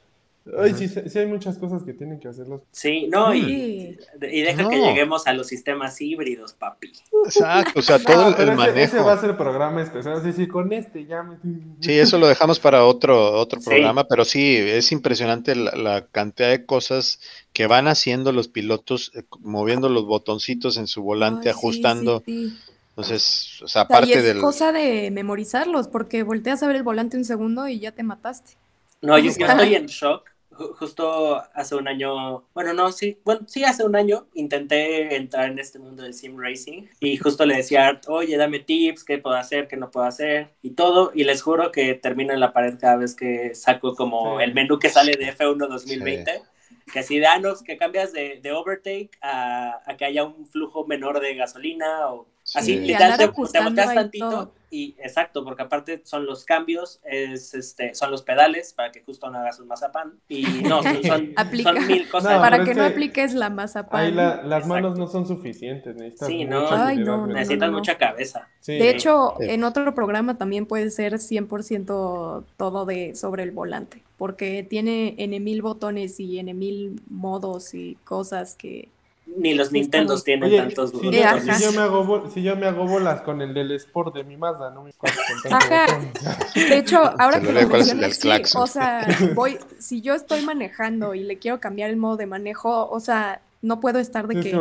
Ay, 0.57 0.73
sí, 0.73 0.87
sí, 0.87 1.19
hay 1.19 1.25
muchas 1.25 1.57
cosas 1.57 1.83
que 1.83 1.93
tienen 1.93 2.19
que 2.19 2.27
hacerlos. 2.27 2.61
Sí, 2.71 3.07
no, 3.11 3.33
y, 3.33 3.97
y 4.21 4.41
deja 4.41 4.69
que 4.69 4.79
lleguemos 4.79 5.27
a 5.27 5.33
los 5.33 5.47
sistemas 5.47 5.99
híbridos, 5.99 6.53
papi. 6.53 6.91
Exacto, 7.25 7.79
o 7.79 7.81
sea, 7.81 7.99
todo 7.99 8.35
el, 8.37 8.55
manejo. 8.55 8.77
Ese 8.77 8.99
va 8.99 9.13
a 9.13 9.21
ser 9.21 9.35
programa 9.35 9.81
especial, 9.81 10.21
sí, 10.23 10.31
sí, 10.33 10.47
con 10.47 10.71
este 10.71 11.05
ya 11.05 11.23
me... 11.23 11.37
Sí, 11.81 11.93
eso 11.93 12.17
lo 12.17 12.27
dejamos 12.27 12.59
para 12.59 12.85
otro, 12.85 13.33
otro 13.33 13.59
programa, 13.59 14.07
pero 14.07 14.23
sí, 14.23 14.55
es 14.57 14.91
impresionante 14.91 15.55
la, 15.55 16.05
cantidad 16.11 16.49
de 16.49 16.65
cosas 16.65 17.19
que 17.51 17.67
van 17.67 17.87
haciendo 17.87 18.31
los 18.31 18.47
pilotos, 18.47 19.11
eh, 19.15 19.23
moviendo 19.39 19.89
los 19.89 20.05
botoncitos 20.05 20.77
en 20.77 20.87
su 20.87 21.01
volante, 21.01 21.49
ajustando. 21.49 22.23
Entonces, 22.25 23.61
o 23.61 23.67
sea, 23.67 23.83
aparte 23.83 24.17
o 24.17 24.23
es 24.23 24.35
cosa 24.37 24.71
de 24.71 25.11
memorizarlos, 25.11 25.87
porque 25.87 26.23
volteas 26.23 26.63
a 26.63 26.67
ver 26.67 26.77
el 26.77 26.83
volante 26.83 27.17
un 27.17 27.25
segundo 27.25 27.67
y 27.67 27.79
ya 27.79 27.91
te 27.91 28.03
mataste. 28.03 28.53
No, 29.01 29.19
yo 29.19 29.29
estoy 29.29 29.75
en 29.75 29.85
shock 29.87 30.36
justo 30.57 31.41
hace 31.53 31.75
un 31.75 31.87
año, 31.87 32.45
bueno, 32.53 32.73
no, 32.73 32.91
sí, 32.91 33.19
bueno, 33.23 33.41
sí, 33.47 33.63
hace 33.63 33.83
un 33.83 33.95
año 33.95 34.27
intenté 34.33 35.15
entrar 35.15 35.49
en 35.49 35.59
este 35.59 35.79
mundo 35.79 36.03
del 36.03 36.13
sim 36.13 36.37
racing 36.37 36.83
y 36.99 37.17
justo 37.17 37.45
le 37.45 37.57
decía, 37.57 37.99
oye, 38.07 38.37
dame 38.37 38.59
tips, 38.59 39.03
qué 39.03 39.17
puedo 39.17 39.35
hacer, 39.35 39.67
qué 39.67 39.77
no 39.77 39.91
puedo 39.91 40.05
hacer 40.05 40.49
y 40.61 40.71
todo. 40.71 41.11
Y 41.13 41.23
les 41.23 41.41
juro 41.41 41.71
que 41.71 41.93
termino 41.93 42.33
en 42.33 42.39
la 42.39 42.53
pared 42.53 42.75
cada 42.79 42.97
vez 42.97 43.15
que 43.15 43.55
saco 43.55 43.95
como 43.95 44.39
el 44.41 44.53
menú 44.53 44.79
que 44.79 44.89
sale 44.89 45.13
de 45.13 45.35
F1 45.35 45.67
2020. 45.67 46.41
que 46.91 46.99
así 46.99 47.19
de 47.19 47.27
años 47.27 47.63
que 47.63 47.77
cambias 47.77 48.13
de, 48.13 48.39
de 48.41 48.51
overtake 48.51 49.17
a, 49.21 49.81
a, 49.85 49.97
que 49.97 50.05
haya 50.05 50.23
un 50.23 50.47
flujo 50.47 50.85
menor 50.87 51.19
de 51.19 51.35
gasolina 51.35 52.07
o 52.11 52.27
así, 52.55 52.73
Sí. 52.73 52.79
literal, 52.79 53.13
Y 53.13 53.17
te, 53.17 53.27
te 53.51 53.59
volteas 53.63 53.93
tantito 53.93 54.29
todo. 54.29 54.53
y 54.71 54.95
exacto, 54.99 55.43
porque 55.43 55.63
aparte 55.63 56.01
son 56.05 56.25
los 56.25 56.45
cambios, 56.45 56.99
es 57.03 57.53
este, 57.53 57.93
son 57.95 58.11
los 58.11 58.21
pedales 58.21 58.73
para 58.73 58.91
que 58.91 59.01
justo 59.03 59.29
no 59.29 59.37
hagas 59.39 59.59
un 59.59 59.67
mazapán 59.67 60.13
y 60.29 60.43
no, 60.63 60.81
son, 60.83 61.03
son, 61.03 61.33
son 61.63 61.87
mil 61.87 62.09
cosas. 62.09 62.33
No, 62.35 62.39
Para 62.41 62.63
que 62.63 62.73
no 62.73 62.81
que 62.83 62.87
apliques 62.93 63.33
la 63.33 63.49
mazapán. 63.49 64.01
Ahí 64.05 64.11
la- 64.11 64.35
las 64.37 64.43
Exacto. 64.63 64.67
manos 64.67 64.97
no 64.99 65.07
son 65.07 65.27
suficientes, 65.27 65.95
necesitas 65.95 66.27
Sí, 66.27 66.45
mucha 66.45 66.49
no. 66.59 66.67
Ay, 66.69 66.77
habilidad 66.93 67.05
no, 67.05 67.17
no, 67.17 67.23
mental. 67.23 67.33
Necesitas 67.39 67.67
no, 67.67 67.71
no. 67.73 67.77
mucha 67.79 67.97
cabeza. 67.97 68.47
Sí. 68.61 68.73
De 68.73 68.89
hecho, 68.89 69.33
Sí. 69.39 69.45
en 69.49 69.63
otro 69.63 69.93
programa 69.95 70.37
también 70.37 70.65
puede 70.65 70.89
ser 70.91 71.19
100% 71.19 72.43
todo 72.57 72.85
de 72.85 73.15
sobre 73.15 73.43
el 73.43 73.51
volante, 73.51 74.03
porque 74.17 74.63
tiene 74.69 75.15
N 75.17 75.39
mil 75.39 75.61
botones 75.61 76.19
y 76.19 76.39
N 76.39 76.53
mil 76.53 77.01
modos 77.09 77.73
y 77.73 77.95
cosas 78.03 78.55
que... 78.55 78.89
Ni 79.35 79.53
los 79.53 79.67
Sí, 79.67 79.73
Nintendos 79.73 80.23
tienen 80.23 80.49
Oye, 80.49 80.57
tantos 80.57 80.91
si, 80.91 81.11
yo, 81.11 81.23
ajá. 81.23 81.39
si 81.57 81.63
yo 81.63 81.71
me 81.73 81.81
hago 81.81 82.29
si 82.33 82.41
yo 82.43 82.55
me 82.55 82.65
hago 82.65 82.87
bolas 82.87 83.21
con 83.21 83.41
el 83.41 83.53
del 83.53 83.71
Sport 83.73 84.15
de 84.15 84.23
mi 84.23 84.37
Mazda, 84.37 84.71
no 84.71 84.83
me 84.83 84.91
Ajá. 85.51 85.85
De 86.55 86.77
hecho, 86.77 86.99
ahora 87.19 87.39
que 87.41 87.51
lo 87.51 87.67
mencionas, 87.67 88.15
sí, 88.15 88.29
o 88.55 88.67
sea, 88.67 89.05
voy, 89.35 89.59
si 89.79 90.01
yo 90.01 90.15
estoy 90.15 90.41
manejando 90.41 91.13
y 91.13 91.23
le 91.23 91.37
quiero 91.37 91.59
cambiar 91.59 91.89
el 91.89 91.97
modo 91.97 92.17
de 92.17 92.25
manejo, 92.25 92.89
o 92.89 92.99
sea, 92.99 93.41
no 93.61 93.79
puedo 93.79 93.99
estar 93.99 94.27
de 94.27 94.39
que 94.39 94.57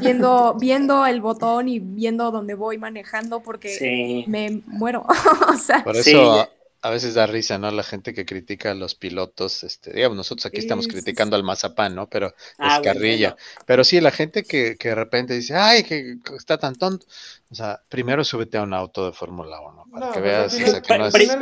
viendo, 0.00 0.54
viendo 0.58 1.06
el 1.06 1.20
botón 1.20 1.68
y 1.68 1.78
viendo 1.80 2.30
dónde 2.30 2.54
voy 2.54 2.78
manejando 2.78 3.40
porque 3.40 3.68
Sí. 3.68 4.24
me 4.26 4.62
muero. 4.66 5.04
o 5.48 5.56
sea, 5.56 5.84
Por 5.84 5.96
Sí, 5.96 6.10
eso 6.10 6.36
ya. 6.36 6.48
A, 6.88 6.90
veces 6.90 7.14
da 7.14 7.26
risa, 7.26 7.58
¿no? 7.58 7.70
La 7.70 7.82
gente 7.82 8.12
que 8.14 8.24
critica 8.26 8.70
a 8.70 8.74
los 8.74 8.94
pilotos, 8.94 9.62
este, 9.64 9.92
digamos, 9.92 10.16
nosotros 10.16 10.46
aquí 10.46 10.58
estamos 10.58 10.84
Sí, 10.86 10.90
sí, 10.90 10.96
criticando 10.96 11.36
al 11.36 11.42
mazapán, 11.44 11.94
¿no? 11.94 12.08
Pero 12.08 12.34
Ah, 12.58 12.76
es 12.76 12.82
carrilla. 12.82 13.30
bueno. 13.30 13.42
Pero 13.66 13.84
sí, 13.84 14.00
la 14.00 14.10
gente 14.10 14.42
que, 14.44 14.76
que 14.76 14.88
de 14.90 14.94
repente 14.94 15.34
dice, 15.34 15.54
ay, 15.54 15.84
que 15.84 16.16
está 16.36 16.58
tan 16.58 16.74
tonto. 16.74 17.06
O 17.50 17.54
sea, 17.54 17.80
primero 17.88 18.24
súbete 18.24 18.58
a 18.58 18.62
un 18.62 18.74
auto 18.74 19.06
de 19.06 19.12
Fórmula 19.12 19.60
1 19.60 19.84
para 19.92 20.06
No, 20.06 20.12
que 20.12 20.20
pues, 20.20 20.30
veas, 20.30 20.54
o 20.54 20.56
sea, 20.72 20.82
que 20.82 20.98
no 20.98 21.06
es... 21.06 21.14
Primero 21.14 21.38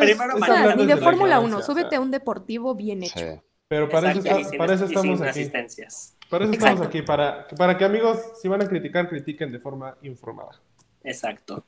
ni 0.76 0.86
de 0.86 0.94
la 0.94 0.96
Fórmula 0.98 1.38
1, 1.40 1.46
ignorancia, 1.48 1.56
o 1.58 1.62
súbete 1.62 1.96
a 1.96 2.00
un 2.00 2.10
deportivo 2.10 2.74
bien 2.74 3.02
hecho. 3.02 3.18
Sí. 3.18 3.40
Pero 3.68 3.88
para 3.88 4.10
eso, 4.12 4.20
Exacto, 4.20 4.38
está- 4.38 4.48
y 4.48 4.50
sin- 4.50 4.58
para 4.58 4.74
eso 4.74 4.84
y 4.84 4.88
estamos 4.88 5.18
sin 5.18 5.28
aquí. 5.28 5.40
asistencias. 5.40 6.14
Para 6.30 6.44
eso 6.44 6.52
Exacto. 6.54 6.72
estamos 6.74 6.88
aquí, 6.88 7.02
para, 7.02 7.48
para 7.56 7.76
que 7.76 7.84
amigos, 7.84 8.18
si 8.40 8.46
van 8.48 8.62
a 8.62 8.68
criticar, 8.68 9.08
critiquen 9.08 9.50
de 9.50 9.58
forma 9.58 9.96
informada. 10.02 10.60
Exacto. 11.02 11.64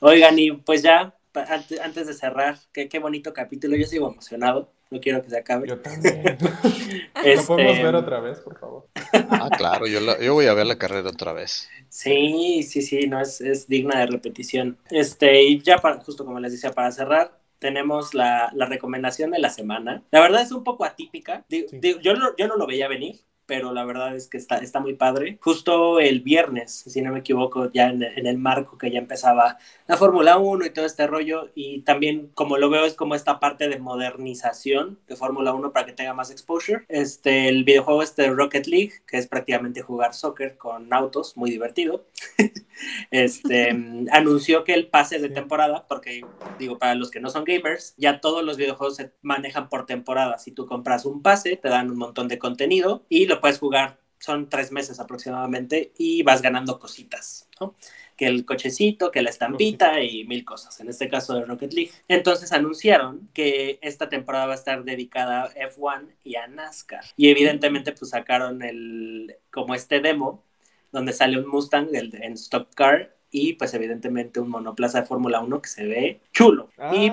Oigan, 0.00 0.38
y 0.38 0.52
pues 0.52 0.82
ya, 0.82 1.14
pa- 1.32 1.44
ante- 1.44 1.80
antes 1.80 2.06
de 2.06 2.14
cerrar, 2.14 2.58
qué, 2.72 2.88
qué 2.88 2.98
bonito 2.98 3.32
capítulo. 3.32 3.76
Yo 3.76 3.86
sigo 3.86 4.10
emocionado. 4.10 4.70
No 4.90 5.00
quiero 5.00 5.22
que 5.22 5.30
se 5.30 5.38
acabe. 5.38 5.68
Yo 5.68 5.80
también. 5.80 6.38
¿Lo 7.22 7.22
Este, 7.22 7.46
podemos 7.46 7.82
ver 7.82 7.94
otra 7.94 8.20
vez, 8.20 8.40
por 8.40 8.58
favor? 8.58 8.86
Ah, 9.12 9.48
claro, 9.56 9.86
yo, 9.86 10.00
la- 10.00 10.20
yo 10.20 10.34
voy 10.34 10.46
a 10.46 10.54
ver 10.54 10.66
la 10.66 10.76
carrera 10.78 11.08
otra 11.08 11.32
vez. 11.32 11.68
Sí, 11.88 12.62
sí, 12.62 12.82
sí, 12.82 13.06
no 13.06 13.20
es, 13.20 13.40
es 13.40 13.68
digna 13.68 13.98
de 14.00 14.06
repetición. 14.06 14.78
Este, 14.90 15.42
y 15.44 15.60
ya 15.62 15.78
para, 15.78 15.98
justo 16.00 16.24
como 16.24 16.40
les 16.40 16.52
decía, 16.52 16.72
para 16.72 16.90
cerrar, 16.92 17.38
tenemos 17.58 18.14
la, 18.14 18.50
la 18.54 18.66
recomendación 18.66 19.30
de 19.30 19.38
la 19.38 19.50
semana. 19.50 20.02
La 20.10 20.20
verdad 20.20 20.42
es 20.42 20.52
un 20.52 20.64
poco 20.64 20.84
atípica. 20.84 21.44
Digo- 21.48 21.68
Sí. 21.68 21.78
digo, 21.80 22.00
yo, 22.00 22.14
no, 22.14 22.34
yo 22.36 22.48
no 22.48 22.56
lo 22.56 22.66
veía 22.66 22.88
venir, 22.88 23.20
pero 23.52 23.74
la 23.74 23.84
verdad 23.84 24.16
es 24.16 24.28
que 24.28 24.38
está, 24.38 24.56
está 24.56 24.80
muy 24.80 24.94
padre. 24.94 25.36
Justo 25.42 26.00
el 26.00 26.22
viernes, 26.22 26.72
si 26.86 27.02
no 27.02 27.12
me 27.12 27.18
equivoco, 27.18 27.70
ya 27.70 27.90
en, 27.90 28.02
en 28.02 28.26
el 28.26 28.38
marco 28.38 28.78
que 28.78 28.90
ya 28.90 28.98
empezaba 28.98 29.58
la 29.86 29.98
Fórmula 29.98 30.38
1 30.38 30.64
y 30.64 30.70
todo 30.70 30.86
este 30.86 31.06
rollo, 31.06 31.50
y 31.54 31.82
también 31.82 32.30
como 32.32 32.56
lo 32.56 32.70
veo 32.70 32.86
es 32.86 32.94
como 32.94 33.14
esta 33.14 33.40
parte 33.40 33.68
de 33.68 33.78
modernización 33.78 34.98
de 35.06 35.16
Fórmula 35.16 35.52
1 35.52 35.70
para 35.70 35.84
que 35.84 35.92
tenga 35.92 36.14
más 36.14 36.30
exposure. 36.30 36.86
Este, 36.88 37.50
el 37.50 37.64
videojuego 37.64 38.02
este 38.02 38.30
Rocket 38.30 38.66
League, 38.68 38.92
que 39.06 39.18
es 39.18 39.26
prácticamente 39.26 39.82
jugar 39.82 40.14
soccer 40.14 40.56
con 40.56 40.90
autos, 40.94 41.36
muy 41.36 41.50
divertido. 41.50 42.06
este, 43.10 43.68
anunció 44.12 44.64
que 44.64 44.72
el 44.72 44.86
pase 44.86 45.18
de 45.18 45.28
temporada, 45.28 45.84
porque 45.86 46.24
digo, 46.58 46.78
para 46.78 46.94
los 46.94 47.10
que 47.10 47.20
no 47.20 47.28
son 47.28 47.44
gamers, 47.44 47.92
ya 47.98 48.22
todos 48.22 48.42
los 48.42 48.56
videojuegos 48.56 48.96
se 48.96 49.12
manejan 49.20 49.68
por 49.68 49.84
temporada. 49.84 50.38
Si 50.38 50.52
tú 50.52 50.64
compras 50.64 51.04
un 51.04 51.20
pase, 51.20 51.58
te 51.58 51.68
dan 51.68 51.90
un 51.90 51.98
montón 51.98 52.28
de 52.28 52.38
contenido 52.38 53.04
y 53.10 53.26
lo 53.26 53.41
puedes 53.42 53.58
jugar, 53.58 53.98
son 54.18 54.48
tres 54.48 54.72
meses 54.72 54.98
aproximadamente, 55.00 55.92
y 55.98 56.22
vas 56.22 56.40
ganando 56.40 56.78
cositas, 56.78 57.48
¿no? 57.60 57.74
Que 58.16 58.26
el 58.26 58.44
cochecito, 58.44 59.10
que 59.10 59.20
la 59.20 59.30
estampita 59.30 60.00
y 60.00 60.24
mil 60.24 60.44
cosas, 60.44 60.78
en 60.80 60.88
este 60.88 61.08
caso 61.08 61.34
de 61.34 61.44
Rocket 61.44 61.72
League. 61.72 61.90
Entonces 62.08 62.52
anunciaron 62.52 63.28
que 63.34 63.78
esta 63.82 64.08
temporada 64.08 64.46
va 64.46 64.52
a 64.52 64.56
estar 64.56 64.84
dedicada 64.84 65.42
a 65.44 65.52
F1 65.54 66.08
y 66.22 66.36
a 66.36 66.46
NASCAR. 66.46 67.04
Y 67.16 67.28
evidentemente 67.30 67.92
pues 67.92 68.10
sacaron 68.12 68.62
el, 68.62 69.36
como 69.50 69.74
este 69.74 70.00
demo, 70.00 70.44
donde 70.92 71.12
sale 71.12 71.38
un 71.38 71.48
Mustang 71.48 71.88
del- 71.88 72.14
en 72.22 72.34
Stock 72.34 72.68
Car 72.74 73.16
y 73.30 73.54
pues 73.54 73.72
evidentemente 73.74 74.40
un 74.40 74.50
monoplaza 74.50 75.00
de 75.00 75.06
Fórmula 75.06 75.40
1 75.40 75.62
que 75.62 75.68
se 75.70 75.86
ve 75.86 76.20
chulo. 76.32 76.68
Y 76.92 77.10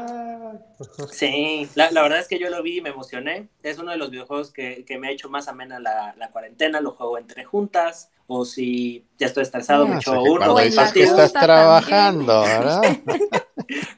Sí, 1.12 1.68
la, 1.76 1.92
la 1.92 2.02
verdad 2.02 2.20
es 2.20 2.28
que 2.28 2.40
yo 2.40 2.50
lo 2.50 2.62
vi 2.64 2.78
y 2.78 2.82
me 2.82 2.90
emocioné. 2.90 3.50
Es 3.64 3.78
uno 3.78 3.92
de 3.92 3.98
los 3.98 4.10
videojuegos 4.12 4.52
que, 4.52 4.86
que 4.86 4.98
me 4.98 5.08
ha 5.08 5.12
hecho 5.12 5.30
más 5.30 5.48
amena 5.48 5.80
la, 5.80 6.14
la 6.18 6.32
cuarentena. 6.32 6.82
Lo 6.82 6.92
juego 6.92 7.18
entre 7.18 7.44
juntas 7.44 8.10
o 8.28 8.46
si 8.46 9.06
ya 9.18 9.26
estoy 9.28 9.44
estresado, 9.44 9.88
me 9.88 9.96
Ah, 9.96 10.00
echo 10.00 10.22
uno 10.22 10.54
o 10.54 10.60
dices 10.60 10.74
que 10.76 11.02
partido. 11.06 11.06
estás 11.24 11.34
trabajando, 11.34 12.44
también. 12.44 13.04
¿verdad? 13.06 13.40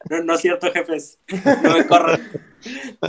No, 0.10 0.22
no 0.24 0.34
es 0.34 0.42
cierto, 0.42 0.70
jefes. 0.74 1.20
No 1.64 1.78
me 1.78 1.88
corran. 1.88 2.20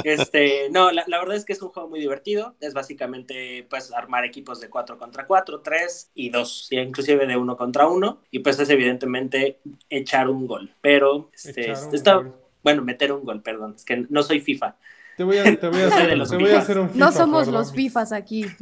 Este, 0.05 0.68
no, 0.70 0.93
la, 0.93 1.03
la 1.09 1.18
verdad 1.18 1.34
es 1.36 1.45
que 1.45 1.53
es 1.53 1.61
un 1.62 1.70
juego 1.70 1.88
muy 1.88 1.99
divertido. 1.99 2.55
Es 2.61 2.72
básicamente 2.74 3.66
pues 3.68 3.93
armar 3.93 4.24
equipos 4.24 4.61
de 4.61 4.70
4 4.70 4.97
contra 4.99 5.26
4, 5.26 5.61
3 5.61 6.11
y 6.14 6.30
2, 6.30 6.68
inclusive 6.72 7.26
de 7.26 7.36
1 7.36 7.57
contra 7.57 7.88
1. 7.88 8.22
Y 8.30 8.38
pues 8.40 8.61
es 8.61 8.70
evidentemente 8.70 9.59
echar 9.90 10.28
un 10.28 10.47
gol. 10.47 10.72
Pero 10.80 11.30
este, 11.34 11.72
echar 11.72 11.88
un 11.88 11.95
está- 11.95 12.14
gol. 12.16 12.34
Bueno, 12.63 12.83
meter 12.83 13.13
un 13.13 13.25
gol, 13.25 13.43
perdón. 13.43 13.75
Es 13.77 13.85
que 13.85 14.07
no 14.09 14.23
soy 14.23 14.41
FIFA. 14.41 14.77
Te 15.17 15.25
voy 15.25 15.37
a, 15.39 15.45
te 15.45 15.69
voy 15.69 15.83
a 15.83 15.91
Soy 15.91 15.99
de 15.99 16.05
hacer, 16.05 16.17
los 16.19 16.31
te 16.31 16.37
voy 16.37 16.45
a 16.45 16.49
fifas. 16.49 16.63
hacer 16.65 16.79
un 16.79 16.89
FIFA. 16.91 16.99
No 17.05 17.13
somos 17.13 17.39
perdón. 17.45 17.55
los 17.55 17.73
FIFAs 17.73 18.13
aquí. 18.13 18.47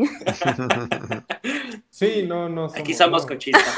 Sí, 1.90 2.24
no, 2.26 2.48
no 2.48 2.68
somos. 2.68 2.80
Aquí 2.80 2.94
somos 2.94 3.22
no. 3.22 3.28
cochistas. 3.28 3.64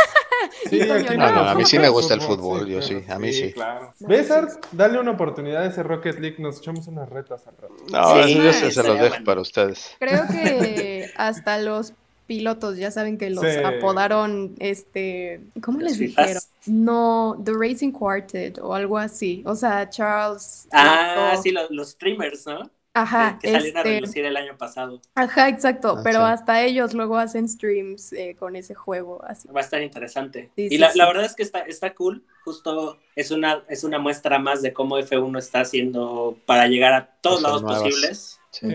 Sí, 0.68 0.80
aquí 0.80 1.16
no, 1.16 1.32
no, 1.32 1.40
a 1.48 1.54
mí 1.54 1.64
sí 1.64 1.78
me 1.78 1.88
gusta 1.88 2.14
el 2.14 2.20
fútbol, 2.20 2.66
yo 2.66 2.82
sí, 2.82 3.02
a 3.08 3.18
mí 3.18 3.32
sí. 3.32 3.52
claro. 3.52 3.92
No, 4.00 4.08
¿Ves, 4.08 4.26
sí, 4.26 4.32
Art? 4.32 4.50
Dale 4.72 4.98
una 4.98 5.12
oportunidad 5.12 5.62
a 5.62 5.66
ese 5.66 5.82
Rocket 5.82 6.18
League, 6.18 6.36
nos 6.40 6.58
echamos 6.58 6.86
unas 6.88 7.08
retas 7.08 7.46
al 7.46 7.56
rato. 7.56 7.74
No, 7.90 8.24
Sí, 8.24 8.32
eso 8.32 8.42
yo 8.42 8.52
se, 8.52 8.70
se 8.70 8.82
los 8.82 8.94
dejo 8.98 9.08
bueno. 9.08 9.24
para 9.24 9.40
ustedes. 9.40 9.96
Creo 9.98 10.26
que 10.28 11.10
hasta 11.16 11.58
los 11.58 11.94
pilotos 12.36 12.76
ya 12.78 12.90
saben 12.90 13.18
que 13.18 13.30
los 13.30 13.44
Sí. 13.44 13.58
apodaron, 13.64 14.54
este, 14.58 15.40
¿cómo 15.62 15.80
Los 15.80 15.90
les 15.90 15.98
fifas. 15.98 16.26
dijeron? 16.26 16.42
No, 16.66 17.42
The 17.44 17.52
Racing 17.54 17.92
Quartet 17.92 18.58
o 18.58 18.74
algo 18.74 18.98
así. 18.98 19.42
O 19.46 19.54
sea, 19.54 19.88
Charles. 19.90 20.68
Ah, 20.72 21.34
sí, 21.42 21.50
los, 21.52 21.70
los 21.70 21.90
streamers, 21.90 22.46
¿no? 22.46 22.70
Ajá, 22.94 23.38
que, 23.40 23.48
que 23.48 23.52
salieron 23.54 23.76
a 23.78 23.80
este, 23.80 23.94
relucir 23.94 24.24
el 24.26 24.36
año 24.36 24.56
pasado. 24.58 25.00
ajá, 25.14 25.48
exacto. 25.48 25.96
Ah, 25.98 26.00
pero 26.04 26.18
sí. 26.18 26.24
hasta 26.26 26.62
ellos 26.62 26.92
luego 26.92 27.16
hacen 27.16 27.48
streams 27.48 28.12
eh, 28.12 28.36
con 28.38 28.54
ese 28.54 28.74
juego, 28.74 29.24
así. 29.24 29.48
Va 29.48 29.60
a 29.60 29.64
estar 29.64 29.80
interesante. 29.82 30.50
Sí, 30.56 30.66
y 30.66 30.68
sí, 30.70 30.78
la, 30.78 30.90
sí. 30.92 30.98
la 30.98 31.06
verdad 31.06 31.24
es 31.24 31.34
que 31.34 31.42
está, 31.42 31.60
está 31.60 31.94
cool. 31.94 32.22
Justo 32.44 32.98
es 33.16 33.30
una, 33.30 33.64
es 33.68 33.84
una 33.84 33.98
muestra 33.98 34.38
más 34.38 34.60
de 34.60 34.74
cómo 34.74 34.98
F1 34.98 35.38
está 35.38 35.60
haciendo 35.60 36.36
para 36.44 36.66
llegar 36.66 36.92
a 36.92 37.06
todos 37.22 37.36
Cosas 37.40 37.42
lados 37.42 37.62
nuevas. 37.62 37.82
posibles. 37.82 38.38
Sí. 38.52 38.68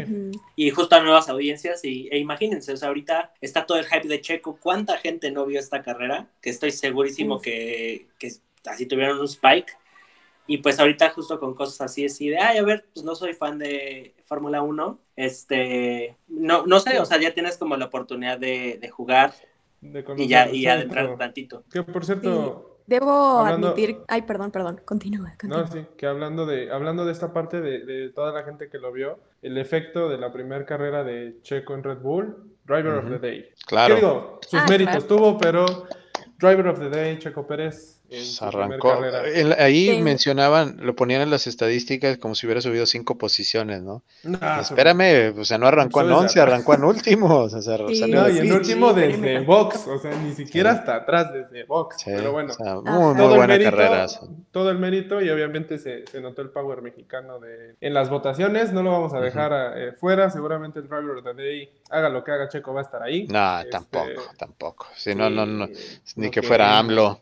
Y 0.55 0.71
justo 0.71 0.95
a 0.95 1.01
nuevas 1.01 1.29
audiencias. 1.29 1.85
Y, 1.85 2.09
e 2.11 2.17
imagínense, 2.17 2.73
o 2.73 2.77
sea, 2.77 2.89
ahorita 2.89 3.33
está 3.41 3.65
todo 3.65 3.77
el 3.77 3.85
hype 3.85 4.07
de 4.07 4.19
Checo. 4.21 4.57
¿Cuánta 4.59 4.97
gente 4.97 5.31
no 5.31 5.45
vio 5.45 5.59
esta 5.59 5.81
carrera? 5.83 6.27
Que 6.41 6.49
estoy 6.49 6.71
segurísimo 6.71 7.39
que, 7.39 8.07
que 8.17 8.31
así 8.65 8.85
tuvieron 8.87 9.19
un 9.19 9.25
spike. 9.25 9.71
Y 10.47 10.57
pues 10.59 10.79
ahorita 10.79 11.09
justo 11.11 11.39
con 11.39 11.53
cosas 11.53 11.81
así, 11.81 12.05
así 12.05 12.29
de, 12.29 12.37
ay, 12.39 12.57
a 12.57 12.63
ver, 12.63 12.85
pues 12.93 13.05
no 13.05 13.15
soy 13.15 13.33
fan 13.33 13.57
de 13.59 14.15
Fórmula 14.25 14.61
1. 14.61 14.99
Este, 15.17 16.15
no, 16.27 16.65
no 16.65 16.79
sé, 16.79 16.99
o 16.99 17.05
sea, 17.05 17.19
ya 17.19 17.33
tienes 17.33 17.57
como 17.57 17.75
la 17.75 17.85
oportunidad 17.85 18.39
de, 18.39 18.77
de 18.81 18.89
jugar 18.89 19.33
De 19.81 20.05
y 20.17 20.27
ya, 20.27 20.47
y 20.49 20.59
sí, 20.59 20.67
adentrar 20.67 21.05
pero- 21.05 21.17
tantito. 21.17 21.63
Que 21.71 21.83
por 21.83 22.05
cierto, 22.05 22.76
Debo 22.87 23.39
Hablando- 23.39 23.67
admitir. 23.69 23.97
Ay, 24.07 24.21
perdón, 24.23 24.49
perdón. 24.49 24.81
Continúa, 24.85 25.31
continúa. 25.39 25.61
no, 25.63 25.67
sí, 25.67 25.85
que 25.97 26.07
hablando 26.07 26.45
de, 26.45 26.71
hablando 26.71 27.05
de 27.05 27.11
esta 27.11 27.33
parte 27.33 27.59
de, 27.61 27.85
de 27.85 28.09
toda 28.09 28.31
la 28.31 28.43
gente 28.43 28.69
que 28.69 28.79
lo 28.79 28.91
vio, 28.93 29.19
el 29.41 29.57
efecto 29.57 30.07
de 30.07 30.17
la 30.17 30.31
primera 30.31 30.65
carrera 30.65 31.03
de 31.03 31.37
Checo 31.41 31.73
en 31.75 31.83
Red 31.83 31.97
Bull, 31.99 32.35
Driver 32.65 32.93
of 32.95 33.09
the 33.09 33.19
Day. 33.19 33.41
¿Qué 33.43 33.65
Claro. 33.67 33.95
digo? 33.95 34.39
Sus 34.47 34.59
Ah, 34.61 34.65
méritos 34.69 35.03
claro. 35.05 35.07
tuvo, 35.21 35.37
pero 35.37 35.65
Driver 36.39 36.67
of 36.69 36.79
the 36.79 36.89
Day, 36.89 37.19
Checo 37.19 37.45
Pérez, 37.45 37.96
en 38.09 38.19
Pues 38.19 38.41
arrancó. 38.41 38.99
ahí 39.59 39.89
Sí. 39.95 40.01
mencionaban, 40.01 40.77
lo 40.81 40.95
ponían 40.95 41.21
en 41.21 41.29
las 41.29 41.45
estadísticas 41.47 42.17
como 42.17 42.35
si 42.35 42.45
hubiera 42.47 42.61
subido 42.61 42.85
cinco 42.85 43.17
posiciones, 43.17 43.81
¿no? 43.81 44.03
Ah, 44.41 44.59
Espérame, 44.61 45.33
o 45.37 45.43
sea, 45.43 45.57
no 45.57 45.67
arrancó 45.67 46.01
en 46.01 46.07
Subes 46.07 46.19
11, 46.21 46.39
atrás. 46.39 46.53
arrancó 46.53 46.73
en 46.75 46.83
últimos. 46.85 47.53
O 47.53 47.61
sea, 47.61 47.77
Sí. 47.87 47.95
salió 47.95 48.21
No, 48.21 48.27
de 48.27 48.33
y 48.33 48.37
en 48.39 48.51
último 48.53 48.93
sí, 48.93 48.99
desde 49.01 49.39
box, 49.41 49.87
o 49.87 49.99
sea, 49.99 50.11
ni 50.17 50.33
siquiera 50.33 50.71
Sí. 50.73 50.79
hasta 50.79 50.95
atrás 50.95 51.33
desde 51.33 51.63
box. 51.65 51.97
Sí, 51.97 52.11
Pero 52.15 52.31
bueno, 52.31 52.51
o 52.51 52.55
sea, 52.55 52.71
Ajá. 52.73 52.81
muy, 52.81 53.07
muy 53.13 53.15
todo 53.17 53.31
el 53.31 53.37
buena 53.37 53.53
mérito, 53.53 53.71
carrera. 53.71 54.05
todo 54.51 54.71
el 54.71 54.77
mérito 54.79 55.21
y 55.21 55.29
obviamente 55.29 55.77
se, 55.77 56.05
se 56.07 56.21
notó 56.21 56.41
el 56.41 56.49
power 56.49 56.81
mexicano 56.81 57.39
de, 57.39 57.75
en 57.81 57.93
las 57.93 58.09
votaciones. 58.09 58.71
No 58.73 58.83
lo 58.83 58.91
vamos 58.91 59.13
a 59.13 59.19
dejar 59.19 59.51
eh, 59.77 59.91
fuera. 59.99 60.29
Seguramente 60.29 60.79
el 60.79 60.87
driver 60.87 61.21
the 61.23 61.33
day, 61.33 61.69
haga 61.89 62.09
lo 62.09 62.23
que 62.23 62.31
haga 62.31 62.47
Checo, 62.49 62.73
va 62.73 62.81
a 62.81 62.83
estar 62.83 63.03
ahí. 63.03 63.27
No, 63.27 63.59
Este, 63.59 63.71
tampoco, 63.71 64.23
tampoco. 64.37 64.87
Si 64.95 65.13
no, 65.13 65.29
no, 65.29 65.45
no, 65.45 65.67
ni 66.15 66.29
que 66.29 66.41
fuera. 66.41 66.77
AMLO. 66.77 67.21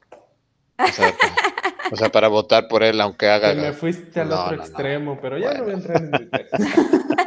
O 0.78 0.88
sea, 0.92 1.12
pa- 1.12 1.36
o 1.92 1.96
sea, 1.96 2.12
para 2.12 2.28
votar 2.28 2.68
por 2.68 2.84
él, 2.84 3.00
aunque 3.02 3.28
haga. 3.30 3.54
Me 3.54 3.74
fuiste 3.74 4.20
al 4.22 4.30
No, 4.30 4.36
otro 4.44 4.52
no, 4.52 4.58
no. 4.58 4.64
extremo, 4.64 5.20
pero 5.22 5.38
ya 5.38 5.54
no 5.54 5.64
voy 5.64 5.72
a 5.72 5.76
entrar 5.76 6.02
en 6.04 6.12
detalles. 6.12 6.50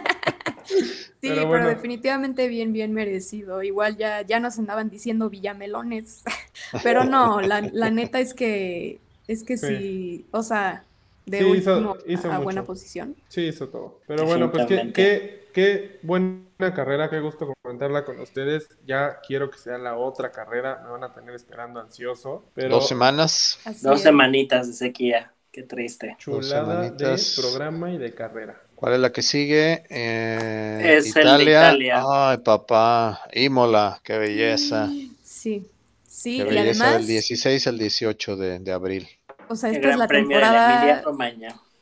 Sí, 1.21 1.31
Pero 1.51 1.67
definitivamente 1.67 2.47
bien, 2.47 2.73
bien 2.73 2.93
merecido. 2.93 3.63
Igual 3.63 3.97
ya, 3.97 4.23
ya 4.23 4.39
nos 4.39 4.57
andaban 4.59 4.89
diciendo 4.89 5.29
villamelones, 5.29 6.23
pero 6.85 7.05
no, 7.05 7.41
la, 7.41 7.61
la 7.73 7.91
neta 7.91 8.21
es 8.21 8.35
que 8.35 9.01
es 9.27 9.43
que 9.43 9.57
Sí. 9.57 9.67
sí, 9.67 10.27
o 10.31 10.43
sea, 10.43 10.85
de 11.27 11.39
Sí, 11.39 11.45
último 11.45 11.97
hizo 12.07 12.31
a, 12.31 12.37
a 12.37 12.39
buena 12.39 12.63
posición. 12.65 13.17
Sí, 13.29 13.43
hizo 13.49 13.69
todo. 13.69 13.99
Pero 14.07 14.27
bueno, 14.27 14.53
pues 14.53 14.67
qué, 14.67 14.93
qué, 14.95 15.38
qué 15.53 15.99
buena 16.03 16.75
carrera, 16.75 17.09
qué 17.11 17.21
gusto 17.21 17.53
comentarla 17.63 18.05
con 18.05 18.21
ustedes. 18.21 18.69
Ya 18.87 19.19
quiero 19.27 19.51
que 19.51 19.59
sea 19.59 19.79
la 19.79 19.97
otra 19.97 20.31
carrera, 20.33 20.81
me 20.85 20.91
van 20.91 21.05
a 21.05 21.13
tener 21.13 21.35
esperando 21.35 21.81
ansioso. 21.81 22.45
Pero 22.55 22.71
Dos 22.71 22.89
semanas. 22.89 23.59
Así 23.65 23.83
Dos 23.85 23.97
es. 23.97 24.03
semanitas 24.03 24.67
de 24.69 24.73
sequía. 24.75 25.33
Qué 25.51 25.63
triste. 25.63 26.15
chulada 26.19 26.91
de 26.91 27.17
programa 27.37 27.91
y 27.91 27.99
de 27.99 28.15
carrera. 28.15 28.61
¿Cuál 28.75 28.95
es 28.95 29.01
la 29.01 29.11
que 29.13 29.23
sigue? 29.23 29.83
Eh, 29.91 30.99
Es 30.99 31.17
el 31.17 31.37
de 31.39 31.43
Italia. 31.45 32.03
Ay, 32.07 32.39
papá. 32.39 33.23
Imola, 33.33 34.01
qué 34.05 34.19
belleza. 34.19 34.87
Sí, 35.23 35.67
sí, 36.07 36.37
Qué 36.37 36.43
y 36.43 36.45
belleza 36.45 36.85
además, 36.85 36.99
del 36.99 37.07
16 37.07 37.67
al 37.67 37.79
18 37.79 38.37
de, 38.37 38.59
de 38.61 38.73
abril. 38.73 39.09
o 39.49 39.57
sea, 39.57 39.71
El 39.71 39.77
esta 39.77 39.91
es 39.91 39.97
la 39.97 40.07
temporada, 40.07 41.03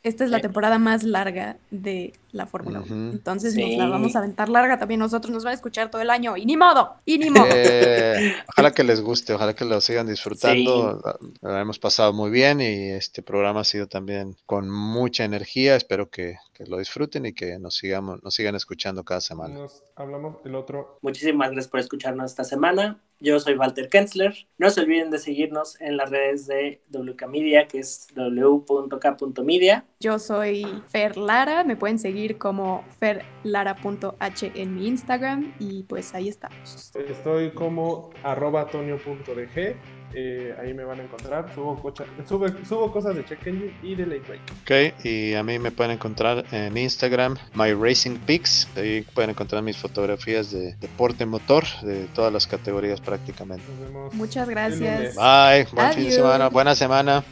esta 0.03 0.23
es 0.23 0.29
la 0.31 0.39
temporada 0.39 0.79
más 0.79 1.03
larga 1.03 1.57
de 1.69 2.13
la 2.31 2.45
Fórmula 2.45 2.81
1. 2.81 2.85
Ujú. 2.85 3.15
Entonces 3.15 3.53
Sí. 3.53 3.61
nos 3.77 3.77
la 3.77 3.87
vamos 3.89 4.15
a 4.15 4.19
aventar 4.19 4.49
larga 4.49 4.77
también 4.77 4.99
nosotros, 4.99 5.31
nos 5.33 5.43
van 5.43 5.51
a 5.51 5.55
escuchar 5.55 5.89
todo 5.89 6.01
el 6.01 6.09
año 6.09 6.35
y 6.37 6.45
ni 6.45 6.57
modo, 6.57 6.95
y 7.05 7.17
ni 7.17 7.29
modo. 7.29 7.47
Eh, 7.49 8.33
ojalá 8.49 8.71
que 8.71 8.83
les 8.83 9.01
guste, 9.01 9.33
ojalá 9.33 9.55
que 9.55 9.65
lo 9.65 9.79
sigan 9.81 10.07
disfrutando. 10.07 11.01
La, 11.41 11.51
la 11.53 11.61
hemos 11.61 11.79
pasado 11.79 12.13
muy 12.13 12.29
bien 12.31 12.59
y 12.61 12.91
este 12.91 13.21
programa 13.23 13.61
ha 13.61 13.63
sido 13.63 13.87
también 13.87 14.35
con 14.45 14.69
mucha 14.69 15.23
energía. 15.23 15.75
Espero 15.75 16.09
que, 16.09 16.35
que 16.53 16.65
lo 16.65 16.77
disfruten 16.77 17.25
y 17.25 17.33
que 17.33 17.57
nos 17.59 17.75
sigamos, 17.75 18.23
nos 18.23 18.33
sigan 18.35 18.55
escuchando 18.55 19.03
cada 19.03 19.21
semana. 19.21 19.53
Nos 19.55 19.83
hablamos 19.95 20.37
el 20.45 20.55
otro. 20.55 20.99
Muchísimas 21.01 21.51
gracias 21.51 21.69
por 21.69 21.79
escucharnos 21.79 22.31
esta 22.31 22.43
semana. 22.43 22.99
Yo 23.19 23.39
soy 23.39 23.55
Walter 23.55 23.89
Kensler. 23.89 24.35
No 24.59 24.69
se 24.69 24.81
olviden 24.81 25.09
de 25.09 25.17
seguirnos 25.17 25.81
en 25.81 25.97
las 25.97 26.11
redes 26.11 26.45
de 26.45 26.81
WK 26.91 27.27
Media, 27.27 27.67
que 27.67 27.79
es 27.79 28.07
w.k.media. 28.15 29.85
Yo 29.99 30.19
soy 30.19 30.65
Fer 30.89 31.17
Lara, 31.17 31.63
me 31.63 31.75
pueden 31.75 31.97
seguir 31.99 32.26
como 32.35 32.83
ferlara.h 32.99 34.51
en 34.55 34.75
mi 34.75 34.87
Instagram 34.87 35.53
y 35.59 35.83
pues 35.83 36.13
ahí 36.13 36.27
estamos. 36.27 36.91
Estoy 36.95 37.51
como 37.51 38.09
arroba 38.23 38.67
tonio.dg. 38.67 39.75
eh, 40.13 40.55
ahí 40.61 40.73
me 40.73 40.85
van 40.85 41.01
a 41.01 41.03
encontrar. 41.03 41.53
Subo, 41.53 41.75
cocha- 41.81 42.05
sube- 42.27 42.65
subo 42.65 42.91
cosas 42.91 43.13
de 43.15 43.25
check 43.25 43.45
engine 43.45 43.73
y 43.83 43.93
de 43.93 44.05
late 44.05 44.21
break. 44.21 44.41
Ok, 44.61 45.05
y 45.05 45.33
a 45.33 45.43
mí 45.43 45.59
me 45.59 45.69
pueden 45.71 45.91
encontrar 45.91 46.45
en 46.53 46.77
Instagram, 46.77 47.35
My 47.55 47.73
Racing 47.73 48.17
Pics. 48.25 48.69
Ahí 48.77 49.01
pueden 49.13 49.31
encontrar 49.31 49.61
mis 49.63 49.77
fotografías 49.77 50.49
de 50.51 50.75
deporte 50.75 51.25
motor, 51.25 51.65
de 51.83 52.05
todas 52.15 52.31
las 52.31 52.47
categorías 52.47 53.01
prácticamente. 53.01 53.65
Nos 53.69 53.79
vemos. 53.81 54.13
Muchas 54.13 54.47
gracias. 54.49 55.15
Bye, 55.15 55.67
buen 55.73 55.91
fin 55.93 56.03
de 56.03 56.09
Adiós. 56.09 56.13
semana, 56.15 56.47
buena 56.49 56.73
semana. 56.73 57.23